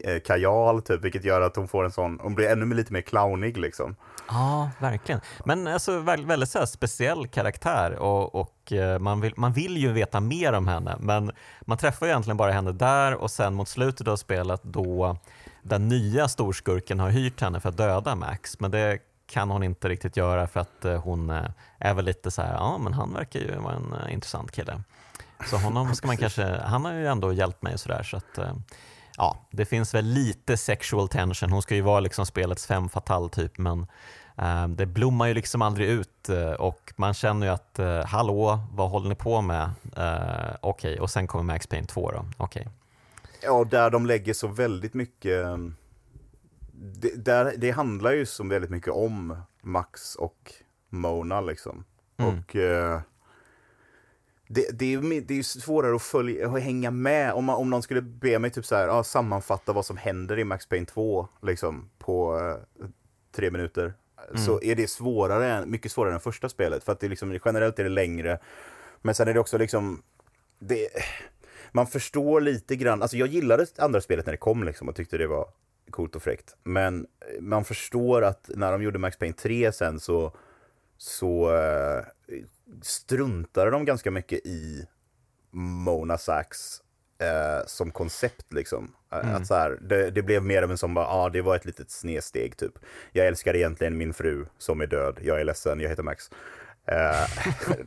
eh, 0.00 0.20
kajal 0.20 0.82
typ, 0.82 1.04
vilket 1.04 1.24
gör 1.24 1.40
att 1.40 1.56
hon 1.56 1.68
får 1.68 1.84
en 1.84 1.92
sån, 1.92 2.18
hon 2.22 2.34
blir 2.34 2.48
ännu 2.48 2.74
lite 2.74 2.92
mer 2.92 3.00
clownig 3.00 3.56
liksom. 3.56 3.96
Ja, 4.28 4.70
verkligen. 4.78 5.20
Men 5.44 5.66
alltså 5.66 5.98
väldigt, 5.98 6.48
så 6.48 6.66
speciell 6.66 7.28
karaktär 7.28 7.98
och, 7.98 8.34
och 8.34 8.72
eh, 8.72 8.98
man, 8.98 9.20
vill, 9.20 9.32
man 9.36 9.52
vill 9.52 9.76
ju 9.76 9.92
veta 9.92 10.20
mer 10.20 10.52
om 10.52 10.68
henne, 10.68 10.96
men 11.00 11.32
man 11.60 11.78
träffar 11.78 12.06
ju 12.06 12.10
egentligen 12.12 12.36
bara 12.36 12.52
henne 12.52 12.72
där 12.72 13.14
och 13.14 13.30
sen 13.30 13.54
mot 13.54 13.68
slutet 13.68 14.08
av 14.08 14.16
spelet 14.16 14.60
då 14.62 15.16
den 15.62 15.88
nya 15.88 16.28
storskurken 16.28 17.00
har 17.00 17.10
hyrt 17.10 17.40
henne 17.40 17.60
för 17.60 17.68
att 17.68 17.76
döda 17.76 18.14
Max, 18.14 18.60
men 18.60 18.70
det 18.70 18.98
kan 19.26 19.50
hon 19.50 19.62
inte 19.62 19.88
riktigt 19.88 20.16
göra 20.16 20.46
för 20.46 20.60
att 20.60 20.84
eh, 20.84 21.02
hon 21.02 21.30
är 21.78 21.94
väl 21.94 22.04
lite 22.04 22.30
så 22.30 22.42
här, 22.42 22.54
ja 22.54 22.78
men 22.78 22.92
han 22.92 23.14
verkar 23.14 23.40
ju 23.40 23.56
vara 23.56 23.74
en 23.74 24.10
intressant 24.10 24.52
kille. 24.52 24.80
Så 25.50 25.56
honom 25.56 25.94
ska 25.94 26.06
man 26.06 26.16
kanske, 26.16 26.44
han 26.44 26.84
har 26.84 26.92
ju 26.92 27.06
ändå 27.06 27.32
hjälpt 27.32 27.62
mig 27.62 27.74
och 27.74 27.80
sådär 27.80 28.02
så 28.02 28.16
att 28.16 28.38
ja, 29.16 29.46
det 29.50 29.64
finns 29.64 29.94
väl 29.94 30.04
lite 30.04 30.56
sexual 30.56 31.08
tension. 31.08 31.50
Hon 31.50 31.62
ska 31.62 31.74
ju 31.74 31.80
vara 31.80 32.00
liksom 32.00 32.26
spelets 32.26 32.66
fem 32.66 32.88
fatal 32.88 33.30
typ, 33.30 33.58
men 33.58 33.86
uh, 34.42 34.68
det 34.68 34.86
blommar 34.86 35.26
ju 35.26 35.34
liksom 35.34 35.62
aldrig 35.62 35.88
ut 35.88 36.28
uh, 36.30 36.52
och 36.52 36.92
man 36.96 37.14
känner 37.14 37.46
ju 37.46 37.52
att 37.52 37.80
hallå, 38.06 38.60
vad 38.72 38.90
håller 38.90 39.08
ni 39.08 39.14
på 39.14 39.40
med? 39.40 39.70
Okej, 39.86 40.58
okay. 40.62 40.98
och 40.98 41.10
sen 41.10 41.26
kommer 41.26 41.44
Max 41.44 41.66
Payne 41.66 41.86
2 41.86 42.10
då. 42.10 42.44
Okay. 42.44 42.64
Ja, 43.42 43.64
där 43.64 43.90
de 43.90 44.06
lägger 44.06 44.34
så 44.34 44.48
väldigt 44.48 44.94
mycket 44.94 45.46
det, 46.76 47.24
där, 47.24 47.54
det 47.56 47.70
handlar 47.70 48.12
ju 48.12 48.26
så 48.26 48.44
väldigt 48.44 48.70
mycket 48.70 48.92
om 48.92 49.36
Max 49.62 50.14
och 50.14 50.52
Mona 50.88 51.40
liksom. 51.40 51.84
Mm. 52.16 52.38
Och 52.38 52.56
det, 54.54 54.78
det, 54.78 54.94
är, 54.94 55.20
det 55.20 55.38
är 55.38 55.42
svårare 55.42 55.96
att, 55.96 56.02
följa, 56.02 56.48
att 56.48 56.62
hänga 56.62 56.90
med. 56.90 57.32
Om, 57.32 57.44
man, 57.44 57.56
om 57.56 57.70
någon 57.70 57.82
skulle 57.82 58.02
be 58.02 58.38
mig 58.38 58.50
typ 58.50 58.66
så 58.66 58.74
här, 58.74 58.86
ja, 58.86 59.04
sammanfatta 59.04 59.72
vad 59.72 59.86
som 59.86 59.96
händer 59.96 60.38
i 60.38 60.44
Max 60.44 60.66
Payne 60.66 60.86
2 60.86 61.28
liksom, 61.42 61.90
på 61.98 62.38
uh, 62.38 62.86
tre 63.36 63.50
minuter. 63.50 63.94
Mm. 64.28 64.42
Så 64.42 64.62
är 64.62 64.74
det 64.74 64.90
svårare, 64.90 65.66
mycket 65.66 65.92
svårare 65.92 66.14
än 66.14 66.20
första 66.20 66.48
spelet. 66.48 66.84
För 66.84 66.92
att 66.92 67.00
det 67.00 67.08
liksom, 67.08 67.38
generellt 67.44 67.78
är 67.78 67.84
det 67.84 67.90
längre. 67.90 68.38
Men 69.02 69.14
sen 69.14 69.28
är 69.28 69.34
det 69.34 69.40
också 69.40 69.58
liksom... 69.58 70.02
Det, 70.58 70.88
man 71.72 71.86
förstår 71.86 72.40
lite 72.40 72.76
grann, 72.76 73.02
alltså 73.02 73.16
jag 73.16 73.28
gillade 73.28 73.66
andra 73.78 74.00
spelet 74.00 74.26
när 74.26 74.32
det 74.32 74.38
kom 74.38 74.64
liksom 74.64 74.88
och 74.88 74.96
tyckte 74.96 75.18
det 75.18 75.26
var 75.26 75.48
coolt 75.90 76.16
och 76.16 76.22
fräckt. 76.22 76.56
Men 76.62 77.06
man 77.40 77.64
förstår 77.64 78.22
att 78.22 78.50
när 78.54 78.72
de 78.72 78.82
gjorde 78.82 78.98
Max 78.98 79.18
Payne 79.18 79.34
3 79.34 79.72
sen 79.72 80.00
så, 80.00 80.32
så 81.04 81.56
uh, 81.56 82.04
struntade 82.82 83.70
de 83.70 83.84
ganska 83.84 84.10
mycket 84.10 84.46
i 84.46 84.86
Mona 85.50 86.18
Sachs 86.18 86.82
eh, 87.18 87.66
som 87.66 87.90
koncept 87.90 88.52
liksom. 88.52 88.94
Eh, 89.12 89.18
mm. 89.18 89.34
Att 89.34 89.46
så 89.46 89.54
här, 89.54 89.78
det, 89.80 90.10
det, 90.10 90.22
blev 90.22 90.42
mer 90.42 90.62
av 90.62 90.70
en 90.70 90.78
som 90.78 90.94
bara, 90.94 91.06
ah, 91.06 91.28
det 91.28 91.42
var 91.42 91.56
ett 91.56 91.64
litet 91.64 91.90
snedsteg 91.90 92.56
typ. 92.56 92.72
Jag 93.12 93.26
älskar 93.26 93.56
egentligen 93.56 93.96
min 93.96 94.14
fru 94.14 94.46
som 94.58 94.80
är 94.80 94.86
död, 94.86 95.18
jag 95.22 95.40
är 95.40 95.44
ledsen, 95.44 95.80
jag 95.80 95.88
heter 95.88 96.02
Max. 96.02 96.30
Eh, 96.86 97.28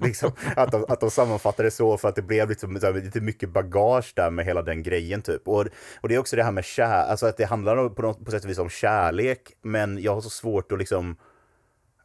liksom, 0.05 0.31
att, 0.55 0.71
de, 0.71 0.85
att 0.89 0.99
de 0.99 1.11
sammanfattade 1.11 1.71
så 1.71 1.97
för 1.97 2.09
att 2.09 2.15
det 2.15 2.21
blev 2.21 2.49
liksom, 2.49 2.79
lite 2.95 3.21
mycket 3.21 3.49
bagage 3.49 4.13
där 4.15 4.29
med 4.29 4.45
hela 4.45 4.61
den 4.61 4.83
grejen 4.83 5.21
typ. 5.21 5.47
Och, 5.47 5.65
och 6.01 6.09
det 6.09 6.15
är 6.15 6.19
också 6.19 6.35
det 6.35 6.43
här 6.43 6.51
med 6.51 6.65
kär, 6.65 7.05
alltså 7.07 7.25
att 7.25 7.37
det 7.37 7.45
handlar 7.45 7.89
på, 7.89 8.01
något, 8.01 8.25
på 8.25 8.31
sätt 8.31 8.43
och 8.43 8.49
vis 8.49 8.57
om 8.57 8.69
kärlek, 8.69 9.53
men 9.61 10.01
jag 10.01 10.13
har 10.13 10.21
så 10.21 10.29
svårt 10.29 10.71
att 10.71 10.79
liksom 10.79 11.17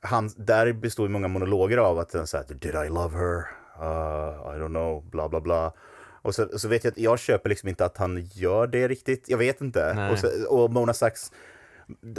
han, 0.03 0.31
där 0.37 0.73
består 0.73 1.07
ju 1.07 1.13
många 1.13 1.29
monologer 1.29 1.79
av 1.79 1.99
att 1.99 2.09
den 2.09 2.27
säger 2.27 2.55
Did 2.55 2.75
I 2.75 2.89
love 2.89 3.19
her? 3.19 3.37
Uh, 3.81 4.57
I 4.57 4.61
don't 4.61 4.69
know, 4.69 5.11
bla 5.11 5.29
bla 5.29 5.41
bla. 5.41 5.73
Och 6.23 6.35
så, 6.35 6.59
så 6.59 6.69
vet 6.69 6.85
jag 6.85 6.91
att 6.91 6.99
jag 6.99 7.19
köper 7.19 7.49
liksom 7.49 7.69
inte 7.69 7.85
att 7.85 7.97
han 7.97 8.25
gör 8.25 8.67
det 8.67 8.89
riktigt. 8.89 9.29
Jag 9.29 9.39
vet 9.39 9.61
inte. 9.61 10.09
Och, 10.13 10.19
så, 10.19 10.47
och, 10.49 10.71
Mona 10.71 10.95
Sachs, 10.95 11.33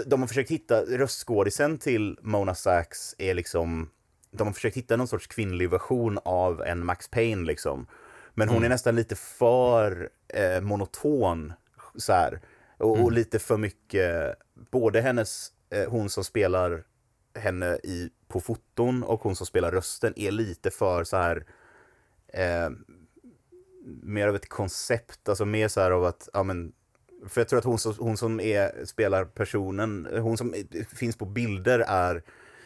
de 0.05 0.21
har 0.21 0.27
försökt 0.27 0.51
hitta, 0.51 0.81
röstskådisen 0.81 1.77
till 1.77 2.17
Mona 2.21 2.55
Sachs 2.55 3.15
är 3.17 3.33
liksom, 3.33 3.89
de 4.31 4.47
har 4.47 4.53
försökt 4.53 4.77
hitta 4.77 4.95
någon 4.95 5.07
sorts 5.07 5.27
kvinnlig 5.27 5.69
version 5.69 6.19
av 6.25 6.61
en 6.61 6.85
Max 6.85 7.07
Payne 7.07 7.45
liksom. 7.45 7.87
Men 8.33 8.47
hon 8.49 8.57
mm. 8.57 8.65
är 8.65 8.69
nästan 8.69 8.95
lite 8.95 9.15
för 9.15 10.09
eh, 10.27 10.61
monoton 10.61 11.53
så 11.95 12.13
här. 12.13 12.41
Och, 12.77 12.95
mm. 12.95 13.05
och, 13.05 13.11
lite 13.11 13.39
för 13.39 13.57
mycket, 13.57 14.35
både 14.71 15.01
hennes, 15.01 15.51
eh, 15.69 15.89
hon 15.89 16.09
som 16.09 16.23
spelar 16.23 16.83
henne 17.35 17.75
i, 17.83 18.09
på 18.27 18.39
foton 18.39 19.03
och 19.03 19.21
hon 19.23 19.35
som 19.35 19.45
spelar 19.47 19.71
rösten 19.71 20.13
är 20.15 20.31
lite 20.31 20.71
för 20.71 21.03
så 21.03 21.17
här 21.17 21.45
eh, 22.27 22.69
mer 24.03 24.27
av 24.27 24.35
ett 24.35 24.49
koncept, 24.49 25.29
alltså 25.29 25.45
mer 25.45 25.67
så 25.67 25.81
här 25.81 25.91
av 25.91 26.05
att, 26.05 26.29
ja 26.33 26.43
men 26.43 26.73
för 27.27 27.41
jag 27.41 27.47
tror 27.47 27.59
att 27.59 27.65
hon 27.65 27.79
som, 27.79 27.95
hon 27.99 28.17
som 28.17 28.39
är, 28.39 28.85
spelar 28.85 29.25
personen, 29.25 30.07
hon 30.21 30.37
som 30.37 30.53
finns 30.95 31.17
på 31.17 31.25
bilder 31.25 31.79
är 31.79 32.23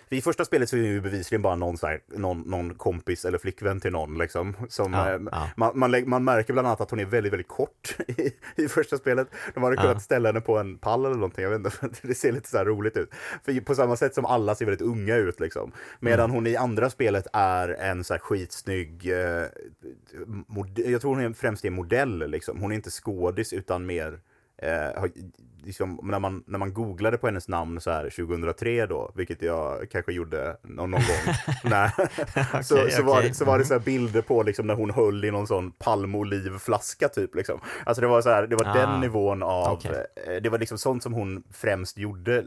i 0.09 0.21
första 0.21 0.45
spelet 0.45 0.69
så 0.69 0.77
är 0.77 0.81
det 0.81 0.87
ju 0.87 1.01
bevisligen 1.01 1.41
bara 1.41 1.55
någon, 1.55 1.77
här, 1.81 1.99
någon, 2.07 2.41
någon 2.41 2.75
kompis 2.75 3.25
eller 3.25 3.37
flickvän 3.37 3.79
till 3.79 3.91
någon. 3.91 4.17
Liksom, 4.17 4.55
som, 4.69 4.93
ja, 4.93 5.09
eh, 5.09 5.19
ja. 5.31 5.49
Man, 5.55 5.79
man, 5.79 6.09
man, 6.09 6.23
märker 6.23 6.53
bland 6.53 6.67
annat 6.67 6.81
att 6.81 6.89
hon 6.89 6.99
är 6.99 7.05
väldigt, 7.05 7.33
väldigt 7.33 7.47
kort 7.47 7.95
i, 8.07 8.31
i 8.55 8.67
första 8.67 8.97
spelet. 8.97 9.27
De 9.53 9.63
hade 9.63 9.75
kunnat 9.75 9.93
ja. 9.93 9.99
ställa 9.99 10.29
henne 10.29 10.41
på 10.41 10.57
en 10.57 10.77
pall 10.77 11.05
eller 11.05 11.15
någonting, 11.15 11.43
jag 11.43 11.59
vet 11.59 11.73
inte, 11.83 11.89
det 12.07 12.15
ser 12.15 12.31
lite 12.31 12.49
så 12.49 12.63
roligt 12.63 12.97
ut. 12.97 13.09
För 13.43 13.61
på 13.61 13.75
samma 13.75 13.95
sätt 13.95 14.15
som 14.15 14.25
alla 14.25 14.55
ser 14.55 14.65
väldigt 14.65 14.87
unga 14.87 15.15
ut 15.15 15.39
liksom. 15.39 15.71
Medan 15.99 16.25
mm. 16.25 16.35
hon 16.35 16.47
i 16.47 16.55
andra 16.55 16.89
spelet 16.89 17.27
är 17.33 17.69
en 17.69 18.03
så 18.03 18.13
här 18.13 18.19
skitsnygg, 18.19 19.11
eh, 19.11 19.45
jag 20.75 21.01
tror 21.01 21.15
hon 21.15 21.19
är 21.23 21.33
främst 21.33 21.65
är 21.65 21.69
modell 21.69 22.29
liksom. 22.31 22.59
Hon 22.61 22.71
är 22.71 22.75
inte 22.75 22.89
skådis 22.89 23.53
utan 23.53 23.85
mer 23.85 24.19
eh, 24.57 25.03
liksom, 25.67 25.99
när, 26.03 26.19
man, 26.19 26.43
när 26.47 26.59
man 26.59 26.73
googlade 26.73 27.17
på 27.17 27.27
hennes 27.27 27.47
namn 27.47 27.81
så 27.81 27.91
här 27.91 28.03
2003 28.09 28.85
då, 28.85 29.11
vilket 29.15 29.41
jag 29.41 29.89
kanske 29.91 30.13
gjorde 30.13 30.57
någon, 30.61 30.91
någon 30.91 31.01
gång, 31.01 31.35
Nej. 31.63 31.91
okay, 31.97 32.63
så, 32.63 32.89
så, 32.89 33.03
var, 33.03 33.33
så 33.33 33.45
var 33.45 33.59
det 33.59 33.65
så 33.65 33.73
här 33.73 33.81
bilder 33.81 34.21
på 34.21 34.43
liksom, 34.43 34.67
när 34.67 34.75
hon 34.75 34.91
höll 34.91 35.25
i 35.25 35.31
någon 35.31 35.47
sån 35.47 35.71
palmolivflaska 35.71 37.09
typ. 37.09 37.35
Liksom. 37.35 37.59
Alltså 37.85 38.01
det 38.01 38.07
var, 38.07 38.21
så 38.21 38.29
här, 38.29 38.47
det 38.47 38.55
var 38.55 38.67
ah, 38.67 38.73
den 38.73 39.01
nivån 39.01 39.43
av, 39.43 39.73
okay. 39.73 39.91
Eh, 40.27 40.41
det 40.41 40.49
var 40.49 40.59
liksom 40.59 40.77
sånt 40.77 41.03
som 41.03 41.13
hon 41.13 41.43
främst 41.51 41.97
gjorde, 41.97 42.41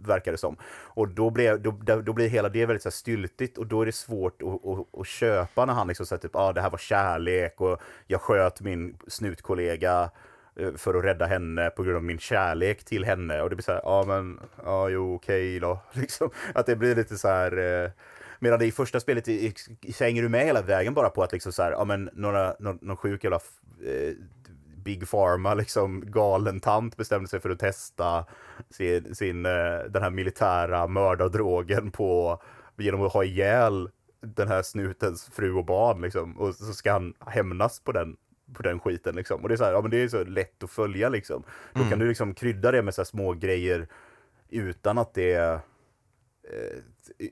verkar 0.00 0.32
det 0.32 0.38
som. 0.38 0.56
Och 0.66 1.08
då, 1.08 1.30
blev, 1.30 1.62
då, 1.62 1.70
då 2.02 2.12
blir 2.12 2.28
hela 2.28 2.48
det 2.48 2.66
väldigt 2.66 2.82
så 2.82 2.88
här, 2.88 2.92
styltigt 2.92 3.58
och 3.58 3.66
då 3.66 3.82
är 3.82 3.86
det 3.86 3.92
svårt 3.92 4.42
att, 4.42 4.66
att, 4.66 5.00
att 5.00 5.06
köpa 5.06 5.64
när 5.64 5.72
han 5.72 5.88
liksom 5.88 6.06
säger 6.06 6.20
typ, 6.20 6.36
ah, 6.36 6.52
det 6.52 6.60
här 6.60 6.70
var 6.70 6.78
kärlek 6.78 7.60
och 7.60 7.80
jag 8.06 8.20
sköt 8.20 8.60
min 8.60 8.98
snutkollega 9.08 10.02
Eh, 10.02 10.10
Eh, 10.56 10.74
för 10.74 10.94
att 10.94 11.04
rädda 11.04 11.26
henne 11.26 11.70
på 11.70 11.82
grund 11.82 11.96
av 11.96 12.04
min 12.04 12.18
kärlek 12.18 12.84
till 12.84 13.04
henne. 13.04 13.42
Och 13.42 13.50
det 13.50 13.56
blir 13.56 13.64
så 13.64 13.72
här, 13.72 13.80
ja 13.84 14.04
men, 14.06 14.40
ja 14.64 14.88
jo 14.88 15.14
okej 15.14 15.60
då. 15.60 15.80
Liksom, 15.92 16.30
att 16.54 16.66
det 16.66 16.76
blir 16.76 16.94
lite 16.96 17.18
så 17.18 17.28
här... 17.28 17.84
Eh, 17.84 17.90
medan 18.38 18.58
det 18.58 18.66
i 18.66 18.72
första 18.72 19.00
spelet 19.00 19.28
i, 19.28 19.46
i, 19.82 19.92
hänger 20.00 20.22
du 20.22 20.28
med 20.28 20.44
hela 20.44 20.62
vägen 20.62 20.94
bara 20.94 21.10
på 21.10 21.22
att 21.22 21.32
liksom 21.32 21.52
så 21.52 21.62
här, 21.62 21.70
ja 21.70 21.84
men 21.84 22.10
några, 22.12 22.56
någon, 22.58 22.78
någon 22.82 22.96
sjuk 22.96 23.24
jävla 23.24 23.40
eh, 23.84 24.14
Big 24.84 25.10
Pharma, 25.10 25.54
liksom 25.54 26.10
galen 26.10 26.60
tant 26.60 26.96
bestämde 26.96 27.28
sig 27.28 27.40
för 27.40 27.50
att 27.50 27.58
testa 27.58 28.24
sin, 28.70 29.14
sin 29.14 29.46
eh, 29.46 29.78
den 29.88 30.02
här 30.02 30.10
militära 30.10 30.86
mördardrogen 30.86 31.90
på, 31.90 32.42
genom 32.76 33.02
att 33.02 33.12
ha 33.12 33.24
ihjäl 33.24 33.90
den 34.20 34.48
här 34.48 34.62
snutens 34.62 35.30
fru 35.32 35.52
och 35.52 35.64
barn 35.64 36.00
liksom. 36.00 36.38
Och 36.38 36.54
så 36.54 36.72
ska 36.72 36.92
han 36.92 37.14
hämnas 37.26 37.80
på 37.80 37.92
den 37.92 38.16
på 38.52 38.62
den 38.62 38.80
skiten 38.80 39.16
liksom. 39.16 39.42
Och 39.42 39.48
det 39.48 39.54
är 39.54 39.56
så 39.56 39.64
här, 39.64 39.72
ja 39.72 39.80
men 39.80 39.90
det 39.90 40.02
är 40.02 40.08
så 40.08 40.24
lätt 40.24 40.62
att 40.62 40.70
följa 40.70 41.08
liksom. 41.08 41.44
Då 41.72 41.80
mm. 41.80 41.90
kan 41.90 41.98
du 41.98 42.08
liksom 42.08 42.34
krydda 42.34 42.72
det 42.72 42.82
med 42.82 42.94
så 42.94 43.04
små 43.04 43.32
grejer 43.32 43.88
utan 44.48 44.98
att 44.98 45.14
det 45.14 45.34
eh, 45.34 45.58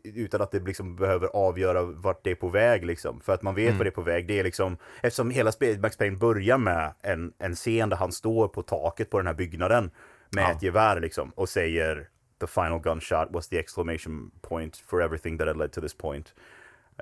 utan 0.05 0.43
att 0.43 0.51
det 0.51 0.61
liksom 0.61 0.97
behöver 0.97 1.29
avgöra 1.29 1.83
vart 1.83 2.25
det 2.25 2.31
är 2.31 2.35
på 2.35 2.49
väg 2.49 2.85
liksom. 2.85 3.21
För 3.21 3.33
att 3.33 3.43
man 3.43 3.55
vet 3.55 3.67
mm. 3.67 3.79
vad 3.79 3.87
det 3.87 3.91
är 3.91 3.95
på 3.95 4.03
väg. 4.03 4.29
Det 4.29 4.39
är 4.39 4.45
liksom, 4.45 4.77
eftersom 5.03 5.31
hela 5.31 5.53
Max 5.79 5.97
Payne 5.97 6.17
börjar 6.17 6.59
med 6.59 6.95
en, 7.01 7.33
en 7.39 7.55
scen 7.55 7.89
där 7.89 7.97
han 7.97 8.13
står 8.13 8.49
på 8.49 8.63
taket 8.63 9.11
på 9.11 9.19
den 9.19 9.27
här 9.27 9.35
byggnaden 9.35 9.91
med 10.31 10.45
ja. 10.45 10.53
ett 10.53 10.63
gevär 10.63 11.01
liksom 11.01 11.31
och 11.31 11.49
säger 11.49 12.09
The 12.41 12.47
final 12.47 12.81
gunshot 12.81 13.29
was 13.31 13.49
the 13.49 13.59
exclamation 13.59 14.31
point 14.41 14.77
for 14.77 15.03
everything 15.03 15.39
that 15.39 15.47
had 15.47 15.57
led 15.57 15.73
to 15.73 15.81
this 15.81 15.95
point. 15.95 16.35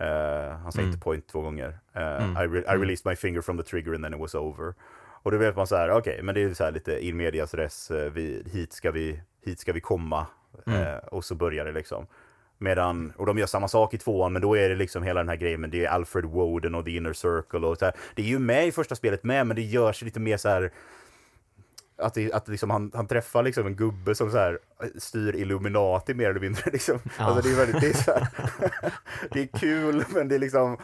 Uh, 0.01 0.07
han 0.63 0.73
säger 0.73 0.85
mm. 0.85 0.93
inte 0.93 1.05
point 1.05 1.29
två 1.29 1.41
gånger. 1.41 1.69
Uh, 1.97 2.03
mm. 2.03 2.37
I, 2.37 2.47
re 2.47 2.59
I, 2.59 2.65
mm. 2.69 2.81
released 2.81 3.11
my 3.11 3.17
finger 3.17 3.41
from 3.41 3.59
the 3.59 3.65
trigger 3.65 3.95
and 3.95 4.05
then 4.05 4.15
it 4.15 4.21
was 4.21 4.35
over. 4.35 4.75
Och 5.23 5.31
då 5.31 5.39
vet 5.39 5.57
man 5.57 5.67
så 5.67 5.77
här, 5.77 5.91
okej, 5.91 6.13
okay, 6.13 6.23
men 6.23 6.35
det 6.35 6.43
är 6.43 6.55
så 6.55 6.65
här 6.65 6.73
lite 6.73 7.07
in 7.07 7.17
medias 7.17 7.55
res, 7.55 7.91
eh, 7.91 8.13
vi, 8.13 8.43
hit, 8.53 8.73
ska 8.73 8.91
vi, 8.91 9.21
hit 9.45 9.61
ska 9.61 9.73
vi 9.73 9.81
komma. 9.81 10.27
Mm. 10.67 10.83
Eh, 10.83 10.97
och 10.97 11.25
så 11.25 11.35
börjar 11.35 11.65
det 11.65 11.73
liksom. 11.73 12.07
Medan, 12.59 13.13
och 13.17 13.27
de 13.27 13.39
gör 13.39 13.47
samma 13.47 13.69
sak 13.69 13.95
i 13.95 13.99
tvåan, 13.99 14.33
men 14.33 14.43
då 14.43 14.57
är 14.57 14.69
det 14.69 14.75
liksom 14.75 15.03
hela 15.03 15.21
den 15.21 15.29
här 15.29 15.37
grejen, 15.37 15.61
men 15.61 15.71
det 15.71 15.85
är 15.85 15.89
Alfred 15.89 16.25
Woden 16.25 16.75
och 16.75 16.85
The 16.85 16.97
Inner 16.97 17.13
Circle 17.13 17.67
och 17.67 17.79
så 17.79 17.85
här. 17.85 17.95
Det 18.15 18.23
är 18.23 18.27
ju 18.27 18.39
med 18.39 18.67
i 18.67 18.73
första 18.73 18.95
spelet 18.95 19.25
med, 19.25 19.47
men 19.47 19.57
det 19.57 19.63
görs 19.63 20.03
lite 20.03 20.21
mer 20.21 20.37
så 20.37 20.49
här 20.49 20.73
att, 21.99 22.15
det, 22.15 22.33
att 22.33 22.49
liksom 22.49 22.71
han, 22.71 22.91
han 22.95 23.07
träffar 23.07 23.43
liksom 23.43 23.67
en 23.67 23.77
gubbe 23.77 24.15
som 24.15 24.31
så 24.31 24.39
här 24.39 24.59
styr 24.99 25.35
Illuminati 25.35 26.15
mer 26.15 26.31
eller 26.31 26.41
mindre. 26.41 26.63
Liksom. 26.73 26.99
Ja. 27.19 27.25
Alltså 27.25 27.49
det, 27.49 27.55
är 27.55 27.67
väldigt, 27.67 27.81
det, 27.81 27.89
är 27.89 28.03
så 28.03 28.11
här, 28.13 28.29
det 29.31 29.43
är 29.43 29.59
kul, 29.59 30.05
men 30.09 30.29
det 30.29 30.35
är 30.35 30.39
liksom... 30.39 30.77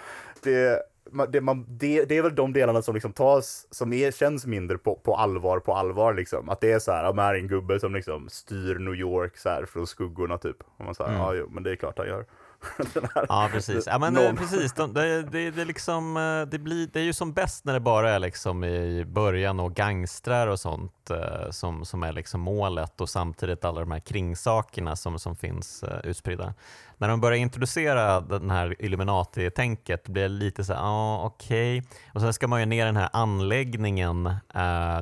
Det, 0.43 0.83
det, 1.29 1.41
man, 1.41 1.67
det, 1.69 2.05
det, 2.05 2.17
är 2.17 2.23
väl 2.23 2.35
de 2.35 2.53
delarna 2.53 2.83
som 2.83 2.95
liksom 2.95 3.13
tas, 3.13 3.67
som 3.71 3.93
är, 3.93 4.11
känns 4.11 4.47
mindre 4.47 4.79
på, 4.79 4.95
på 4.95 5.17
allvar, 5.17 5.59
på 5.61 5.75
allvar 5.75 6.15
liksom. 6.15 6.49
Att 6.49 6.61
det 6.61 6.73
är 6.73 6.79
så 6.79 6.93
här, 6.93 7.15
här 7.15 7.35
är 7.35 7.39
en 7.39 7.49
gubbe 7.49 7.81
som 7.81 7.95
liksom 7.95 8.29
styr 8.29 8.79
New 8.79 8.95
York 8.95 9.37
så 9.37 9.49
här 9.49 9.65
från 9.67 9.87
skuggorna 9.87 10.39
typ. 10.39 10.57
Och 10.77 10.85
man 10.85 10.95
säger, 10.95 11.11
mm. 11.11 11.23
ja 11.23 11.35
jo, 11.35 11.49
men 11.51 11.63
det 11.63 11.71
är 11.71 11.77
klart 11.77 11.99
han 11.99 12.07
gör. 12.07 12.25
ja, 13.29 13.49
precis. 13.53 13.87
Ja, 13.87 13.99
men, 13.99 14.17
eh, 14.17 14.35
precis. 14.35 14.73
De, 14.73 14.95
det, 14.95 15.23
det, 15.23 15.51
det, 15.51 15.65
liksom, 15.65 16.17
eh, 16.17 16.51
det, 16.51 16.59
blir, 16.59 16.89
det 16.93 17.01
är 17.01 17.05
ju 17.05 17.13
som 17.13 17.33
bäst 17.33 17.65
när 17.65 17.73
det 17.73 17.81
bara 17.81 18.11
är 18.11 18.19
liksom 18.19 18.65
i 18.65 19.05
början 19.05 19.61
och 19.61 19.75
gangstrar 19.75 20.47
och 20.47 20.61
sånt 20.61 21.11
eh, 21.11 21.51
som, 21.51 21.85
som 21.85 22.03
är 22.03 22.13
liksom 22.13 22.41
målet 22.41 23.01
och 23.01 23.09
samtidigt 23.09 23.65
alla 23.65 23.81
de 23.81 23.91
här 23.91 24.01
kringsakerna 24.01 24.97
som, 24.97 25.19
som 25.19 25.37
finns 25.37 25.85
utspridda. 26.05 26.55
När 26.97 27.09
de 27.09 27.21
börjar 27.21 27.39
introducera 27.39 28.21
den 28.21 28.51
här 28.51 28.83
Illuminati-tänket 28.83 30.09
blir 30.09 30.23
det 30.23 30.29
lite 30.29 30.65
så 30.65 30.73
här, 30.73 30.81
ja 30.81 30.87
ah, 30.87 31.25
okej. 31.27 31.79
Okay. 31.79 31.91
Och 32.15 32.21
sen 32.21 32.33
ska 32.33 32.49
man 32.49 32.61
ju 32.61 32.67
ner 32.67 32.87
den 32.87 32.97
här 32.97 33.09
anläggningen. 33.13 34.25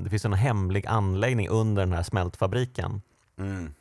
det 0.00 0.10
finns 0.10 0.24
en 0.24 0.32
hemlig 0.32 0.86
anläggning 0.86 1.48
under 1.48 1.82
den 1.82 1.92
här 1.92 2.02
smältfabriken. 2.02 3.02
Mm. 3.38 3.74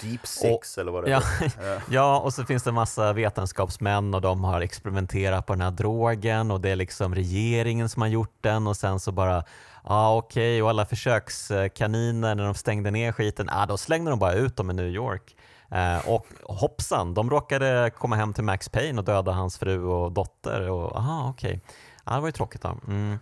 Deep 0.00 0.26
Six 0.26 0.76
och, 0.76 0.80
eller 0.80 0.92
vad 0.92 1.04
det 1.04 1.10
ja, 1.10 1.22
är. 1.40 1.82
ja, 1.90 2.20
och 2.20 2.34
så 2.34 2.44
finns 2.44 2.62
det 2.62 2.70
en 2.70 2.74
massa 2.74 3.12
vetenskapsmän 3.12 4.14
och 4.14 4.20
de 4.20 4.44
har 4.44 4.60
experimenterat 4.60 5.46
på 5.46 5.52
den 5.52 5.60
här 5.60 5.70
drogen 5.70 6.50
och 6.50 6.60
det 6.60 6.70
är 6.70 6.76
liksom 6.76 7.14
regeringen 7.14 7.88
som 7.88 8.02
har 8.02 8.08
gjort 8.08 8.36
den 8.40 8.66
och 8.66 8.76
sen 8.76 9.00
så 9.00 9.12
bara, 9.12 9.36
ja 9.36 9.44
ah, 9.82 10.16
okej, 10.16 10.52
okay. 10.52 10.62
och 10.62 10.70
alla 10.70 10.86
försökskaniner 10.86 12.34
när 12.34 12.44
de 12.44 12.54
stängde 12.54 12.90
ner 12.90 13.12
skiten, 13.12 13.48
ah, 13.52 13.66
då 13.66 13.76
slängde 13.76 14.10
de 14.10 14.18
bara 14.18 14.34
ut 14.34 14.56
dem 14.56 14.70
i 14.70 14.74
New 14.74 14.88
York. 14.88 15.36
Eh, 15.70 16.08
och 16.08 16.26
hoppsan, 16.42 17.14
de 17.14 17.30
råkade 17.30 17.90
komma 17.98 18.16
hem 18.16 18.32
till 18.32 18.44
Max 18.44 18.68
Payne 18.68 18.98
och 18.98 19.04
döda 19.04 19.32
hans 19.32 19.58
fru 19.58 19.84
och 19.84 20.12
dotter. 20.12 20.70
Och, 20.70 20.96
aha, 20.96 21.28
okej. 21.30 21.50
Okay. 21.50 21.60
Ah, 22.04 22.14
det 22.14 22.20
var 22.20 22.28
ju 22.28 22.32
tråkigt 22.32 22.62
då. 22.62 22.78
Mm. 22.88 23.18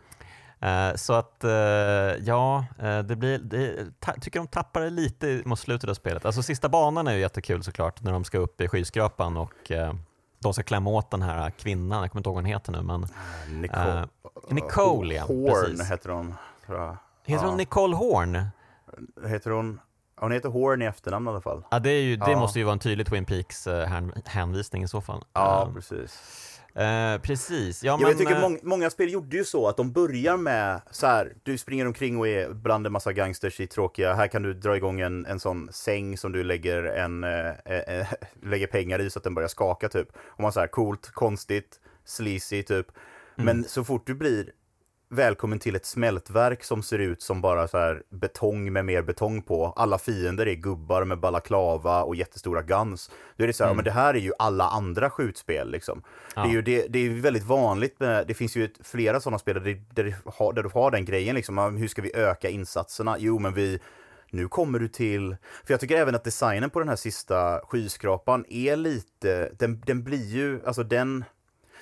Eh, 0.63 0.95
så 0.95 1.13
att 1.13 1.45
eh, 1.45 1.51
ja, 2.21 2.65
eh, 2.79 2.99
det 2.99 3.17
blir, 3.17 3.39
det, 3.39 3.87
tycker 4.21 4.41
de 4.41 4.47
tappar 4.47 4.81
det 4.81 4.91
lite 4.91 5.43
mot 5.45 5.59
slutet 5.59 5.91
av 5.91 5.95
spelet. 5.95 6.25
Alltså 6.25 6.43
sista 6.43 6.69
banan 6.69 7.09
är 7.09 7.13
ju 7.13 7.21
jättekul 7.21 7.63
såklart 7.63 8.03
när 8.03 8.13
de 8.13 8.25
ska 8.25 8.39
upp 8.39 8.61
i 8.61 8.69
skyskrapan 8.69 9.37
och 9.37 9.73
de 10.39 10.53
ska 10.53 10.63
klämma 10.63 10.91
åt 10.91 11.11
den 11.11 11.23
här 11.23 11.51
kvinnan, 11.51 12.01
jag 12.01 12.11
kommer 12.11 12.21
inte 12.21 12.29
ihåg 12.29 12.35
vad 12.35 12.45
hon 12.45 12.53
heter 12.53 12.73
nu 12.73 12.83
men 12.83 13.07
Nicole, 13.61 14.01
uh, 14.01 14.55
Nicole 14.55 15.15
ja, 15.15 15.23
Horn 15.23 15.77
precis. 15.77 15.91
heter 15.91 16.09
hon. 16.09 16.35
Heter 17.25 17.45
hon 17.45 17.57
Nicole 17.57 17.97
Horn? 17.97 18.47
Heter 19.29 19.51
hon 19.51 19.81
hon 20.17 20.33
heter 20.33 20.49
Horn 20.49 20.83
i 20.83 20.85
efternamn 20.85 21.27
i 21.27 21.31
alla 21.31 21.41
fall. 21.41 21.65
Ja, 21.71 21.79
det, 21.79 22.01
ju, 22.01 22.17
det 22.17 22.31
ja. 22.31 22.39
måste 22.39 22.59
ju 22.59 22.65
vara 22.65 22.73
en 22.73 22.79
tydlig 22.79 23.07
Twin 23.07 23.25
Peaks 23.25 23.69
hänvisning 24.25 24.83
i 24.83 24.89
så 24.89 25.01
fall. 25.01 25.25
Ja, 25.33 25.65
um, 25.69 25.75
precis. 25.75 26.60
Eh, 26.75 27.21
precis. 27.21 27.83
Ja, 27.85 27.97
men, 27.97 28.09
jag 28.09 28.19
tycker 28.19 28.35
uh... 28.35 28.41
många, 28.41 28.59
många, 28.63 28.91
spel 28.91 29.13
gjorde 29.13 29.37
ju 29.37 29.45
så 29.45 29.69
att 29.69 29.77
de 29.77 29.93
börjar 29.93 30.37
med 30.37 30.81
så 30.91 31.07
här, 31.07 31.33
du 31.43 31.59
springer 31.59 31.87
omkring 31.87 32.19
och 32.19 32.29
är 32.29 32.51
bland 32.51 32.87
en 32.87 32.93
massa 32.93 33.13
gangsters 33.13 33.61
i 33.61 33.67
tråkiga, 33.67 34.15
här 34.15 34.27
kan 34.27 34.43
du 34.43 34.55
dra 34.55 34.77
igång 34.77 35.01
en, 35.01 35.27
en 35.27 35.41
sån 35.41 35.69
säng 35.73 36.17
som 36.17 36.33
du 36.33 36.45
lägger, 36.45 36.83
en, 36.83 37.25
äh, 37.25 37.51
äh, 37.65 38.07
lägger 38.43 38.67
pengar 38.67 38.99
i 38.99 39.11
så 39.11 39.19
att 39.19 39.25
den 39.25 39.35
börjar 39.35 39.49
skaka 39.49 39.89
typ. 39.89 40.09
Och 40.17 40.41
man 40.41 40.53
så 40.53 40.61
här, 40.61 40.67
coolt, 40.67 41.11
konstigt, 41.11 41.81
sleazy 42.05 42.63
typ. 42.63 42.87
Mm. 43.37 43.47
Men 43.47 43.65
så 43.69 43.85
fort 43.85 44.07
du 44.07 44.15
blir 44.15 44.51
välkommen 45.13 45.59
till 45.59 45.77
ett 45.77 45.87
smältverk 45.87 46.65
som 46.65 46.83
ser 46.83 46.99
ut 46.99 47.23
som 47.23 47.41
bara 47.41 47.69
så 47.69 47.79
här 47.79 48.03
betong 48.11 48.73
med 48.73 48.85
mer 48.85 49.03
betong 49.03 49.43
på. 49.43 49.73
Alla 49.77 49.99
fiender 49.99 50.49
är 50.49 50.55
gubbar 50.55 51.05
med 51.05 51.21
balaklava 51.21 52.03
och 52.03 52.17
jättestora 52.17 52.63
guns. 52.63 53.11
Då 53.37 53.45
är 53.45 53.47
det 53.47 53.53
så 53.53 53.65
här, 53.65 53.71
mm. 53.71 53.77
men 53.77 53.85
det 53.85 53.91
här 53.91 54.15
är 54.15 54.19
ju 54.19 54.33
alla 54.39 54.69
andra 54.69 55.11
skjutspel 55.11 55.71
liksom. 55.71 56.03
Ja. 56.37 56.43
Det 56.43 56.49
är 56.49 56.53
ju 56.53 56.63
det, 56.63 56.87
det 56.89 56.99
är 56.99 57.11
väldigt 57.11 57.45
vanligt 57.45 58.01
med, 58.01 58.27
det 58.27 58.35
finns 58.35 58.57
ju 58.57 58.65
ett, 58.65 58.87
flera 58.87 59.21
sådana 59.21 59.39
spel 59.39 59.55
där, 59.55 59.61
det, 59.61 59.75
där, 59.95 60.05
det 60.05 60.15
har, 60.25 60.53
där 60.53 60.63
du 60.63 60.69
har 60.69 60.91
den 60.91 61.05
grejen 61.05 61.35
liksom. 61.37 61.77
Hur 61.77 61.89
ska 61.89 62.03
vi 62.03 62.17
öka 62.17 62.49
insatserna? 62.49 63.17
Jo, 63.19 63.39
men 63.39 63.55
vi 63.55 63.81
nu 64.31 64.49
kommer 64.49 64.79
du 64.79 64.89
till... 64.89 65.37
För 65.65 65.73
jag 65.73 65.81
tycker 65.81 65.97
även 65.97 66.15
att 66.15 66.25
designen 66.25 66.71
på 66.71 66.79
den 66.79 66.89
här 66.89 66.97
sista 66.97 67.61
skyskrapan 67.61 68.45
är 68.49 68.77
lite, 68.77 69.53
den, 69.59 69.83
den 69.87 70.05
blir 70.05 70.27
ju, 70.27 70.61
alltså 70.67 70.83
den 70.83 71.25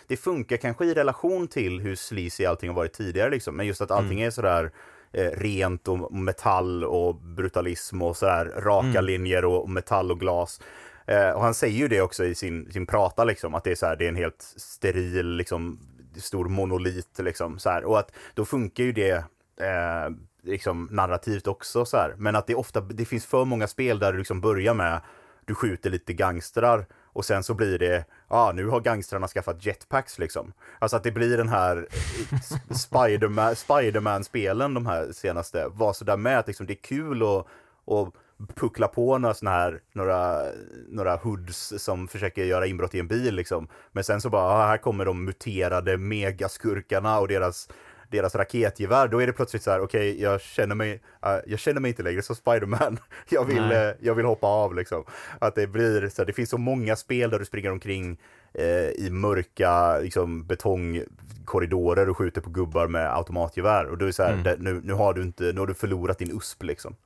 det 0.09 0.17
funkar 0.17 0.57
kanske 0.57 0.85
i 0.85 0.95
relation 0.95 1.49
till 1.49 1.81
hur 1.81 1.95
sleazy 1.95 2.45
allting 2.45 2.69
har 2.69 2.77
varit 2.77 2.93
tidigare 2.93 3.31
liksom, 3.31 3.57
men 3.57 3.67
just 3.67 3.81
att 3.81 3.91
allting 3.91 4.19
mm. 4.19 4.27
är 4.27 4.31
sådär 4.31 4.73
eh, 5.13 5.31
rent 5.31 5.89
och 5.89 6.15
metall 6.15 6.85
och 6.85 7.15
brutalism 7.15 8.03
och 8.03 8.17
sådär 8.17 8.45
raka 8.45 8.89
mm. 8.89 9.05
linjer 9.05 9.45
och 9.45 9.71
metall 9.71 10.11
och 10.11 10.21
glas. 10.21 10.61
Eh, 11.07 11.31
och 11.31 11.43
han 11.43 11.55
säger 11.55 11.79
ju 11.79 11.89
det 11.89 12.01
också 12.01 12.25
i 12.25 12.35
sin, 12.35 12.73
sin 12.73 12.87
prata 12.87 13.25
liksom, 13.25 13.55
att 13.55 13.65
det 13.65 13.71
är 13.71 13.75
så 13.75 13.87
här, 13.87 13.97
det 13.97 14.05
är 14.05 14.09
en 14.09 14.17
helt 14.17 14.43
steril 14.57 15.37
liksom 15.37 15.81
stor 16.17 16.49
monolit 16.49 17.19
liksom 17.19 17.59
så 17.59 17.71
här. 17.71 17.85
och 17.85 17.99
att 17.99 18.13
då 18.35 18.45
funkar 18.45 18.85
ju 18.85 18.93
det 18.93 19.25
eh, 19.61 20.11
liksom 20.43 20.89
narrativt 20.91 21.47
också 21.47 21.85
så 21.85 21.97
här. 21.97 22.15
Men 22.19 22.37
att 22.37 22.47
det 22.47 22.55
ofta, 22.55 22.81
det 22.81 23.05
finns 23.05 23.27
för 23.27 23.45
många 23.45 23.67
spel 23.67 23.99
där 23.99 24.13
du 24.13 24.19
liksom 24.19 24.41
börjar 24.41 24.75
med 24.75 25.01
du 25.45 25.55
skjuter 25.55 25.91
lite 25.91 26.13
gangstrar 26.13 26.87
och 27.19 27.25
sen 27.25 27.43
så 27.43 27.55
blir 27.55 27.79
det, 27.79 28.05
ja 28.29 28.37
ah, 28.37 28.53
nu 28.53 28.67
har 28.67 28.81
gangstrarna 28.81 29.29
skaffat 29.29 29.67
jetpacks 29.67 30.19
liksom. 30.19 30.53
Alltså 30.79 30.97
att 30.97 31.03
det 31.03 31.11
blir 31.11 31.37
den 31.37 31.49
här 31.49 31.89
eh, 32.31 32.77
Spiderman, 32.77 33.57
Spiderman-spelen 33.57 34.75
de 34.75 34.87
här 34.87 35.13
senaste 35.13 35.69
var 35.69 35.93
sådär 35.93 36.17
med 36.17 36.39
att 36.39 36.47
liksom, 36.47 36.67
det 36.67 36.73
är 36.73 36.83
kul 36.83 37.23
att, 37.23 37.47
att 37.87 38.15
puckla 38.55 38.89
på 38.89 39.19
några 39.19 39.35
såna 39.35 39.51
här, 39.51 39.81
några, 39.93 40.43
några 40.89 41.17
hoods 41.17 41.75
som 41.79 42.09
försöker 42.09 42.45
göra 42.45 42.67
inbrott 42.67 42.95
i 42.95 43.01
en 43.01 43.09
bil 43.09 43.35
liksom. 43.35 43.69
Men 43.93 44.05
sen 44.05 44.21
så 44.21 44.31
bara, 44.31 44.43
ah, 44.43 44.67
här 44.67 44.79
kommer 44.79 45.05
de 45.05 45.25
muterade 45.25 45.97
megaskurkarna 45.97 47.19
och 47.19 47.29
deras 47.29 47.69
deras 48.11 48.35
raketgevär, 48.35 49.09
då 49.09 49.23
är 49.23 49.27
det 49.27 49.33
plötsligt 49.33 49.63
så 49.63 49.71
här, 49.71 49.81
okej, 49.81 50.11
okay, 50.11 50.23
jag 50.23 50.41
känner 50.41 50.75
mig, 50.75 50.93
uh, 51.27 51.41
jag 51.47 51.59
känner 51.59 51.81
mig 51.81 51.89
inte 51.89 52.03
längre 52.03 52.23
som 52.23 52.37
Spiderman. 52.37 52.99
jag 53.29 53.45
vill, 53.45 53.73
uh, 53.73 53.91
jag 54.01 54.15
vill 54.15 54.25
hoppa 54.25 54.47
av 54.47 54.75
liksom. 54.75 55.05
Att 55.39 55.55
det 55.55 55.67
blir 55.67 56.09
så 56.09 56.23
här, 56.23 56.27
det 56.27 56.33
finns 56.33 56.51
så 56.51 56.59
många 56.59 56.97
spel 56.97 57.31
där 57.31 57.39
du 57.39 57.45
springer 57.45 57.73
omkring 57.73 58.19
uh, 58.59 58.91
i 58.91 59.09
mörka 59.11 59.99
liksom, 59.99 60.47
betongkorridorer 60.47 62.09
och 62.09 62.17
skjuter 62.17 62.41
på 62.41 62.51
gubbar 62.51 62.89
med 62.89 63.17
automatgevär. 63.17 63.87
Och 63.87 63.99
då 63.99 64.07
är 64.07 64.13
så 64.13 64.23
här, 64.23 64.33
mm. 64.33 64.45
det, 64.45 64.57
nu, 64.59 64.81
nu 64.85 64.93
har 64.93 65.15
du 65.15 65.23
inte, 65.23 65.43
nu 65.43 65.61
har 65.61 65.67
du 65.67 65.75
förlorat 65.75 66.19
din 66.19 66.37
USP 66.37 66.63
liksom. 66.63 66.97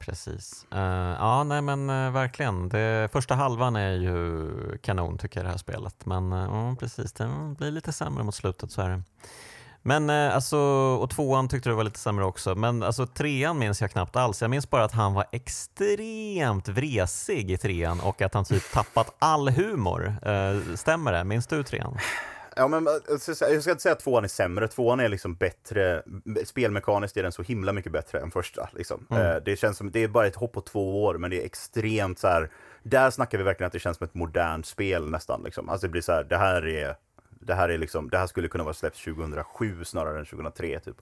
Precis. 0.00 0.66
Uh, 0.74 0.80
ja, 1.18 1.44
nej 1.44 1.62
men 1.62 1.90
uh, 1.90 2.12
verkligen. 2.12 2.68
Det, 2.68 3.08
första 3.12 3.34
halvan 3.34 3.76
är 3.76 3.92
ju 3.92 4.50
kanon 4.78 5.18
tycker 5.18 5.40
jag 5.40 5.46
det 5.46 5.50
här 5.50 5.58
spelet. 5.58 6.06
Men 6.06 6.32
uh, 6.32 6.74
precis, 6.74 7.12
det 7.12 7.54
blir 7.58 7.70
lite 7.70 7.92
sämre 7.92 8.24
mot 8.24 8.34
slutet 8.34 8.72
så 8.72 8.82
är 8.82 8.88
det. 8.88 9.02
Men 9.82 10.10
eh, 10.10 10.34
alltså, 10.34 10.58
och 11.00 11.10
tvåan 11.10 11.48
tyckte 11.48 11.68
du 11.68 11.74
var 11.74 11.84
lite 11.84 11.98
sämre 11.98 12.24
också, 12.24 12.54
men 12.54 12.82
alltså 12.82 13.06
trean 13.06 13.58
minns 13.58 13.80
jag 13.80 13.90
knappt 13.90 14.16
alls. 14.16 14.40
Jag 14.40 14.50
minns 14.50 14.70
bara 14.70 14.84
att 14.84 14.92
han 14.92 15.14
var 15.14 15.24
extremt 15.32 16.68
vresig 16.68 17.50
i 17.50 17.56
trean 17.56 18.00
och 18.00 18.22
att 18.22 18.34
han 18.34 18.44
typ 18.44 18.72
tappat 18.72 19.16
all 19.18 19.48
humor. 19.48 20.14
Eh, 20.22 20.74
stämmer 20.74 21.12
det? 21.12 21.24
Minns 21.24 21.46
du 21.46 21.62
trean? 21.62 21.98
Ja, 22.56 22.68
men 22.68 22.86
eh, 22.86 22.92
jag 23.08 23.62
ska 23.62 23.70
inte 23.70 23.82
säga 23.82 23.92
att 23.92 24.00
tvåan 24.00 24.24
är 24.24 24.28
sämre, 24.28 24.68
tvåan 24.68 25.00
är 25.00 25.08
liksom 25.08 25.34
bättre, 25.34 26.02
spelmekaniskt 26.44 27.16
är 27.16 27.22
den 27.22 27.32
så 27.32 27.42
himla 27.42 27.72
mycket 27.72 27.92
bättre 27.92 28.20
än 28.20 28.30
första. 28.30 28.68
Liksom. 28.72 29.06
Mm. 29.10 29.42
Det 29.44 29.56
känns 29.56 29.76
som, 29.76 29.90
det 29.90 30.04
är 30.04 30.08
bara 30.08 30.26
ett 30.26 30.36
hopp 30.36 30.52
på 30.52 30.60
två 30.60 31.04
år, 31.04 31.18
men 31.18 31.30
det 31.30 31.42
är 31.42 31.46
extremt 31.46 32.18
så 32.18 32.28
här, 32.28 32.50
där 32.82 33.10
snackar 33.10 33.38
vi 33.38 33.44
verkligen 33.44 33.66
att 33.66 33.72
det 33.72 33.78
känns 33.78 33.96
som 33.96 34.04
ett 34.04 34.14
modernt 34.14 34.66
spel 34.66 35.10
nästan. 35.10 35.42
Liksom. 35.44 35.68
Alltså 35.68 35.86
det 35.86 35.90
blir 35.90 36.02
så 36.02 36.12
här, 36.12 36.24
det 36.24 36.36
här 36.36 36.66
är 36.66 36.96
det 37.40 37.54
här, 37.54 37.68
är 37.68 37.78
liksom, 37.78 38.10
det 38.10 38.18
här 38.18 38.26
skulle 38.26 38.48
kunna 38.48 38.64
vara 38.64 38.74
släppt 38.74 39.04
2007 39.04 39.84
snarare 39.84 40.18
än 40.18 40.26
2003. 40.26 40.80
Typ. 40.80 40.96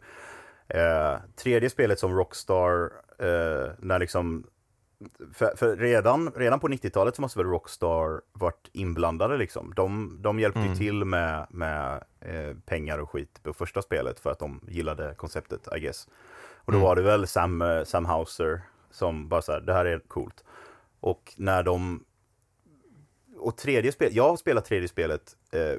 Eh, 0.68 1.16
tredje 1.36 1.70
spelet 1.70 1.98
som 1.98 2.16
Rockstar, 2.16 2.92
eh, 3.18 3.70
när 3.78 3.98
liksom 3.98 4.44
för, 5.34 5.56
för, 5.56 5.76
redan, 5.76 6.32
redan 6.36 6.60
på 6.60 6.68
90-talet 6.68 7.16
så 7.16 7.22
måste 7.22 7.38
väl 7.38 7.48
Rockstar 7.48 8.20
varit 8.32 8.68
inblandade 8.72 9.36
liksom. 9.36 9.72
De, 9.76 10.18
de 10.22 10.40
hjälpte 10.40 10.60
mm. 10.60 10.76
till 10.76 11.04
med, 11.04 11.46
med 11.50 12.04
eh, 12.20 12.56
pengar 12.66 12.98
och 12.98 13.10
skit 13.10 13.42
på 13.42 13.52
första 13.52 13.82
spelet 13.82 14.20
för 14.20 14.30
att 14.30 14.38
de 14.38 14.60
gillade 14.68 15.14
konceptet, 15.14 15.68
I 15.76 15.80
guess. 15.80 16.08
Och 16.54 16.72
då 16.72 16.78
mm. 16.78 16.88
var 16.88 16.96
det 16.96 17.02
väl 17.02 17.26
Sam, 17.26 17.62
eh, 17.62 17.84
Sam 17.84 18.04
Hauser 18.04 18.60
som 18.90 19.28
bara 19.28 19.42
så 19.42 19.52
här, 19.52 19.60
det 19.60 19.72
här 19.72 19.84
är 19.84 19.98
coolt. 19.98 20.44
Och 21.00 21.34
när 21.36 21.62
de 21.62 22.04
och 23.38 23.56
tredje 23.56 23.92
spel, 23.92 24.16
jag 24.16 24.28
har 24.28 24.36
spelat 24.36 24.64
tredje 24.64 24.88
spelet 24.88 25.36
eh, 25.52 25.74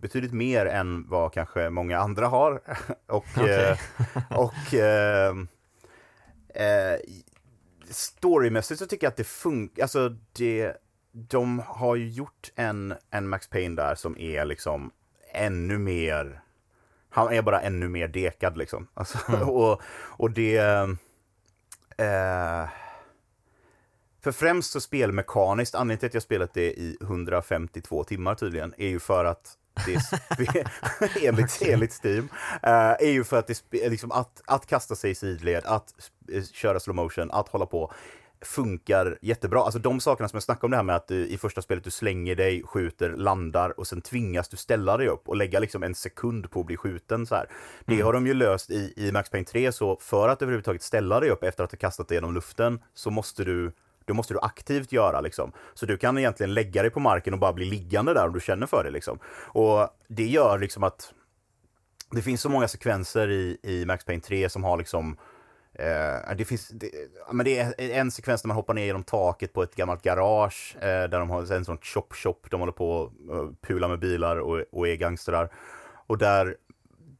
betydligt 0.00 0.32
mer 0.32 0.66
än 0.66 1.08
vad 1.08 1.32
kanske 1.32 1.70
många 1.70 1.98
andra 1.98 2.26
har. 2.26 2.60
och 3.06 3.16
okay. 3.16 3.48
eh, 3.48 3.78
och 4.30 4.74
eh, 4.74 5.34
eh, 6.64 6.98
storymässigt 7.90 8.80
så 8.80 8.86
tycker 8.86 9.06
jag 9.06 9.10
att 9.10 9.16
det 9.16 9.24
funkar, 9.24 9.82
alltså 9.82 10.08
det, 10.32 10.72
de 11.12 11.58
har 11.66 11.96
ju 11.96 12.08
gjort 12.08 12.52
en, 12.54 12.94
en 13.10 13.28
Max 13.28 13.48
Payne 13.48 13.76
där 13.76 13.94
som 13.94 14.18
är 14.18 14.44
liksom 14.44 14.90
ännu 15.32 15.78
mer, 15.78 16.42
han 17.10 17.32
är 17.32 17.42
bara 17.42 17.60
ännu 17.60 17.88
mer 17.88 18.08
dekad 18.08 18.58
liksom. 18.58 18.88
Alltså, 18.94 19.18
mm. 19.28 19.48
och, 19.48 19.82
och 19.92 20.30
det, 20.30 20.56
eh, 21.96 22.68
för 24.32 24.46
främst 24.46 24.72
så 24.72 24.80
spelmekaniskt, 24.80 25.74
anledningen 25.74 25.98
till 25.98 26.06
att 26.06 26.14
jag 26.14 26.22
spelat 26.22 26.54
det 26.54 26.72
i 26.72 26.96
152 27.02 28.04
timmar 28.04 28.34
tydligen, 28.34 28.74
är 28.78 28.88
ju 28.88 29.00
för 29.00 29.24
att 29.24 29.56
det 29.86 29.94
är 29.94 30.70
enligt, 31.28 31.62
enligt 31.66 32.04
Steam, 32.04 32.24
uh, 32.24 32.70
är 33.00 33.10
ju 33.10 33.24
för 33.24 33.38
att 33.38 33.46
det 33.46 33.88
liksom 33.88 34.12
att, 34.12 34.42
att 34.44 34.66
kasta 34.66 34.94
sig 34.94 35.10
i 35.10 35.14
sidled, 35.14 35.62
att 35.64 35.94
köra 36.52 36.80
slow 36.80 36.96
motion, 36.96 37.30
att 37.30 37.48
hålla 37.48 37.66
på 37.66 37.92
funkar 38.40 39.18
jättebra. 39.22 39.60
Alltså 39.60 39.78
de 39.78 40.00
sakerna 40.00 40.28
som 40.28 40.36
jag 40.36 40.42
snackade 40.42 40.66
om 40.66 40.70
det 40.70 40.76
här 40.76 40.84
med 40.84 40.96
att 40.96 41.08
du 41.08 41.26
i 41.26 41.38
första 41.38 41.62
spelet 41.62 41.84
du 41.84 41.90
slänger 41.90 42.36
dig, 42.36 42.62
skjuter, 42.62 43.10
landar 43.10 43.80
och 43.80 43.86
sen 43.86 44.00
tvingas 44.00 44.48
du 44.48 44.56
ställa 44.56 44.96
dig 44.96 45.08
upp 45.08 45.28
och 45.28 45.36
lägga 45.36 45.58
liksom 45.58 45.82
en 45.82 45.94
sekund 45.94 46.50
på 46.50 46.60
att 46.60 46.66
bli 46.66 46.76
skjuten 46.76 47.26
så 47.26 47.34
här. 47.34 47.50
Det 47.84 47.94
mm. 47.94 48.06
har 48.06 48.12
de 48.12 48.26
ju 48.26 48.34
löst 48.34 48.70
i, 48.70 48.92
i 48.96 49.12
Max 49.12 49.30
Payne 49.30 49.44
3 49.44 49.72
så 49.72 49.98
för 50.00 50.28
att 50.28 50.42
överhuvudtaget 50.42 50.82
ställa 50.82 51.20
dig 51.20 51.30
upp 51.30 51.44
efter 51.44 51.64
att 51.64 51.72
ha 51.72 51.78
kastat 51.78 52.08
dig 52.08 52.16
genom 52.16 52.34
luften 52.34 52.82
så 52.94 53.10
måste 53.10 53.44
du 53.44 53.72
då 54.08 54.14
måste 54.14 54.34
du 54.34 54.40
aktivt 54.42 54.92
göra 54.92 55.20
liksom. 55.20 55.52
Så 55.74 55.86
du 55.86 55.96
kan 55.96 56.18
egentligen 56.18 56.54
lägga 56.54 56.82
dig 56.82 56.90
på 56.90 57.00
marken 57.00 57.34
och 57.34 57.40
bara 57.40 57.52
bli 57.52 57.64
liggande 57.64 58.14
där 58.14 58.26
om 58.26 58.32
du 58.32 58.40
känner 58.40 58.66
för 58.66 58.84
det 58.84 58.90
liksom. 58.90 59.18
Och 59.46 59.88
det 60.08 60.26
gör 60.26 60.58
liksom 60.58 60.84
att 60.84 61.12
det 62.10 62.22
finns 62.22 62.40
så 62.40 62.48
många 62.48 62.68
sekvenser 62.68 63.30
i, 63.30 63.58
i 63.62 63.86
Max 63.86 64.04
Payne 64.04 64.22
3 64.22 64.48
som 64.48 64.64
har 64.64 64.76
liksom 64.76 65.16
Eh, 65.78 66.36
det 66.36 66.44
finns, 66.44 66.68
det, 66.68 66.90
men 67.32 67.44
det 67.44 67.58
är 67.58 67.74
en 67.80 68.10
sekvens 68.10 68.42
där 68.42 68.48
man 68.48 68.56
hoppar 68.56 68.74
ner 68.74 68.84
genom 68.84 69.04
taket 69.04 69.52
på 69.52 69.62
ett 69.62 69.74
gammalt 69.74 70.02
garage 70.02 70.76
eh, 70.76 70.80
där 70.82 71.18
de 71.18 71.30
har 71.30 71.52
en 71.52 71.64
sån 71.64 71.78
chop-chop, 71.78 72.46
de 72.50 72.60
håller 72.60 72.72
på 72.72 73.02
att 73.04 73.12
pular 73.12 73.52
pula 73.62 73.88
med 73.88 73.98
bilar 73.98 74.36
och, 74.36 74.64
och 74.72 74.88
är 74.88 74.96
gangstrar. 74.96 75.52
Och 76.06 76.18
där, 76.18 76.56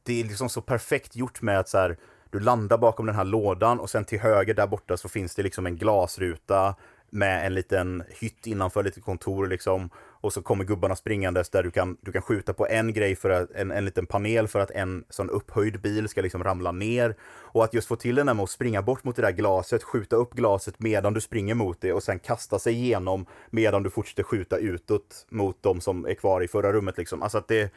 det 0.03 0.19
är 0.19 0.23
liksom 0.23 0.49
så 0.49 0.61
perfekt 0.61 1.15
gjort 1.15 1.41
med 1.41 1.59
att 1.59 1.69
så 1.69 1.77
här, 1.77 1.97
du 2.29 2.39
landar 2.39 2.77
bakom 2.77 3.05
den 3.05 3.15
här 3.15 3.25
lådan 3.25 3.79
och 3.79 3.89
sen 3.89 4.05
till 4.05 4.19
höger 4.19 4.53
där 4.53 4.67
borta 4.67 4.97
så 4.97 5.09
finns 5.09 5.35
det 5.35 5.43
liksom 5.43 5.65
en 5.65 5.77
glasruta 5.77 6.75
med 7.11 7.45
en 7.45 7.53
liten 7.53 8.03
hytt 8.09 8.47
innanför, 8.47 8.83
lite 8.83 9.01
kontor 9.01 9.47
liksom. 9.47 9.89
Och 10.21 10.33
så 10.33 10.41
kommer 10.41 10.63
gubbarna 10.63 10.95
springandes 10.95 11.49
där 11.49 11.63
du 11.63 11.71
kan, 11.71 11.97
du 12.01 12.11
kan 12.11 12.21
skjuta 12.21 12.53
på 12.53 12.67
en 12.67 12.93
grej 12.93 13.15
för 13.15 13.29
att, 13.29 13.51
en, 13.51 13.71
en 13.71 13.85
liten 13.85 14.05
panel 14.05 14.47
för 14.47 14.59
att 14.59 14.71
en 14.71 15.03
sån 15.09 15.29
upphöjd 15.29 15.81
bil 15.81 16.09
ska 16.09 16.21
liksom 16.21 16.43
ramla 16.43 16.71
ner. 16.71 17.15
Och 17.21 17.63
att 17.63 17.73
just 17.73 17.87
få 17.87 17.95
till 17.95 18.15
den 18.15 18.25
där 18.25 18.33
med 18.33 18.43
att 18.43 18.49
springa 18.49 18.81
bort 18.81 19.03
mot 19.03 19.15
det 19.15 19.21
där 19.21 19.31
glaset, 19.31 19.83
skjuta 19.83 20.15
upp 20.15 20.33
glaset 20.33 20.75
medan 20.77 21.13
du 21.13 21.21
springer 21.21 21.55
mot 21.55 21.81
det 21.81 21.93
och 21.93 22.03
sen 22.03 22.19
kasta 22.19 22.59
sig 22.59 22.73
igenom 22.73 23.25
medan 23.49 23.83
du 23.83 23.89
fortsätter 23.89 24.23
skjuta 24.23 24.57
utåt 24.57 25.25
mot 25.29 25.57
de 25.61 25.81
som 25.81 26.05
är 26.05 26.13
kvar 26.13 26.41
i 26.41 26.47
förra 26.47 26.73
rummet 26.73 26.97
liksom. 26.97 27.23
Alltså 27.23 27.37
att 27.37 27.47
det, 27.47 27.73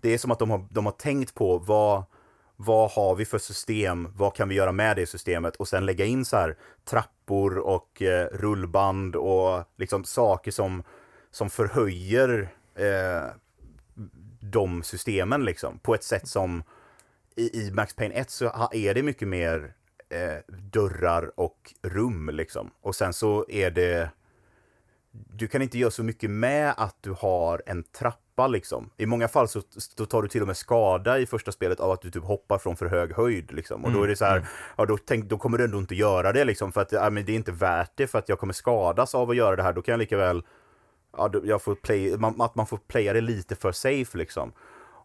det 0.00 0.14
är 0.14 0.18
som 0.18 0.30
att 0.30 0.38
de 0.38 0.50
har, 0.50 0.66
de 0.70 0.86
har 0.86 0.92
tänkt 0.92 1.34
på 1.34 1.58
vad 1.58 2.04
vad 2.56 2.90
har 2.90 3.14
vi 3.14 3.24
för 3.24 3.38
system, 3.38 4.08
vad 4.16 4.34
kan 4.34 4.48
vi 4.48 4.54
göra 4.54 4.72
med 4.72 4.96
det 4.96 5.06
systemet? 5.06 5.56
Och 5.56 5.68
sen 5.68 5.86
lägga 5.86 6.04
in 6.04 6.24
så 6.24 6.36
här 6.36 6.56
trappor 6.84 7.58
och 7.58 8.02
eh, 8.02 8.28
rullband 8.32 9.16
och 9.16 9.64
liksom 9.76 10.04
saker 10.04 10.50
som, 10.50 10.82
som 11.30 11.50
förhöjer 11.50 12.48
eh, 12.74 13.30
de 14.40 14.82
systemen 14.82 15.44
liksom 15.44 15.78
på 15.78 15.94
ett 15.94 16.04
sätt 16.04 16.28
som 16.28 16.62
i, 17.36 17.60
i 17.60 17.70
Max 17.70 17.94
Payne 17.94 18.14
1 18.14 18.30
så 18.30 18.68
är 18.72 18.94
det 18.94 19.02
mycket 19.02 19.28
mer 19.28 19.74
eh, 20.08 20.54
dörrar 20.72 21.40
och 21.40 21.74
rum 21.82 22.30
liksom. 22.32 22.70
Och 22.80 22.94
sen 22.94 23.12
så 23.12 23.46
är 23.48 23.70
det 23.70 24.10
du 25.32 25.48
kan 25.48 25.62
inte 25.62 25.78
göra 25.78 25.90
så 25.90 26.02
mycket 26.02 26.30
med 26.30 26.74
att 26.76 26.96
du 27.00 27.12
har 27.12 27.62
en 27.66 27.82
trappa 27.82 28.46
liksom. 28.46 28.90
I 28.96 29.06
många 29.06 29.28
fall 29.28 29.48
så, 29.48 29.62
så 29.76 30.06
tar 30.06 30.22
du 30.22 30.28
till 30.28 30.40
och 30.40 30.46
med 30.46 30.56
skada 30.56 31.18
i 31.18 31.26
första 31.26 31.52
spelet 31.52 31.80
av 31.80 31.90
att 31.90 32.02
du 32.02 32.10
typ 32.10 32.24
hoppar 32.24 32.58
från 32.58 32.76
för 32.76 32.86
hög 32.86 33.12
höjd 33.12 33.52
liksom. 33.52 33.84
Och 33.84 33.92
då 33.92 34.02
är 34.02 34.08
det 34.08 34.16
så 34.16 34.24
här, 34.24 34.36
mm. 34.36 34.48
ja 34.76 34.86
då, 34.86 34.98
tänk, 35.06 35.24
då 35.24 35.38
kommer 35.38 35.58
du 35.58 35.64
ändå 35.64 35.78
inte 35.78 35.94
göra 35.94 36.32
det 36.32 36.44
liksom 36.44 36.72
för 36.72 36.80
att 36.80 36.92
ja, 36.92 37.10
men 37.10 37.24
det 37.24 37.32
är 37.32 37.36
inte 37.36 37.52
värt 37.52 37.92
det 37.94 38.06
för 38.06 38.18
att 38.18 38.28
jag 38.28 38.38
kommer 38.38 38.52
skadas 38.52 39.14
av 39.14 39.30
att 39.30 39.36
göra 39.36 39.56
det 39.56 39.62
här. 39.62 39.72
Då 39.72 39.82
kan 39.82 39.92
jag 39.92 39.98
lika 39.98 40.16
väl, 40.16 40.42
ja, 41.16 41.30
jag 41.44 41.62
får 41.62 41.74
play, 41.74 42.16
man, 42.16 42.40
att 42.40 42.54
man 42.54 42.66
får 42.66 42.76
playa 42.76 43.12
det 43.12 43.20
lite 43.20 43.56
för 43.56 43.72
safe 43.72 44.18
liksom. 44.18 44.52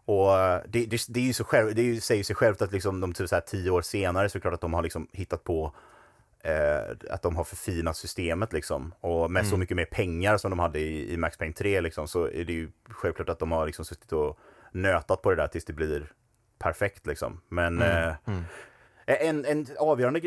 Och 0.04 0.38
eh, 0.38 0.60
det, 0.68 0.86
det, 0.86 1.04
det 1.08 1.20
är 1.20 1.24
ju 1.24 1.32
så 1.32 1.44
själv, 1.44 1.74
det 1.74 2.00
säger 2.00 2.24
sig 2.24 2.36
självt 2.36 2.62
att 2.62 2.72
liksom 2.72 3.00
de 3.00 3.12
typ 3.12 3.28
så 3.28 3.34
här 3.34 3.42
tio 3.42 3.70
år 3.70 3.82
senare 3.82 4.28
så 4.28 4.36
är 4.36 4.38
det 4.38 4.42
klart 4.42 4.54
att 4.54 4.60
de 4.60 4.74
har 4.74 4.82
liksom 4.82 5.08
hittat 5.12 5.44
på 5.44 5.74
eh, 6.42 6.96
att 7.10 7.22
de 7.22 7.36
har 7.36 7.44
förfinat 7.44 7.96
systemet 7.96 8.52
liksom. 8.52 8.94
Och 9.00 9.30
med 9.30 9.40
mm. 9.40 9.50
så 9.50 9.56
mycket 9.56 9.76
mer 9.76 9.84
pengar 9.84 10.36
som 10.36 10.50
de 10.50 10.58
hade 10.58 10.78
i, 10.78 11.12
i 11.12 11.16
Max 11.16 11.38
Payne 11.38 11.54
3 11.54 11.80
liksom, 11.80 12.08
så 12.08 12.24
är 12.24 12.44
det 12.44 12.52
ju 12.52 12.70
självklart 12.90 13.28
att 13.28 13.38
de 13.38 13.52
har 13.52 13.66
liksom 13.66 13.84
suttit 13.84 14.12
och 14.12 14.38
nötat 14.72 15.22
på 15.22 15.30
det 15.30 15.36
där 15.36 15.48
tills 15.48 15.64
det 15.64 15.72
blir 15.72 16.12
perfekt 16.58 17.06
liksom. 17.06 17.40
Men 17.48 17.82
mm. 17.82 18.08
Eh, 18.08 18.14
mm. 18.26 18.44
En, 19.06 19.44
en 19.44 19.66
avgörande 19.78 20.20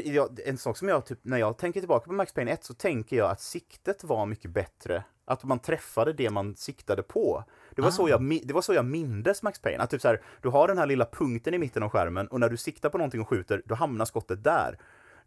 en 0.46 0.58
sak 0.58 0.78
som 0.78 0.88
jag, 0.88 1.06
typ, 1.06 1.20
när 1.22 1.38
jag 1.38 1.58
tänker 1.58 1.80
tillbaka 1.80 2.06
på 2.06 2.14
Max 2.14 2.34
Payne 2.34 2.52
1 2.52 2.64
så 2.64 2.74
tänker 2.74 3.18
jag 3.18 3.32
att 3.32 3.42
siktet 3.42 4.04
var 4.04 4.26
mycket 4.26 4.52
bättre. 4.52 5.04
Att 5.26 5.44
man 5.44 5.60
träffade 5.60 6.14
det 6.14 6.30
man 6.30 6.56
siktade 6.56 7.04
på. 7.04 7.44
Det 7.76 7.82
var, 7.82 7.90
ah. 7.90 7.92
så, 7.92 8.10
jag, 8.10 8.40
det 8.44 8.54
var 8.54 8.62
så 8.62 8.74
jag 8.74 8.86
mindes 8.86 9.44
Max 9.44 9.60
Payne. 9.60 9.84
Att 9.84 9.90
typ 9.90 10.02
så 10.02 10.08
här, 10.08 10.22
du 10.42 10.50
har 10.50 10.68
den 10.68 10.78
här 10.78 10.86
lilla 10.86 11.06
punkten 11.06 11.54
i 11.54 11.58
mitten 11.58 11.84
av 11.84 11.90
skärmen 11.90 12.28
och 12.28 12.40
när 12.40 12.50
du 12.50 12.58
siktar 12.58 12.90
på 12.90 12.98
någonting 12.98 13.22
och 13.22 13.30
skjuter, 13.30 13.62
då 13.66 13.76
hamnar 13.76 14.06
skottet 14.06 14.44
där 14.44 14.78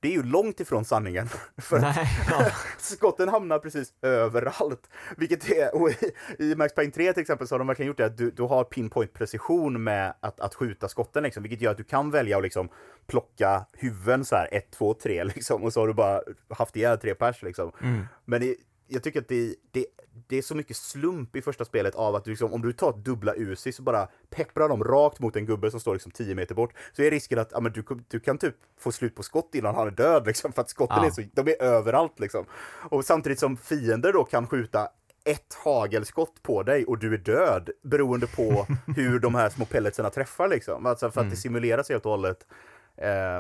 det 0.01 0.09
är 0.09 0.12
ju 0.12 0.23
långt 0.23 0.61
ifrån 0.61 0.85
sanningen. 0.85 1.29
För 1.57 1.79
Nej, 1.79 2.09
ja. 2.31 2.47
skotten 2.79 3.29
hamnar 3.29 3.59
precis 3.59 3.93
överallt. 4.03 4.91
Vilket 5.16 5.51
är, 5.51 5.75
och 5.75 5.91
i, 5.91 6.12
i 6.39 6.55
Max 6.55 6.75
Payne 6.75 6.93
3 6.93 7.12
till 7.12 7.20
exempel 7.20 7.49
så 7.49 7.55
har 7.55 7.59
de 7.59 7.66
verkligen 7.66 7.87
gjort 7.87 7.97
det 7.97 8.07
att 8.07 8.16
du, 8.16 8.31
du 8.31 8.43
har 8.43 8.65
pinpoint 8.65 9.12
precision 9.12 9.83
med 9.83 10.15
att, 10.20 10.41
att 10.41 10.55
skjuta 10.55 10.89
skotten 10.89 11.23
liksom, 11.23 11.43
vilket 11.43 11.61
gör 11.61 11.70
att 11.70 11.77
du 11.77 11.85
kan 11.85 12.11
välja 12.11 12.37
att 12.37 12.43
liksom 12.43 12.69
plocka 13.07 13.66
huvuden 13.73 14.25
så 14.25 14.37
här 14.37 14.49
1, 14.53 14.70
2, 14.70 14.95
3 14.95 15.25
liksom 15.25 15.62
och 15.62 15.73
så 15.73 15.81
har 15.81 15.87
du 15.87 15.95
bara 15.95 16.20
haft 16.49 16.77
ihjäl 16.77 16.99
tre 16.99 17.15
pers 17.15 17.43
liksom. 17.43 17.73
Mm. 17.83 18.07
Men 18.25 18.43
i, 18.43 18.57
jag 18.89 19.02
tycker 19.02 19.20
att 19.20 19.28
det, 19.28 19.55
det, 19.70 19.86
det 20.27 20.39
är 20.39 20.43
så 20.43 20.55
mycket 20.55 20.77
slump 20.77 21.36
i 21.36 21.43
första 21.43 21.65
spelet 21.65 21.94
av 21.94 22.15
att 22.15 22.24
du 22.24 22.31
liksom, 22.31 22.52
om 22.52 22.62
du 22.62 22.73
tar 22.73 22.93
dubbla 22.93 23.35
Uzi 23.36 23.73
så 23.73 23.82
bara 23.82 24.09
pepprar 24.31 24.69
de 24.69 24.85
rakt 24.85 25.20
mot 25.20 25.36
en 25.36 25.47
gubbe 25.47 25.70
som 25.70 25.81
står 25.81 25.93
liksom 25.93 26.12
10 26.12 26.35
meter 26.35 26.55
bort. 26.55 26.73
Så 26.93 27.02
är 27.02 27.10
risken 27.10 27.39
att 27.39 27.48
ja, 27.52 27.60
men 27.60 27.73
du, 27.73 27.85
du 28.09 28.20
kan 28.20 28.39
typ 28.39 28.55
få 28.78 28.93
slut 28.93 29.15
på 29.15 29.23
skott 29.23 29.55
innan 29.55 29.74
han 29.74 29.86
är 29.86 29.90
död 29.90 30.27
liksom, 30.27 30.52
för 30.52 30.62
att 30.62 30.70
skotten 30.70 30.97
ja. 31.01 31.06
är 31.06 31.10
så, 31.10 31.23
de 31.32 31.48
är 31.48 31.62
överallt 31.62 32.20
liksom. 32.20 32.44
Och 32.90 33.05
samtidigt 33.05 33.39
som 33.39 33.56
fiender 33.56 34.12
då 34.12 34.24
kan 34.24 34.47
skjuta 34.47 34.89
ett 35.24 35.55
hagelskott 35.65 36.43
på 36.43 36.62
dig 36.62 36.85
och 36.85 36.98
du 36.98 37.15
är 37.15 37.19
död 37.19 37.70
beroende 37.82 38.27
på 38.27 38.66
hur 38.97 39.19
de 39.19 39.35
här 39.35 39.51
små 39.51 39.65
pelletsarna 39.65 40.10
träffar 40.10 40.48
liksom. 40.48 40.86
Alltså 40.86 41.10
för 41.10 41.20
att 41.20 41.24
mm. 41.24 41.31
det 41.31 41.36
simuleras 41.36 41.89
helt 41.89 42.06
och 42.06 42.10
hållet. 42.10 42.47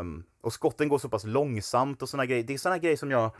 Um, 0.00 0.24
och 0.40 0.52
skotten 0.52 0.88
går 0.88 0.98
så 0.98 1.08
pass 1.08 1.24
långsamt 1.24 2.02
och 2.02 2.08
såna 2.08 2.26
grejer. 2.26 2.42
Det 2.42 2.54
är 2.54 2.58
såna 2.58 2.78
grejer 2.78 2.96
som 2.96 3.10
jag 3.10 3.30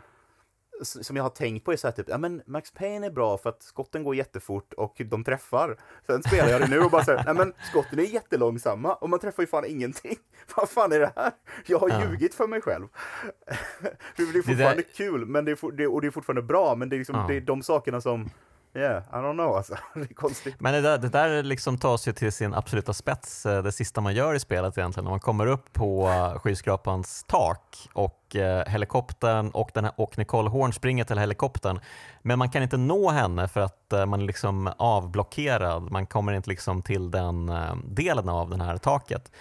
som 0.81 1.15
jag 1.15 1.23
har 1.23 1.29
tänkt 1.29 1.65
på 1.65 1.71
är 1.71 1.77
så 1.77 1.87
här, 1.87 1.91
typ, 1.91 2.09
ja 2.09 2.17
men 2.17 2.41
Max 2.45 2.71
Payne 2.71 3.07
är 3.07 3.11
bra 3.11 3.37
för 3.37 3.49
att 3.49 3.63
skotten 3.63 4.03
går 4.03 4.15
jättefort 4.15 4.73
och 4.73 5.01
de 5.05 5.23
träffar. 5.23 5.77
Sen 6.05 6.23
spelar 6.23 6.49
jag 6.49 6.61
det 6.61 6.67
nu 6.67 6.79
och 6.79 6.91
bara 6.91 7.03
säger, 7.03 7.23
nej 7.25 7.33
men 7.33 7.53
skotten 7.69 7.99
är 7.99 8.03
jättelångsamma 8.03 8.93
och 8.93 9.09
man 9.09 9.19
träffar 9.19 9.43
ju 9.43 9.47
fan 9.47 9.65
ingenting. 9.65 10.15
Vad 10.55 10.69
fan 10.69 10.91
är 10.91 10.99
det 10.99 11.13
här? 11.15 11.31
Jag 11.65 11.79
har 11.79 11.89
ja. 11.89 12.03
ljugit 12.03 12.33
för 12.33 12.47
mig 12.47 12.61
själv. 12.61 12.87
det 14.15 14.23
är 14.23 14.25
fortfarande 14.25 14.59
det 14.59 14.73
där... 14.73 14.83
kul, 14.95 15.25
men 15.25 15.45
det 15.45 15.51
är, 15.51 15.87
och 15.93 16.01
det 16.01 16.07
är 16.07 16.11
fortfarande 16.11 16.41
bra, 16.41 16.75
men 16.75 16.89
det 16.89 16.95
är, 16.95 16.97
liksom, 16.97 17.15
ja. 17.15 17.25
det 17.27 17.35
är 17.35 17.41
de 17.41 17.63
sakerna 17.63 18.01
som 18.01 18.29
Yeah, 18.79 19.03
I 19.11 19.15
don't 19.15 19.33
know 19.33 19.55
alltså. 19.55 19.75
Det 19.93 19.99
är 19.99 20.13
konstigt. 20.13 20.55
Men 20.59 20.73
det 20.73 20.81
där, 20.81 20.97
det 20.97 21.09
där 21.09 21.43
liksom 21.43 21.77
tas 21.77 22.07
ju 22.07 22.13
till 22.13 22.31
sin 22.31 22.53
absoluta 22.53 22.93
spets 22.93 23.45
eh, 23.45 23.63
det 23.63 23.71
sista 23.71 24.01
man 24.01 24.13
gör 24.13 24.35
i 24.35 24.39
spelet 24.39 24.77
egentligen. 24.77 25.03
När 25.03 25.11
man 25.11 25.19
kommer 25.19 25.47
upp 25.47 25.73
på 25.73 26.09
skyskrapans 26.43 27.23
tak 27.27 27.89
och 27.93 28.35
eh, 28.35 28.65
helikoptern 28.67 29.49
och, 29.49 29.71
den 29.73 29.83
här, 29.83 29.93
och 29.97 30.17
Nicole 30.17 30.49
Horn 30.49 30.73
springer 30.73 31.03
till 31.03 31.17
helikoptern. 31.17 31.79
Men 32.21 32.39
man 32.39 32.49
kan 32.49 32.63
inte 32.63 32.77
nå 32.77 33.09
henne 33.09 33.47
för 33.47 33.61
att 33.61 33.93
eh, 33.93 34.05
man 34.05 34.21
är 34.21 34.25
liksom 34.25 34.71
avblockerad. 34.77 35.91
Man 35.91 36.05
kommer 36.05 36.33
inte 36.33 36.49
liksom 36.49 36.81
till 36.81 37.11
den 37.11 37.49
eh, 37.49 37.75
delen 37.85 38.29
av 38.29 38.49
det 38.49 38.63
här 38.63 38.77
taket. 38.77 39.31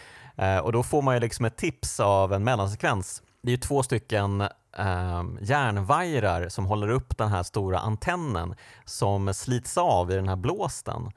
Och 0.63 0.73
då 0.73 0.83
får 0.83 1.03
man 1.03 1.15
ju 1.15 1.21
liksom 1.21 1.45
ett 1.45 1.57
tips 1.57 2.01
av 2.01 2.33
en 2.33 2.45
mellansekvens. 2.45 3.23
Det 3.43 3.49
är 3.49 3.51
ju 3.51 3.57
två 3.57 3.83
stycken 3.83 4.49
eh, 4.79 5.25
järnvajrar 5.41 6.49
som 6.49 6.67
håller 6.67 6.89
upp 6.89 7.19
den 7.19 7.29
här 7.29 7.43
stora 7.43 7.79
antennen 7.79 8.55
som 8.85 9.35
slits 9.35 9.79
av 9.79 10.11
i 10.11 10.15
den 10.15 10.29
här 10.29 10.37
blåsten. 10.37 11.11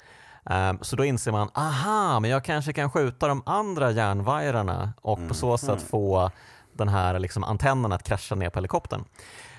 Eh, 0.49 0.73
så 0.81 0.95
då 0.95 1.05
inser 1.05 1.31
man, 1.31 1.49
aha, 1.53 2.19
men 2.19 2.29
jag 2.29 2.43
kanske 2.43 2.73
kan 2.73 2.91
skjuta 2.91 3.27
de 3.27 3.43
andra 3.45 3.91
järnvajrarna 3.91 4.93
och 5.01 5.27
på 5.27 5.33
så 5.33 5.57
sätt 5.57 5.81
få 5.81 6.31
den 6.73 6.89
här 6.89 7.19
liksom, 7.19 7.43
antennen 7.43 7.91
att 7.91 8.03
krascha 8.03 8.35
ner 8.35 8.49
på 8.49 8.57
helikoptern. 8.57 9.05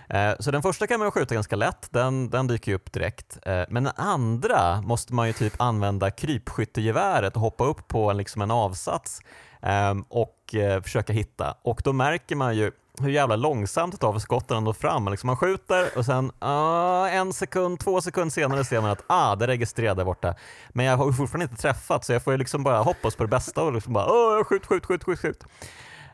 Eh, 0.08 0.34
så 0.38 0.50
den 0.50 0.62
första 0.62 0.86
kan 0.86 1.00
man 1.00 1.10
skjuta 1.10 1.34
ganska 1.34 1.56
lätt, 1.56 1.88
den, 1.90 2.30
den 2.30 2.46
dyker 2.46 2.74
upp 2.74 2.92
direkt. 2.92 3.38
Eh, 3.46 3.62
men 3.68 3.84
den 3.84 3.92
andra 3.96 4.80
måste 4.80 5.14
man 5.14 5.26
ju 5.26 5.32
typ 5.32 5.60
använda 5.60 6.10
krypskyttegeväret 6.10 7.34
och 7.34 7.40
hoppa 7.40 7.64
upp 7.64 7.88
på 7.88 8.12
liksom 8.12 8.42
en 8.42 8.50
avsats 8.50 9.20
ehm, 9.62 10.04
och 10.08 10.54
eh, 10.54 10.82
försöka 10.82 11.12
hitta. 11.12 11.54
Och 11.62 11.80
då 11.84 11.92
märker 11.92 12.36
man 12.36 12.56
ju 12.56 12.72
hur 13.00 13.08
jävla 13.08 13.36
långsamt 13.36 13.92
det 13.92 13.98
tar 13.98 14.12
för 14.12 14.20
skotten 14.20 14.56
att 14.56 14.62
nå 14.62 14.72
fram. 14.72 15.08
Liksom 15.08 15.26
man 15.26 15.36
skjuter 15.36 15.98
och 15.98 16.04
sen 16.04 16.24
uh, 16.24 17.16
en 17.16 17.32
sekund, 17.32 17.78
två 17.78 18.00
sekunder 18.00 18.30
senare 18.30 18.64
ser 18.64 18.80
man 18.80 18.90
att 18.90 19.04
ah, 19.06 19.36
det 19.36 19.46
registrerade 19.46 20.00
där 20.00 20.04
borta. 20.04 20.34
Men 20.70 20.86
jag 20.86 20.96
har 20.96 21.12
fortfarande 21.12 21.44
inte 21.44 21.62
träffat 21.62 22.04
så 22.04 22.12
jag 22.12 22.24
får 22.24 22.36
liksom 22.36 22.62
bara 22.62 22.82
hoppas 22.82 23.16
på 23.16 23.22
det 23.22 23.28
bästa 23.28 23.62
och 23.62 23.72
liksom 23.72 23.92
bara 23.92 24.06
oh, 24.06 24.44
skjut, 24.44 24.66
skjut, 24.66 24.86
skjut, 24.86 25.04
skjut, 25.04 25.18
skjut. 25.18 25.44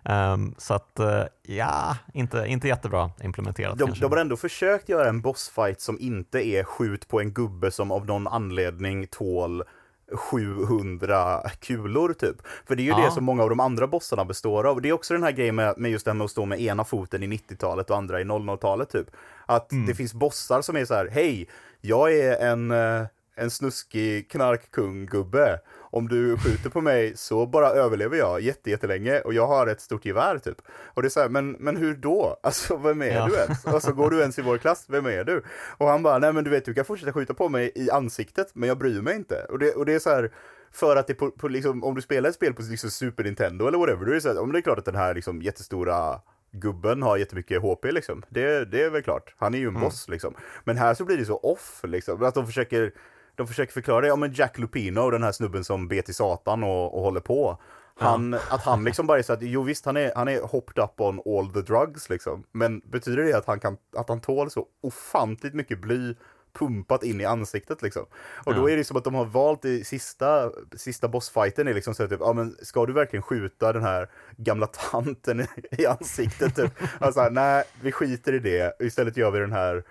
Um, 0.02 0.54
så 0.58 0.74
att, 0.74 1.00
uh, 1.00 1.22
ja, 1.42 1.96
inte, 2.14 2.44
inte 2.46 2.68
jättebra 2.68 3.10
implementerat. 3.22 3.78
De, 3.78 3.90
de 4.00 4.12
har 4.12 4.16
ändå 4.16 4.36
försökt 4.36 4.88
göra 4.88 5.08
en 5.08 5.20
bossfight 5.20 5.80
som 5.80 6.00
inte 6.00 6.46
är 6.46 6.64
skjut 6.64 7.08
på 7.08 7.20
en 7.20 7.32
gubbe 7.32 7.70
som 7.70 7.92
av 7.92 8.06
någon 8.06 8.26
anledning 8.26 9.06
tål 9.06 9.64
700 10.12 11.42
kulor 11.60 12.12
typ. 12.12 12.36
För 12.66 12.76
det 12.76 12.82
är 12.82 12.84
ju 12.84 12.90
ja. 12.90 13.04
det 13.04 13.10
som 13.10 13.24
många 13.24 13.42
av 13.42 13.48
de 13.48 13.60
andra 13.60 13.86
bossarna 13.86 14.24
består 14.24 14.66
av. 14.66 14.82
Det 14.82 14.88
är 14.88 14.92
också 14.92 15.14
den 15.14 15.22
här 15.22 15.32
grejen 15.32 15.54
med, 15.54 15.74
med 15.78 15.90
just 15.90 16.04
det 16.04 16.10
här 16.10 16.16
med 16.16 16.24
att 16.24 16.30
stå 16.30 16.44
med 16.44 16.60
ena 16.60 16.84
foten 16.84 17.22
i 17.22 17.26
90-talet 17.26 17.90
och 17.90 17.96
andra 17.96 18.20
i 18.20 18.24
00-talet 18.24 18.90
typ. 18.90 19.06
Att 19.46 19.72
mm. 19.72 19.86
det 19.86 19.94
finns 19.94 20.14
bossar 20.14 20.62
som 20.62 20.76
är 20.76 20.84
så 20.84 20.94
här, 20.94 21.08
hej, 21.08 21.48
jag 21.80 22.14
är 22.14 22.50
en, 22.50 22.70
eh, 22.70 23.06
en 23.38 23.50
snuskig 23.50 24.30
knarkkung-gubbe 24.30 25.58
om 25.90 26.08
du 26.08 26.36
skjuter 26.36 26.70
på 26.70 26.80
mig 26.80 27.16
så 27.16 27.46
bara 27.46 27.68
överlever 27.68 28.16
jag 28.16 28.40
jättelänge 28.40 29.20
och 29.20 29.34
jag 29.34 29.46
har 29.46 29.66
ett 29.66 29.80
stort 29.80 30.04
gevär 30.04 30.38
typ. 30.38 30.56
Och 30.94 31.02
det 31.02 31.08
är 31.08 31.10
så 31.10 31.20
här, 31.20 31.28
men, 31.28 31.50
men 31.50 31.76
hur 31.76 31.94
då? 31.94 32.40
Alltså 32.42 32.76
vem 32.76 33.02
är 33.02 33.14
ja. 33.14 33.26
du 33.26 33.34
ens? 33.34 33.66
Alltså 33.66 33.92
går 33.92 34.10
du 34.10 34.20
ens 34.20 34.38
i 34.38 34.42
vår 34.42 34.58
klass? 34.58 34.84
Vem 34.88 35.06
är 35.06 35.24
du? 35.24 35.42
Och 35.76 35.86
han 35.86 36.02
bara, 36.02 36.18
nej 36.18 36.32
men 36.32 36.44
du 36.44 36.50
vet 36.50 36.64
du 36.64 36.74
kan 36.74 36.84
fortsätta 36.84 37.12
skjuta 37.12 37.34
på 37.34 37.48
mig 37.48 37.72
i 37.74 37.90
ansiktet 37.90 38.50
men 38.54 38.68
jag 38.68 38.78
bryr 38.78 39.02
mig 39.02 39.16
inte. 39.16 39.46
Och 39.48 39.58
det, 39.58 39.72
och 39.72 39.86
det 39.86 39.94
är 39.94 39.98
så 39.98 40.10
här, 40.10 40.30
för 40.72 40.96
att 40.96 41.06
det 41.06 41.14
på, 41.14 41.30
på 41.30 41.48
liksom, 41.48 41.84
om 41.84 41.94
du 41.94 42.02
spelar 42.02 42.28
ett 42.28 42.34
spel 42.34 42.54
på 42.54 42.62
liksom 42.62 42.90
Super 42.90 43.24
Nintendo 43.24 43.66
eller 43.66 43.78
whatever, 43.78 44.04
då 44.04 44.10
är 44.10 44.14
det 44.14 44.20
så 44.20 44.28
här, 44.28 44.40
om 44.40 44.52
det 44.52 44.58
är 44.58 44.62
klart 44.62 44.78
att 44.78 44.84
den 44.84 44.96
här 44.96 45.14
liksom 45.14 45.42
jättestora 45.42 46.20
gubben 46.50 47.02
har 47.02 47.16
jättemycket 47.16 47.62
HP 47.62 47.84
liksom. 47.84 48.22
Det, 48.28 48.64
det 48.64 48.82
är 48.82 48.90
väl 48.90 49.02
klart. 49.02 49.34
Han 49.38 49.54
är 49.54 49.58
ju 49.58 49.64
en 49.64 49.70
mm. 49.70 49.82
boss 49.82 50.08
liksom. 50.08 50.34
Men 50.64 50.76
här 50.76 50.94
så 50.94 51.04
blir 51.04 51.16
det 51.16 51.24
så 51.24 51.36
off 51.36 51.80
liksom. 51.84 52.22
Att 52.22 52.34
de 52.34 52.46
försöker 52.46 52.92
de 53.38 53.46
försöker 53.46 53.72
förklara 53.72 54.00
det, 54.00 54.06
ja 54.06 54.16
men 54.16 54.32
Jack 54.32 54.58
Lupino, 54.58 55.10
den 55.10 55.22
här 55.22 55.32
snubben 55.32 55.64
som 55.64 55.88
ber 55.88 56.02
till 56.02 56.14
Satan 56.14 56.64
och, 56.64 56.94
och 56.94 57.02
håller 57.02 57.20
på. 57.20 57.58
Han, 57.94 58.32
ja. 58.32 58.38
Att 58.50 58.62
han 58.62 58.84
liksom 58.84 59.06
bara 59.06 59.18
är 59.18 59.22
så 59.22 59.32
att, 59.32 59.42
jo 59.42 59.62
visst 59.62 59.86
han 59.86 59.96
är, 59.96 60.12
han 60.16 60.28
är 60.28 60.40
hopped 60.40 60.84
up 60.84 61.00
on 61.00 61.20
all 61.26 61.52
the 61.52 61.60
drugs 61.60 62.08
liksom. 62.08 62.44
Men 62.52 62.80
betyder 62.80 63.22
det 63.22 63.34
att 63.34 63.46
han, 63.46 63.60
kan, 63.60 63.76
att 63.96 64.08
han 64.08 64.20
tål 64.20 64.50
så 64.50 64.66
ofantligt 64.80 65.54
mycket 65.54 65.80
bly 65.80 66.14
pumpat 66.52 67.02
in 67.02 67.20
i 67.20 67.24
ansiktet 67.24 67.82
liksom. 67.82 68.02
Och 68.44 68.52
ja. 68.52 68.56
då 68.56 68.70
är 68.70 68.76
det 68.76 68.84
som 68.84 68.96
att 68.96 69.04
de 69.04 69.14
har 69.14 69.24
valt 69.24 69.64
i 69.64 69.84
sista, 69.84 70.50
sista 70.76 71.08
bossfighten 71.08 71.68
är 71.68 71.74
liksom 71.74 71.94
så 71.94 72.02
att 72.02 72.10
typ, 72.10 72.20
ja 72.20 72.32
men 72.32 72.56
ska 72.62 72.86
du 72.86 72.92
verkligen 72.92 73.22
skjuta 73.22 73.72
den 73.72 73.82
här 73.82 74.10
gamla 74.36 74.66
tanten 74.66 75.40
i, 75.40 75.46
i 75.70 75.86
ansiktet 75.86 76.56
typ? 76.56 76.72
Alltså 76.98 77.28
nej, 77.30 77.64
vi 77.80 77.92
skiter 77.92 78.32
i 78.32 78.38
det, 78.38 78.76
istället 78.80 79.16
gör 79.16 79.30
vi 79.30 79.38
den 79.38 79.52
här 79.52 79.84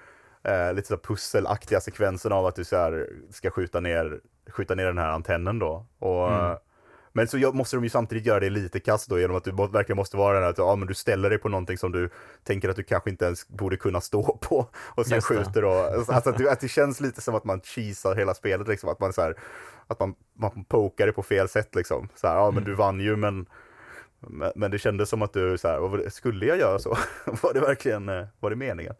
eh, 0.48 0.74
lite 0.74 0.88
så 0.88 0.98
pusselaktiga 0.98 1.82
sekvensen 1.82 2.32
av 2.32 2.46
att 2.46 2.56
du 2.56 2.64
så 2.64 3.06
ska 3.30 3.52
skjuta 3.52 3.80
ner, 3.80 4.20
skjuta 4.50 4.76
ner 4.76 4.86
den 4.86 4.98
här 4.98 5.10
antennen 5.10 5.60
då. 5.60 5.86
Och, 6.00 6.34
mm. 6.34 6.58
Men 7.14 7.28
så 7.28 7.52
måste 7.54 7.76
de 7.76 7.84
ju 7.84 7.90
samtidigt 7.90 8.26
göra 8.26 8.40
det 8.40 8.50
lite 8.50 8.80
kast 8.80 9.10
då 9.10 9.20
genom 9.20 9.38
att 9.38 9.44
du 9.44 9.52
verkligen 9.52 9.98
måste 9.98 10.18
vara 10.18 10.34
den 10.34 10.44
här 10.44 10.50
att 10.50 10.58
ja, 10.58 10.76
men 10.76 10.88
du 10.88 10.94
ställer 10.94 11.30
dig 11.30 11.40
på 11.40 11.50
någonting 11.50 11.78
som 11.78 11.92
du 11.92 12.10
tänker 12.44 12.70
att 12.70 12.76
du 12.76 12.84
kanske 12.84 13.10
inte 13.10 13.26
ens 13.26 13.48
borde 13.48 13.78
kunna 13.78 14.02
stå 14.02 14.38
på 14.42 14.68
och 14.96 15.06
sen 15.06 15.22
skjuter 15.22 15.62
då. 15.62 15.72
Alltså 15.72 16.30
att, 16.30 16.38
du, 16.38 16.50
att 16.50 16.60
det 16.60 16.68
känns 16.68 17.00
lite 17.00 17.22
som 17.22 17.36
att 17.36 17.44
man 17.44 17.62
cheesar 17.62 18.16
hela 18.16 18.34
spelet 18.34 18.68
liksom, 18.68 18.90
att 18.90 19.00
man 19.00 19.14
så 19.14 19.22
här, 19.22 19.36
att 19.88 20.00
man, 20.00 20.16
man 20.34 20.64
pokar 20.64 21.06
det 21.06 21.12
på 21.12 21.24
fel 21.24 21.50
sätt 21.50 21.76
liksom. 21.76 22.10
Så 22.16 22.28
här, 22.28 22.36
ja 22.36 22.46
men 22.46 22.58
mm. 22.58 22.64
du 22.64 22.74
vann 22.76 23.00
ju 23.00 23.16
men 23.16 23.46
men 24.56 24.72
det 24.72 24.80
kändes 24.80 25.10
som 25.10 25.22
att 25.22 25.34
du 25.34 25.58
så 25.58 25.68
här, 25.68 26.10
skulle 26.10 26.46
jag 26.46 26.58
göra 26.58 26.80
så? 26.80 26.90
var 27.26 27.54
det 27.54 27.60
verkligen, 27.60 28.10
eh, 28.10 28.26
var 28.40 28.50
det 28.50 28.56
meningen? 28.56 28.96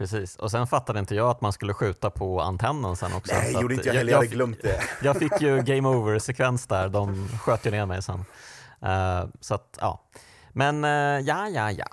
Precis, 0.00 0.36
och 0.36 0.50
sen 0.50 0.66
fattade 0.66 0.98
inte 0.98 1.14
jag 1.14 1.30
att 1.30 1.40
man 1.40 1.52
skulle 1.52 1.74
skjuta 1.74 2.10
på 2.10 2.40
antennen 2.40 2.96
sen 2.96 3.12
också. 3.12 3.34
Nej, 3.34 3.52
gjorde 3.52 3.74
inte 3.74 3.88
jag 3.88 3.94
heller, 3.94 4.12
jag 4.12 4.18
hade 4.18 4.28
glömt 4.28 4.62
det. 4.62 4.80
Jag 5.02 5.16
fick 5.16 5.40
ju 5.40 5.62
game 5.62 5.88
over-sekvens 5.88 6.66
där, 6.66 6.88
de 6.88 7.28
sköt 7.28 7.66
ju 7.66 7.70
ner 7.70 7.86
mig 7.86 8.02
sen. 8.02 8.24
Uh, 8.84 9.30
så 9.40 9.54
att, 9.54 9.78
ja. 9.80 10.02
Men 10.52 10.84
uh, 10.84 11.20
ja, 11.20 11.48
ja, 11.48 11.70
ja. 11.70 11.86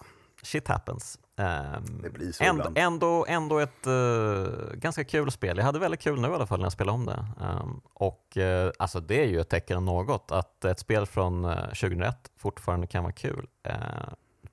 Shit 0.44 0.68
happens. 0.68 1.20
Um, 1.36 2.02
det 2.02 2.10
blir 2.10 2.32
så 2.32 2.44
ändå, 2.44 2.72
ändå, 2.76 3.26
ändå 3.30 3.60
ett 3.60 3.88
uh, 3.88 4.48
ganska 4.74 5.04
kul 5.04 5.32
spel. 5.32 5.58
Jag 5.58 5.66
hade 5.66 5.80
väldigt 5.80 6.02
kul 6.02 6.22
nu 6.22 6.28
i 6.28 6.32
alla 6.32 6.48
fall 6.48 6.60
när 6.60 6.66
jag 6.66 6.74
spelade 6.74 6.96
om 6.96 7.06
det. 7.06 7.26
Um, 7.42 7.82
och 7.94 8.38
uh, 8.38 8.72
alltså 8.80 9.00
det 9.00 9.24
är 9.24 9.28
ju 9.28 9.40
ett 9.40 9.50
tecken 9.50 9.78
om 9.78 9.86
något, 9.86 10.32
att 10.32 10.66
ett 10.66 10.80
spel 10.80 11.06
från 11.06 11.46
uh, 11.46 11.56
2001 11.56 12.16
fortfarande 12.38 12.88
kan 12.88 13.04
vara 13.04 13.14
kul. 13.14 13.48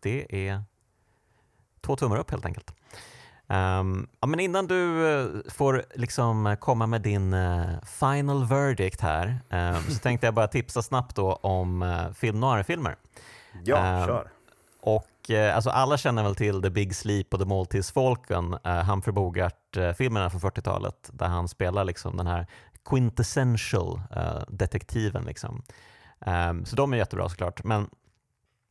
det 0.01 0.49
är 0.49 0.63
två 1.81 1.97
tummar 1.97 2.19
upp 2.19 2.31
helt 2.31 2.47
enkelt. 2.47 2.75
Um, 3.49 4.09
ja, 4.21 4.27
men 4.27 4.41
innan 4.41 4.67
du 4.67 4.75
uh, 4.75 5.41
får 5.51 5.85
liksom 5.95 6.57
komma 6.61 6.87
med 6.87 7.03
din 7.03 7.35
uh, 7.35 7.83
final 7.85 8.45
verdict 8.45 9.01
här 9.01 9.41
um, 9.51 9.83
så 9.91 9.99
tänkte 10.03 10.27
jag 10.27 10.35
bara 10.35 10.49
tipsa 10.49 10.83
snabbt 10.83 11.17
då 11.17 11.33
om 11.33 11.83
uh, 11.83 12.13
film 12.13 12.41
noir-filmer. 12.41 12.97
Ja, 13.65 14.01
um, 14.01 14.07
kör. 14.07 14.31
Och 14.81 15.31
alltså 15.55 15.71
alla 15.71 15.97
känner 15.97 16.23
väl 16.23 16.35
till 16.35 16.63
The 16.63 16.71
Big 16.71 16.97
Sleep 16.97 17.35
och 17.35 17.41
The 17.41 17.47
Maltese 17.47 17.93
Falcon, 17.93 18.55
uh, 18.67 18.83
Humphrey 18.83 19.13
Bogart-filmerna 19.13 20.31
från 20.31 20.41
40-talet 20.41 21.11
där 21.13 21.27
han 21.27 21.49
spelar 21.49 21.85
liksom 21.85 22.17
den 22.17 22.27
här 22.27 22.47
quintessential 22.85 24.01
detektiven. 24.49 25.25
Liksom. 25.25 25.63
så 26.65 26.77
de 26.77 26.93
är 26.93 26.97
jättebra 26.97 27.29
såklart. 27.29 27.65
Men 27.65 27.89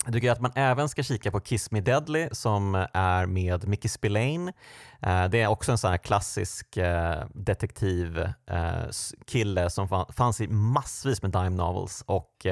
jag 0.05 0.13
tycker 0.13 0.31
att 0.31 0.41
man 0.41 0.51
även 0.55 0.89
ska 0.89 1.03
kika 1.03 1.31
på 1.31 1.39
Kiss 1.39 1.71
Me 1.71 1.81
Deadly 1.81 2.27
som 2.31 2.87
är 2.93 3.25
med 3.25 3.67
Mickey 3.67 3.87
Spillane. 3.87 4.53
Eh, 5.01 5.25
det 5.25 5.41
är 5.41 5.47
också 5.47 5.71
en 5.71 5.77
sån 5.77 5.91
här 5.91 5.97
klassisk 5.97 6.77
eh, 6.77 7.23
detektivkille 7.33 9.61
eh, 9.61 9.67
som 9.67 10.05
fanns 10.15 10.41
i 10.41 10.47
massvis 10.47 11.21
med 11.21 11.31
dime 11.31 11.49
novels 11.49 12.03
och 12.07 12.45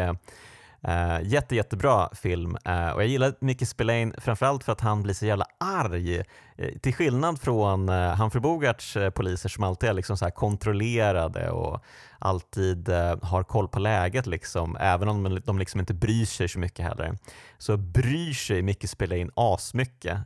Uh, 0.87 1.19
jätte, 1.23 1.55
jättebra 1.55 2.09
film 2.13 2.57
uh, 2.67 2.89
och 2.89 3.01
jag 3.01 3.07
gillar 3.07 3.33
Mickey 3.39 3.65
Spillane 3.65 4.13
framförallt 4.17 4.63
för 4.63 4.71
att 4.71 4.81
han 4.81 5.03
blir 5.03 5.13
så 5.13 5.25
jävla 5.25 5.45
arg. 5.59 6.17
Uh, 6.17 6.77
till 6.81 6.93
skillnad 6.93 7.41
från 7.41 7.89
uh, 7.89 8.15
Humphrey 8.15 8.41
Bogarts 8.41 8.97
poliser 9.15 9.49
som 9.49 9.63
alltid 9.63 9.89
är 9.89 9.93
liksom 9.93 10.17
så 10.17 10.25
här 10.25 10.31
kontrollerade 10.31 11.49
och 11.49 11.83
alltid 12.19 12.89
har 13.21 13.43
koll 13.43 13.67
på 13.67 13.79
läget, 13.79 14.25
liksom, 14.25 14.77
även 14.79 15.07
om 15.07 15.41
de 15.45 15.59
liksom 15.59 15.79
inte 15.79 15.93
bryr 15.93 16.25
sig 16.25 16.47
så 16.49 16.59
mycket 16.59 16.85
heller, 16.85 17.17
så 17.57 17.77
bryr 17.77 18.33
sig 18.33 18.61
Mickey 18.61 18.87
Spillane 18.87 19.31
asmycket. 19.35 20.17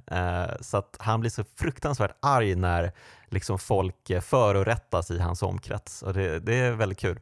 så 0.59 0.77
att 0.77 0.95
han 0.99 1.19
blir 1.19 1.31
så 1.31 1.43
fruktansvärt 1.55 2.17
arg 2.21 2.55
när 2.55 2.91
liksom 3.29 3.59
folk 3.59 4.11
förorättas 4.21 5.11
i 5.11 5.19
hans 5.19 5.43
omkrets 5.43 6.01
och 6.01 6.13
det, 6.13 6.39
det 6.39 6.55
är 6.55 6.71
väldigt 6.71 6.99
kul. 6.99 7.19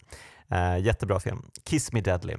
Uh, 0.53 0.80
jättebra 0.80 1.19
film. 1.19 1.41
Kiss 1.63 1.91
Me 1.91 2.01
Deadly. 2.01 2.35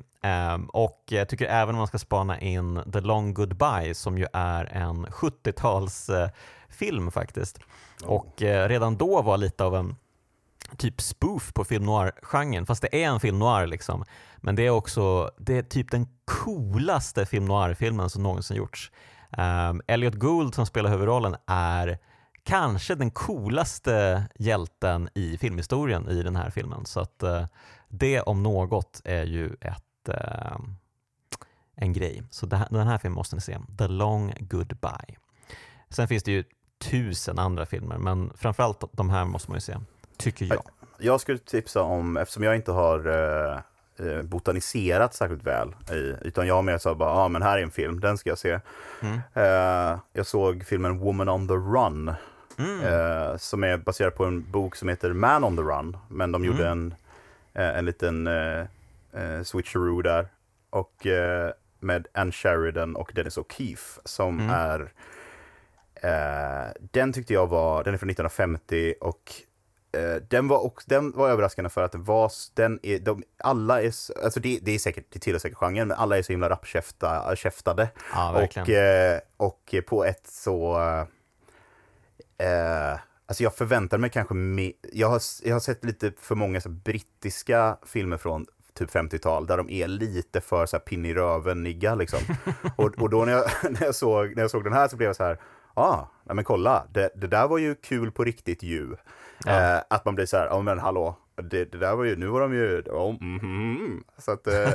Um, 0.54 0.66
och 0.66 1.02
jag 1.08 1.28
tycker 1.28 1.46
även 1.46 1.76
man 1.76 1.86
ska 1.86 1.98
spana 1.98 2.40
in 2.40 2.82
The 2.92 3.00
Long 3.00 3.34
Goodbye 3.34 3.94
som 3.94 4.18
ju 4.18 4.26
är 4.32 4.64
en 4.64 5.06
70-talsfilm 5.06 7.04
uh, 7.04 7.10
faktiskt. 7.10 7.58
Och 8.04 8.42
uh, 8.42 8.68
redan 8.68 8.96
då 8.96 9.22
var 9.22 9.36
lite 9.36 9.64
av 9.64 9.76
en 9.76 9.96
typ 10.76 11.00
spoof 11.00 11.52
på 11.52 11.64
film 11.64 11.84
noir-genren, 11.84 12.66
fast 12.66 12.82
det 12.82 13.04
är 13.04 13.08
en 13.08 13.20
film 13.20 13.38
noir 13.38 13.66
liksom. 13.66 14.04
Men 14.36 14.56
det 14.56 14.66
är 14.66 14.70
också 14.70 15.30
det 15.38 15.58
är 15.58 15.62
typ 15.62 15.90
den 15.90 16.08
coolaste 16.24 17.26
film 17.26 17.44
noir-filmen 17.44 18.10
som 18.10 18.22
någonsin 18.22 18.56
gjorts. 18.56 18.90
Um, 19.38 19.82
Elliot 19.86 20.14
Gould 20.14 20.54
som 20.54 20.66
spelar 20.66 20.90
huvudrollen 20.90 21.36
är 21.46 21.98
kanske 22.44 22.94
den 22.94 23.10
coolaste 23.10 24.24
hjälten 24.38 25.08
i 25.14 25.38
filmhistorien 25.38 26.08
i 26.08 26.22
den 26.22 26.36
här 26.36 26.50
filmen. 26.50 26.86
Så 26.86 27.00
att 27.00 27.22
uh, 27.22 27.44
det 27.98 28.20
om 28.20 28.42
något 28.42 29.00
är 29.04 29.24
ju 29.24 29.46
ett, 29.60 30.08
uh, 30.08 30.58
en 31.74 31.92
grej. 31.92 32.22
Så 32.30 32.56
här, 32.56 32.68
den 32.70 32.86
här 32.86 32.98
filmen 32.98 33.14
måste 33.14 33.36
ni 33.36 33.42
se, 33.42 33.58
The 33.78 33.88
Long 33.88 34.34
Goodbye. 34.40 35.16
Sen 35.90 36.08
finns 36.08 36.22
det 36.22 36.32
ju 36.32 36.44
tusen 36.78 37.38
andra 37.38 37.66
filmer, 37.66 37.98
men 37.98 38.32
framförallt 38.36 38.84
de 38.92 39.10
här 39.10 39.24
måste 39.24 39.50
man 39.50 39.56
ju 39.56 39.60
se, 39.60 39.76
tycker 40.16 40.46
jag. 40.46 40.62
Jag 40.98 41.20
skulle 41.20 41.38
tipsa 41.38 41.82
om, 41.82 42.16
eftersom 42.16 42.42
jag 42.42 42.56
inte 42.56 42.72
har 42.72 43.08
uh, 43.08 44.22
botaniserat 44.22 45.14
särskilt 45.14 45.42
väl 45.42 45.74
i, 45.92 46.16
utan 46.22 46.46
jag 46.46 46.64
mer 46.64 46.78
så 46.78 46.94
bara, 46.94 47.10
ja 47.10 47.22
ah, 47.22 47.28
men 47.28 47.42
här 47.42 47.58
är 47.58 47.62
en 47.62 47.70
film, 47.70 48.00
den 48.00 48.18
ska 48.18 48.28
jag 48.28 48.38
se. 48.38 48.60
Mm. 49.02 49.14
Uh, 49.16 49.98
jag 50.12 50.26
såg 50.26 50.64
filmen 50.64 50.98
Woman 50.98 51.28
on 51.28 51.48
the 51.48 51.54
Run 51.54 52.14
Mm. 52.58 52.80
Eh, 52.84 53.36
som 53.36 53.64
är 53.64 53.76
baserad 53.76 54.14
på 54.14 54.24
en 54.24 54.50
bok 54.50 54.76
som 54.76 54.88
heter 54.88 55.12
Man 55.12 55.44
on 55.44 55.56
the 55.56 55.62
Run. 55.62 55.96
Men 56.08 56.32
de 56.32 56.44
gjorde 56.44 56.66
mm. 56.66 56.72
en, 56.72 56.92
eh, 56.92 56.96
en 57.54 57.84
liten 57.84 58.26
eh, 58.26 58.66
eh, 59.12 59.42
switcheroo 59.42 60.02
där. 60.02 60.28
Och 60.70 61.06
eh, 61.06 61.52
med 61.80 62.06
Anne 62.14 62.32
Sheridan 62.32 62.96
och 62.96 63.12
Dennis 63.14 63.38
O'Keefe 63.38 64.00
som 64.04 64.40
mm. 64.40 64.50
är 64.50 64.92
Eh, 66.04 66.72
den 66.80 67.12
tyckte 67.12 67.32
jag 67.32 67.46
var, 67.46 67.84
den 67.84 67.94
är 67.94 67.98
från 67.98 68.10
1950 68.10 68.94
och 69.00 69.32
eh, 69.92 70.22
den 70.28 70.48
var, 70.48 70.64
också, 70.64 70.86
den 70.90 71.12
var 71.12 71.30
överraskande 71.30 71.70
för 71.70 71.82
att 71.82 71.92
det 71.92 71.98
var, 71.98 72.32
den 72.54 72.80
är, 72.82 72.98
de, 72.98 73.22
alla 73.38 73.82
är, 73.82 73.86
alltså 74.24 74.40
det, 74.40 74.58
det 74.62 74.72
är 74.72 74.78
säkert, 74.78 75.06
det 75.10 75.18
tillhör 75.18 75.38
säkert 75.38 75.58
genren, 75.58 75.88
men 75.88 75.96
alla 75.96 76.18
är 76.18 76.22
så 76.22 76.32
himla 76.32 76.48
rappkäftade. 76.48 77.88
Ja, 78.12 78.42
och, 78.42 78.70
eh, 78.70 79.20
och 79.36 79.74
på 79.86 80.04
ett 80.04 80.26
så, 80.26 80.78
eh, 82.38 82.98
alltså 83.34 83.42
jag 83.42 83.54
förväntar 83.54 83.98
mig 83.98 84.10
kanske 84.10 84.34
mer, 84.34 84.72
jag 84.92 85.08
har, 85.08 85.20
jag 85.42 85.54
har 85.54 85.60
sett 85.60 85.84
lite 85.84 86.12
för 86.20 86.34
många 86.34 86.60
så 86.60 86.68
brittiska 86.68 87.76
filmer 87.86 88.16
från 88.16 88.46
typ 88.74 88.90
50-tal 88.90 89.46
där 89.46 89.56
de 89.56 89.70
är 89.70 89.88
lite 89.88 90.40
för 90.40 90.66
så 90.66 90.76
här 90.76 90.80
pinn 90.80 91.04
i 91.04 91.14
röven-nigga 91.14 91.94
liksom. 91.94 92.18
och, 92.76 92.98
och 92.98 93.10
då 93.10 93.24
när 93.24 93.32
jag, 93.32 93.44
när, 93.70 93.82
jag 93.82 93.94
såg, 93.94 94.36
när 94.36 94.42
jag 94.42 94.50
såg 94.50 94.64
den 94.64 94.72
här 94.72 94.88
så 94.88 94.96
blev 94.96 95.08
jag 95.08 95.16
så 95.16 95.24
här, 95.24 95.38
ah, 95.74 96.06
nej 96.24 96.36
men 96.36 96.44
kolla, 96.44 96.86
det, 96.92 97.10
det 97.14 97.26
där 97.26 97.48
var 97.48 97.58
ju 97.58 97.74
kul 97.74 98.12
på 98.12 98.24
riktigt 98.24 98.62
ju. 98.62 98.96
Ja. 99.44 99.76
Eh, 99.76 99.82
att 99.90 100.04
man 100.04 100.14
blir 100.14 100.26
så 100.26 100.36
här, 100.36 100.46
ja 100.46 100.60
men 100.60 100.78
hallå, 100.78 101.16
det, 101.36 101.64
det 101.64 101.78
där 101.78 101.96
var 101.96 102.04
ju, 102.04 102.16
nu 102.16 102.26
var 102.26 102.40
de 102.40 102.54
ju, 102.54 102.82
oh, 102.82 103.22
mhm. 103.22 104.04
så 104.18 104.32
att, 104.32 104.46
eh, 104.46 104.70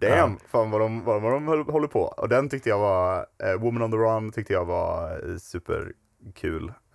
damn, 0.00 0.38
fan 0.48 0.70
vad 0.70 0.80
de, 0.80 1.04
vad, 1.04 1.22
vad 1.22 1.32
de 1.32 1.46
håller 1.46 1.88
på. 1.88 2.02
Och 2.02 2.28
den 2.28 2.48
tyckte 2.48 2.68
jag 2.68 2.78
var, 2.78 3.26
eh, 3.42 3.60
Woman 3.60 3.82
on 3.82 3.90
the 3.90 3.96
Run 3.96 4.32
tyckte 4.32 4.52
jag 4.52 4.64
var 4.64 5.10
eh, 5.10 5.36
superkul. 5.36 5.94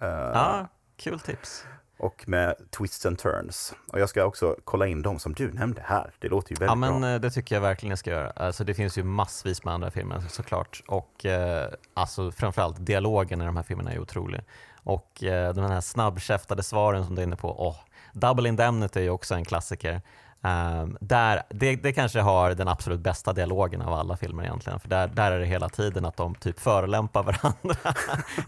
Eh, 0.01 0.07
Ja, 0.07 0.67
kul 0.97 1.19
tips. 1.19 1.65
och 1.97 2.23
med 2.27 2.55
twists 2.77 3.05
and 3.05 3.19
turns. 3.19 3.73
Och 3.91 3.99
jag 3.99 4.09
ska 4.09 4.23
också 4.25 4.55
kolla 4.63 4.87
in 4.87 5.01
dem 5.01 5.19
som 5.19 5.33
du 5.33 5.51
nämnde 5.53 5.81
här. 5.85 6.11
Det 6.19 6.27
låter 6.29 6.51
ju 6.51 6.55
väldigt 6.55 6.69
Ja, 6.71 6.75
men 6.75 7.01
bra. 7.01 7.09
eh, 7.09 7.19
det 7.19 7.31
tycker 7.31 7.55
jag 7.55 7.61
verkligen 7.61 7.89
jag 7.89 7.99
ska 7.99 8.09
göra. 8.11 8.29
Alltså, 8.29 8.63
det 8.63 8.73
finns 8.73 8.97
ju 8.97 9.03
massvis 9.03 9.63
med 9.63 9.73
andra 9.73 9.91
filmer 9.91 10.19
såklart. 10.29 10.83
Och 10.87 11.25
eh, 11.25 11.69
alltså, 11.93 12.31
framförallt 12.31 12.85
dialogen 12.85 13.41
i 13.41 13.45
de 13.45 13.55
här 13.55 13.63
filmerna 13.63 13.91
är 13.93 13.99
otrolig. 13.99 14.41
Och 14.83 15.23
eh, 15.23 15.53
den 15.53 15.71
här 15.71 15.81
snabbkäftade 15.81 16.63
svaren 16.63 17.05
som 17.05 17.15
du 17.15 17.21
är 17.21 17.25
inne 17.27 17.35
på. 17.35 17.67
åh, 17.67 17.75
Double 18.13 18.49
Indemnity 18.49 18.99
är 18.99 19.03
ju 19.03 19.09
också 19.09 19.35
en 19.35 19.45
klassiker. 19.45 20.01
Um, 20.45 20.97
där, 21.01 21.43
det, 21.49 21.75
det 21.75 21.93
kanske 21.93 22.19
har 22.19 22.51
den 22.51 22.67
absolut 22.67 22.99
bästa 22.99 23.33
dialogen 23.33 23.81
av 23.81 23.93
alla 23.93 24.17
filmer 24.17 24.43
egentligen. 24.43 24.79
För 24.79 24.89
där, 24.89 25.07
där 25.07 25.31
är 25.31 25.39
det 25.39 25.45
hela 25.45 25.69
tiden 25.69 26.05
att 26.05 26.17
de 26.17 26.35
typ 26.35 26.59
förolämpar 26.59 27.23
varandra 27.23 27.93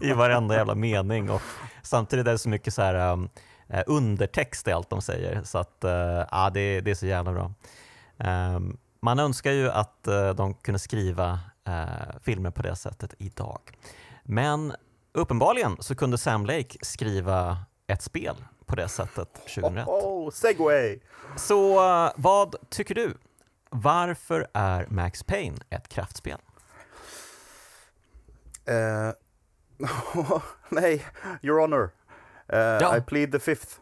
i 0.00 0.12
varenda 0.12 0.54
jävla 0.54 0.74
mening. 0.74 1.30
Och 1.30 1.42
samtidigt 1.82 2.26
är 2.26 2.32
det 2.32 2.38
så 2.38 2.48
mycket 2.48 2.74
så 2.74 2.82
här, 2.82 3.12
um, 3.12 3.28
undertext 3.86 4.68
i 4.68 4.72
allt 4.72 4.90
de 4.90 5.02
säger. 5.02 5.42
Så 5.44 5.58
att, 5.58 5.84
uh, 5.84 5.90
ja, 6.30 6.50
det, 6.54 6.80
det 6.80 6.90
är 6.90 6.94
så 6.94 7.06
jävla 7.06 7.32
bra. 7.32 7.52
Um, 8.56 8.78
man 9.00 9.18
önskar 9.18 9.52
ju 9.52 9.70
att 9.70 10.08
uh, 10.08 10.30
de 10.30 10.54
kunde 10.54 10.78
skriva 10.78 11.38
uh, 11.68 12.18
filmer 12.22 12.50
på 12.50 12.62
det 12.62 12.76
sättet 12.76 13.14
idag. 13.18 13.60
Men 14.22 14.72
uppenbarligen 15.12 15.76
så 15.80 15.94
kunde 15.94 16.18
Sam 16.18 16.46
Lake 16.46 16.78
skriva 16.82 17.58
ett 17.86 18.02
spel 18.02 18.36
på 18.68 18.76
det 18.76 18.88
sättet 18.88 19.34
2001. 19.34 19.86
Oh, 19.88 20.30
segway! 20.30 20.98
Så 21.36 21.90
eh, 22.06 22.12
vad 22.16 22.56
tycker 22.70 22.94
du? 22.94 23.14
Varför 23.70 24.46
är 24.54 24.86
Max 24.90 25.22
Payne 25.22 25.56
ett 25.70 25.88
kraftspel? 25.88 26.38
Eh, 28.64 29.10
nej, 30.68 31.04
Your 31.42 31.60
Honor. 31.60 31.90
Eh, 32.48 32.58
Ja. 32.58 32.96
I 32.96 33.00
plead 33.00 33.32
the 33.32 33.38
fifth. 33.38 33.74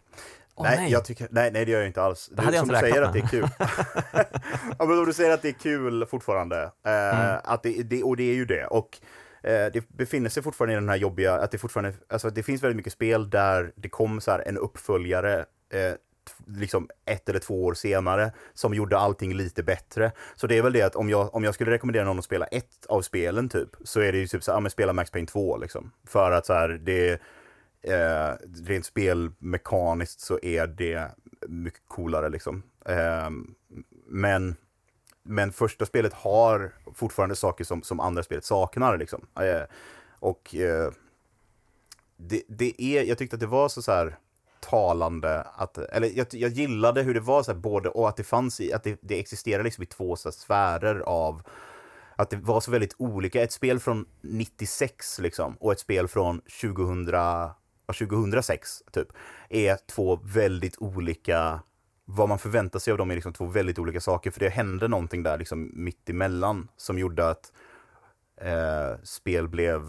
Åh, 0.54 0.64
nej, 0.68 0.76
nej. 0.76 0.92
jag 0.92 1.04
tycker, 1.04 1.28
nej, 1.30 1.50
nej, 1.52 1.64
det 1.64 1.70
gör 1.72 1.78
jag 1.78 1.86
inte 1.88 2.02
alls. 2.02 2.28
Du, 2.32 2.42
hade 2.42 2.56
jag 2.56 2.66
som 2.66 2.74
inte 2.74 2.86
du 2.86 2.90
säger 2.90 3.00
räknat 3.02 3.24
att 3.24 3.30
det 3.30 3.36
är 3.36 3.40
kul. 3.40 3.48
ja, 4.78 4.84
men 4.86 4.98
om 4.98 5.04
du 5.06 5.12
säger 5.12 5.30
att 5.30 5.42
det 5.42 5.48
är 5.48 5.52
kul 5.52 6.06
fortfarande, 6.06 6.62
eh, 6.86 7.20
Mm. 7.20 7.40
att 7.44 7.62
det, 7.62 7.82
det, 7.82 8.02
och 8.02 8.16
det 8.16 8.30
är 8.30 8.34
ju 8.34 8.44
det. 8.44 8.66
Och 8.66 8.98
Eh, 9.47 9.73
det 9.73 9.89
befinner 9.89 10.31
sig 10.31 10.43
fortfarande 10.43 10.73
i 10.73 10.77
den 10.77 10.89
här 10.89 10.97
jobbiga, 10.97 11.35
att 11.35 11.51
det 11.51 11.59
fortfarande, 11.59 11.93
alltså 12.09 12.31
det 12.31 12.43
finns 12.43 12.62
väldigt 12.62 12.77
mycket 12.77 12.93
spel 12.93 13.31
där 13.31 13.73
det 13.77 13.89
kom 13.89 14.20
så 14.20 14.31
här 14.31 14.43
en 14.47 14.59
uppföljare 14.59 15.39
eh, 15.73 15.94
liksom 16.47 16.89
ett 17.05 17.28
eller 17.28 17.40
två 17.40 17.64
år 17.64 17.74
senare 17.74 18.32
som 18.55 18.74
gjorde 18.74 18.98
allting 18.98 19.35
lite 19.35 19.62
bättre. 19.62 20.12
Så 20.35 20.47
det 20.47 20.59
är 20.59 20.62
väl 20.62 20.73
det 20.73 20.82
att 20.82 20.97
om 20.97 21.10
jag, 21.10 21.35
om 21.35 21.44
jag 21.44 21.55
skulle 21.55 21.70
rekommendera 21.70 22.05
någon 22.05 22.18
att 22.18 22.24
spela 22.24 22.47
ett 22.47 22.86
av 22.89 23.02
spelen 23.02 23.48
typ, 23.48 23.68
så 23.85 24.01
är 24.01 24.12
det 24.12 24.18
ju 24.18 24.27
typ 24.27 24.43
så 24.43 24.51
här, 24.51 24.56
ja 24.56 24.60
men 24.60 24.70
spela 24.70 24.93
Max 24.93 25.10
Payne 25.10 25.27
2 25.27 25.56
liksom. 25.56 25.93
För 26.06 26.31
att 26.31 26.47
så 26.47 26.52
här, 26.52 26.68
det 26.68 27.20
eh, 27.82 28.35
rent 28.66 28.86
spelmekaniskt 28.86 30.20
så 30.20 30.39
är 30.43 30.66
det 30.66 31.10
mycket 31.48 31.89
coolare 31.89 32.28
liksom. 32.28 32.62
Eh, 32.86 33.31
men, 34.09 34.56
men 35.27 35.53
första 35.53 35.86
spelet 35.86 36.12
har 36.12 36.73
fortfarande 36.94 37.36
saker 37.36 37.65
som, 37.65 37.82
som 37.82 38.01
andra 38.01 38.23
spelet 38.23 38.44
saknar 38.44 38.98
liksom. 38.98 39.27
Eh, 39.40 39.62
och 40.19 40.55
eh, 40.55 40.90
det, 42.16 42.43
det 42.48 42.82
är, 42.82 43.03
jag 43.05 43.19
tyckte 43.19 43.36
att 43.36 43.40
det 43.40 43.47
var 43.47 43.69
så, 43.69 43.82
så 43.82 43.93
här 43.93 44.16
talande 44.61 45.47
att, 45.55 45.78
eller 45.78 46.11
jag, 46.15 46.27
jag 46.31 46.51
gillade 46.51 47.03
hur 47.03 47.15
det 47.15 47.20
var 47.20 47.43
så 47.43 47.53
här 47.53 47.59
både 47.59 47.89
och 47.89 48.09
att 48.09 48.16
det 48.16 48.24
fanns 48.24 48.61
i, 48.61 48.73
att 48.73 48.85
det, 48.85 48.98
det 49.03 49.20
existerade 49.20 49.65
liksom 49.65 49.82
i 49.82 49.86
två 49.86 50.16
så 50.16 50.28
här 50.28 50.32
sfärer 50.32 51.01
av 51.01 51.43
att 52.16 52.31
det 52.31 52.36
var 52.36 52.61
så 52.61 52.70
väldigt 52.70 52.94
olika. 52.98 53.43
Ett 53.43 53.53
spel 53.53 53.81
från 53.81 54.07
96 54.20 55.19
liksom 55.19 55.57
och 55.61 55.73
ett 55.73 55.81
spel 55.81 56.09
från 56.09 56.40
2000, 56.40 57.09
ja, 57.12 57.57
2006 57.86 58.82
typ 58.93 59.09
är 59.48 59.78
två 59.86 60.20
väldigt 60.23 60.77
olika 60.78 61.61
vad 62.09 62.28
man 62.28 62.39
förväntar 62.39 62.78
sig 62.78 62.93
av 62.93 62.99
dem 62.99 63.11
är 63.11 63.15
liksom 63.15 63.33
två 63.33 63.47
väldigt 63.47 63.78
olika 63.78 64.01
saker 64.01 64.31
för 64.31 64.41
det 64.41 64.49
hände 64.49 64.89
någonting 64.89 65.23
där 65.23 65.39
liksom 65.39 65.70
mitt 65.74 66.11
emellan 66.11 66.69
som 66.77 66.99
gjorde 66.99 67.28
att 67.28 67.53
eh, 68.41 69.03
spel 69.03 69.49
blev 69.49 69.83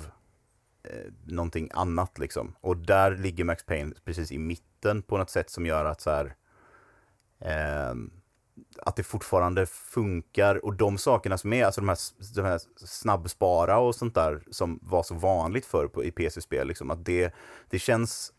eh, 0.84 1.12
någonting 1.26 1.70
annat 1.74 2.20
liksom. 2.20 2.56
Och 2.62 2.78
där 2.78 3.18
ligger 3.18 3.44
Max 3.44 3.66
Payne 3.66 3.96
precis 4.06 4.32
i 4.32 4.38
mitten 4.38 5.02
på 5.02 5.18
något 5.18 5.30
sätt 5.30 5.50
som 5.50 5.66
gör 5.66 5.86
att 5.86 6.02
så 6.02 6.10
här 6.10 6.36
eh, 7.40 7.96
att 8.82 8.96
det 8.96 9.04
fortfarande 9.04 9.66
funkar 9.66 10.66
och 10.66 10.74
de 10.74 10.98
sakerna 10.98 11.38
som 11.38 11.54
är, 11.54 11.66
alltså 11.66 11.82
de 11.82 11.90
här, 11.90 11.98
de 12.36 12.42
här 12.42 12.62
snabbspara 12.78 13.80
och 13.80 13.96
sånt 13.96 14.16
där 14.16 14.44
som 14.52 14.80
var 14.82 15.04
så 15.04 15.16
vanligt 15.16 15.66
förr 15.66 15.88
på, 15.88 16.04
i 16.04 16.12
PC-spel, 16.12 16.68
liksom, 16.68 16.92
att 16.92 17.06
det, 17.06 17.34
det 17.70 17.80
känns 17.80 18.34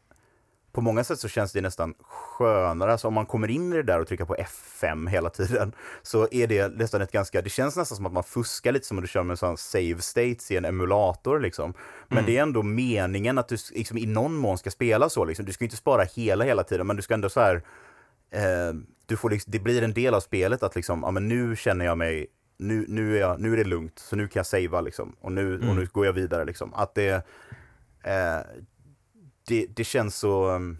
på 0.73 0.81
många 0.81 1.05
sätt 1.05 1.21
så 1.21 1.29
känns 1.29 1.53
det 1.53 1.61
nästan 1.61 1.95
skönare, 2.01 2.93
alltså 2.93 3.09
om 3.09 3.15
man 3.15 3.27
kommer 3.27 3.51
in 3.51 3.73
i 3.73 3.77
det 3.77 3.83
där 3.83 4.01
och 4.01 4.09
trycker 4.09 4.25
på 4.25 4.37
F5 4.37 5.09
hela 5.09 5.31
tiden 5.31 5.73
så 6.03 6.29
är 6.31 6.47
det 6.47 6.69
nästan 6.69 7.03
ett 7.03 7.13
ganska, 7.13 7.43
det 7.43 7.51
känns 7.51 7.77
nästan 7.77 7.97
som 7.97 8.07
att 8.07 8.13
man 8.13 8.25
fuskar 8.25 8.73
lite 8.73 8.87
som 8.87 8.99
om 8.99 9.03
du 9.03 9.09
kör 9.09 9.23
med 9.23 9.31
en 9.31 9.37
sån 9.37 9.57
save 9.57 9.99
states 10.01 10.51
i 10.51 10.57
en 10.57 10.65
emulator 10.65 11.41
liksom. 11.41 11.75
Men 12.09 12.27
det 12.27 12.37
är 12.37 12.43
ändå 12.43 12.63
meningen 12.63 13.39
att 13.39 13.49
du 13.49 13.57
liksom, 13.75 13.99
i 13.99 14.07
någon 14.07 14.37
mån 14.37 14.59
ska 14.59 14.71
spela 14.71 15.09
så 15.09 15.25
liksom. 15.25 15.45
Du 15.45 15.53
ska 15.53 15.65
inte 15.65 15.77
spara 15.77 16.05
hela 16.05 16.45
hela 16.45 16.65
tiden 16.65 16.87
men 16.87 16.97
du 16.97 17.03
ska 17.03 17.15
ändå 17.15 17.29
så 17.29 17.41
här 17.41 17.63
eh, 18.31 18.75
du 19.07 19.17
får 19.17 19.31
liksom, 19.31 19.51
det 19.51 19.59
blir 19.59 19.83
en 19.83 19.93
del 19.93 20.15
av 20.15 20.21
spelet 20.21 20.63
att 20.63 20.77
liksom, 20.77 21.03
ja 21.03 21.11
men 21.11 21.29
nu 21.29 21.57
känner 21.57 21.85
jag 21.85 21.99
mig, 21.99 22.27
nu, 22.59 22.85
nu, 22.89 23.17
är, 23.17 23.21
jag, 23.21 23.41
nu 23.41 23.53
är 23.53 23.57
det 23.57 23.65
lugnt, 23.65 23.99
så 23.99 24.17
nu 24.17 24.29
kan 24.29 24.41
jag 24.41 24.47
savea 24.47 24.81
liksom. 24.81 25.17
Och 25.21 25.33
nu, 25.33 25.69
och 25.69 25.77
nu 25.77 25.87
går 25.93 26.07
jag 26.07 26.13
vidare 26.13 26.45
liksom. 26.45 26.75
Att 26.75 26.95
det, 26.95 27.27
eh, 28.05 28.41
det, 29.49 29.67
det 29.77 29.85
känns 29.85 30.17
så... 30.17 30.51
um, 30.51 30.79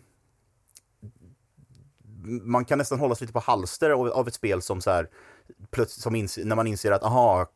Man 2.43 2.65
kan 2.65 2.79
nästan 2.79 2.99
hålla 2.99 3.15
sig 3.15 3.25
lite 3.25 3.33
på 3.33 3.41
halster 3.41 3.91
av, 3.91 4.09
av 4.09 4.29
ett 4.29 4.35
spel 4.35 4.63
som 4.63 4.81
så 4.81 4.91
här, 4.91 5.09
plötsligt, 5.71 6.03
som 6.03 6.15
inser, 6.15 6.45
när 6.45 6.57
man 6.57 6.67
inser 6.67 6.93
att 6.93 7.03
aha, 7.03 7.47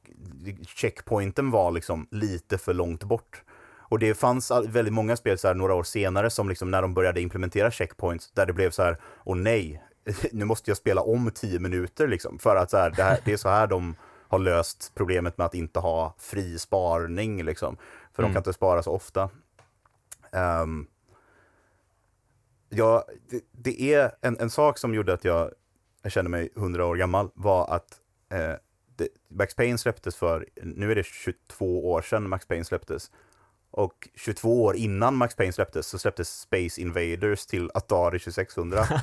checkpointen 0.66 1.50
var 1.50 1.70
liksom 1.72 2.06
lite 2.10 2.58
för 2.58 2.74
långt 2.74 3.04
bort. 3.04 3.42
Och 3.88 3.98
det 3.98 4.14
fanns 4.14 4.50
väldigt 4.68 4.94
många 4.94 5.16
spel 5.16 5.38
så 5.38 5.48
här, 5.48 5.54
några 5.54 5.74
år 5.74 5.82
senare 5.82 6.30
som 6.30 6.48
liksom 6.48 6.70
när 6.70 6.82
de 6.82 6.94
började 6.94 7.20
implementera 7.20 7.70
checkpoints 7.70 8.30
där 8.34 8.46
det 8.46 8.52
blev 8.52 8.70
så 8.70 8.82
här, 8.82 8.96
åh 9.24 9.36
nej, 9.36 9.82
nu 10.32 10.44
måste 10.44 10.70
jag 10.70 10.76
spela 10.76 11.00
om 11.02 11.30
tio 11.34 11.58
minuter 11.60 12.08
liksom. 12.08 12.38
För 12.38 12.56
att 12.56 12.70
så 12.70 12.76
här, 12.76 12.90
det, 12.90 13.02
här, 13.02 13.18
det 13.24 13.32
är 13.32 13.36
så 13.36 13.48
här 13.48 13.66
de 13.66 13.94
har 14.28 14.38
löst 14.38 14.92
problemet 14.94 15.38
med 15.38 15.44
att 15.44 15.54
inte 15.54 15.80
ha 15.80 16.14
fri 16.18 16.58
sparning 16.58 17.44
liksom. 17.44 17.76
För 18.12 18.22
de 18.22 18.32
kan 18.32 18.40
inte 18.40 18.52
spara 18.52 18.82
så 18.82 18.92
ofta. 18.92 19.30
Ehm, 20.32 20.86
ja, 22.72 23.04
det, 23.30 23.40
det 23.52 23.94
är 23.94 24.12
en, 24.20 24.38
en 24.40 24.50
sak 24.50 24.78
som 24.78 24.94
gjorde 24.94 25.12
att 25.12 25.24
jag, 25.24 25.50
jag 26.02 26.12
kände 26.12 26.30
mig 26.30 26.48
100 26.56 26.86
år 26.86 26.96
gammal 26.96 27.30
var 27.34 27.74
att 27.74 28.00
eh, 28.32 28.54
det, 28.96 29.08
Max 29.28 29.54
Payne 29.54 29.78
släpptes 29.78 30.16
för, 30.16 30.46
nu 30.62 30.90
är 30.90 30.94
det 30.94 31.06
22 31.06 31.90
år 31.92 32.02
sedan 32.02 32.28
Max 32.28 32.46
Payne 32.46 32.64
släpptes. 32.64 33.10
Och 33.74 34.08
22 34.14 34.64
år 34.64 34.76
innan 34.76 35.16
Max 35.16 35.36
Payne 35.36 35.52
släpptes 35.52 35.86
så 35.86 35.98
släpptes 35.98 36.40
Space 36.40 36.80
Invaders 36.80 37.46
till 37.46 37.70
Atari 37.74 38.18
2600. 38.18 38.84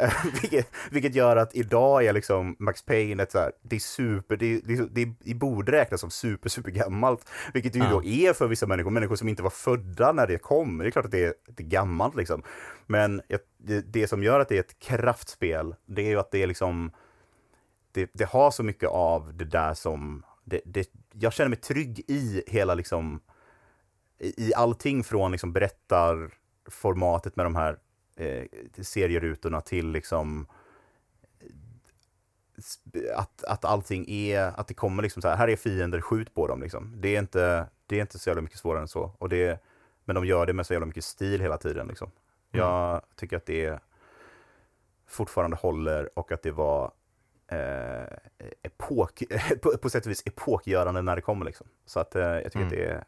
Eh, 0.00 0.12
vilket, 0.42 0.68
vilket 0.90 1.14
gör 1.14 1.36
att 1.36 1.54
idag 1.54 2.04
är 2.04 2.12
liksom 2.12 2.56
Max 2.58 2.82
Payne 2.82 3.22
ett 3.22 3.32
så 3.32 3.38
här, 3.38 3.52
det 3.62 3.76
är 3.76 3.80
super, 3.80 4.36
det, 4.36 4.60
det, 4.60 4.94
det, 4.94 5.12
det 5.20 5.34
borde 5.34 5.72
räknas 5.72 6.00
som 6.00 6.10
super, 6.10 6.48
super 6.48 6.70
gammalt. 6.70 7.30
Vilket 7.54 7.72
det 7.72 7.78
ju 7.78 7.84
Ja. 7.84 7.90
då 7.90 8.04
är 8.04 8.32
för 8.32 8.46
vissa 8.48 8.66
människor, 8.66 8.90
människor 8.90 9.16
som 9.16 9.28
inte 9.28 9.42
var 9.42 9.50
födda 9.50 10.12
när 10.12 10.26
det 10.26 10.38
kom. 10.38 10.78
Det 10.78 10.86
är 10.86 10.90
klart 10.90 11.04
att 11.04 11.10
det 11.10 11.24
är, 11.24 11.34
det 11.46 11.62
är 11.62 11.68
gammalt 11.68 12.16
liksom. 12.16 12.42
Men 12.86 13.22
det, 13.58 13.80
det 13.92 14.08
som 14.08 14.22
gör 14.22 14.40
att 14.40 14.48
det 14.48 14.56
är 14.56 14.60
ett 14.60 14.78
kraftspel, 14.78 15.74
det 15.86 16.02
är 16.02 16.08
ju 16.08 16.18
att 16.18 16.30
det 16.30 16.42
är 16.42 16.46
liksom, 16.46 16.90
det, 17.92 18.10
det 18.14 18.24
har 18.24 18.50
så 18.50 18.62
mycket 18.62 18.88
av 18.88 19.36
det 19.36 19.44
där 19.44 19.74
som, 19.74 20.22
det, 20.44 20.60
det, 20.64 20.90
jag 21.12 21.32
känner 21.32 21.48
mig 21.48 21.58
trygg 21.58 22.04
i 22.08 22.42
hela 22.46 22.74
liksom 22.74 23.20
i, 24.18 24.54
allting 24.54 25.04
från 25.04 25.32
liksom 25.32 25.52
berättarformatet 25.52 27.36
med 27.36 27.46
de 27.46 27.56
här 27.56 27.78
eh, 28.16 28.44
serierutorna 28.82 29.60
till 29.60 29.90
liksom 29.90 30.46
att, 33.14 33.44
att 33.44 33.64
allting 33.64 34.10
är, 34.10 34.60
att 34.60 34.68
det 34.68 34.74
kommer 34.74 35.02
liksom 35.02 35.22
så 35.22 35.28
här, 35.28 35.36
här 35.36 35.48
är 35.48 35.56
fiender, 35.56 36.00
skjut 36.00 36.34
på 36.34 36.46
dem 36.46 36.62
liksom. 36.62 36.94
Det 36.96 37.16
är 37.16 37.18
inte, 37.18 37.66
det 37.86 37.96
är 37.96 38.00
inte 38.00 38.18
så 38.18 38.30
jävla 38.30 38.42
mycket 38.42 38.58
svårare 38.58 38.82
än 38.82 38.88
så. 38.88 39.12
Och 39.18 39.28
det, 39.28 39.62
men 40.04 40.14
de 40.14 40.26
gör 40.26 40.46
det 40.46 40.52
med 40.52 40.66
så 40.66 40.72
jävla 40.72 40.86
mycket 40.86 41.04
stil 41.04 41.40
hela 41.40 41.58
tiden 41.58 41.86
liksom. 41.86 42.10
Mm. 42.52 42.66
Jag 42.66 43.02
tycker 43.16 43.36
att 43.36 43.46
det 43.46 43.80
fortfarande 45.06 45.56
håller 45.56 46.18
och 46.18 46.32
att 46.32 46.42
det 46.42 46.50
var 46.50 46.92
eh, 47.48 48.16
epok, 48.62 49.22
på, 49.62 49.78
på 49.78 49.90
sätt 49.90 50.06
och 50.06 50.10
vis 50.10 50.22
epokgörande 50.26 51.02
när 51.02 51.16
det 51.16 51.22
kommer 51.22 51.44
liksom. 51.44 51.66
Så 51.86 52.00
att 52.00 52.16
eh, 52.16 52.22
jag 52.22 52.44
tycker 52.44 52.58
mm. 52.58 52.68
att 52.68 52.74
det 52.74 52.84
är 52.84 53.04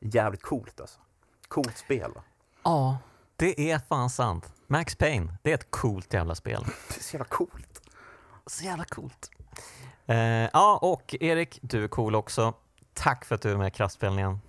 jävligt 0.00 0.42
coolt 0.42 0.80
alltså. 0.80 1.00
Coolt 1.48 1.76
spel 1.76 2.12
va? 2.14 2.22
Ja, 2.62 2.98
det 3.36 3.70
är 3.70 3.78
fan 3.78 4.10
sant. 4.10 4.52
Max 4.66 4.96
Payne, 4.96 5.36
det 5.42 5.50
är 5.50 5.54
ett 5.54 5.70
coolt 5.70 6.14
jävla 6.14 6.34
spel. 6.34 6.64
Det 6.88 6.96
är 6.96 7.02
så 7.02 7.16
jävla 7.16 7.24
coolt. 7.28 7.82
Så 8.46 8.64
jävla 8.64 8.84
coolt. 8.84 9.30
Eh, 10.06 10.16
ja, 10.52 10.78
och 10.82 11.16
Erik, 11.20 11.58
du 11.62 11.84
är 11.84 11.88
cool 11.88 12.14
också. 12.14 12.54
Tack 12.94 13.24
för 13.24 13.34
att 13.34 13.42
du 13.42 13.52
är 13.52 13.56
med 13.56 13.68
i 13.68 13.70
kraftspelningen. 13.70 14.40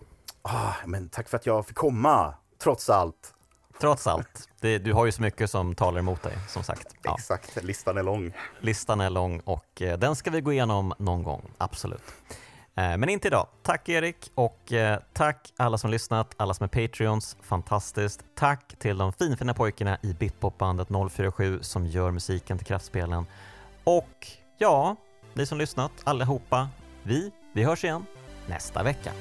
Ah, 0.42 0.74
men 0.86 1.10
tack 1.10 1.30
för 1.30 1.38
att 1.38 1.46
jag 1.46 1.66
fick 1.68 1.78
komma, 1.78 2.34
trots 2.58 2.90
allt. 2.90 3.34
Trots 3.80 4.08
allt. 4.08 4.50
Det, 4.60 4.78
du 4.78 4.94
har 4.94 5.06
ju 5.06 5.12
så 5.12 5.22
mycket 5.22 5.52
som 5.52 5.76
talar 5.76 6.00
emot 6.00 6.22
dig, 6.24 6.38
som 6.48 6.64
sagt. 6.64 6.96
Ja. 7.04 7.16
Exakt, 7.20 7.64
listan 7.64 7.98
är 7.98 8.04
lång. 8.04 8.34
Listan 8.60 9.02
är 9.02 9.10
lång 9.10 9.40
och 9.40 9.82
eh, 9.82 10.00
den 10.00 10.16
ska 10.16 10.32
vi 10.32 10.42
gå 10.42 10.54
igenom 10.54 10.94
någon 10.98 11.24
gång, 11.24 11.52
absolut. 11.58 12.04
Eh, 12.80 12.98
men 12.98 13.10
inte 13.10 13.28
idag. 13.28 13.48
Tack 13.64 13.90
Erik 13.90 14.32
och 14.36 14.74
eh, 14.74 15.00
tack 15.14 15.54
alla 15.58 15.78
som 15.78 15.92
lyssnat, 15.92 16.34
alla 16.38 16.54
som 16.54 16.64
är 16.64 16.88
Patreons, 16.88 17.38
fantastiskt. 17.42 18.24
Tack 18.36 18.76
till 18.80 18.98
de 18.98 19.14
finfina 19.14 19.54
pojkarna 19.54 19.98
i 20.02 20.14
Bitpopbandet 20.14 20.88
047 21.12 21.60
som 21.62 21.86
gör 21.86 22.12
musiken 22.12 22.58
till 22.58 22.68
kraftspelen. 22.68 23.26
Och 23.84 24.28
ja, 24.58 24.96
ni 25.34 25.46
som 25.46 25.58
lyssnat 25.58 25.92
allihopa, 26.04 26.70
vi, 27.04 27.32
vi 27.54 27.64
hörs 27.64 27.84
igen 27.84 28.06
nästa 28.48 28.84
vecka. 28.84 29.12